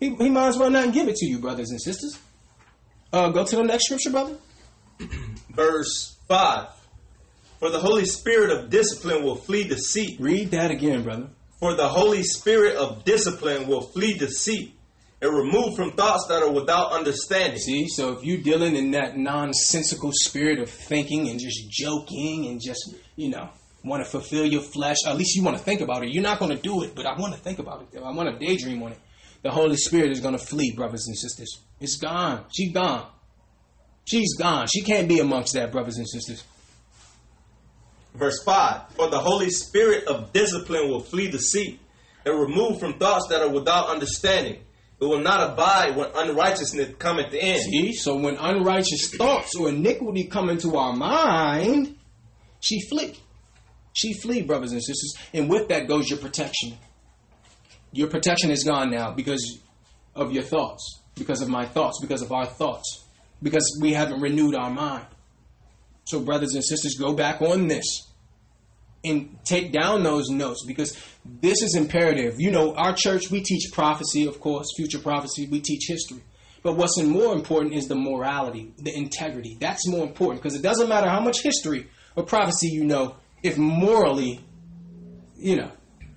He, 0.00 0.14
he 0.14 0.28
might 0.30 0.48
as 0.48 0.58
well 0.58 0.70
not 0.70 0.92
give 0.92 1.08
it 1.08 1.16
to 1.16 1.26
you, 1.26 1.38
brothers 1.38 1.70
and 1.70 1.80
sisters. 1.80 2.18
Uh, 3.12 3.30
go 3.30 3.44
to 3.44 3.56
the 3.56 3.64
next 3.64 3.86
scripture, 3.86 4.10
brother. 4.10 4.36
verse 5.50 6.16
5. 6.28 6.68
For 7.58 7.70
the 7.70 7.80
Holy 7.80 8.04
Spirit 8.04 8.50
of 8.50 8.70
discipline 8.70 9.24
will 9.24 9.36
flee 9.36 9.64
deceit. 9.64 10.20
Read 10.20 10.52
that 10.52 10.70
again, 10.70 11.02
brother. 11.02 11.28
For 11.58 11.74
the 11.74 11.88
Holy 11.88 12.22
Spirit 12.22 12.76
of 12.76 13.04
discipline 13.04 13.66
will 13.66 13.80
flee 13.80 14.16
deceit 14.16 14.74
and 15.20 15.34
remove 15.34 15.74
from 15.74 15.92
thoughts 15.92 16.26
that 16.28 16.42
are 16.42 16.52
without 16.52 16.92
understanding. 16.92 17.58
See, 17.58 17.88
so 17.88 18.12
if 18.12 18.24
you're 18.24 18.38
dealing 18.40 18.76
in 18.76 18.92
that 18.92 19.16
nonsensical 19.16 20.12
spirit 20.14 20.60
of 20.60 20.70
thinking 20.70 21.28
and 21.28 21.40
just 21.40 21.68
joking 21.68 22.46
and 22.46 22.60
just, 22.60 22.94
you 23.16 23.30
know, 23.30 23.48
want 23.82 24.04
to 24.04 24.08
fulfill 24.08 24.46
your 24.46 24.62
flesh, 24.62 24.98
at 25.06 25.16
least 25.16 25.34
you 25.34 25.42
want 25.42 25.56
to 25.56 25.62
think 25.62 25.80
about 25.80 26.04
it. 26.04 26.10
You're 26.10 26.22
not 26.22 26.38
going 26.38 26.54
to 26.54 26.62
do 26.62 26.84
it, 26.84 26.94
but 26.94 27.06
I 27.06 27.18
want 27.18 27.34
to 27.34 27.40
think 27.40 27.58
about 27.58 27.88
it. 27.92 27.98
I 27.98 28.12
want 28.12 28.38
to 28.38 28.46
daydream 28.46 28.80
on 28.84 28.92
it. 28.92 28.98
The 29.42 29.50
Holy 29.50 29.76
Spirit 29.76 30.10
is 30.10 30.20
going 30.20 30.36
to 30.36 30.44
flee, 30.44 30.72
brothers 30.74 31.06
and 31.06 31.16
sisters. 31.16 31.60
It's 31.80 31.96
gone. 31.96 32.44
She's 32.52 32.72
gone. 32.72 33.06
She's 34.04 34.36
gone. 34.36 34.66
She 34.66 34.82
can't 34.82 35.08
be 35.08 35.20
amongst 35.20 35.54
that, 35.54 35.70
brothers 35.70 35.98
and 35.98 36.08
sisters. 36.08 36.42
Verse 38.14 38.42
5 38.42 38.94
For 38.94 39.10
the 39.10 39.18
Holy 39.18 39.50
Spirit 39.50 40.08
of 40.08 40.32
discipline 40.32 40.88
will 40.88 41.00
flee 41.00 41.26
the 41.26 41.38
deceit 41.38 41.78
and 42.24 42.40
remove 42.40 42.80
from 42.80 42.98
thoughts 42.98 43.28
that 43.28 43.42
are 43.42 43.50
without 43.50 43.88
understanding. 43.88 44.62
It 45.00 45.04
will 45.04 45.20
not 45.20 45.52
abide 45.52 45.96
when 45.96 46.08
unrighteousness 46.12 46.96
cometh 46.98 47.32
in. 47.32 47.60
See, 47.60 47.92
so 47.92 48.16
when 48.16 48.36
unrighteous 48.36 49.14
thoughts 49.14 49.54
or 49.54 49.68
iniquity 49.68 50.24
come 50.24 50.50
into 50.50 50.76
our 50.76 50.92
mind, 50.92 51.96
she 52.58 52.80
flee. 52.88 53.14
She 53.92 54.14
flee, 54.14 54.42
brothers 54.42 54.72
and 54.72 54.82
sisters. 54.82 55.14
And 55.32 55.48
with 55.48 55.68
that 55.68 55.86
goes 55.86 56.10
your 56.10 56.18
protection. 56.18 56.76
Your 57.92 58.08
protection 58.08 58.50
is 58.50 58.64
gone 58.64 58.90
now 58.90 59.12
because 59.12 59.60
of 60.14 60.32
your 60.32 60.42
thoughts, 60.42 61.00
because 61.14 61.40
of 61.40 61.48
my 61.48 61.64
thoughts, 61.64 61.98
because 62.00 62.22
of 62.22 62.32
our 62.32 62.46
thoughts, 62.46 63.04
because 63.42 63.78
we 63.80 63.92
haven't 63.92 64.20
renewed 64.20 64.54
our 64.54 64.70
mind. 64.70 65.06
So, 66.04 66.20
brothers 66.20 66.54
and 66.54 66.64
sisters, 66.64 66.96
go 66.98 67.12
back 67.14 67.42
on 67.42 67.68
this 67.68 68.08
and 69.04 69.38
take 69.44 69.72
down 69.72 70.02
those 70.02 70.28
notes 70.28 70.64
because 70.66 70.98
this 71.24 71.62
is 71.62 71.76
imperative. 71.76 72.36
You 72.38 72.50
know, 72.50 72.74
our 72.74 72.94
church, 72.94 73.30
we 73.30 73.42
teach 73.42 73.70
prophecy, 73.72 74.26
of 74.26 74.40
course, 74.40 74.66
future 74.76 74.98
prophecy, 74.98 75.46
we 75.50 75.60
teach 75.60 75.84
history. 75.86 76.22
But 76.62 76.76
what's 76.76 77.00
more 77.00 77.34
important 77.34 77.74
is 77.74 77.86
the 77.86 77.94
morality, 77.94 78.72
the 78.78 78.94
integrity. 78.94 79.56
That's 79.60 79.86
more 79.86 80.04
important 80.04 80.42
because 80.42 80.56
it 80.56 80.62
doesn't 80.62 80.88
matter 80.88 81.08
how 81.08 81.20
much 81.20 81.42
history 81.42 81.88
or 82.16 82.24
prophecy 82.24 82.68
you 82.68 82.84
know, 82.84 83.16
if 83.42 83.56
morally, 83.56 84.40
you 85.36 85.56
know, 85.56 85.70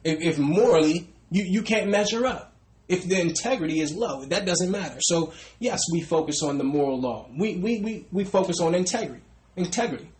if, 0.04 0.20
if 0.22 0.40
morally 0.40 1.11
you, 1.32 1.44
you 1.44 1.62
can't 1.64 1.90
measure 1.90 2.26
up. 2.26 2.54
If 2.88 3.08
the 3.08 3.20
integrity 3.20 3.80
is 3.80 3.94
low, 3.94 4.26
that 4.26 4.46
doesn't 4.46 4.70
matter. 4.70 4.98
So, 5.00 5.34
yes, 5.60 5.80
we 5.92 6.02
focus 6.02 6.44
on 6.44 6.58
the 6.58 6.64
moral 6.64 7.00
law. 7.00 7.30
We, 7.36 7.56
we, 7.56 7.80
we, 7.80 8.06
we 8.12 8.26
focus 8.26 8.60
on 8.60 8.76
integrity. 8.76 9.24
Integrity 9.56 10.12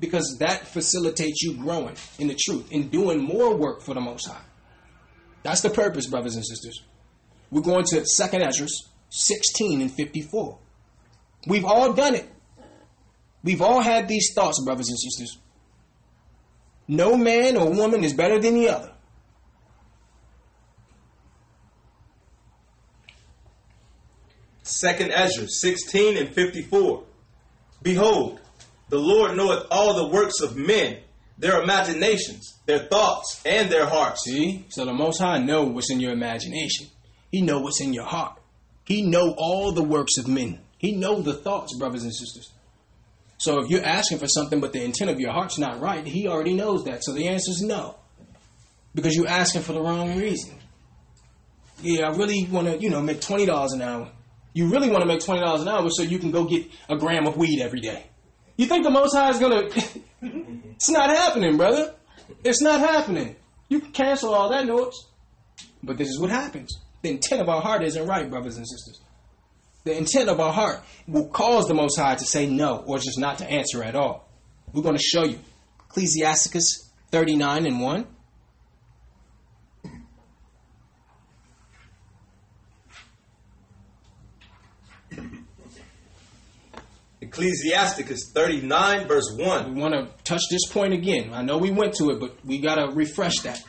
because 0.00 0.38
that 0.38 0.66
facilitates 0.66 1.42
you 1.42 1.54
growing 1.54 1.94
in 2.18 2.28
the 2.28 2.34
truth 2.34 2.68
and 2.72 2.90
doing 2.90 3.22
more 3.22 3.54
work 3.54 3.82
for 3.82 3.94
the 3.94 4.00
Most 4.00 4.26
High. 4.26 4.42
That's 5.42 5.60
the 5.60 5.70
purpose, 5.70 6.06
brothers 6.06 6.34
and 6.34 6.44
sisters. 6.44 6.82
We're 7.50 7.60
going 7.60 7.84
to 7.86 8.04
Second 8.06 8.42
Ezra 8.42 8.66
16 9.10 9.80
and 9.82 9.92
54. 9.92 10.58
We've 11.46 11.64
all 11.64 11.92
done 11.92 12.14
it. 12.14 12.28
We've 13.42 13.62
all 13.62 13.80
had 13.80 14.08
these 14.08 14.32
thoughts, 14.34 14.62
brothers 14.64 14.88
and 14.88 14.98
sisters. 14.98 15.38
No 16.88 17.16
man 17.16 17.56
or 17.56 17.70
woman 17.70 18.04
is 18.04 18.12
better 18.12 18.38
than 18.38 18.54
the 18.54 18.68
other. 18.68 18.92
Second 24.70 25.10
Ezra 25.10 25.48
16 25.48 26.16
and 26.16 26.34
54. 26.34 27.04
Behold, 27.82 28.40
the 28.88 28.98
Lord 28.98 29.36
knoweth 29.36 29.66
all 29.70 29.94
the 29.94 30.14
works 30.14 30.40
of 30.40 30.56
men, 30.56 30.98
their 31.38 31.62
imaginations, 31.62 32.54
their 32.66 32.80
thoughts, 32.80 33.42
and 33.44 33.70
their 33.70 33.86
hearts. 33.86 34.24
See? 34.24 34.66
So 34.68 34.84
the 34.84 34.92
Most 34.92 35.18
High 35.18 35.38
know 35.38 35.64
what's 35.64 35.90
in 35.90 36.00
your 36.00 36.12
imagination. 36.12 36.86
He 37.32 37.42
know 37.42 37.60
what's 37.60 37.80
in 37.80 37.92
your 37.92 38.04
heart. 38.04 38.38
He 38.84 39.02
know 39.02 39.34
all 39.36 39.72
the 39.72 39.82
works 39.82 40.18
of 40.18 40.28
men. 40.28 40.60
He 40.78 40.92
know 40.92 41.20
the 41.20 41.34
thoughts, 41.34 41.76
brothers 41.76 42.02
and 42.02 42.14
sisters. 42.14 42.50
So 43.38 43.62
if 43.62 43.70
you're 43.70 43.84
asking 43.84 44.18
for 44.18 44.28
something 44.28 44.60
but 44.60 44.72
the 44.72 44.82
intent 44.82 45.10
of 45.10 45.18
your 45.18 45.32
heart's 45.32 45.58
not 45.58 45.80
right, 45.80 46.06
he 46.06 46.28
already 46.28 46.54
knows 46.54 46.84
that. 46.84 47.02
So 47.04 47.12
the 47.12 47.28
answer 47.28 47.50
is 47.50 47.62
no. 47.62 47.96
Because 48.94 49.14
you're 49.14 49.28
asking 49.28 49.62
for 49.62 49.72
the 49.72 49.80
wrong 49.80 50.16
reason. 50.18 50.58
Yeah, 51.80 52.10
I 52.10 52.16
really 52.16 52.46
want 52.50 52.66
to, 52.66 52.78
you 52.78 52.90
know, 52.90 53.00
make 53.00 53.20
$20 53.20 53.72
an 53.72 53.82
hour. 53.82 54.10
You 54.52 54.68
really 54.68 54.90
want 54.90 55.02
to 55.02 55.06
make 55.06 55.20
$20 55.20 55.60
an 55.60 55.68
hour 55.68 55.88
so 55.90 56.02
you 56.02 56.18
can 56.18 56.30
go 56.30 56.44
get 56.44 56.66
a 56.88 56.96
gram 56.96 57.26
of 57.26 57.36
weed 57.36 57.60
every 57.60 57.80
day. 57.80 58.06
You 58.56 58.66
think 58.66 58.84
the 58.84 58.90
Most 58.90 59.14
High 59.14 59.30
is 59.30 59.38
gonna? 59.38 59.62
it's 60.22 60.90
not 60.90 61.10
happening, 61.10 61.56
brother. 61.56 61.94
It's 62.44 62.60
not 62.60 62.80
happening. 62.80 63.36
You 63.68 63.80
can 63.80 63.92
cancel 63.92 64.34
all 64.34 64.50
that 64.50 64.66
noise, 64.66 65.06
but 65.82 65.96
this 65.96 66.08
is 66.08 66.18
what 66.18 66.30
happens. 66.30 66.76
The 67.02 67.10
intent 67.10 67.40
of 67.40 67.48
our 67.48 67.62
heart 67.62 67.82
isn't 67.82 68.06
right, 68.06 68.28
brothers 68.28 68.56
and 68.56 68.68
sisters. 68.68 69.00
The 69.84 69.96
intent 69.96 70.28
of 70.28 70.40
our 70.40 70.52
heart 70.52 70.82
will 71.06 71.28
cause 71.28 71.66
the 71.68 71.74
Most 71.74 71.96
High 71.96 72.16
to 72.16 72.24
say 72.24 72.46
no 72.46 72.84
or 72.86 72.98
just 72.98 73.18
not 73.18 73.38
to 73.38 73.50
answer 73.50 73.82
at 73.82 73.96
all. 73.96 74.28
We're 74.72 74.82
going 74.82 74.96
to 74.96 75.02
show 75.02 75.24
you. 75.24 75.38
Ecclesiasticus 75.88 76.90
39 77.10 77.66
and 77.66 77.80
1. 77.80 78.06
Ecclesiasticus 87.30 88.32
39, 88.34 89.06
verse 89.06 89.32
1. 89.36 89.74
We 89.74 89.80
want 89.80 89.94
to 89.94 90.08
touch 90.24 90.42
this 90.50 90.66
point 90.66 90.92
again. 90.92 91.32
I 91.32 91.42
know 91.42 91.58
we 91.58 91.70
went 91.70 91.94
to 91.94 92.10
it, 92.10 92.18
but 92.18 92.44
we 92.44 92.58
got 92.58 92.74
to 92.74 92.92
refresh 92.92 93.38
that. 93.42 93.62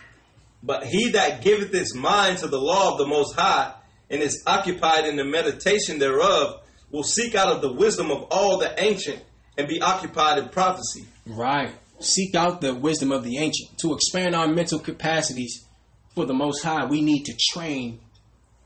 But 0.64 0.84
he 0.86 1.12
that 1.12 1.44
giveth 1.44 1.72
his 1.72 1.94
mind 1.94 2.40
to 2.40 2.48
the 2.48 2.58
law 2.58 2.94
of 2.94 2.98
the 2.98 3.06
Most 3.06 3.36
High, 3.36 3.76
and 4.10 4.20
is 4.20 4.44
occupied 4.48 5.06
in 5.06 5.16
the 5.16 5.24
meditation 5.24 6.00
thereof, 6.00 6.62
will 6.90 7.04
seek 7.04 7.36
out 7.36 7.50
of 7.50 7.62
the 7.62 7.72
wisdom 7.72 8.10
of 8.10 8.24
all 8.32 8.58
the 8.58 8.74
ancient, 8.82 9.22
and 9.60 9.68
be 9.68 9.80
occupied 9.80 10.40
in 10.40 10.50
prophecy. 10.50 11.06
Right. 11.28 11.76
Seek 12.00 12.34
out 12.34 12.62
the 12.62 12.74
wisdom 12.74 13.12
of 13.12 13.24
the 13.24 13.38
ancient. 13.38 13.78
To 13.82 13.94
expand 13.94 14.34
our 14.34 14.48
mental 14.48 14.80
capacities 14.80 15.68
for 16.16 16.26
the 16.26 16.34
Most 16.34 16.64
High, 16.64 16.86
we 16.86 17.02
need 17.02 17.26
to 17.26 17.38
train 17.52 18.00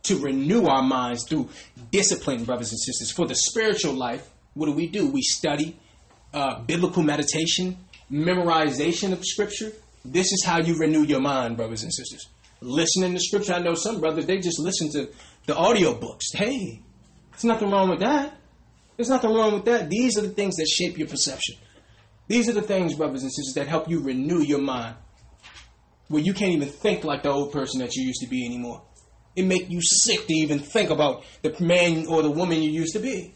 to 0.03 0.19
renew 0.19 0.67
our 0.67 0.83
minds 0.83 1.25
through 1.27 1.49
discipline, 1.91 2.45
brothers 2.45 2.71
and 2.71 2.79
sisters. 2.79 3.11
For 3.11 3.27
the 3.27 3.35
spiritual 3.35 3.93
life, 3.93 4.29
what 4.55 4.67
do 4.67 4.71
we 4.71 4.87
do? 4.87 5.07
We 5.07 5.21
study 5.21 5.77
uh, 6.33 6.61
biblical 6.61 7.03
meditation, 7.03 7.77
memorization 8.11 9.11
of 9.11 9.23
scripture. 9.23 9.71
This 10.03 10.31
is 10.31 10.43
how 10.45 10.59
you 10.59 10.77
renew 10.77 11.03
your 11.03 11.19
mind, 11.19 11.57
brothers 11.57 11.83
and 11.83 11.93
sisters. 11.93 12.27
Listening 12.61 13.13
to 13.13 13.19
scripture. 13.19 13.53
I 13.53 13.59
know 13.59 13.75
some 13.75 13.99
brothers, 13.99 14.25
they 14.25 14.39
just 14.39 14.59
listen 14.59 14.89
to 14.93 15.09
the 15.45 15.55
audio 15.55 15.93
books. 15.93 16.31
Hey, 16.33 16.81
there's 17.31 17.43
nothing 17.43 17.69
wrong 17.69 17.89
with 17.89 17.99
that. 17.99 18.37
There's 18.95 19.09
nothing 19.09 19.33
wrong 19.33 19.53
with 19.53 19.65
that. 19.65 19.89
These 19.89 20.17
are 20.17 20.21
the 20.21 20.29
things 20.29 20.55
that 20.55 20.67
shape 20.67 20.97
your 20.97 21.09
perception. 21.09 21.57
These 22.27 22.47
are 22.47 22.53
the 22.53 22.61
things, 22.61 22.95
brothers 22.95 23.23
and 23.23 23.31
sisters, 23.31 23.53
that 23.55 23.67
help 23.67 23.89
you 23.89 24.01
renew 24.01 24.39
your 24.39 24.61
mind. 24.61 24.95
Where 26.07 26.21
you 26.21 26.33
can't 26.33 26.53
even 26.53 26.69
think 26.69 27.03
like 27.03 27.23
the 27.23 27.29
old 27.29 27.51
person 27.51 27.81
that 27.81 27.93
you 27.95 28.05
used 28.05 28.21
to 28.21 28.27
be 28.27 28.45
anymore. 28.45 28.83
It 29.35 29.43
make 29.43 29.69
you 29.69 29.81
sick 29.81 30.27
to 30.27 30.33
even 30.33 30.59
think 30.59 30.91
about 30.91 31.25
the 31.41 31.53
man 31.59 32.05
or 32.07 32.21
the 32.21 32.31
woman 32.31 32.63
you 32.63 32.71
used 32.71 32.93
to 32.93 32.99
be 32.99 33.34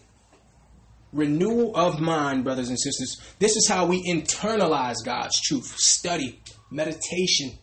renewal 1.11 1.75
of 1.75 1.99
mind, 1.99 2.43
brothers 2.43 2.69
and 2.69 2.79
sisters. 2.79 3.17
This 3.39 3.55
is 3.55 3.67
how 3.67 3.85
we 3.85 4.03
internalize 4.03 4.97
God's 5.03 5.39
truth. 5.41 5.75
Study, 5.77 6.39
meditation, 6.71 7.57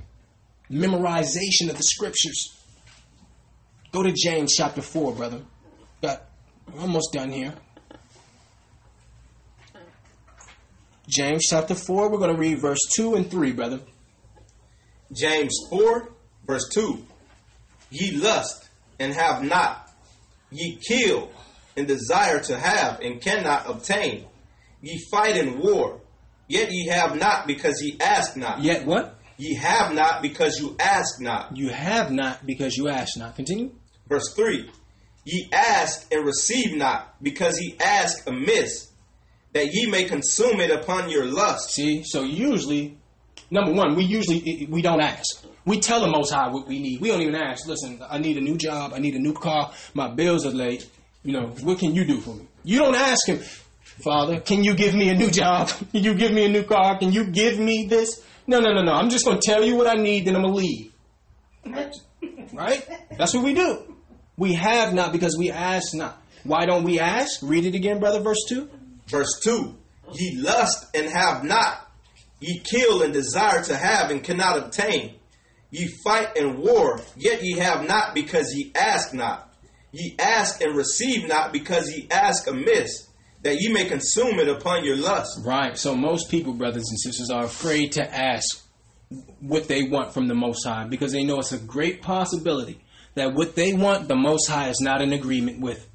memorization 0.70 1.70
of 1.70 1.76
the 1.76 1.82
scriptures. 1.82 2.52
Go 3.92 4.02
to 4.02 4.12
James 4.12 4.54
chapter 4.56 4.82
4, 4.82 5.14
brother. 5.14 5.40
Got 6.02 6.24
almost 6.78 7.12
done 7.12 7.30
here. 7.30 7.54
James 11.08 11.44
chapter 11.48 11.74
4, 11.74 12.10
we're 12.10 12.18
going 12.18 12.34
to 12.34 12.40
read 12.40 12.58
verse 12.58 12.80
2 12.96 13.14
and 13.14 13.30
3, 13.30 13.52
brother. 13.52 13.80
James 15.12 15.56
4, 15.70 16.08
verse 16.46 16.68
2. 16.72 17.06
Ye 17.90 18.16
lust 18.16 18.68
and 18.98 19.14
have 19.14 19.44
not. 19.44 19.88
Ye 20.50 20.76
kill 20.76 21.30
and 21.76 21.86
desire 21.86 22.40
to 22.40 22.58
have 22.58 23.00
and 23.00 23.20
cannot 23.20 23.68
obtain. 23.68 24.26
Ye 24.82 24.98
fight 25.10 25.36
in 25.36 25.58
war, 25.58 26.00
yet 26.48 26.70
ye 26.70 26.88
have 26.88 27.18
not 27.18 27.46
because 27.46 27.82
ye 27.82 27.96
ask 28.00 28.36
not. 28.36 28.62
Yet 28.62 28.86
what? 28.86 29.18
Ye 29.38 29.54
have 29.54 29.94
not 29.94 30.22
because 30.22 30.58
you 30.58 30.76
ask 30.80 31.20
not. 31.20 31.56
You 31.56 31.68
have 31.68 32.10
not 32.10 32.46
because 32.46 32.76
you 32.76 32.88
ask 32.88 33.18
not. 33.18 33.36
Continue. 33.36 33.72
Verse 34.08 34.32
3 34.34 34.70
Ye 35.24 35.48
ask 35.52 36.06
and 36.12 36.24
receive 36.24 36.76
not 36.76 37.20
because 37.22 37.60
ye 37.60 37.76
ask 37.80 38.26
amiss, 38.28 38.92
that 39.52 39.72
ye 39.72 39.90
may 39.90 40.04
consume 40.04 40.60
it 40.60 40.70
upon 40.70 41.10
your 41.10 41.24
lust. 41.24 41.70
See, 41.70 42.04
so 42.04 42.22
usually, 42.22 42.96
number 43.50 43.72
one, 43.72 43.96
we 43.96 44.04
usually 44.04 44.68
we 44.70 44.82
don't 44.82 45.00
ask. 45.00 45.44
We 45.64 45.80
tell 45.80 46.00
the 46.00 46.06
Most 46.06 46.32
High 46.32 46.48
what 46.48 46.68
we 46.68 46.78
need. 46.78 47.00
We 47.00 47.08
don't 47.08 47.22
even 47.22 47.34
ask. 47.34 47.66
Listen, 47.66 48.00
I 48.08 48.18
need 48.18 48.36
a 48.36 48.40
new 48.40 48.56
job. 48.56 48.92
I 48.94 48.98
need 48.98 49.16
a 49.16 49.18
new 49.18 49.32
car. 49.32 49.72
My 49.94 50.08
bills 50.08 50.46
are 50.46 50.50
late. 50.50 50.88
You 51.26 51.32
know, 51.32 51.46
what 51.64 51.80
can 51.80 51.92
you 51.92 52.04
do 52.04 52.20
for 52.20 52.36
me? 52.36 52.46
You 52.62 52.78
don't 52.78 52.94
ask 52.94 53.26
him, 53.26 53.40
Father, 53.82 54.38
can 54.38 54.62
you 54.62 54.76
give 54.76 54.94
me 54.94 55.08
a 55.08 55.14
new 55.14 55.28
job? 55.42 55.68
Can 55.90 56.04
you 56.04 56.14
give 56.14 56.30
me 56.30 56.44
a 56.44 56.48
new 56.48 56.62
car? 56.62 56.98
Can 56.98 57.10
you 57.10 57.24
give 57.24 57.58
me 57.58 57.86
this? 57.86 58.22
No, 58.46 58.60
no, 58.60 58.72
no, 58.72 58.82
no. 58.82 58.92
I'm 58.92 59.10
just 59.10 59.24
going 59.24 59.40
to 59.40 59.44
tell 59.44 59.64
you 59.64 59.74
what 59.74 59.88
I 59.88 59.94
need, 60.00 60.24
then 60.24 60.36
I'm 60.36 60.42
going 60.42 60.54
to 60.54 60.60
leave. 60.60 60.92
Right? 62.52 62.88
That's 63.18 63.34
what 63.34 63.42
we 63.42 63.54
do. 63.54 63.96
We 64.36 64.54
have 64.54 64.94
not 64.94 65.10
because 65.10 65.36
we 65.36 65.50
ask 65.50 65.94
not. 65.94 66.22
Why 66.44 66.64
don't 66.64 66.84
we 66.84 67.00
ask? 67.00 67.40
Read 67.42 67.64
it 67.64 67.74
again, 67.74 67.98
brother, 67.98 68.20
verse 68.20 68.44
2. 68.48 68.70
Verse 69.08 69.40
2 69.42 69.76
Ye 70.12 70.38
lust 70.40 70.86
and 70.94 71.10
have 71.10 71.42
not, 71.42 71.90
ye 72.38 72.60
kill 72.60 73.02
and 73.02 73.12
desire 73.12 73.64
to 73.64 73.76
have 73.76 74.12
and 74.12 74.22
cannot 74.22 74.58
obtain. 74.58 75.16
Ye 75.72 75.88
fight 76.04 76.36
and 76.36 76.58
war, 76.60 77.00
yet 77.16 77.42
ye 77.42 77.58
have 77.58 77.88
not 77.88 78.14
because 78.14 78.54
ye 78.54 78.70
ask 78.76 79.12
not. 79.12 79.52
Ye 79.96 80.14
ask 80.18 80.60
and 80.60 80.76
receive 80.76 81.26
not 81.26 81.52
because 81.54 81.90
ye 81.90 82.06
ask 82.10 82.46
amiss, 82.46 83.08
that 83.42 83.60
ye 83.60 83.72
may 83.72 83.86
consume 83.86 84.38
it 84.38 84.48
upon 84.48 84.84
your 84.84 84.96
lust. 84.96 85.40
Right. 85.42 85.78
So 85.78 85.94
most 85.94 86.30
people, 86.30 86.52
brothers 86.52 86.84
and 86.90 87.00
sisters, 87.00 87.30
are 87.30 87.44
afraid 87.44 87.92
to 87.92 88.14
ask 88.14 88.62
what 89.40 89.68
they 89.68 89.84
want 89.84 90.12
from 90.12 90.28
the 90.28 90.34
Most 90.34 90.66
High 90.66 90.84
because 90.84 91.12
they 91.12 91.24
know 91.24 91.38
it's 91.38 91.52
a 91.52 91.58
great 91.58 92.02
possibility 92.02 92.84
that 93.14 93.32
what 93.32 93.56
they 93.56 93.72
want, 93.72 94.06
the 94.08 94.16
Most 94.16 94.48
High 94.48 94.68
is 94.68 94.80
not 94.80 95.00
in 95.00 95.14
agreement 95.14 95.60
with. 95.60 95.88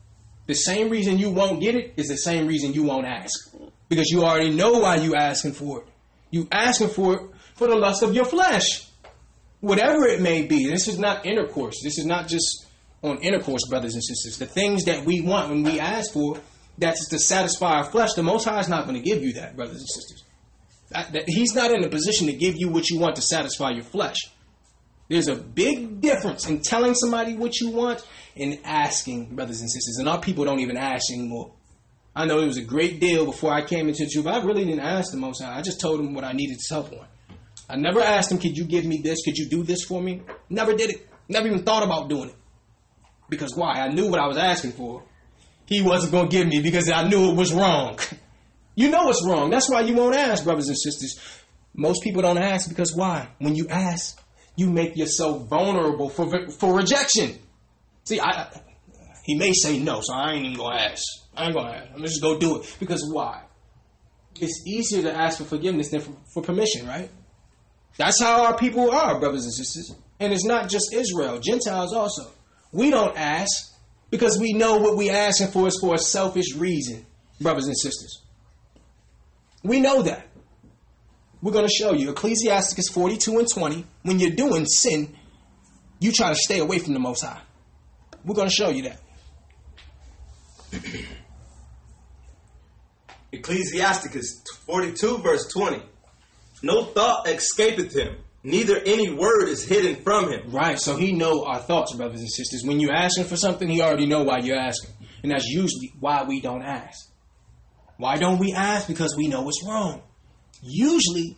The 0.48 0.56
same 0.56 0.90
reason 0.90 1.20
you 1.20 1.30
won't 1.30 1.62
get 1.62 1.76
it 1.76 1.94
is 1.96 2.08
the 2.08 2.18
same 2.18 2.48
reason 2.48 2.74
you 2.74 2.84
won't 2.84 3.06
ask 3.06 3.54
because 3.88 4.10
you 4.10 4.24
already 4.24 4.50
know 4.50 4.80
why 4.80 4.96
you're 4.96 5.16
asking 5.16 5.52
for 5.54 5.82
it. 5.82 5.88
You 6.32 6.48
asking 6.52 6.90
for 6.90 7.14
it 7.14 7.22
for 7.54 7.68
the 7.68 7.76
lust 7.76 8.02
of 8.02 8.16
your 8.16 8.26
flesh, 8.26 8.88
whatever 9.60 10.08
it 10.08 10.22
may 10.22 10.48
be. 10.48 10.68
This 10.68 10.88
is 10.88 10.98
not 10.98 11.26
intercourse. 11.26 11.76
This 11.84 12.00
is 12.00 12.06
not 12.06 12.28
just 12.28 12.66
on 13.04 13.18
intercourse, 13.20 13.62
brothers 13.70 13.94
and 13.94 14.04
sisters. 14.04 14.38
The 14.38 14.46
things 14.46 14.86
that 14.86 15.06
we 15.06 15.22
want 15.22 15.50
when 15.50 15.64
we 15.64 15.80
ask 15.80 16.14
for, 16.14 16.38
that's 16.78 17.10
to 17.10 17.20
satisfy 17.20 17.78
our 17.78 17.84
flesh. 17.84 18.14
The 18.14 18.24
Most 18.24 18.46
High 18.46 18.60
is 18.60 18.70
not 18.70 18.86
going 18.86 19.02
to 19.02 19.08
give 19.08 19.24
you 19.24 19.34
that, 19.34 19.56
brothers 19.56 19.80
and 19.80 19.88
sisters. 19.90 20.24
That, 20.90 21.14
that, 21.14 21.24
he's 21.28 21.56
not 21.56 21.72
in 21.72 21.84
a 21.84 21.90
position 21.90 22.28
to 22.28 22.34
give 22.34 22.56
you 22.58 22.70
what 22.70 22.90
you 22.90 23.00
want 23.00 23.16
to 23.16 23.22
satisfy 23.22 23.72
your 23.72 23.84
flesh. 23.84 24.18
There's 25.08 25.28
a 25.28 25.36
big 25.36 26.00
difference 26.00 26.48
in 26.48 26.62
telling 26.62 26.96
somebody 26.96 27.36
what 27.36 27.60
you 27.60 27.70
want 27.70 28.06
and 28.36 28.60
asking, 28.64 29.36
brothers 29.36 29.60
and 29.62 29.70
sisters. 29.70 29.98
And 29.98 30.08
our 30.08 30.22
people 30.22 30.46
don't 30.46 30.60
even 30.60 30.78
ask 30.78 31.12
anymore. 31.12 31.52
I 32.16 32.26
know 32.26 32.40
it 32.40 32.46
was 32.46 32.58
a 32.58 32.64
great 32.64 33.00
deal 33.00 33.26
before 33.26 33.54
I 33.54 33.62
came 33.62 33.88
into 33.88 34.06
the 34.06 34.10
truth. 34.10 34.28
I 34.28 34.42
really 34.44 34.66
didn't 34.66 34.82
ask 34.82 35.12
the 35.12 35.18
Most 35.18 35.42
High. 35.42 35.58
I 35.58 35.62
just 35.62 35.80
told 35.80 36.00
him 36.00 36.14
what 36.14 36.24
I 36.24 36.34
needed 36.34 36.60
to 36.60 36.74
help 36.74 36.92
on. 36.94 37.08
I 37.70 37.78
never 37.78 38.02
asked 38.02 38.32
him, 38.32 38.38
could 38.38 38.58
you 38.58 38.66
give 38.66 38.86
me 38.86 38.98
this? 39.02 39.24
Could 39.24 39.38
you 39.38 39.50
do 39.50 39.64
this 39.64 39.84
for 39.84 40.02
me? 40.02 40.22
Never 40.50 40.74
did 40.74 40.90
it. 40.90 41.08
Never 41.30 41.48
even 41.48 41.64
thought 41.64 41.84
about 41.84 42.10
doing 42.10 42.30
it. 42.30 42.36
Because 43.32 43.56
why? 43.56 43.76
I 43.76 43.88
knew 43.88 44.10
what 44.10 44.20
I 44.20 44.28
was 44.28 44.38
asking 44.38 44.74
for. 44.74 45.04
He 45.66 45.82
wasn't 45.82 46.12
going 46.12 46.30
to 46.30 46.38
give 46.38 46.48
me 46.48 46.62
because 46.62 46.92
I 46.92 47.08
knew 47.08 47.32
it 47.32 47.36
was 47.36 47.52
wrong. 47.52 47.98
You 48.74 48.90
know 48.90 49.10
it's 49.10 49.24
wrong. 49.28 49.50
That's 49.50 49.70
why 49.70 49.82
you 49.82 49.94
won't 49.94 50.16
ask, 50.16 50.46
brothers 50.46 50.70
and 50.70 50.78
sisters. 50.78 51.20
Most 51.76 52.02
people 52.04 52.22
don't 52.22 52.38
ask 52.38 52.70
because 52.70 52.96
why? 52.96 53.28
When 53.38 53.54
you 53.54 53.68
ask, 53.68 54.18
you 54.56 54.70
make 54.70 54.96
yourself 54.96 55.50
vulnerable 55.50 56.10
for 56.10 56.50
for 56.50 56.74
rejection. 56.74 57.38
See, 58.06 58.22
I 58.22 58.48
he 59.26 59.36
may 59.36 59.52
say 59.52 59.78
no, 59.78 60.00
so 60.02 60.14
I 60.14 60.32
ain't 60.32 60.46
even 60.46 60.58
gonna 60.58 60.78
ask. 60.78 61.04
I 61.36 61.48
ain't 61.48 61.54
gonna 61.54 61.70
ask. 61.70 61.88
I'm 61.94 62.02
just 62.02 62.22
gonna 62.22 62.40
do 62.40 62.62
it 62.62 62.78
because 62.80 63.06
why? 63.12 63.44
It's 64.40 64.64
easier 64.66 65.02
to 65.04 65.14
ask 65.14 65.40
for 65.40 65.44
forgiveness 65.44 65.92
than 65.92 66.00
for, 66.00 66.14
for 66.34 66.42
permission, 66.42 66.88
right? 66.88 67.12
That's 67.98 68.22
how 68.22 68.46
our 68.46 68.58
people 68.58 68.90
are, 68.90 69.20
brothers 69.20 69.44
and 69.44 69.54
sisters. 69.54 69.94
And 70.22 70.32
it's 70.32 70.46
not 70.46 70.70
just 70.70 70.94
Israel, 70.94 71.40
Gentiles 71.40 71.94
also. 71.94 72.32
We 72.72 72.90
don't 72.90 73.18
ask 73.18 73.74
because 74.10 74.38
we 74.40 74.54
know 74.54 74.78
what 74.78 74.98
we're 74.98 75.16
asking 75.16 75.48
for 75.48 75.68
is 75.68 75.78
for 75.80 75.96
a 75.96 75.98
selfish 75.98 76.56
reason, 76.56 77.06
brothers 77.40 77.68
and 77.68 77.78
sisters. 77.78 78.22
We 79.64 79.80
know 79.80 80.02
that. 80.04 80.28
We're 81.42 81.52
going 81.52 81.68
to 81.68 81.74
show 81.74 81.94
you. 81.94 82.12
Ecclesiasticus 82.12 82.90
42 82.90 83.40
and 83.40 83.48
20. 83.52 83.86
When 84.04 84.20
you're 84.20 84.32
doing 84.32 84.66
sin, 84.66 85.16
you 86.00 86.12
try 86.12 86.30
to 86.30 86.36
stay 86.36 86.60
away 86.60 86.80
from 86.80 86.94
the 86.94 87.00
Most 87.00 87.24
High. 87.24 87.42
We're 88.24 88.36
going 88.36 88.50
to 88.50 88.54
show 88.54 88.70
you 88.70 88.84
that. 88.84 89.00
Ecclesiasticus 93.32 94.44
42, 94.66 95.18
verse 95.20 95.48
20. 95.52 95.82
No 96.64 96.86
thought 96.86 97.28
escapeth 97.28 97.96
him, 97.96 98.18
neither 98.44 98.78
any 98.78 99.14
word 99.14 99.48
is 99.48 99.64
hidden 99.64 100.04
from 100.04 100.32
him. 100.32 100.52
Right, 100.52 100.80
so 100.80 100.96
he 100.96 101.14
know 101.14 101.46
our 101.46 101.60
thoughts, 101.60 101.94
brothers 101.96 102.22
and 102.22 102.32
sisters. 102.32 102.64
When 102.66 102.80
you 102.80 102.92
ask 102.92 103.18
him 103.18 103.26
for 103.26 103.38
something, 103.38 103.68
he 103.68 103.82
already 103.82 104.06
know 104.06 104.24
why 104.24 104.40
you're 104.40 104.58
asking. 104.58 104.92
And 105.24 105.32
that's 105.32 105.46
usually 105.46 105.94
why 106.00 106.24
we 106.24 106.42
don't 106.42 106.64
ask. 106.64 107.12
Why 107.98 108.18
don't 108.18 108.40
we 108.40 108.54
ask? 108.54 108.88
Because 108.88 109.16
we 109.16 109.28
know 109.28 109.48
it's 109.48 109.64
wrong. 109.66 110.02
Usually, 110.64 111.38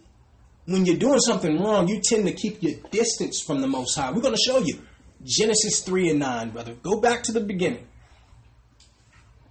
when 0.66 0.86
you're 0.86 0.98
doing 0.98 1.20
something 1.20 1.62
wrong, 1.62 1.88
you 1.90 2.02
tend 2.02 2.26
to 2.26 2.34
keep 2.34 2.64
your 2.64 2.80
distance 2.92 3.42
from 3.42 3.62
the 3.62 3.68
Most 3.68 3.96
High. 3.96 4.12
We're 4.12 4.22
going 4.22 4.36
to 4.36 4.42
show 4.42 4.60
you. 4.60 4.82
Genesis 5.26 5.82
3 5.82 6.12
and 6.12 6.20
9, 6.20 6.50
brother. 6.52 6.74
Go 6.74 7.00
back 7.00 7.24
to 7.24 7.32
the 7.32 7.40
beginning. 7.40 7.88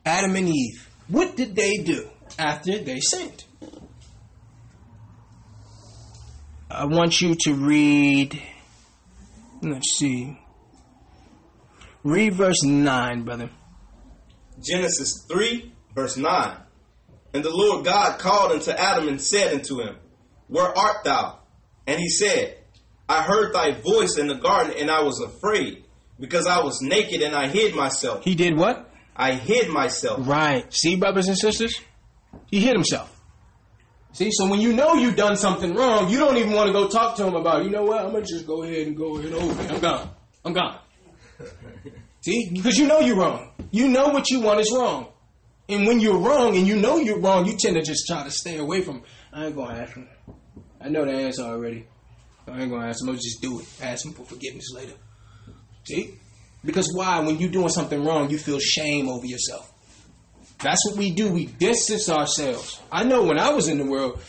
Adam 0.05 0.37
and 0.37 0.49
Eve. 0.49 0.89
What 1.09 1.37
did 1.37 1.55
they 1.55 1.79
do 1.79 2.09
after 2.39 2.79
they 2.79 3.01
sinned? 3.01 3.45
I 6.75 6.87
want 6.87 7.21
you 7.21 7.35
to 7.41 7.55
read. 7.55 8.43
Let's 9.61 9.99
see. 9.99 10.39
Read 12.03 12.33
verse 12.33 12.63
9, 12.65 13.25
brother. 13.25 13.51
Genesis 14.59 15.27
3, 15.31 15.71
verse 15.95 16.17
9. 16.17 16.57
And 17.35 17.45
the 17.45 17.55
Lord 17.55 17.85
God 17.85 18.19
called 18.19 18.53
unto 18.53 18.71
Adam 18.71 19.09
and 19.09 19.21
said 19.21 19.53
unto 19.53 19.81
him, 19.81 19.97
Where 20.49 20.67
art 20.67 21.05
thou? 21.05 21.41
And 21.87 22.01
he 22.01 22.09
said, 22.09 22.57
I 23.07 23.23
heard 23.23 23.53
thy 23.53 23.73
voice 23.73 24.17
in 24.17 24.27
the 24.27 24.37
garden, 24.37 24.75
and 24.79 24.91
I 24.91 25.03
was 25.03 25.21
afraid, 25.21 25.85
because 26.19 26.47
I 26.47 26.63
was 26.63 26.81
naked 26.81 27.21
and 27.21 27.35
I 27.35 27.49
hid 27.49 27.75
myself. 27.75 28.25
He 28.25 28.35
did 28.35 28.57
what? 28.57 28.91
I 29.15 29.35
hid 29.35 29.69
myself. 29.69 30.27
Right. 30.27 30.73
See, 30.73 30.97
brothers 30.97 31.29
and 31.29 31.37
sisters? 31.37 31.79
He 32.47 32.61
hid 32.61 32.73
himself. 32.73 33.22
See, 34.13 34.31
so 34.31 34.47
when 34.47 34.61
you 34.61 34.75
know 34.75 34.95
you've 34.95 35.17
done 35.17 35.37
something 35.37 35.75
wrong, 35.75 36.11
you 36.11 36.19
don't 36.19 36.37
even 36.37 36.53
want 36.53 36.67
to 36.67 36.73
go 36.73 36.87
talk 36.89 37.17
to 37.17 37.27
him 37.27 37.35
about, 37.35 37.63
it. 37.63 37.65
you 37.65 37.71
know 37.71 37.85
what, 37.85 38.05
I'm 38.05 38.11
going 38.11 38.25
to 38.25 38.29
just 38.29 38.47
go 38.47 38.63
ahead 38.63 38.87
and 38.87 38.97
go 38.97 39.17
ahead 39.19 39.33
over. 39.33 39.73
I'm 39.73 39.81
gone. 39.81 40.11
I'm 40.45 40.53
gone. 40.53 40.79
See, 42.21 42.51
because 42.53 42.77
you 42.77 42.87
know 42.87 43.01
you're 43.01 43.17
wrong. 43.17 43.51
You 43.71 43.89
know 43.89 44.09
what 44.09 44.31
you 44.31 44.41
want 44.41 44.61
is 44.61 44.71
wrong. 44.73 45.09
And 45.69 45.87
when 45.87 45.99
you're 45.99 46.19
wrong 46.19 46.57
and 46.57 46.67
you 46.67 46.77
know 46.77 46.99
you're 46.99 47.19
wrong, 47.19 47.47
you 47.47 47.57
tend 47.57 47.77
to 47.77 47.83
just 47.83 48.07
try 48.07 48.23
to 48.23 48.31
stay 48.31 48.59
away 48.59 48.83
from. 48.83 49.03
I 49.33 49.47
ain't 49.47 49.57
gonna 49.57 49.81
ask 49.81 49.95
him. 49.95 50.07
I 50.81 50.89
know 50.89 51.05
the 51.05 51.13
answer 51.13 51.43
already. 51.43 51.87
I 52.47 52.61
ain't 52.61 52.71
gonna 52.71 52.89
ask 52.89 53.03
him. 53.03 53.09
I'll 53.09 53.15
just 53.15 53.41
do 53.41 53.61
it. 53.61 53.67
Ask 53.81 54.05
him 54.05 54.13
for 54.13 54.25
forgiveness 54.25 54.71
later. 54.75 54.93
See? 55.85 56.19
Because 56.65 56.93
why? 56.95 57.21
When 57.21 57.39
you're 57.39 57.51
doing 57.51 57.71
something 57.71 58.05
wrong, 58.05 58.29
you 58.29 58.39
feel 58.39 58.59
shame 58.59 59.09
over 59.09 59.25
yourself. 59.25 59.72
That's 60.63 60.87
what 60.87 60.97
we 60.97 61.11
do. 61.11 61.33
We 61.33 61.47
distance 61.47 62.09
ourselves. 62.09 62.81
I 62.91 63.05
know 63.05 63.25
when 63.25 63.39
I 63.39 63.51
was 63.51 63.69
in 63.69 63.79
the 63.79 63.85
world, 63.85 64.21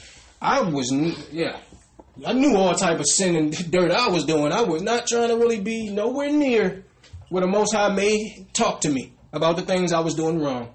I 0.41 0.61
was 0.61 0.91
yeah. 1.31 1.59
I 2.25 2.33
knew 2.33 2.55
all 2.55 2.75
type 2.75 2.99
of 2.99 3.07
sin 3.07 3.35
and 3.35 3.71
dirt 3.71 3.91
I 3.91 4.09
was 4.09 4.25
doing. 4.25 4.51
I 4.51 4.61
was 4.61 4.81
not 4.81 5.07
trying 5.07 5.29
to 5.29 5.35
really 5.35 5.59
be 5.59 5.89
nowhere 5.89 6.31
near 6.31 6.85
where 7.29 7.41
the 7.41 7.47
Most 7.47 7.73
High 7.73 7.93
may 7.93 8.47
talk 8.53 8.81
to 8.81 8.89
me 8.89 9.13
about 9.31 9.55
the 9.55 9.63
things 9.63 9.93
I 9.93 10.01
was 10.01 10.13
doing 10.13 10.39
wrong. 10.39 10.73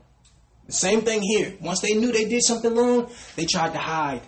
The 0.66 0.72
same 0.72 1.02
thing 1.02 1.22
here. 1.22 1.55
Once 1.60 1.80
they 1.80 1.94
knew 1.94 2.12
they 2.12 2.28
did 2.28 2.43
something 2.43 2.74
wrong, 2.74 3.10
they 3.36 3.47
tried 3.47 3.72
to 3.72 3.78
hide. 3.78 4.22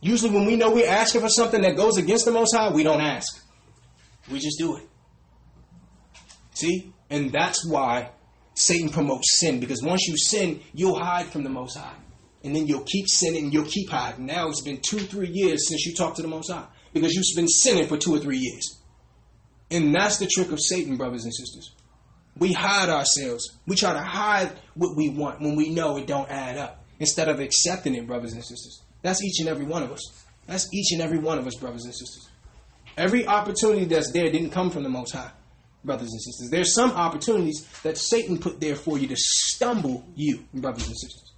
Usually, 0.00 0.32
when 0.32 0.46
we 0.46 0.56
know 0.56 0.72
we're 0.72 0.88
asking 0.88 1.20
for 1.20 1.28
something 1.28 1.62
that 1.62 1.76
goes 1.76 1.98
against 1.98 2.24
the 2.24 2.30
Most 2.30 2.54
High, 2.54 2.70
we 2.70 2.82
don't 2.82 3.00
ask. 3.00 3.42
We 4.30 4.38
just 4.38 4.58
do 4.58 4.76
it. 4.76 4.88
See? 6.54 6.92
And 7.10 7.30
that's 7.30 7.68
why 7.68 8.10
Satan 8.56 8.88
promotes 8.88 9.38
sin, 9.38 9.60
because 9.60 9.82
once 9.82 10.08
you 10.08 10.16
sin, 10.16 10.60
you'll 10.72 10.98
hide 10.98 11.26
from 11.26 11.44
the 11.44 11.50
Most 11.50 11.76
High. 11.76 11.94
And 12.42 12.56
then 12.56 12.66
you'll 12.66 12.84
keep 12.84 13.06
sinning 13.08 13.44
and 13.44 13.52
you'll 13.52 13.64
keep 13.66 13.90
hiding. 13.90 14.26
Now 14.26 14.48
it's 14.48 14.62
been 14.62 14.80
two, 14.80 14.98
three 14.98 15.28
years 15.28 15.68
since 15.68 15.84
you 15.84 15.94
talked 15.94 16.16
to 16.16 16.22
the 16.22 16.28
Most 16.28 16.50
High, 16.50 16.66
because 16.94 17.12
you've 17.12 17.36
been 17.36 17.48
sinning 17.48 17.86
for 17.86 17.98
two 17.98 18.14
or 18.14 18.18
three 18.18 18.38
years. 18.38 18.80
And 19.70 19.94
that's 19.94 20.18
the 20.18 20.26
trick 20.26 20.52
of 20.52 20.60
Satan, 20.60 20.96
brothers 20.96 21.24
and 21.24 21.34
sisters. 21.34 21.74
We 22.38 22.52
hide 22.52 22.88
ourselves. 22.88 23.58
We 23.66 23.76
try 23.76 23.92
to 23.92 24.02
hide 24.02 24.52
what 24.74 24.96
we 24.96 25.10
want 25.10 25.40
when 25.40 25.56
we 25.56 25.70
know 25.70 25.96
it 25.96 26.06
don't 26.06 26.30
add 26.30 26.56
up 26.56 26.84
instead 26.98 27.28
of 27.28 27.40
accepting 27.40 27.94
it, 27.94 28.06
brothers 28.06 28.32
and 28.32 28.44
sisters. 28.44 28.82
That's 29.02 29.22
each 29.22 29.40
and 29.40 29.48
every 29.48 29.64
one 29.64 29.82
of 29.82 29.92
us. 29.92 30.24
That's 30.46 30.72
each 30.72 30.92
and 30.92 31.02
every 31.02 31.18
one 31.18 31.38
of 31.38 31.46
us, 31.46 31.56
brothers 31.56 31.84
and 31.84 31.94
sisters. 31.94 32.28
Every 32.96 33.26
opportunity 33.26 33.84
that's 33.84 34.12
there 34.12 34.30
didn't 34.30 34.50
come 34.50 34.70
from 34.70 34.82
the 34.82 34.88
Most 34.88 35.12
High, 35.12 35.30
brothers 35.86 36.10
and 36.12 36.20
sisters. 36.20 36.50
There's 36.50 36.74
some 36.74 36.90
opportunities 36.90 37.66
that 37.82 37.96
Satan 37.96 38.38
put 38.38 38.60
there 38.60 38.76
for 38.76 38.98
you 38.98 39.06
to 39.08 39.16
stumble 39.16 40.04
you, 40.14 40.44
brothers 40.52 40.86
and 40.86 40.98
sisters. 40.98 41.32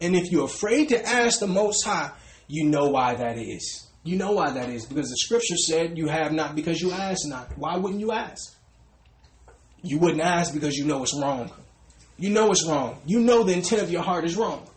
And 0.00 0.16
if 0.16 0.30
you're 0.30 0.44
afraid 0.44 0.90
to 0.90 1.06
ask 1.06 1.40
the 1.40 1.46
Most 1.46 1.84
High, 1.84 2.10
you 2.48 2.64
know 2.64 2.90
why 2.90 3.14
that 3.14 3.38
is. 3.38 3.86
You 4.02 4.16
know 4.16 4.32
why 4.32 4.50
that 4.50 4.68
is 4.68 4.84
because 4.84 5.08
the 5.08 5.16
scripture 5.16 5.56
said 5.56 5.96
you 5.96 6.08
have 6.08 6.32
not 6.32 6.54
because 6.54 6.80
you 6.82 6.90
ask 6.90 7.26
not. 7.26 7.56
Why 7.56 7.76
wouldn't 7.78 8.00
you 8.00 8.12
ask? 8.12 8.54
You 9.82 9.98
wouldn't 9.98 10.20
ask 10.20 10.52
because 10.52 10.76
you 10.76 10.84
know 10.84 11.02
it's 11.02 11.18
wrong. 11.18 11.50
You 12.18 12.30
know 12.30 12.50
it's 12.50 12.66
wrong. 12.66 13.00
You 13.06 13.20
know 13.20 13.44
the 13.44 13.54
intent 13.54 13.82
of 13.82 13.90
your 13.90 14.02
heart 14.02 14.24
is 14.24 14.36
wrong. 14.36 14.68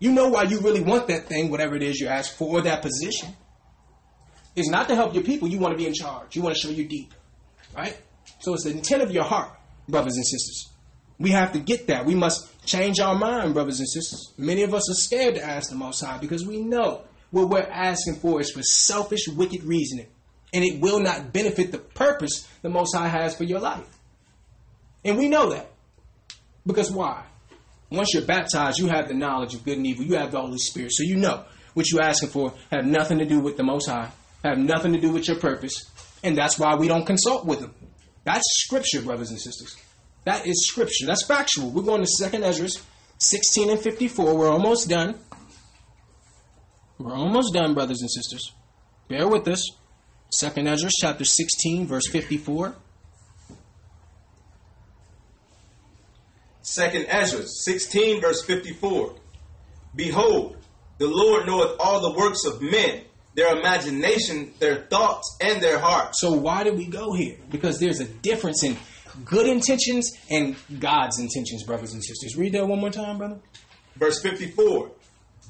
You 0.00 0.12
know 0.12 0.28
why 0.28 0.42
you 0.42 0.60
really 0.60 0.80
want 0.80 1.06
that 1.08 1.26
thing, 1.26 1.50
whatever 1.50 1.76
it 1.76 1.82
is 1.82 2.00
you 2.00 2.08
ask 2.08 2.36
for, 2.36 2.58
or 2.58 2.62
that 2.62 2.82
position. 2.82 3.34
It's 4.56 4.68
not 4.68 4.88
to 4.88 4.94
help 4.94 5.14
your 5.14 5.22
people. 5.22 5.48
You 5.48 5.58
want 5.58 5.72
to 5.72 5.78
be 5.78 5.86
in 5.86 5.94
charge. 5.94 6.34
You 6.34 6.42
want 6.42 6.56
to 6.56 6.60
show 6.60 6.70
you 6.70 6.86
deep. 6.86 7.14
Right? 7.76 7.96
So 8.46 8.54
it's 8.54 8.62
the 8.62 8.70
intent 8.70 9.02
of 9.02 9.10
your 9.10 9.24
heart, 9.24 9.50
brothers 9.88 10.14
and 10.14 10.24
sisters. 10.24 10.70
We 11.18 11.30
have 11.30 11.54
to 11.54 11.58
get 11.58 11.88
that. 11.88 12.06
We 12.06 12.14
must 12.14 12.64
change 12.64 13.00
our 13.00 13.16
mind, 13.16 13.54
brothers 13.54 13.80
and 13.80 13.88
sisters. 13.88 14.32
Many 14.38 14.62
of 14.62 14.72
us 14.72 14.88
are 14.88 14.94
scared 14.94 15.34
to 15.34 15.42
ask 15.42 15.68
the 15.68 15.74
Most 15.74 16.00
High 16.00 16.18
because 16.18 16.46
we 16.46 16.60
know 16.60 17.02
what 17.32 17.48
we're 17.48 17.62
asking 17.68 18.20
for 18.20 18.40
is 18.40 18.52
for 18.52 18.62
selfish, 18.62 19.26
wicked 19.26 19.64
reasoning. 19.64 20.06
And 20.54 20.62
it 20.62 20.80
will 20.80 21.00
not 21.00 21.32
benefit 21.32 21.72
the 21.72 21.78
purpose 21.78 22.46
the 22.62 22.68
Most 22.68 22.94
High 22.94 23.08
has 23.08 23.34
for 23.34 23.42
your 23.42 23.58
life. 23.58 23.84
And 25.04 25.18
we 25.18 25.28
know 25.28 25.50
that. 25.50 25.68
Because 26.64 26.92
why? 26.92 27.24
Once 27.90 28.14
you're 28.14 28.26
baptized, 28.26 28.78
you 28.78 28.86
have 28.86 29.08
the 29.08 29.14
knowledge 29.14 29.54
of 29.54 29.64
good 29.64 29.76
and 29.76 29.88
evil. 29.88 30.04
You 30.04 30.18
have 30.18 30.30
the 30.30 30.40
Holy 30.40 30.58
Spirit. 30.58 30.92
So 30.92 31.02
you 31.02 31.16
know 31.16 31.46
what 31.74 31.90
you're 31.90 32.00
asking 32.00 32.28
for 32.28 32.54
have 32.70 32.86
nothing 32.86 33.18
to 33.18 33.26
do 33.26 33.40
with 33.40 33.56
the 33.56 33.64
Most 33.64 33.88
High, 33.88 34.12
have 34.44 34.56
nothing 34.56 34.92
to 34.92 35.00
do 35.00 35.10
with 35.10 35.26
your 35.26 35.36
purpose. 35.36 35.90
And 36.22 36.38
that's 36.38 36.60
why 36.60 36.76
we 36.76 36.86
don't 36.86 37.04
consult 37.04 37.44
with 37.44 37.58
Him. 37.58 37.74
That's 38.26 38.44
scripture, 38.64 39.02
brothers 39.02 39.30
and 39.30 39.40
sisters. 39.40 39.76
That 40.24 40.48
is 40.48 40.66
scripture. 40.66 41.06
That's 41.06 41.24
factual. 41.24 41.70
We're 41.70 41.84
going 41.84 42.00
to 42.00 42.08
Second 42.08 42.42
Esdras 42.42 42.84
16 43.18 43.70
and 43.70 43.78
54. 43.78 44.36
We're 44.36 44.50
almost 44.50 44.88
done. 44.88 45.14
We're 46.98 47.14
almost 47.14 47.54
done, 47.54 47.72
brothers 47.72 48.00
and 48.00 48.10
sisters. 48.10 48.52
Bear 49.08 49.28
with 49.28 49.46
us. 49.46 49.64
Second 50.30 50.66
Esdras 50.66 50.94
chapter 51.00 51.24
16, 51.24 51.86
verse 51.86 52.08
54. 52.08 52.74
Second 56.62 57.06
Esdras 57.06 57.64
16, 57.64 58.20
verse 58.20 58.44
54. 58.44 59.14
Behold, 59.94 60.56
the 60.98 61.06
Lord 61.06 61.46
knoweth 61.46 61.76
all 61.78 62.00
the 62.00 62.18
works 62.18 62.44
of 62.44 62.60
men, 62.60 63.02
their 63.36 63.56
imagination, 63.56 64.52
their 64.58 64.86
thoughts, 64.86 65.36
and 65.40 65.62
their 65.62 65.78
heart. 65.78 66.16
So 66.16 66.32
why 66.32 66.64
did 66.64 66.76
we 66.76 66.86
go 66.86 67.12
here? 67.12 67.36
Because 67.50 67.78
there's 67.78 68.00
a 68.00 68.06
difference 68.06 68.64
in 68.64 68.76
good 69.24 69.46
intentions 69.46 70.10
and 70.30 70.56
God's 70.80 71.20
intentions, 71.20 71.62
brothers 71.62 71.92
and 71.92 72.02
sisters. 72.02 72.34
Read 72.36 72.52
that 72.54 72.66
one 72.66 72.80
more 72.80 72.90
time, 72.90 73.18
brother. 73.18 73.38
Verse 73.96 74.20
54. 74.22 74.90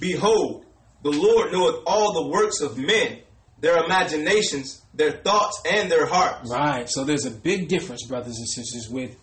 Behold, 0.00 0.66
the 1.02 1.12
Lord 1.12 1.52
knoweth 1.52 1.84
all 1.86 2.12
the 2.12 2.28
works 2.28 2.60
of 2.60 2.76
men, 2.76 3.20
their 3.60 3.84
imaginations, 3.84 4.82
their 4.92 5.12
thoughts, 5.12 5.62
and 5.64 5.90
their 5.90 6.06
hearts. 6.06 6.50
Right. 6.50 6.88
So 6.90 7.04
there's 7.04 7.24
a 7.24 7.30
big 7.30 7.68
difference, 7.68 8.04
brothers 8.04 8.36
and 8.36 8.48
sisters, 8.48 8.88
with 8.90 9.16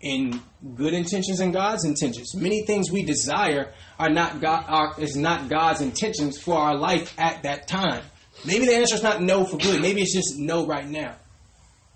in 0.00 0.40
good 0.76 0.94
intentions 0.94 1.40
and 1.40 1.52
God's 1.52 1.84
intentions. 1.84 2.34
Many 2.34 2.62
things 2.62 2.90
we 2.90 3.02
desire 3.02 3.72
are 3.98 4.10
not 4.10 4.40
God 4.40 4.64
are, 4.68 4.94
is 4.98 5.16
not 5.16 5.48
God's 5.48 5.80
intentions 5.80 6.38
for 6.38 6.56
our 6.56 6.76
life 6.76 7.14
at 7.18 7.42
that 7.42 7.66
time. 7.66 8.02
Maybe 8.44 8.66
the 8.66 8.76
answer 8.76 8.94
is 8.94 9.02
not 9.02 9.20
no 9.20 9.44
for 9.44 9.56
good. 9.56 9.80
Maybe 9.80 10.00
it's 10.00 10.14
just 10.14 10.38
no 10.38 10.66
right 10.66 10.88
now. 10.88 11.16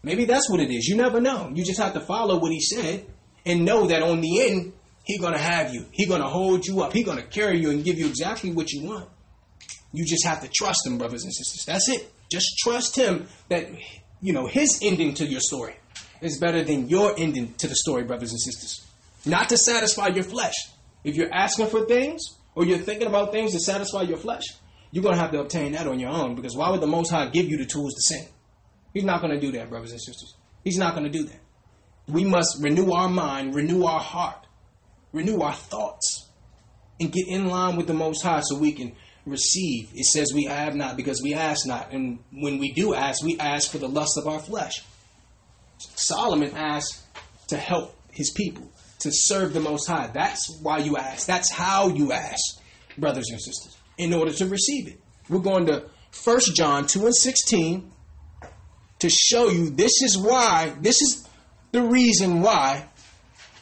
Maybe 0.02 0.24
that's 0.24 0.50
what 0.50 0.58
it 0.58 0.70
is. 0.70 0.86
You 0.88 0.96
never 0.96 1.20
know. 1.20 1.52
You 1.54 1.64
just 1.64 1.78
have 1.78 1.92
to 1.94 2.00
follow 2.00 2.40
what 2.40 2.50
he 2.50 2.60
said 2.60 3.06
and 3.46 3.64
know 3.64 3.86
that 3.86 4.02
on 4.02 4.20
the 4.20 4.42
end, 4.42 4.72
he's 5.04 5.20
going 5.20 5.34
to 5.34 5.38
have 5.38 5.72
you. 5.72 5.86
He's 5.92 6.08
going 6.08 6.22
to 6.22 6.28
hold 6.28 6.66
you 6.66 6.82
up. 6.82 6.92
He's 6.92 7.06
going 7.06 7.18
to 7.18 7.26
carry 7.26 7.60
you 7.60 7.70
and 7.70 7.84
give 7.84 7.98
you 7.98 8.08
exactly 8.08 8.50
what 8.50 8.72
you 8.72 8.88
want. 8.88 9.08
You 9.92 10.04
just 10.04 10.24
have 10.26 10.40
to 10.40 10.48
trust 10.48 10.84
him, 10.86 10.98
brothers 10.98 11.22
and 11.22 11.32
sisters. 11.32 11.64
That's 11.64 11.88
it. 11.88 12.12
Just 12.30 12.58
trust 12.58 12.96
him 12.96 13.28
that, 13.48 13.68
you 14.20 14.32
know, 14.32 14.46
his 14.46 14.80
ending 14.82 15.14
to 15.14 15.26
your 15.26 15.40
story 15.40 15.76
is 16.22 16.38
better 16.38 16.62
than 16.62 16.88
your 16.88 17.14
ending 17.18 17.54
to 17.54 17.68
the 17.68 17.74
story, 17.74 18.04
brothers 18.04 18.30
and 18.30 18.40
sisters. 18.40 18.86
Not 19.26 19.48
to 19.50 19.56
satisfy 19.56 20.08
your 20.08 20.24
flesh. 20.24 20.54
If 21.04 21.16
you're 21.16 21.32
asking 21.32 21.66
for 21.68 21.84
things 21.86 22.22
or 22.54 22.64
you're 22.64 22.78
thinking 22.78 23.08
about 23.08 23.32
things 23.32 23.52
to 23.52 23.60
satisfy 23.60 24.02
your 24.02 24.18
flesh, 24.18 24.44
you're 24.90 25.02
going 25.02 25.14
to 25.14 25.20
have 25.20 25.32
to 25.32 25.40
obtain 25.40 25.72
that 25.72 25.86
on 25.86 25.98
your 25.98 26.10
own 26.10 26.34
because 26.34 26.56
why 26.56 26.70
would 26.70 26.80
the 26.80 26.86
Most 26.86 27.10
High 27.10 27.28
give 27.28 27.46
you 27.46 27.56
the 27.56 27.66
tools 27.66 27.94
to 27.94 28.02
sin? 28.02 28.26
He's 28.92 29.04
not 29.04 29.22
going 29.22 29.32
to 29.32 29.40
do 29.40 29.52
that, 29.52 29.70
brothers 29.70 29.90
and 29.90 30.00
sisters. 30.00 30.34
He's 30.64 30.76
not 30.76 30.94
going 30.94 31.10
to 31.10 31.10
do 31.10 31.24
that. 31.24 31.40
We 32.08 32.24
must 32.24 32.62
renew 32.62 32.92
our 32.92 33.08
mind, 33.08 33.54
renew 33.54 33.84
our 33.84 34.00
heart, 34.00 34.46
renew 35.12 35.40
our 35.40 35.54
thoughts, 35.54 36.28
and 37.00 37.10
get 37.10 37.26
in 37.26 37.48
line 37.48 37.76
with 37.76 37.86
the 37.86 37.94
Most 37.94 38.22
High 38.22 38.40
so 38.40 38.58
we 38.58 38.72
can 38.72 38.92
receive. 39.24 39.90
It 39.94 40.04
says 40.04 40.32
we 40.34 40.44
have 40.44 40.74
not 40.74 40.96
because 40.96 41.22
we 41.22 41.34
ask 41.34 41.66
not. 41.66 41.92
And 41.92 42.18
when 42.32 42.58
we 42.58 42.72
do 42.72 42.94
ask, 42.94 43.24
we 43.24 43.38
ask 43.38 43.70
for 43.70 43.78
the 43.78 43.88
lust 43.88 44.18
of 44.18 44.26
our 44.26 44.40
flesh. 44.40 44.82
Solomon 45.94 46.52
asked 46.54 47.02
to 47.48 47.56
help 47.56 47.96
his 48.10 48.30
people, 48.30 48.70
to 49.00 49.10
serve 49.12 49.52
the 49.52 49.60
Most 49.60 49.86
High. 49.86 50.08
That's 50.12 50.58
why 50.62 50.78
you 50.78 50.96
ask. 50.96 51.26
That's 51.26 51.50
how 51.50 51.88
you 51.88 52.12
ask, 52.12 52.60
brothers 52.98 53.28
and 53.30 53.40
sisters, 53.40 53.76
in 53.98 54.12
order 54.12 54.32
to 54.32 54.46
receive 54.46 54.88
it. 54.88 55.00
We're 55.28 55.40
going 55.40 55.66
to 55.66 55.84
1 56.24 56.40
John 56.54 56.86
2 56.86 57.06
and 57.06 57.16
16 57.16 57.90
to 59.00 59.10
show 59.10 59.48
you 59.48 59.70
this 59.70 60.02
is 60.02 60.16
why, 60.16 60.74
this 60.80 61.00
is 61.00 61.28
the 61.72 61.82
reason 61.82 62.42
why 62.42 62.86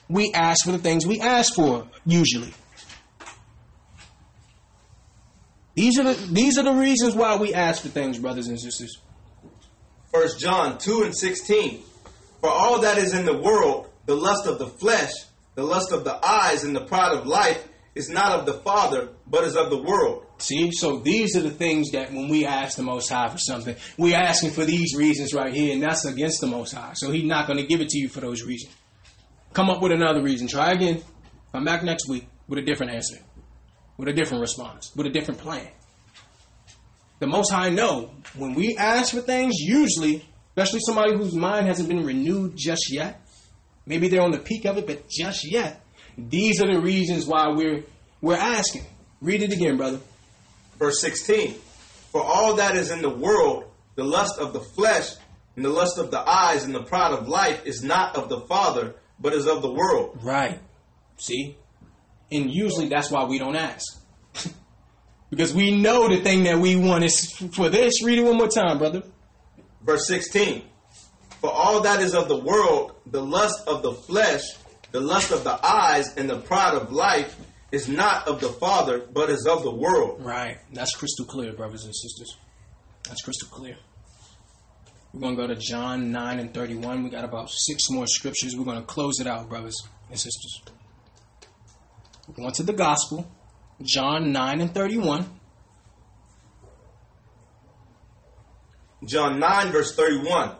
we 0.08 0.32
ask 0.32 0.64
for 0.64 0.72
the 0.72 0.78
things 0.78 1.06
we 1.06 1.20
ask 1.20 1.54
for, 1.54 1.86
usually. 2.04 2.52
These 5.74 5.98
are 5.98 6.12
the 6.12 6.26
these 6.26 6.58
are 6.58 6.64
the 6.64 6.74
reasons 6.74 7.14
why 7.14 7.36
we 7.36 7.54
ask 7.54 7.82
for 7.82 7.88
things, 7.88 8.18
brothers 8.18 8.48
and 8.48 8.60
sisters. 8.60 8.98
First 10.12 10.40
John 10.40 10.76
2 10.76 11.04
and 11.04 11.16
16. 11.16 11.82
For 12.40 12.48
all 12.50 12.80
that 12.80 12.98
is 12.98 13.14
in 13.14 13.24
the 13.24 13.38
world, 13.38 13.90
the 14.06 14.14
lust 14.14 14.46
of 14.46 14.58
the 14.58 14.66
flesh, 14.66 15.12
the 15.54 15.62
lust 15.62 15.92
of 15.92 16.04
the 16.04 16.18
eyes, 16.26 16.64
and 16.64 16.74
the 16.74 16.84
pride 16.84 17.12
of 17.16 17.26
life 17.26 17.66
is 17.94 18.08
not 18.08 18.38
of 18.38 18.46
the 18.46 18.54
Father, 18.54 19.10
but 19.26 19.44
is 19.44 19.56
of 19.56 19.70
the 19.70 19.82
world. 19.82 20.24
See, 20.38 20.70
so 20.72 20.98
these 21.00 21.36
are 21.36 21.42
the 21.42 21.50
things 21.50 21.90
that 21.90 22.12
when 22.12 22.28
we 22.28 22.46
ask 22.46 22.76
the 22.76 22.82
Most 22.82 23.10
High 23.10 23.28
for 23.28 23.38
something, 23.38 23.76
we're 23.98 24.16
asking 24.16 24.52
for 24.52 24.64
these 24.64 24.94
reasons 24.96 25.34
right 25.34 25.52
here, 25.52 25.74
and 25.74 25.82
that's 25.82 26.04
against 26.06 26.40
the 26.40 26.46
Most 26.46 26.72
High. 26.72 26.92
So 26.94 27.10
He's 27.10 27.24
not 27.24 27.46
going 27.46 27.58
to 27.58 27.66
give 27.66 27.80
it 27.80 27.88
to 27.90 27.98
you 27.98 28.08
for 28.08 28.20
those 28.20 28.42
reasons. 28.42 28.74
Come 29.52 29.68
up 29.68 29.82
with 29.82 29.92
another 29.92 30.22
reason. 30.22 30.48
Try 30.48 30.72
again. 30.72 31.02
Come 31.52 31.64
back 31.64 31.82
next 31.82 32.08
week 32.08 32.26
with 32.48 32.58
a 32.58 32.62
different 32.62 32.94
answer, 32.94 33.18
with 33.98 34.08
a 34.08 34.12
different 34.12 34.40
response, 34.40 34.94
with 34.94 35.06
a 35.06 35.10
different 35.10 35.40
plan. 35.40 35.68
The 37.18 37.26
Most 37.26 37.50
High 37.50 37.68
know 37.68 38.12
when 38.34 38.54
we 38.54 38.76
ask 38.78 39.12
for 39.12 39.20
things, 39.20 39.56
usually, 39.58 40.24
especially 40.56 40.80
somebody 40.80 41.16
whose 41.16 41.34
mind 41.34 41.66
hasn't 41.66 41.88
been 41.88 42.04
renewed 42.04 42.54
just 42.56 42.92
yet, 42.92 43.20
maybe 43.86 44.08
they're 44.08 44.22
on 44.22 44.32
the 44.32 44.38
peak 44.38 44.64
of 44.64 44.78
it, 44.78 44.86
but 44.86 45.08
just 45.08 45.50
yet, 45.50 45.84
these 46.16 46.60
are 46.60 46.72
the 46.72 46.80
reasons 46.80 47.26
why 47.26 47.48
we're 47.48 47.84
we're 48.20 48.36
asking. 48.36 48.84
Read 49.20 49.42
it 49.42 49.52
again, 49.52 49.76
brother. 49.76 50.00
Verse 50.78 51.00
16. 51.00 51.54
For 52.10 52.22
all 52.22 52.56
that 52.56 52.76
is 52.76 52.90
in 52.90 53.02
the 53.02 53.10
world, 53.10 53.64
the 53.94 54.04
lust 54.04 54.38
of 54.38 54.52
the 54.52 54.60
flesh, 54.60 55.14
and 55.56 55.64
the 55.64 55.70
lust 55.70 55.98
of 55.98 56.10
the 56.10 56.18
eyes, 56.18 56.64
and 56.64 56.74
the 56.74 56.82
pride 56.82 57.12
of 57.12 57.28
life 57.28 57.66
is 57.66 57.82
not 57.82 58.16
of 58.16 58.28
the 58.28 58.40
Father, 58.40 58.94
but 59.18 59.32
is 59.32 59.46
of 59.46 59.62
the 59.62 59.70
world. 59.70 60.18
Right. 60.22 60.58
See? 61.16 61.56
And 62.32 62.50
usually 62.50 62.88
that's 62.88 63.10
why 63.10 63.24
we 63.24 63.38
don't 63.38 63.56
ask. 63.56 64.02
because 65.30 65.52
we 65.52 65.70
know 65.70 66.08
the 66.08 66.22
thing 66.22 66.44
that 66.44 66.58
we 66.58 66.76
want 66.76 67.04
is 67.04 67.30
for 67.54 67.68
this. 67.68 68.02
Read 68.04 68.18
it 68.18 68.22
one 68.22 68.36
more 68.36 68.48
time, 68.48 68.78
brother. 68.78 69.02
Verse 69.90 70.06
16. 70.06 70.62
For 71.40 71.50
all 71.50 71.80
that 71.80 72.00
is 72.00 72.14
of 72.14 72.28
the 72.28 72.36
world, 72.36 72.94
the 73.06 73.20
lust 73.20 73.66
of 73.66 73.82
the 73.82 73.92
flesh, 73.92 74.42
the 74.92 75.00
lust 75.00 75.32
of 75.32 75.42
the 75.42 75.58
eyes, 75.66 76.16
and 76.16 76.30
the 76.30 76.38
pride 76.38 76.74
of 76.74 76.92
life 76.92 77.36
is 77.72 77.88
not 77.88 78.28
of 78.28 78.40
the 78.40 78.50
Father, 78.50 79.00
but 79.00 79.30
is 79.30 79.48
of 79.48 79.64
the 79.64 79.74
world. 79.74 80.24
Right. 80.24 80.58
That's 80.72 80.94
crystal 80.94 81.24
clear, 81.24 81.54
brothers 81.54 81.86
and 81.86 81.92
sisters. 81.92 82.36
That's 83.08 83.20
crystal 83.22 83.48
clear. 83.48 83.78
We're 85.12 85.22
going 85.22 85.36
to 85.36 85.42
go 85.42 85.48
to 85.48 85.56
John 85.56 86.12
9 86.12 86.38
and 86.38 86.54
31. 86.54 87.02
We 87.02 87.10
got 87.10 87.24
about 87.24 87.50
six 87.50 87.90
more 87.90 88.06
scriptures. 88.06 88.54
We're 88.56 88.64
going 88.64 88.78
to 88.78 88.86
close 88.86 89.18
it 89.18 89.26
out, 89.26 89.48
brothers 89.48 89.74
and 90.08 90.20
sisters. 90.20 90.62
We're 92.28 92.34
going 92.34 92.52
to 92.52 92.62
the 92.62 92.74
gospel. 92.74 93.28
John 93.82 94.30
9 94.30 94.60
and 94.60 94.72
31. 94.72 95.39
John 99.04 99.40
9, 99.40 99.72
verse 99.72 99.94
31. 99.94 100.56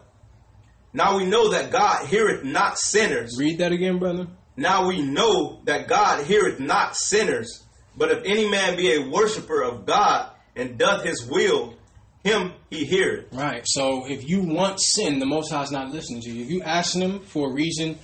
Now 0.92 1.16
we 1.16 1.24
know 1.24 1.50
that 1.50 1.70
God 1.70 2.06
heareth 2.06 2.44
not 2.44 2.78
sinners. 2.78 3.36
Read 3.38 3.58
that 3.58 3.72
again, 3.72 3.98
brother. 3.98 4.26
Now 4.56 4.88
we 4.88 5.02
know 5.02 5.60
that 5.64 5.88
God 5.88 6.24
heareth 6.24 6.58
not 6.58 6.96
sinners. 6.96 7.64
But 7.96 8.10
if 8.10 8.24
any 8.24 8.48
man 8.48 8.76
be 8.76 8.94
a 8.94 9.08
worshiper 9.08 9.62
of 9.62 9.86
God 9.86 10.30
and 10.56 10.78
doth 10.78 11.04
his 11.04 11.24
will, 11.24 11.76
him 12.24 12.52
he 12.68 12.84
heareth. 12.84 13.32
Right. 13.32 13.62
So 13.64 14.06
if 14.06 14.28
you 14.28 14.42
want 14.42 14.80
sin, 14.80 15.18
the 15.18 15.26
Most 15.26 15.50
High 15.50 15.62
is 15.62 15.70
not 15.70 15.90
listening 15.90 16.20
to 16.22 16.30
you. 16.30 16.44
If 16.44 16.50
you 16.50 16.62
asking 16.62 17.02
Him 17.02 17.20
for 17.20 17.50
a 17.50 17.52
reason 17.52 17.98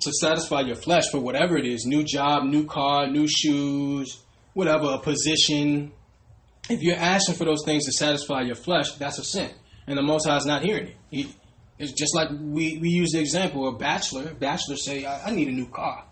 to 0.00 0.12
satisfy 0.12 0.60
your 0.60 0.76
flesh 0.76 1.04
for 1.10 1.20
whatever 1.20 1.56
it 1.56 1.66
is, 1.66 1.84
new 1.84 2.04
job, 2.04 2.44
new 2.44 2.66
car, 2.66 3.08
new 3.08 3.26
shoes, 3.28 4.22
whatever, 4.54 4.92
a 4.92 4.98
position. 4.98 5.92
If 6.70 6.82
you're 6.82 6.96
asking 6.96 7.34
for 7.34 7.44
those 7.44 7.64
things 7.64 7.84
to 7.86 7.92
satisfy 7.92 8.42
your 8.42 8.54
flesh, 8.54 8.92
that's 8.92 9.18
a 9.18 9.24
sin, 9.24 9.50
and 9.88 9.98
the 9.98 10.02
Most 10.02 10.26
High 10.26 10.36
is 10.36 10.46
not 10.46 10.62
hearing 10.62 10.86
it. 10.86 10.96
He, 11.10 11.34
it's 11.80 11.92
just 11.92 12.14
like 12.14 12.28
we, 12.30 12.78
we 12.78 12.90
use 12.90 13.10
the 13.10 13.18
example 13.18 13.66
of 13.66 13.74
a 13.74 13.78
bachelor. 13.78 14.32
Bachelor 14.34 14.76
say, 14.76 15.04
I, 15.04 15.28
I 15.28 15.30
need 15.32 15.48
a 15.48 15.52
new 15.52 15.66
car. 15.66 16.04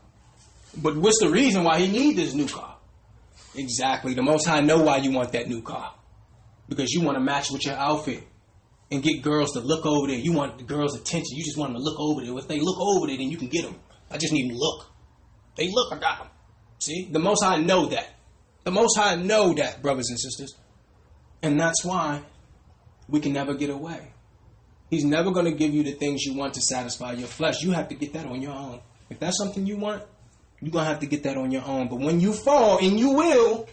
But 0.77 0.97
what's 0.97 1.21
the 1.21 1.31
reason 1.31 1.63
why 1.63 1.79
he 1.79 1.87
need 1.87 2.17
this 2.17 2.35
new 2.35 2.49
car? 2.49 2.77
Exactly. 3.55 4.15
The 4.15 4.23
Most 4.23 4.47
High 4.47 4.61
know 4.61 4.83
why 4.83 4.97
you 4.97 5.13
want 5.13 5.33
that 5.33 5.47
new 5.49 5.63
car. 5.63 5.95
Because 6.69 6.91
you 6.91 7.03
want 7.03 7.17
to 7.17 7.21
match 7.21 7.51
with 7.51 7.65
your 7.65 7.77
outfit 7.77 8.27
and 8.91 9.03
get 9.03 9.23
girls 9.23 9.53
to 9.53 9.61
look 9.61 9.87
over 9.87 10.09
there. 10.09 10.17
You 10.17 10.33
want 10.33 10.59
the 10.59 10.65
girls' 10.65 10.97
attention. 10.97 11.37
You 11.37 11.45
just 11.45 11.57
want 11.57 11.73
them 11.73 11.81
to 11.81 11.85
look 11.85 12.01
over 12.01 12.25
there. 12.25 12.37
If 12.37 12.49
they 12.49 12.61
look 12.61 12.79
over 12.81 13.07
there, 13.07 13.17
then 13.17 13.31
you 13.31 13.37
can 13.37 13.49
get 13.49 13.65
them. 13.65 13.77
I 14.11 14.19
just 14.19 14.33
need 14.33 14.45
them 14.49 14.57
to 14.57 14.59
look. 14.59 14.87
They 15.57 15.69
look, 15.71 15.93
I 15.93 15.99
got 15.99 16.19
them. 16.19 16.29
See? 16.79 17.09
The 17.11 17.19
Most 17.19 17.45
High 17.45 17.59
know 17.59 17.87
that. 17.87 18.18
The 18.69 18.75
Most 18.75 18.99
High 18.99 19.15
know 19.15 19.55
that, 19.55 19.81
brothers 19.81 20.11
and 20.11 20.21
sisters. 20.21 20.55
And 21.41 21.59
that's 21.59 21.87
why 21.87 22.21
we 23.09 23.19
can 23.19 23.33
never 23.33 23.55
get 23.55 23.71
away. 23.71 24.13
He's 24.91 25.07
never 25.07 25.31
going 25.31 25.47
to 25.47 25.53
give 25.53 25.73
you 25.73 25.83
the 25.83 25.93
things 25.93 26.25
you 26.25 26.35
want 26.35 26.53
to 26.53 26.61
satisfy 26.61 27.13
your 27.13 27.29
flesh. 27.29 27.63
You 27.63 27.71
have 27.71 27.89
to 27.89 27.95
get 27.95 28.13
that 28.13 28.27
on 28.27 28.43
your 28.43 28.53
own. 28.53 28.81
If 29.09 29.21
that's 29.21 29.39
something 29.39 29.65
you 29.65 29.79
want, 29.79 30.03
you're 30.61 30.71
going 30.71 30.85
to 30.85 30.91
have 30.91 31.01
to 31.01 31.07
get 31.07 31.23
that 31.23 31.39
on 31.39 31.51
your 31.51 31.65
own. 31.65 31.89
But 31.89 32.01
when 32.01 32.21
you 32.21 32.35
fall, 32.35 32.77
and 32.77 33.01
you 33.01 33.13
will, 33.13 33.67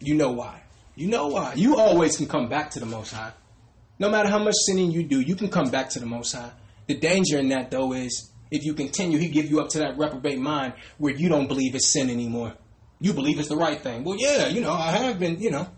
you 0.00 0.16
know 0.16 0.32
why. 0.32 0.62
You 0.96 1.06
know 1.06 1.28
why. 1.28 1.54
You 1.54 1.76
always 1.76 2.16
can 2.16 2.26
come 2.26 2.48
back 2.48 2.72
to 2.72 2.80
the 2.80 2.86
Most 2.86 3.12
High. 3.12 3.30
No 4.00 4.10
matter 4.10 4.28
how 4.28 4.40
much 4.40 4.56
sinning 4.66 4.90
you 4.90 5.04
do, 5.04 5.20
you 5.20 5.36
can 5.36 5.48
come 5.48 5.70
back 5.70 5.90
to 5.90 6.00
the 6.00 6.06
Most 6.06 6.32
High. 6.32 6.50
The 6.88 6.98
danger 6.98 7.38
in 7.38 7.50
that, 7.50 7.70
though, 7.70 7.92
is 7.92 8.32
if 8.50 8.64
you 8.64 8.74
continue, 8.74 9.18
He 9.20 9.28
give 9.28 9.48
you 9.48 9.60
up 9.60 9.68
to 9.68 9.78
that 9.78 9.96
reprobate 9.96 10.40
mind 10.40 10.72
where 10.98 11.14
you 11.14 11.28
don't 11.28 11.46
believe 11.46 11.76
it's 11.76 11.92
sin 11.92 12.10
anymore. 12.10 12.54
You 13.00 13.12
believe 13.12 13.38
it's 13.38 13.48
the 13.48 13.56
right 13.56 13.80
thing. 13.80 14.04
Well, 14.04 14.16
yeah, 14.18 14.48
you 14.48 14.60
know, 14.60 14.72
I 14.72 14.90
have 14.90 15.18
been, 15.18 15.40
you 15.40 15.50
know, 15.50 15.68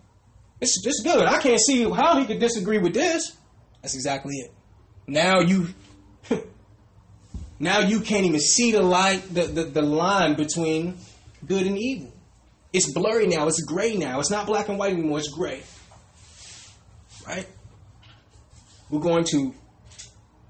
it's 0.60 0.82
just 0.82 1.04
good. 1.04 1.26
I 1.26 1.38
can't 1.40 1.60
see 1.60 1.88
how 1.88 2.18
he 2.18 2.26
could 2.26 2.38
disagree 2.38 2.78
with 2.78 2.94
this. 2.94 3.36
That's 3.82 3.94
exactly 3.94 4.36
it. 4.36 4.52
Now 5.06 5.40
you, 5.40 5.68
now 7.58 7.80
you 7.80 8.00
can't 8.00 8.26
even 8.26 8.40
see 8.40 8.72
the 8.72 8.82
light, 8.82 9.22
the, 9.32 9.42
the, 9.42 9.64
the 9.64 9.82
line 9.82 10.34
between 10.34 10.98
good 11.46 11.66
and 11.66 11.78
evil. 11.78 12.12
It's 12.72 12.92
blurry 12.92 13.26
now. 13.26 13.46
It's 13.46 13.62
gray 13.62 13.96
now. 13.96 14.20
It's 14.20 14.30
not 14.30 14.46
black 14.46 14.68
and 14.68 14.78
white 14.78 14.92
anymore. 14.92 15.18
It's 15.18 15.28
gray. 15.28 15.62
Right? 17.26 17.46
We're 18.90 19.00
going 19.00 19.24
to 19.24 19.54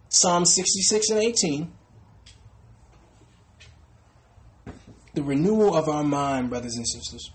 Psalm 0.09 0.45
66 0.45 1.11
and 1.11 1.19
18. 1.21 1.73
The 5.19 5.25
renewal 5.25 5.75
of 5.75 5.89
our 5.89 6.05
mind, 6.05 6.49
brothers 6.49 6.77
and 6.77 6.87
sisters. 6.87 7.33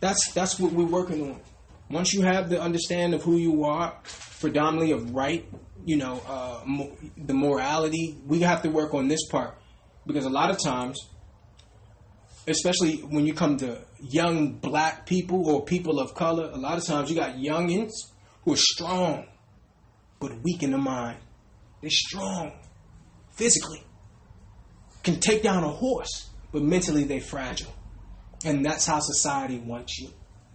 That's 0.00 0.32
that's 0.34 0.60
what 0.60 0.70
we're 0.70 0.84
working 0.84 1.30
on. 1.30 1.40
Once 1.88 2.12
you 2.12 2.20
have 2.20 2.50
the 2.50 2.60
understanding 2.60 3.18
of 3.18 3.24
who 3.24 3.38
you 3.38 3.64
are, 3.64 3.96
predominantly 4.38 4.92
of 4.92 5.14
right, 5.14 5.48
you 5.86 5.96
know, 5.96 6.20
uh, 6.28 6.60
mo- 6.66 6.94
the 7.16 7.32
morality, 7.32 8.18
we 8.26 8.40
have 8.40 8.60
to 8.64 8.68
work 8.68 8.92
on 8.92 9.08
this 9.08 9.26
part 9.30 9.56
because 10.06 10.26
a 10.26 10.28
lot 10.28 10.50
of 10.50 10.62
times, 10.62 10.98
especially 12.46 12.96
when 12.98 13.24
you 13.24 13.32
come 13.32 13.56
to 13.56 13.82
young 13.98 14.52
black 14.52 15.06
people 15.06 15.48
or 15.48 15.64
people 15.64 15.98
of 15.98 16.14
color, 16.14 16.50
a 16.52 16.58
lot 16.58 16.76
of 16.76 16.84
times 16.84 17.08
you 17.08 17.16
got 17.16 17.36
youngins 17.36 17.92
who 18.44 18.52
are 18.52 18.58
strong 18.58 19.26
but 20.20 20.32
weak 20.42 20.62
in 20.62 20.72
the 20.72 20.76
mind. 20.76 21.16
They're 21.80 21.88
strong 21.90 22.52
physically, 23.30 23.82
can 25.02 25.18
take 25.18 25.42
down 25.42 25.64
a 25.64 25.70
horse, 25.70 26.28
but 26.52 26.62
mentally 26.62 27.04
they're 27.04 27.20
fragile. 27.20 27.72
And 28.44 28.64
that's 28.64 28.86
how 28.86 29.00
society 29.00 29.58
wants 29.58 29.98
you. 29.98 30.10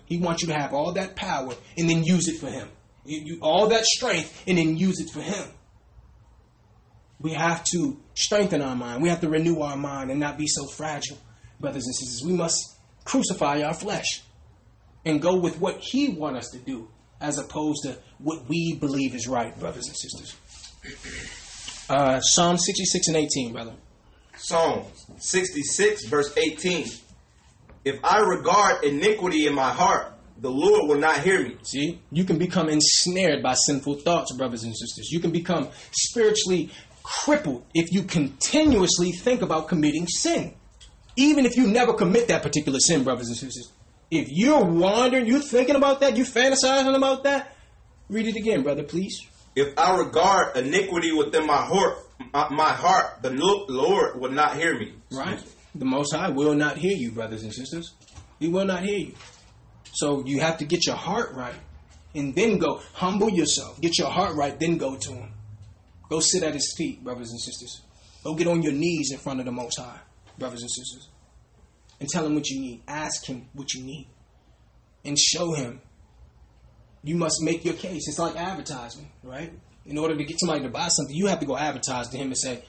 He 0.05 0.17
wants 0.17 0.41
you 0.41 0.49
to 0.49 0.53
have 0.53 0.73
all 0.73 0.93
that 0.93 1.15
power 1.15 1.53
and 1.77 1.89
then 1.89 2.03
use 2.03 2.27
it 2.27 2.39
for 2.39 2.47
him. 2.47 2.69
You, 3.05 3.21
you, 3.25 3.39
all 3.41 3.67
that 3.69 3.85
strength 3.85 4.43
and 4.47 4.57
then 4.57 4.77
use 4.77 4.99
it 4.99 5.09
for 5.09 5.21
him. 5.21 5.47
We 7.19 7.33
have 7.33 7.63
to 7.71 7.99
strengthen 8.15 8.61
our 8.61 8.75
mind. 8.75 9.01
We 9.01 9.09
have 9.09 9.21
to 9.21 9.29
renew 9.29 9.61
our 9.61 9.77
mind 9.77 10.11
and 10.11 10.19
not 10.19 10.37
be 10.37 10.47
so 10.47 10.65
fragile, 10.65 11.17
brothers 11.59 11.85
and 11.85 11.95
sisters. 11.95 12.21
We 12.25 12.33
must 12.33 12.77
crucify 13.05 13.61
our 13.61 13.73
flesh 13.73 14.23
and 15.05 15.21
go 15.21 15.35
with 15.35 15.59
what 15.59 15.79
he 15.79 16.09
wants 16.09 16.39
us 16.39 16.49
to 16.51 16.59
do 16.59 16.89
as 17.21 17.37
opposed 17.37 17.83
to 17.83 17.97
what 18.17 18.47
we 18.49 18.75
believe 18.75 19.15
is 19.15 19.27
right, 19.27 19.57
brothers 19.59 19.87
and 19.87 19.95
sisters. 19.95 20.35
Uh, 21.89 22.21
Psalm 22.21 22.57
66 22.57 23.09
and 23.09 23.17
18, 23.17 23.51
brother. 23.51 23.73
Psalms 24.43 25.05
66, 25.19 26.07
verse 26.07 26.35
18. 26.35 26.87
If 27.85 27.99
I 28.03 28.19
regard 28.19 28.83
iniquity 28.83 29.47
in 29.47 29.55
my 29.55 29.69
heart, 29.69 30.11
the 30.37 30.51
Lord 30.51 30.89
will 30.89 30.97
not 30.97 31.21
hear 31.21 31.41
me. 31.41 31.55
See, 31.63 32.01
you 32.11 32.25
can 32.25 32.37
become 32.37 32.67
ensnared 32.67 33.41
by 33.41 33.53
sinful 33.53 33.99
thoughts, 33.99 34.35
brothers 34.35 34.63
and 34.63 34.75
sisters. 34.75 35.09
You 35.11 35.21
can 35.21 35.31
become 35.31 35.69
spiritually 35.91 36.71
crippled 37.03 37.65
if 37.73 37.93
you 37.93 38.03
continuously 38.03 39.11
think 39.11 39.41
about 39.41 39.69
committing 39.69 40.07
sin. 40.07 40.53
Even 41.15 41.45
if 41.45 41.55
you 41.55 41.67
never 41.67 41.93
commit 41.93 42.27
that 42.27 42.43
particular 42.43 42.79
sin, 42.79 43.05
brothers 43.05 43.27
and 43.27 43.37
sisters. 43.37 43.71
If 44.11 44.27
you're 44.29 44.65
wandering, 44.65 45.25
you're 45.25 45.39
thinking 45.39 45.77
about 45.77 46.01
that, 46.01 46.17
you're 46.17 46.25
fantasizing 46.25 46.97
about 46.97 47.23
that, 47.23 47.55
read 48.09 48.27
it 48.27 48.35
again, 48.35 48.61
brother, 48.63 48.83
please. 48.83 49.25
If 49.55 49.77
I 49.77 49.97
regard 49.97 50.57
iniquity 50.57 51.13
within 51.13 51.47
my 51.47 51.63
heart, 51.63 51.97
my, 52.33 52.73
heart, 52.73 53.21
the 53.21 53.31
Lord 53.31 54.19
will 54.19 54.31
not 54.31 54.55
hear 54.55 54.77
me. 54.77 54.93
Right. 55.11 55.39
The 55.75 55.85
Most 55.85 56.13
High 56.13 56.29
will 56.29 56.55
not 56.55 56.77
hear 56.77 56.95
you, 56.95 57.11
brothers 57.11 57.43
and 57.43 57.53
sisters. 57.53 57.93
He 58.39 58.47
will 58.47 58.65
not 58.65 58.83
hear 58.83 58.97
you. 58.97 59.13
So 59.93 60.25
you 60.25 60.39
have 60.41 60.57
to 60.57 60.65
get 60.65 60.85
your 60.85 60.95
heart 60.95 61.33
right 61.33 61.55
and 62.15 62.35
then 62.35 62.57
go 62.57 62.81
humble 62.93 63.29
yourself. 63.29 63.79
Get 63.81 63.97
your 63.97 64.09
heart 64.09 64.35
right, 64.35 64.59
then 64.59 64.77
go 64.77 64.95
to 64.95 65.11
Him. 65.11 65.33
Go 66.09 66.19
sit 66.19 66.43
at 66.43 66.53
His 66.53 66.73
feet, 66.77 67.03
brothers 67.03 67.31
and 67.31 67.39
sisters. 67.39 67.81
Go 68.23 68.35
get 68.35 68.47
on 68.47 68.61
your 68.61 68.73
knees 68.73 69.11
in 69.11 69.17
front 69.17 69.39
of 69.39 69.45
the 69.45 69.51
Most 69.51 69.79
High, 69.79 69.99
brothers 70.37 70.61
and 70.61 70.71
sisters, 70.71 71.09
and 71.99 72.09
tell 72.09 72.25
Him 72.25 72.35
what 72.35 72.49
you 72.49 72.59
need. 72.59 72.83
Ask 72.87 73.25
Him 73.25 73.47
what 73.53 73.73
you 73.73 73.83
need 73.83 74.07
and 75.03 75.17
show 75.17 75.53
Him. 75.53 75.81
You 77.03 77.15
must 77.15 77.41
make 77.41 77.65
your 77.65 77.73
case. 77.73 78.07
It's 78.07 78.19
like 78.19 78.35
advertising, 78.35 79.11
right? 79.23 79.51
In 79.85 79.97
order 79.97 80.15
to 80.15 80.23
get 80.23 80.39
somebody 80.39 80.61
to 80.61 80.69
buy 80.69 80.87
something, 80.87 81.15
you 81.15 81.27
have 81.27 81.39
to 81.39 81.45
go 81.45 81.57
advertise 81.57 82.07
to 82.09 82.17
Him 82.17 82.27
and 82.27 82.37
say, 82.37 82.63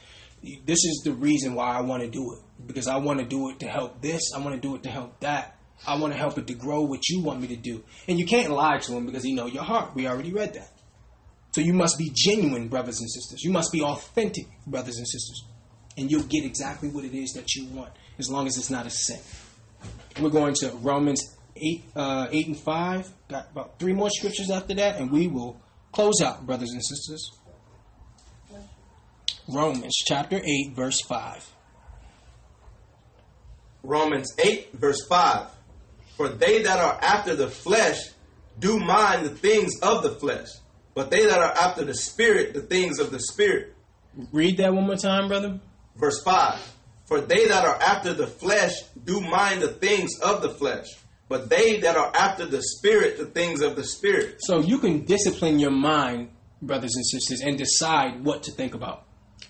this 0.65 0.85
is 0.85 1.03
the 1.05 1.13
reason 1.13 1.55
why 1.55 1.77
I 1.77 1.81
want 1.81 2.03
to 2.03 2.09
do 2.09 2.35
it 2.35 2.67
because 2.67 2.87
I 2.87 2.97
want 2.97 3.21
to 3.21 3.25
do 3.25 3.51
it 3.51 3.61
to 3.61 3.67
help 3.67 4.01
this. 4.01 4.33
I 4.35 4.41
want 4.41 4.55
to 4.55 4.61
do 4.61 4.75
it 4.75 4.83
to 4.83 4.91
help 4.91 5.21
that. 5.21 5.57
I 5.87 5.99
want 5.99 6.13
to 6.13 6.19
help 6.19 6.39
it 6.39 6.47
to 6.47 6.55
grow 6.55 6.83
what 6.83 7.09
you 7.09 7.23
want 7.23 7.41
me 7.41 7.49
to 7.49 7.57
do. 7.57 7.83
And 8.09 8.19
you 8.19 8.27
can't 8.27 8.51
lie 8.51 8.79
to 8.79 8.93
him 8.93 9.07
because 9.07 9.25
he 9.25 9.35
know 9.35 9.47
your 9.47 9.65
heart. 9.65 9.95
We 9.95 10.07
already 10.07 10.33
read 10.33 10.55
that. 10.55 10.71
So 11.53 11.61
you 11.61 11.73
must 11.73 11.99
be 11.99 12.11
genuine, 12.15 12.69
brothers 12.69 13.01
and 13.01 13.11
sisters. 13.11 13.43
You 13.43 13.51
must 13.51 13.73
be 13.73 13.83
authentic, 13.83 14.47
brothers 14.67 14.97
and 14.97 15.07
sisters. 15.07 15.45
And 15.97 16.11
you'll 16.11 16.25
get 16.25 16.45
exactly 16.45 16.89
what 16.89 17.05
it 17.05 17.15
is 17.15 17.33
that 17.33 17.55
you 17.55 17.67
want, 17.67 17.93
as 18.19 18.29
long 18.29 18.47
as 18.47 18.57
it's 18.57 18.71
not 18.71 18.87
a 18.87 18.91
sin. 18.91 19.21
We're 20.21 20.31
going 20.31 20.55
to 20.55 20.71
Romans 20.71 21.37
8, 21.57 21.85
uh, 21.95 22.27
8 22.31 22.47
and 22.49 22.59
5. 22.59 23.13
Got 23.29 23.51
about 23.53 23.79
three 23.79 23.93
more 23.93 24.11
scriptures 24.11 24.51
after 24.51 24.75
that, 24.75 25.01
and 25.01 25.13
we 25.13 25.29
will 25.29 25.61
close 25.95 26.21
out, 26.21 26.45
brothers 26.45 26.73
and 26.73 26.85
sisters. 26.85 27.31
Romans 29.49 29.95
chapter 30.07 30.41
8, 30.45 30.75
verse 30.75 31.01
5. 31.03 31.51
Romans 33.83 34.35
8, 34.39 34.73
verse 34.75 35.07
5. 35.07 35.47
For 36.17 36.29
they 36.29 36.63
that 36.63 36.79
are 36.79 36.99
after 37.03 37.37
the 37.37 37.49
flesh 37.49 37.99
do 38.59 38.79
mind 38.79 39.27
the 39.27 39.31
things 39.35 39.81
of 39.83 40.03
the 40.03 40.11
flesh, 40.13 40.49
but 40.95 41.11
they 41.11 41.27
that 41.27 41.39
are 41.39 41.53
after 41.53 41.85
the 41.85 41.95
spirit, 41.95 42.55
the 42.55 42.63
things 42.63 42.99
of 42.99 43.11
the 43.11 43.21
spirit. 43.21 43.75
Read 44.33 44.57
that 44.59 44.73
one 44.73 44.87
more 44.87 44.97
time, 44.97 45.29
brother. 45.29 45.61
Verse 45.97 46.23
5. 46.23 46.61
For 47.07 47.21
they 47.21 47.49
that 47.49 47.65
are 47.65 47.77
after 47.81 48.15
the 48.15 48.27
flesh 48.27 48.73
do 49.05 49.21
mind 49.21 49.61
the 49.61 49.69
things 49.69 50.19
of 50.21 50.41
the 50.41 50.51
flesh, 50.51 50.87
but 51.29 51.49
they 51.49 51.81
that 51.81 51.97
are 51.97 52.13
after 52.15 52.47
the 52.47 52.63
spirit, 52.63 53.19
the 53.19 53.27
things 53.27 53.63
of 53.63 53.77
the 53.77 53.85
spirit. 53.85 54.37
So 54.41 54.61
you 54.61 54.79
can 54.79 55.05
discipline 55.05 55.59
your 55.59 55.71
mind, 55.71 56.31
brothers 56.61 56.95
and 56.95 57.07
sisters, 57.07 57.41
and 57.41 57.57
decide 57.57 58.25
what 58.25 58.43
to 58.45 58.53
think 58.53 58.75
about. 58.75 59.05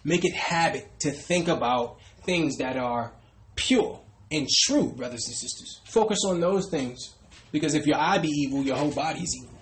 Make 0.05 0.25
it 0.25 0.35
habit 0.35 0.89
to 1.01 1.11
think 1.11 1.49
about 1.49 1.99
things 2.25 2.59
that 2.59 2.77
are 2.77 3.13
pure 3.57 4.01
and 4.31 4.49
true, 4.65 4.93
brothers 4.93 5.27
and 5.27 5.37
sisters. 5.37 5.81
Focus 5.87 6.19
on 6.27 6.41
those 6.41 6.69
things. 6.71 7.15
Because 7.53 7.75
if 7.75 7.87
your 7.87 7.97
eye 7.97 8.19
be 8.19 8.29
evil, 8.29 8.63
your 8.63 8.77
whole 8.77 8.91
body 8.91 9.21
is 9.21 9.37
evil. 9.41 9.55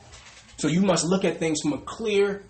So 0.57 0.69
you 0.69 0.81
must 0.81 1.05
look 1.05 1.25
at 1.25 1.39
things 1.39 1.61
from 1.61 1.73
a 1.75 1.79
clear 1.79 2.43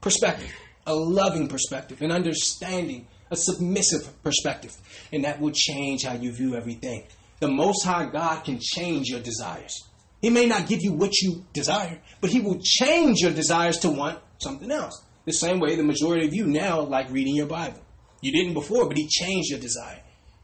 perspective, 0.00 0.52
a 0.86 0.94
loving 0.94 1.48
perspective, 1.48 2.00
an 2.02 2.10
understanding, 2.10 3.06
a 3.30 3.36
submissive 3.36 4.22
perspective. 4.22 4.76
And 5.12 5.24
that 5.24 5.40
will 5.40 5.52
change 5.52 6.04
how 6.04 6.14
you 6.14 6.32
view 6.32 6.56
everything. 6.56 7.04
The 7.42 7.48
Most 7.48 7.84
High 7.84 8.06
God 8.06 8.44
can 8.44 8.60
change 8.62 9.08
your 9.08 9.18
desires. 9.18 9.82
He 10.20 10.30
may 10.30 10.46
not 10.46 10.68
give 10.68 10.80
you 10.80 10.92
what 10.92 11.10
you 11.20 11.44
desire, 11.52 12.00
but 12.20 12.30
He 12.30 12.38
will 12.38 12.60
change 12.62 13.18
your 13.18 13.32
desires 13.32 13.78
to 13.78 13.90
want 13.90 14.20
something 14.40 14.70
else. 14.70 15.02
The 15.24 15.32
same 15.32 15.58
way 15.58 15.74
the 15.74 15.82
majority 15.82 16.24
of 16.24 16.32
you 16.32 16.46
now 16.46 16.82
like 16.82 17.10
reading 17.10 17.34
your 17.34 17.48
Bible. 17.48 17.80
You 18.20 18.30
didn't 18.30 18.54
before, 18.54 18.86
but 18.86 18.96
He 18.96 19.08
changed 19.08 19.50
your 19.50 19.58
desire. 19.58 20.00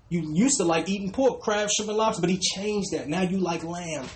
You 0.09 0.33
used 0.35 0.57
to 0.57 0.65
like 0.65 0.89
eating 0.89 1.13
pork, 1.13 1.41
crab, 1.41 1.69
shrimp, 1.71 1.89
and 1.89 1.99
lobster, 1.99 2.21
but 2.21 2.31
He 2.31 2.39
changed 2.39 2.89
that. 2.91 3.07
Now 3.07 3.23
you 3.23 3.39
like 3.39 3.63
lamb, 3.63 4.07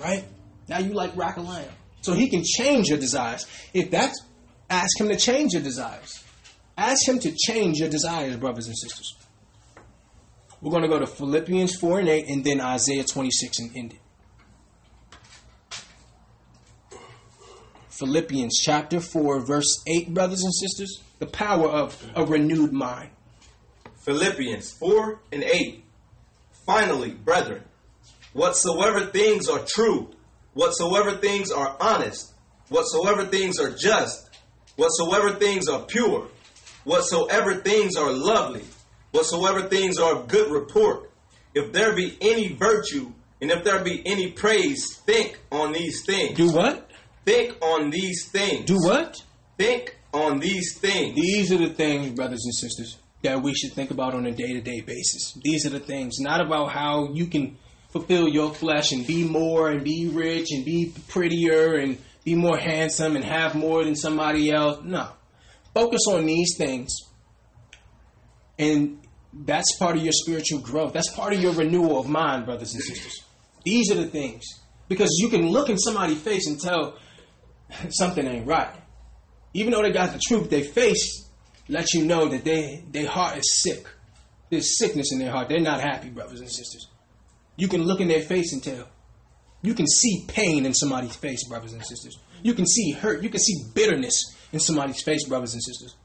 right? 0.00 0.22
Now 0.68 0.78
you 0.78 0.92
like 0.92 1.16
rack 1.16 1.36
of 1.36 1.48
lamb. 1.48 1.68
So 2.02 2.12
He 2.12 2.28
can 2.28 2.44
change 2.44 2.90
your 2.90 2.98
desires. 2.98 3.44
If 3.72 3.90
that's, 3.90 4.22
ask 4.70 5.00
Him 5.00 5.08
to 5.08 5.16
change 5.16 5.54
your 5.54 5.62
desires. 5.62 6.22
Ask 6.78 7.08
Him 7.08 7.18
to 7.18 7.34
change 7.34 7.78
your 7.78 7.88
desires, 7.88 8.36
brothers 8.36 8.68
and 8.68 8.78
sisters. 8.78 9.16
We're 10.64 10.70
going 10.70 10.82
to 10.82 10.88
go 10.88 10.98
to 10.98 11.06
Philippians 11.06 11.76
4 11.76 12.00
and 12.00 12.08
8 12.08 12.26
and 12.26 12.42
then 12.42 12.58
Isaiah 12.58 13.04
26 13.04 13.58
and 13.58 13.76
end 13.76 13.92
it. 13.92 14.00
Philippians 17.90 18.58
chapter 18.64 18.98
4, 18.98 19.44
verse 19.44 19.82
8, 19.86 20.14
brothers 20.14 20.42
and 20.42 20.54
sisters. 20.54 21.02
The 21.18 21.26
power 21.26 21.68
of 21.68 22.02
a 22.16 22.24
renewed 22.24 22.72
mind. 22.72 23.10
Philippians 24.06 24.72
4 24.78 25.20
and 25.32 25.44
8. 25.44 25.84
Finally, 26.64 27.10
brethren, 27.10 27.62
whatsoever 28.32 29.04
things 29.04 29.50
are 29.50 29.62
true, 29.66 30.12
whatsoever 30.54 31.18
things 31.18 31.50
are 31.50 31.76
honest, 31.78 32.32
whatsoever 32.70 33.26
things 33.26 33.60
are 33.60 33.70
just, 33.70 34.30
whatsoever 34.76 35.34
things 35.34 35.68
are 35.68 35.82
pure, 35.82 36.28
whatsoever 36.84 37.56
things 37.56 37.96
are 37.96 38.10
lovely, 38.10 38.64
whatsoever 39.14 39.62
things 39.68 39.98
are 39.98 40.16
of 40.16 40.28
good 40.28 40.50
report, 40.50 41.10
if 41.54 41.72
there 41.72 41.94
be 41.94 42.18
any 42.20 42.52
virtue, 42.52 43.12
and 43.40 43.50
if 43.50 43.62
there 43.62 43.82
be 43.82 44.02
any 44.04 44.32
praise, 44.32 44.96
think 45.06 45.38
on 45.52 45.72
these 45.72 46.04
things. 46.04 46.36
Do 46.36 46.50
what? 46.50 46.90
Think 47.24 47.56
on 47.62 47.90
these 47.90 48.28
things. 48.28 48.64
Do 48.64 48.78
what? 48.78 49.22
Think 49.56 49.96
on 50.12 50.40
these 50.40 50.76
things. 50.78 51.14
These 51.14 51.52
are 51.52 51.58
the 51.58 51.72
things, 51.72 52.10
brothers 52.10 52.42
and 52.44 52.54
sisters, 52.54 52.98
that 53.22 53.40
we 53.40 53.54
should 53.54 53.72
think 53.72 53.92
about 53.92 54.14
on 54.14 54.26
a 54.26 54.32
day 54.32 54.52
to 54.52 54.60
day 54.60 54.80
basis. 54.80 55.38
These 55.42 55.64
are 55.64 55.70
the 55.70 55.80
things, 55.80 56.18
not 56.18 56.40
about 56.40 56.72
how 56.72 57.12
you 57.12 57.26
can 57.26 57.56
fulfill 57.90 58.28
your 58.28 58.52
flesh 58.52 58.90
and 58.90 59.06
be 59.06 59.22
more 59.22 59.70
and 59.70 59.84
be 59.84 60.08
rich 60.08 60.48
and 60.50 60.64
be 60.64 60.92
prettier 61.06 61.74
and 61.74 61.98
be 62.24 62.34
more 62.34 62.58
handsome 62.58 63.14
and 63.14 63.24
have 63.24 63.54
more 63.54 63.84
than 63.84 63.94
somebody 63.94 64.50
else. 64.50 64.80
No. 64.82 65.08
Focus 65.72 66.00
on 66.08 66.26
these 66.26 66.56
things. 66.56 66.96
And 68.58 68.98
that's 69.36 69.76
part 69.78 69.96
of 69.96 70.02
your 70.02 70.12
spiritual 70.12 70.60
growth. 70.60 70.92
That's 70.92 71.12
part 71.14 71.32
of 71.32 71.40
your 71.40 71.52
renewal 71.52 71.98
of 71.98 72.08
mind, 72.08 72.46
brothers 72.46 72.72
and 72.74 72.82
sisters. 72.82 73.22
These 73.64 73.90
are 73.90 73.96
the 73.96 74.06
things. 74.06 74.44
Because 74.88 75.10
you 75.20 75.28
can 75.28 75.48
look 75.48 75.70
in 75.70 75.78
somebody's 75.78 76.20
face 76.20 76.46
and 76.46 76.60
tell 76.60 76.98
something 77.90 78.26
ain't 78.26 78.46
right. 78.46 78.74
Even 79.54 79.72
though 79.72 79.82
they 79.82 79.92
got 79.92 80.12
the 80.12 80.20
truth, 80.26 80.50
their 80.50 80.64
face 80.64 81.28
lets 81.68 81.94
you 81.94 82.04
know 82.04 82.28
that 82.28 82.44
they 82.44 82.84
their 82.90 83.08
heart 83.08 83.38
is 83.38 83.62
sick. 83.62 83.86
There's 84.50 84.78
sickness 84.78 85.12
in 85.12 85.18
their 85.18 85.30
heart. 85.30 85.48
They're 85.48 85.60
not 85.60 85.80
happy, 85.80 86.10
brothers 86.10 86.40
and 86.40 86.50
sisters. 86.50 86.88
You 87.56 87.68
can 87.68 87.82
look 87.82 88.00
in 88.00 88.08
their 88.08 88.20
face 88.20 88.52
and 88.52 88.62
tell. 88.62 88.88
You 89.62 89.74
can 89.74 89.86
see 89.86 90.26
pain 90.28 90.66
in 90.66 90.74
somebody's 90.74 91.16
face, 91.16 91.48
brothers 91.48 91.72
and 91.72 91.84
sisters. 91.84 92.18
You 92.42 92.52
can 92.52 92.66
see 92.66 92.90
hurt. 92.90 93.22
You 93.22 93.30
can 93.30 93.40
see 93.40 93.64
bitterness 93.74 94.36
in 94.52 94.60
somebody's 94.60 95.02
face, 95.02 95.26
brothers 95.26 95.54
and 95.54 95.62
sisters. 95.62 95.96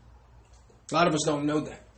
A 0.91 0.95
lot 0.95 1.07
of 1.07 1.13
us 1.13 1.23
don't 1.25 1.45
know 1.45 1.59
that. 1.59 1.88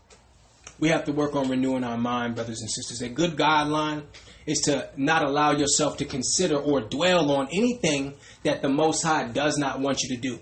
We 0.81 0.89
have 0.89 1.05
to 1.05 1.13
work 1.13 1.35
on 1.35 1.47
renewing 1.47 1.83
our 1.83 1.95
mind, 1.95 2.33
brothers 2.33 2.59
and 2.59 2.69
sisters. 2.69 3.01
A 3.01 3.09
good 3.09 3.37
guideline 3.37 4.03
is 4.47 4.61
to 4.61 4.89
not 4.97 5.23
allow 5.23 5.51
yourself 5.51 5.97
to 5.97 6.05
consider 6.05 6.57
or 6.57 6.81
dwell 6.81 7.31
on 7.31 7.47
anything 7.53 8.15
that 8.43 8.63
the 8.63 8.67
Most 8.67 9.03
High 9.03 9.27
does 9.27 9.59
not 9.59 9.79
want 9.79 10.01
you 10.01 10.15
to 10.15 10.19
do. 10.19 10.39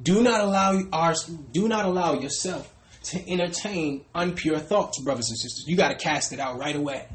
Do 0.00 0.22
not 0.22 0.42
allow 0.42 0.80
our, 0.92 1.14
do 1.50 1.66
not 1.66 1.86
allow 1.86 2.14
yourself 2.14 2.72
to 3.02 3.28
entertain 3.28 4.04
unpure 4.14 4.60
thoughts, 4.60 5.02
brothers 5.02 5.28
and 5.28 5.38
sisters. 5.38 5.64
You 5.66 5.76
got 5.76 5.88
to 5.88 5.96
cast 5.96 6.32
it 6.32 6.38
out 6.38 6.56
right 6.56 6.76
away. 6.76 7.08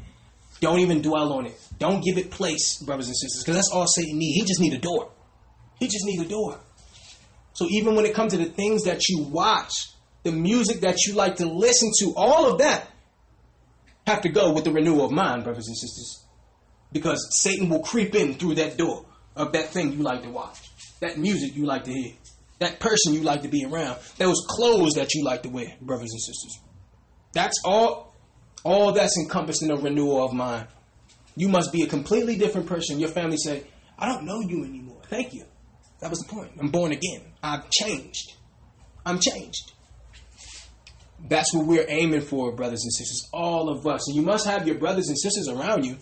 Don't 0.60 0.80
even 0.80 1.00
dwell 1.00 1.32
on 1.32 1.46
it. 1.46 1.58
Don't 1.78 2.04
give 2.04 2.18
it 2.18 2.30
place, 2.30 2.82
brothers 2.82 3.06
and 3.06 3.16
sisters, 3.16 3.42
because 3.42 3.56
that's 3.56 3.70
all 3.72 3.86
Satan 3.86 4.18
needs. 4.18 4.36
He 4.36 4.44
just 4.46 4.60
need 4.60 4.74
a 4.74 4.78
door. 4.78 5.10
He 5.78 5.86
just 5.86 6.04
need 6.04 6.20
a 6.20 6.28
door. 6.28 6.60
So 7.54 7.66
even 7.70 7.94
when 7.94 8.04
it 8.04 8.14
comes 8.14 8.32
to 8.32 8.38
the 8.38 8.44
things 8.44 8.84
that 8.84 9.08
you 9.08 9.22
watch, 9.22 9.72
the 10.26 10.32
music 10.32 10.80
that 10.80 11.06
you 11.06 11.14
like 11.14 11.36
to 11.36 11.46
listen 11.46 11.92
to, 12.00 12.12
all 12.16 12.50
of 12.50 12.58
that 12.58 12.90
have 14.08 14.22
to 14.22 14.28
go 14.28 14.52
with 14.52 14.64
the 14.64 14.72
renewal 14.72 15.04
of 15.04 15.12
mind, 15.12 15.44
brothers 15.44 15.68
and 15.68 15.76
sisters. 15.76 16.24
Because 16.92 17.24
Satan 17.42 17.68
will 17.68 17.80
creep 17.80 18.12
in 18.16 18.34
through 18.34 18.56
that 18.56 18.76
door 18.76 19.06
of 19.36 19.52
that 19.52 19.68
thing 19.68 19.92
you 19.92 20.02
like 20.02 20.22
to 20.24 20.30
watch, 20.30 20.58
that 20.98 21.16
music 21.16 21.54
you 21.54 21.64
like 21.64 21.84
to 21.84 21.92
hear, 21.92 22.12
that 22.58 22.80
person 22.80 23.14
you 23.14 23.20
like 23.20 23.42
to 23.42 23.48
be 23.48 23.64
around, 23.64 23.98
those 24.18 24.44
clothes 24.48 24.94
that 24.94 25.14
you 25.14 25.24
like 25.24 25.44
to 25.44 25.48
wear, 25.48 25.76
brothers 25.80 26.10
and 26.10 26.20
sisters. 26.20 26.58
That's 27.32 27.56
all 27.64 28.12
all 28.64 28.90
that's 28.90 29.16
encompassed 29.16 29.62
in 29.62 29.70
a 29.70 29.76
renewal 29.76 30.24
of 30.24 30.32
mind. 30.32 30.66
You 31.36 31.48
must 31.48 31.70
be 31.70 31.82
a 31.82 31.86
completely 31.86 32.36
different 32.36 32.66
person. 32.66 32.98
Your 32.98 33.10
family 33.10 33.36
say, 33.36 33.62
I 33.96 34.06
don't 34.06 34.24
know 34.24 34.40
you 34.40 34.64
anymore. 34.64 35.02
Thank 35.08 35.34
you. 35.34 35.44
That 36.00 36.10
was 36.10 36.18
the 36.18 36.28
point. 36.28 36.50
I'm 36.58 36.70
born 36.70 36.90
again. 36.90 37.22
I've 37.44 37.70
changed. 37.70 38.32
I'm 39.04 39.20
changed. 39.20 39.72
That's 41.28 41.52
what 41.54 41.66
we're 41.66 41.86
aiming 41.88 42.20
for, 42.20 42.52
brothers 42.52 42.82
and 42.82 42.92
sisters. 42.92 43.28
All 43.32 43.68
of 43.68 43.86
us. 43.86 44.08
And 44.08 44.16
you 44.16 44.22
must 44.22 44.46
have 44.46 44.66
your 44.66 44.78
brothers 44.78 45.08
and 45.08 45.18
sisters 45.18 45.48
around 45.48 45.84
you 45.84 45.96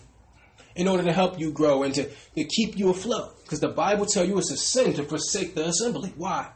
in 0.75 0.87
order 0.87 1.03
to 1.03 1.13
help 1.13 1.39
you 1.39 1.51
grow 1.51 1.83
and 1.83 1.93
to, 1.95 2.09
to 2.09 2.43
keep 2.43 2.77
you 2.77 2.89
afloat. 2.89 3.41
Because 3.43 3.59
the 3.59 3.69
Bible 3.69 4.05
tells 4.05 4.27
you 4.27 4.37
it's 4.37 4.51
a 4.51 4.57
sin 4.57 4.93
to 4.93 5.03
forsake 5.03 5.55
the 5.55 5.67
assembly. 5.67 6.13
Why? 6.17 6.51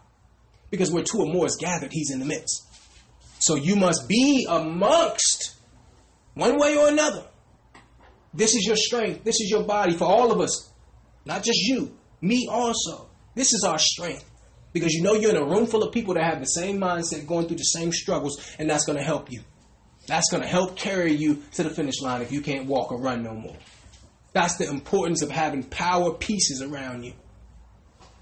Because 0.69 0.91
where 0.91 1.03
two 1.03 1.19
or 1.19 1.33
more 1.33 1.45
is 1.45 1.57
gathered, 1.59 1.91
he's 1.91 2.11
in 2.11 2.19
the 2.19 2.25
midst. 2.25 2.65
So 3.39 3.55
you 3.55 3.75
must 3.75 4.07
be 4.07 4.45
amongst 4.49 5.55
one 6.33 6.59
way 6.59 6.77
or 6.77 6.89
another. 6.89 7.25
This 8.33 8.53
is 8.53 8.65
your 8.65 8.75
strength. 8.75 9.23
This 9.23 9.39
is 9.39 9.49
your 9.49 9.63
body 9.63 9.93
for 9.93 10.05
all 10.05 10.31
of 10.31 10.39
us. 10.39 10.71
Not 11.25 11.43
just 11.43 11.59
you, 11.59 11.97
me 12.21 12.47
also. 12.51 13.09
This 13.33 13.53
is 13.53 13.63
our 13.63 13.79
strength. 13.79 14.28
Because 14.71 14.93
you 14.93 15.01
know 15.01 15.13
you're 15.13 15.31
in 15.31 15.37
a 15.37 15.45
room 15.45 15.65
full 15.65 15.83
of 15.83 15.91
people 15.93 16.13
that 16.13 16.23
have 16.23 16.39
the 16.39 16.45
same 16.45 16.79
mindset, 16.79 17.25
going 17.27 17.47
through 17.47 17.57
the 17.57 17.63
same 17.63 17.91
struggles, 17.91 18.55
and 18.59 18.69
that's 18.69 18.85
going 18.85 18.97
to 18.97 19.03
help 19.03 19.31
you. 19.31 19.41
That's 20.05 20.29
going 20.29 20.43
to 20.43 20.49
help 20.49 20.75
carry 20.75 21.13
you 21.13 21.43
to 21.53 21.63
the 21.63 21.69
finish 21.69 22.01
line 22.01 22.21
if 22.21 22.31
you 22.31 22.41
can't 22.41 22.67
walk 22.67 22.91
or 22.91 22.99
run 22.99 23.23
no 23.23 23.33
more. 23.33 23.55
That's 24.33 24.57
the 24.57 24.69
importance 24.69 25.21
of 25.21 25.31
having 25.31 25.63
power 25.63 26.13
pieces 26.13 26.61
around 26.61 27.03
you. 27.03 27.13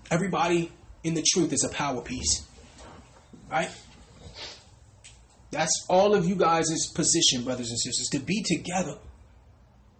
Everybody 0.09 0.71
in 1.03 1.13
the 1.13 1.25
truth 1.33 1.51
is 1.53 1.63
a 1.63 1.73
power 1.73 2.01
piece. 2.01 2.45
Right? 3.49 3.69
That's 5.51 5.85
all 5.89 6.13
of 6.13 6.25
you 6.25 6.35
guys' 6.35 6.87
position, 6.93 7.43
brothers 7.43 7.69
and 7.69 7.79
sisters, 7.79 8.09
to 8.11 8.19
be 8.19 8.43
together. 8.43 8.97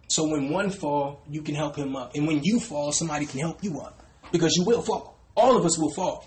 So 0.08 0.28
when 0.28 0.50
one 0.50 0.70
fall, 0.70 1.22
you 1.28 1.42
can 1.42 1.54
help 1.54 1.76
him 1.76 1.96
up. 1.96 2.14
And 2.14 2.26
when 2.26 2.42
you 2.42 2.60
fall, 2.60 2.92
somebody 2.92 3.26
can 3.26 3.40
help 3.40 3.62
you 3.62 3.80
up. 3.80 4.02
Because 4.32 4.54
you 4.56 4.64
will 4.64 4.82
fall. 4.82 5.18
All 5.36 5.56
of 5.56 5.64
us 5.64 5.78
will 5.78 5.92
fall. 5.92 6.26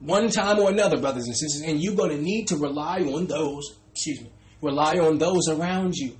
One 0.00 0.30
time 0.30 0.58
or 0.58 0.70
another, 0.70 0.98
brothers 0.98 1.26
and 1.26 1.36
sisters. 1.36 1.62
And 1.62 1.82
you're 1.82 1.94
going 1.94 2.10
to 2.10 2.22
need 2.22 2.48
to 2.48 2.56
rely 2.56 3.00
on 3.00 3.26
those, 3.26 3.76
excuse 3.92 4.20
me, 4.20 4.30
rely 4.62 4.98
on 4.98 5.18
those 5.18 5.48
around 5.48 5.94
you 5.94 6.16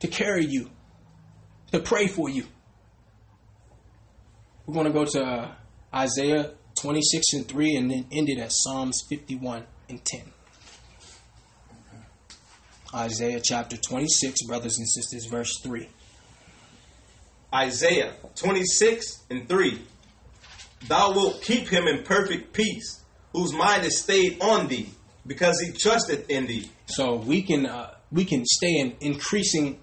to 0.00 0.08
carry 0.08 0.46
you, 0.46 0.70
to 1.72 1.80
pray 1.80 2.06
for 2.06 2.28
you. 2.28 2.46
We're 4.66 4.74
going 4.74 4.86
to 4.86 4.92
go 4.92 5.04
to 5.04 5.56
Isaiah 5.94 6.52
26 6.80 7.32
and 7.34 7.48
3 7.48 7.76
and 7.76 7.90
then 7.90 8.06
end 8.10 8.28
it 8.30 8.38
at 8.38 8.50
Psalms 8.50 9.02
51 9.08 9.64
and 9.88 10.04
10. 10.04 10.22
Isaiah 12.94 13.40
chapter 13.40 13.76
26, 13.76 14.46
brothers 14.46 14.78
and 14.78 14.88
sisters, 14.88 15.26
verse 15.26 15.60
3. 15.62 15.88
Isaiah 17.52 18.12
26 18.36 19.24
and 19.30 19.48
3. 19.48 19.82
Thou 20.88 21.12
wilt 21.12 21.42
keep 21.42 21.68
him 21.68 21.86
in 21.86 22.02
perfect 22.02 22.52
peace, 22.52 23.02
whose 23.32 23.52
mind 23.52 23.84
is 23.84 24.00
stayed 24.00 24.40
on 24.40 24.68
thee, 24.68 24.90
because 25.26 25.60
he 25.60 25.72
trusted 25.72 26.26
in 26.28 26.46
thee. 26.46 26.70
So 26.86 27.16
we 27.16 27.42
can 27.42 27.66
uh, 27.66 27.94
we 28.12 28.24
can 28.24 28.44
stay 28.44 28.78
in 28.78 28.94
increasing 29.00 29.80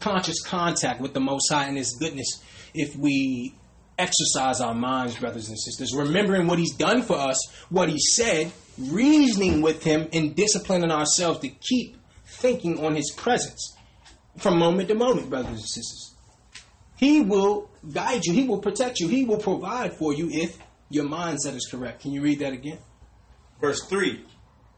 conscious 0.00 0.42
contact 0.42 1.00
with 1.00 1.14
the 1.14 1.20
Most 1.20 1.50
High 1.50 1.66
and 1.66 1.76
His 1.76 1.96
goodness 1.98 2.42
if 2.74 2.96
we 2.96 3.54
exercise 3.98 4.60
our 4.60 4.74
minds, 4.74 5.16
brothers 5.16 5.48
and 5.48 5.58
sisters, 5.58 5.94
remembering 5.94 6.46
what 6.46 6.58
He's 6.58 6.74
done 6.74 7.02
for 7.02 7.16
us, 7.16 7.38
what 7.68 7.88
He 7.88 7.98
said, 7.98 8.52
reasoning 8.78 9.62
with 9.62 9.82
Him, 9.82 10.08
and 10.12 10.34
disciplining 10.34 10.90
ourselves 10.90 11.40
to 11.40 11.48
keep 11.48 11.96
thinking 12.26 12.84
on 12.84 12.96
His 12.96 13.12
presence 13.16 13.76
from 14.38 14.58
moment 14.58 14.88
to 14.88 14.94
moment, 14.94 15.30
brothers 15.30 15.50
and 15.50 15.60
sisters. 15.60 16.13
He 16.96 17.20
will 17.20 17.70
guide 17.92 18.24
you. 18.24 18.32
He 18.32 18.46
will 18.46 18.58
protect 18.58 19.00
you. 19.00 19.08
He 19.08 19.24
will 19.24 19.38
provide 19.38 19.96
for 19.96 20.12
you 20.12 20.28
if 20.30 20.58
your 20.88 21.04
mindset 21.04 21.54
is 21.54 21.68
correct. 21.70 22.02
Can 22.02 22.12
you 22.12 22.22
read 22.22 22.38
that 22.40 22.52
again? 22.52 22.78
Verse 23.60 23.84
3 23.86 24.24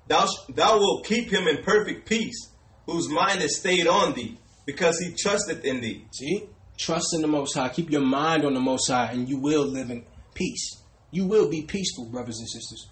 Thou, 0.09 0.27
thou 0.49 0.79
wilt 0.79 1.05
keep 1.05 1.31
him 1.31 1.49
in 1.49 1.63
perfect 1.63 2.09
peace, 2.09 2.51
whose 2.87 3.09
mind 3.09 3.43
is 3.43 3.59
stayed 3.59 3.87
on 3.87 4.15
thee, 4.15 4.39
because 4.65 4.99
he 4.99 5.15
trusteth 5.15 5.65
in 5.65 5.81
thee. 5.81 6.07
See? 6.13 6.45
Trust 6.79 7.15
in 7.15 7.23
the 7.23 7.29
Most 7.29 7.55
High. 7.55 7.71
Keep 7.71 7.91
your 7.91 8.03
mind 8.03 8.45
on 8.45 8.55
the 8.55 8.61
Most 8.61 8.89
High, 8.89 9.11
and 9.13 9.29
you 9.29 9.39
will 9.39 9.65
live 9.65 9.91
in 9.91 10.05
peace. 10.35 10.83
You 11.11 11.27
will 11.27 11.49
be 11.49 11.63
peaceful, 11.63 12.05
brothers 12.07 12.39
and 12.39 12.49
sisters. 12.49 12.89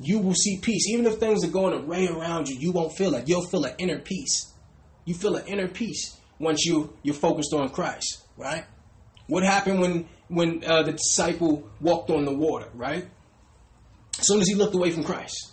You 0.00 0.18
will 0.18 0.34
see 0.34 0.58
peace. 0.58 0.88
Even 0.88 1.06
if 1.06 1.16
things 1.16 1.44
are 1.44 1.50
going 1.50 1.74
array 1.74 2.08
around 2.08 2.48
you, 2.48 2.58
you 2.58 2.72
won't 2.72 2.96
feel 2.96 3.14
it. 3.14 3.28
You'll 3.28 3.46
feel 3.46 3.64
an 3.64 3.74
inner 3.78 3.98
peace. 3.98 4.52
You 5.04 5.14
feel 5.14 5.36
an 5.36 5.46
inner 5.46 5.68
peace 5.68 6.16
once 6.38 6.64
you, 6.64 6.96
you're 7.02 7.14
focused 7.14 7.52
on 7.52 7.68
Christ 7.68 8.21
right? 8.36 8.64
What 9.26 9.42
happened 9.42 9.80
when 9.80 10.08
when 10.28 10.64
uh, 10.64 10.82
the 10.82 10.92
disciple 10.92 11.68
walked 11.80 12.10
on 12.10 12.24
the 12.24 12.34
water, 12.34 12.68
right? 12.74 13.06
As 14.18 14.26
soon 14.26 14.40
as 14.40 14.48
he 14.48 14.54
looked 14.54 14.74
away 14.74 14.90
from 14.90 15.04
Christ, 15.04 15.52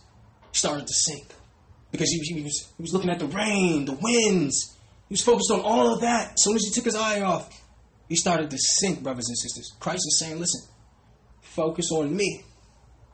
he 0.52 0.58
started 0.58 0.88
to 0.88 0.94
sink 0.94 1.26
because 1.92 2.10
he, 2.10 2.20
he, 2.34 2.44
was, 2.44 2.72
he 2.78 2.82
was 2.82 2.94
looking 2.94 3.10
at 3.10 3.20
the 3.20 3.26
rain, 3.26 3.86
the 3.86 3.98
winds. 4.02 4.78
He 5.10 5.14
was 5.14 5.22
focused 5.22 5.52
on 5.52 5.62
all 5.62 5.94
of 5.94 6.02
that. 6.02 6.34
As 6.34 6.44
soon 6.44 6.56
as 6.56 6.64
he 6.64 6.72
took 6.72 6.86
his 6.86 6.96
eye 6.96 7.22
off, 7.22 7.50
he 8.08 8.16
started 8.16 8.50
to 8.52 8.58
sink, 8.58 9.04
brothers 9.04 9.28
and 9.28 9.38
sisters. 9.38 9.76
Christ 9.80 10.04
is 10.08 10.20
saying, 10.20 10.40
listen, 10.40 10.62
focus 11.42 11.92
on 11.92 12.16
me. 12.16 12.44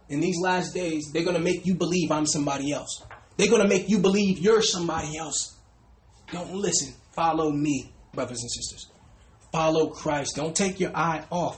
In 0.10 0.20
these 0.20 0.38
last 0.42 0.74
days, 0.74 1.10
they're 1.12 1.24
going 1.24 1.38
to 1.38 1.42
make 1.42 1.66
you 1.66 1.74
believe 1.74 2.12
I'm 2.12 2.28
somebody 2.28 2.72
else. 2.72 3.04
They're 3.38 3.50
going 3.50 3.64
to 3.64 3.68
make 3.68 3.90
you 3.90 4.00
believe 4.00 4.40
you're 4.40 4.62
somebody 4.62 5.18
else. 5.18 5.58
Don't 6.32 6.54
listen. 6.54 6.94
Follow 7.14 7.52
me, 7.52 7.92
brothers 8.14 8.42
and 8.42 8.52
sisters. 8.52 8.92
Follow 9.56 9.88
Christ. 9.88 10.36
Don't 10.36 10.54
take 10.54 10.82
your 10.82 10.92
eye 10.94 11.24
off. 11.30 11.58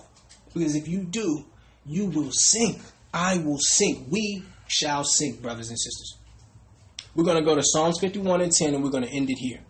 Because 0.53 0.75
if 0.75 0.87
you 0.87 0.99
do, 1.03 1.43
you 1.83 2.05
will 2.05 2.29
sink. 2.31 2.79
I 3.11 3.39
will 3.39 3.57
sink. 3.57 4.05
We 4.11 4.43
shall 4.67 5.03
sink, 5.03 5.41
brothers 5.41 5.69
and 5.69 5.79
sisters. 5.79 6.15
We're 7.15 7.23
going 7.23 7.39
to 7.39 7.43
go 7.43 7.55
to 7.55 7.63
Psalms 7.63 7.97
51 7.99 8.41
and 8.41 8.51
10, 8.51 8.75
and 8.75 8.83
we're 8.83 8.91
going 8.91 9.03
to 9.03 9.09
end 9.09 9.31
it 9.31 9.39
here. 9.39 9.61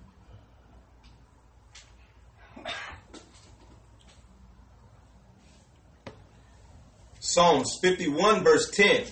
Psalms 7.20 7.80
51, 7.82 8.44
verse 8.44 8.70
10. 8.72 9.06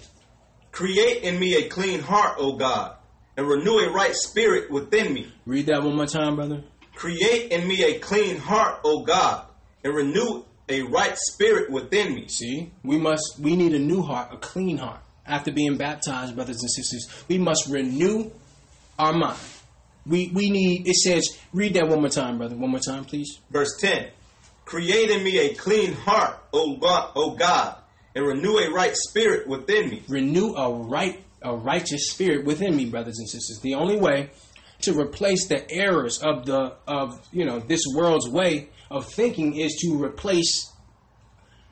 Create 0.74 1.24
in 1.24 1.40
me 1.40 1.56
a 1.56 1.70
clean 1.70 2.02
heart, 2.02 2.36
O 2.38 2.58
God, 2.58 2.98
and 3.38 3.48
renew 3.48 3.78
a 3.78 3.94
right 3.94 4.14
spirit 4.14 4.70
within 4.70 5.14
me. 5.14 5.32
Read 5.46 5.68
that 5.68 5.84
one 5.84 5.96
more 5.96 6.06
time, 6.06 6.36
brother. 6.36 6.66
Create 6.96 7.52
in 7.52 7.68
me 7.68 7.84
a 7.84 8.00
clean 8.00 8.38
heart, 8.38 8.80
O 8.84 9.04
God, 9.04 9.46
and 9.84 9.94
renew 9.94 10.44
a 10.70 10.82
right 10.84 11.16
spirit 11.18 11.70
within 11.70 12.16
me. 12.16 12.28
See, 12.28 12.72
we 12.84 12.98
must 12.98 13.38
we 13.40 13.56
need 13.56 13.74
a 13.74 13.80
new 13.80 14.02
heart, 14.02 14.34
a 14.34 14.38
clean 14.38 14.78
heart. 14.78 15.02
After 15.28 15.52
being 15.52 15.78
baptized, 15.78 16.36
brothers 16.36 16.62
and 16.62 16.72
sisters, 16.72 17.08
we 17.28 17.38
must 17.38 17.68
renew 17.68 18.32
our 18.98 19.14
mind. 19.14 19.40
We 20.06 20.32
we 20.34 20.50
need 20.50 20.88
it 20.88 20.96
says, 20.96 21.38
read 21.54 21.74
that 21.76 21.88
one 21.88 22.00
more 22.00 22.10
time, 22.10 22.38
brother. 22.38 22.56
One 22.56 22.72
more 22.72 22.80
time, 22.80 23.06
please. 23.06 23.40
Verse 23.50 23.76
10. 23.80 24.08
Create 24.66 25.12
in 25.12 25.24
me 25.24 25.38
a 25.38 25.54
clean 25.54 25.94
heart, 25.94 26.40
O 26.52 26.78
God, 26.78 27.12
o 27.16 27.36
God, 27.36 27.76
and 28.16 28.26
renew 28.26 28.58
a 28.58 28.72
right 28.72 28.96
spirit 28.96 29.48
within 29.48 29.90
me. 29.90 30.04
Renew 30.08 30.56
a 30.56 30.72
right 30.74 31.24
a 31.42 31.56
righteous 31.56 32.10
spirit 32.10 32.46
within 32.46 32.76
me, 32.76 32.86
brothers 32.86 33.20
and 33.20 33.30
sisters. 33.30 33.60
The 33.62 33.76
only 33.76 33.98
way 33.98 34.32
to 34.82 35.00
replace 35.00 35.48
the 35.48 35.70
errors 35.72 36.20
of 36.22 36.46
the 36.46 36.76
of 36.88 37.28
you 37.32 37.46
know 37.46 37.60
this 37.60 37.82
world's 37.96 38.30
way 38.30 38.70
of 38.92 39.06
thinking 39.12 39.56
is 39.56 39.76
to 39.82 40.04
replace 40.04 40.72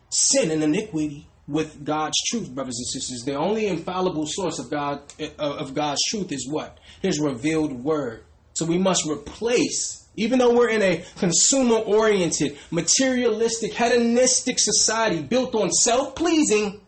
sin 0.10 0.52
and 0.52 0.64
iniquity 0.64 1.28
with 1.48 1.84
God's 1.84 2.18
truth, 2.28 2.54
brothers 2.54 2.78
and 2.78 2.88
sisters. 2.88 3.24
The 3.26 3.36
only 3.36 3.68
infallible 3.68 4.26
source 4.28 4.60
of 4.60 4.70
God 4.70 5.02
of 5.38 5.74
God's 5.74 6.02
truth 6.08 6.32
is 6.32 6.48
what? 6.50 6.80
His 7.02 7.20
revealed 7.20 7.84
word. 7.84 8.24
So 8.54 8.66
we 8.66 8.78
must 8.78 9.06
replace, 9.06 10.08
even 10.16 10.40
though 10.40 10.56
we're 10.56 10.70
in 10.70 10.82
a 10.82 11.04
consumer 11.18 11.78
oriented, 11.78 12.58
materialistic, 12.72 13.74
hedonistic 13.74 14.58
society 14.60 15.22
built 15.22 15.56
on 15.56 15.70
self 15.72 16.16
pleasing, 16.16 16.82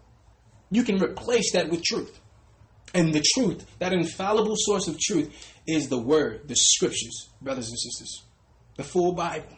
you 0.72 0.84
can 0.84 1.02
replace 1.02 1.52
that 1.54 1.70
with 1.70 1.84
truth. 1.84 2.20
And 2.94 3.14
the 3.14 3.24
truth, 3.34 3.66
that 3.80 3.92
infallible 3.92 4.56
source 4.58 4.88
of 4.88 4.98
truth, 5.00 5.55
is 5.68 5.90
the 5.90 5.98
word, 5.98 6.48
the 6.48 6.56
scriptures, 6.56 7.30
brothers 7.42 7.70
and 7.70 7.80
sisters. 7.80 8.24
The 8.78 8.84
full 8.84 9.14
Bible, 9.14 9.58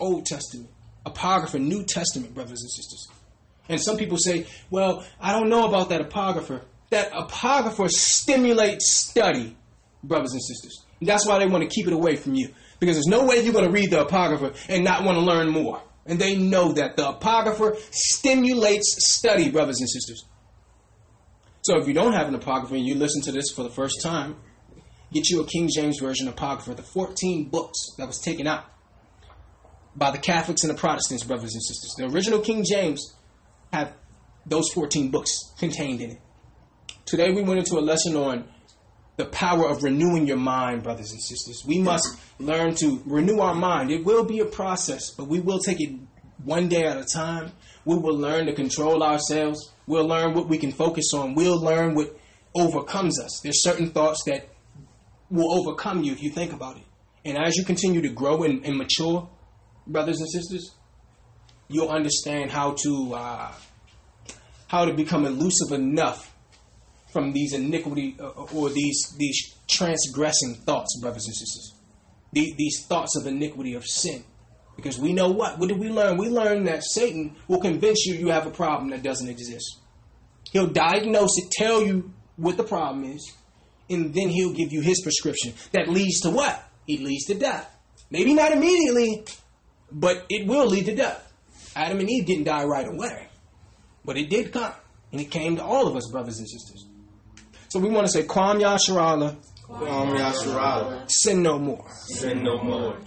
Old 0.00 0.26
Testament, 0.26 0.70
Apocrypha, 1.04 1.58
New 1.58 1.84
Testament, 1.84 2.34
brothers 2.34 2.62
and 2.62 2.70
sisters. 2.70 3.08
And 3.68 3.80
some 3.80 3.96
people 3.96 4.18
say, 4.18 4.46
well, 4.70 5.04
I 5.20 5.32
don't 5.32 5.48
know 5.48 5.66
about 5.66 5.88
that 5.90 6.00
apocrypha. 6.00 6.62
That 6.90 7.10
apocrypha 7.14 7.88
stimulates 7.88 8.92
study, 8.92 9.56
brothers 10.02 10.32
and 10.32 10.42
sisters. 10.42 10.84
And 11.00 11.08
that's 11.08 11.26
why 11.26 11.38
they 11.38 11.46
want 11.46 11.62
to 11.62 11.74
keep 11.74 11.86
it 11.86 11.92
away 11.92 12.16
from 12.16 12.34
you. 12.34 12.50
Because 12.78 12.96
there's 12.96 13.06
no 13.06 13.26
way 13.26 13.40
you're 13.40 13.52
going 13.52 13.66
to 13.66 13.70
read 13.70 13.90
the 13.90 14.02
apocrypha 14.02 14.54
and 14.68 14.84
not 14.84 15.04
want 15.04 15.16
to 15.16 15.24
learn 15.24 15.48
more. 15.48 15.82
And 16.06 16.18
they 16.18 16.36
know 16.36 16.72
that 16.72 16.96
the 16.96 17.08
apocrypha 17.08 17.76
stimulates 17.90 18.96
study, 19.14 19.50
brothers 19.50 19.80
and 19.80 19.88
sisters. 19.88 20.24
So 21.62 21.78
if 21.78 21.88
you 21.88 21.94
don't 21.94 22.12
have 22.12 22.28
an 22.28 22.34
apocrypha 22.34 22.74
and 22.74 22.86
you 22.86 22.94
listen 22.94 23.22
to 23.22 23.32
this 23.32 23.50
for 23.54 23.62
the 23.62 23.70
first 23.70 24.02
time, 24.02 24.36
get 25.12 25.28
you 25.28 25.40
a 25.40 25.46
King 25.46 25.68
James 25.72 25.98
Version 26.00 26.28
apocrypha, 26.28 26.74
the 26.74 26.82
14 26.82 27.48
books 27.48 27.78
that 27.98 28.06
was 28.06 28.20
taken 28.20 28.46
out 28.46 28.64
by 29.96 30.10
the 30.10 30.18
Catholics 30.18 30.62
and 30.62 30.70
the 30.70 30.78
Protestants, 30.78 31.24
brothers 31.24 31.54
and 31.54 31.62
sisters. 31.62 31.94
The 31.96 32.06
original 32.06 32.40
King 32.40 32.64
James 32.68 33.14
have 33.72 33.92
those 34.46 34.72
14 34.72 35.10
books 35.10 35.52
contained 35.58 36.00
in 36.00 36.10
it. 36.12 36.20
Today 37.06 37.32
we 37.32 37.42
went 37.42 37.58
into 37.60 37.78
a 37.78 37.80
lesson 37.80 38.16
on 38.16 38.48
the 39.16 39.24
power 39.26 39.68
of 39.68 39.82
renewing 39.82 40.26
your 40.26 40.36
mind, 40.36 40.82
brothers 40.82 41.12
and 41.12 41.22
sisters. 41.22 41.62
We 41.66 41.78
must 41.78 42.18
learn 42.38 42.74
to 42.76 43.00
renew 43.06 43.38
our 43.38 43.54
mind. 43.54 43.90
It 43.90 44.04
will 44.04 44.24
be 44.24 44.40
a 44.40 44.44
process, 44.44 45.10
but 45.10 45.28
we 45.28 45.40
will 45.40 45.60
take 45.60 45.80
it 45.80 45.94
one 46.42 46.68
day 46.68 46.84
at 46.84 46.96
a 46.96 47.04
time. 47.04 47.52
We 47.84 47.96
will 47.96 48.16
learn 48.16 48.46
to 48.46 48.52
control 48.52 49.02
ourselves. 49.02 49.70
We'll 49.86 50.06
learn 50.06 50.34
what 50.34 50.48
we 50.48 50.58
can 50.58 50.72
focus 50.72 51.12
on. 51.14 51.34
We'll 51.34 51.60
learn 51.60 51.94
what 51.94 52.18
overcomes 52.54 53.20
us. 53.20 53.40
There's 53.42 53.62
certain 53.62 53.90
thoughts 53.90 54.22
that 54.26 54.48
will 55.34 55.52
overcome 55.52 56.02
you 56.04 56.12
if 56.12 56.22
you 56.22 56.30
think 56.30 56.52
about 56.52 56.76
it. 56.76 56.84
And 57.24 57.36
as 57.36 57.56
you 57.56 57.64
continue 57.64 58.00
to 58.02 58.08
grow 58.08 58.44
and, 58.44 58.64
and 58.64 58.76
mature, 58.76 59.28
brothers 59.86 60.20
and 60.20 60.30
sisters, 60.30 60.74
you'll 61.68 61.88
understand 61.88 62.50
how 62.50 62.76
to 62.84 63.14
uh, 63.14 63.52
how 64.68 64.84
to 64.84 64.94
become 64.94 65.26
elusive 65.26 65.72
enough 65.72 66.32
from 67.12 67.32
these 67.32 67.52
iniquity 67.52 68.16
uh, 68.20 68.28
or 68.54 68.70
these 68.70 69.14
these 69.18 69.54
transgressing 69.68 70.54
thoughts, 70.66 70.98
brothers 71.00 71.26
and 71.26 71.34
sisters. 71.34 71.74
The, 72.32 72.54
these 72.56 72.84
thoughts 72.88 73.16
of 73.16 73.26
iniquity 73.26 73.74
of 73.74 73.84
sin. 73.84 74.24
Because 74.76 74.98
we 74.98 75.12
know 75.12 75.28
what? 75.28 75.58
What 75.58 75.68
did 75.68 75.78
we 75.78 75.88
learn? 75.88 76.16
We 76.16 76.28
learned 76.28 76.66
that 76.66 76.82
Satan 76.82 77.36
will 77.46 77.60
convince 77.60 78.06
you 78.06 78.14
you 78.14 78.28
have 78.30 78.46
a 78.46 78.50
problem 78.50 78.90
that 78.90 79.02
doesn't 79.02 79.28
exist. 79.28 79.78
He'll 80.50 80.66
diagnose 80.66 81.38
it, 81.38 81.50
tell 81.52 81.82
you 81.82 82.12
what 82.36 82.56
the 82.56 82.64
problem 82.64 83.04
is, 83.04 83.32
and 83.90 84.14
then 84.14 84.28
he'll 84.28 84.52
give 84.52 84.72
you 84.72 84.80
his 84.80 85.00
prescription 85.02 85.52
that 85.72 85.88
leads 85.88 86.20
to 86.20 86.30
what? 86.30 86.62
It 86.86 87.00
leads 87.00 87.26
to 87.26 87.34
death. 87.34 87.70
Maybe 88.10 88.34
not 88.34 88.52
immediately, 88.52 89.24
but 89.90 90.24
it 90.28 90.46
will 90.46 90.66
lead 90.66 90.86
to 90.86 90.94
death. 90.94 91.32
Adam 91.76 92.00
and 92.00 92.08
Eve 92.10 92.26
didn't 92.26 92.44
die 92.44 92.64
right 92.64 92.86
away, 92.86 93.28
but 94.04 94.16
it 94.16 94.30
did 94.30 94.52
come. 94.52 94.72
And 95.12 95.20
it 95.20 95.30
came 95.30 95.56
to 95.56 95.64
all 95.64 95.86
of 95.86 95.96
us, 95.96 96.10
brothers 96.10 96.38
and 96.38 96.48
sisters. 96.48 96.86
So 97.68 97.78
we 97.78 97.88
want 97.88 98.06
to 98.06 98.12
say, 98.12 98.24
Kwam 98.24 98.60
Yasharala, 98.60 99.36
Kwam 99.68 100.16
Yasharala, 100.16 101.04
sin 101.08 101.42
no 101.42 101.58
more. 101.58 101.84
sin 101.90 102.42
no 102.42 102.62
more. 102.62 102.98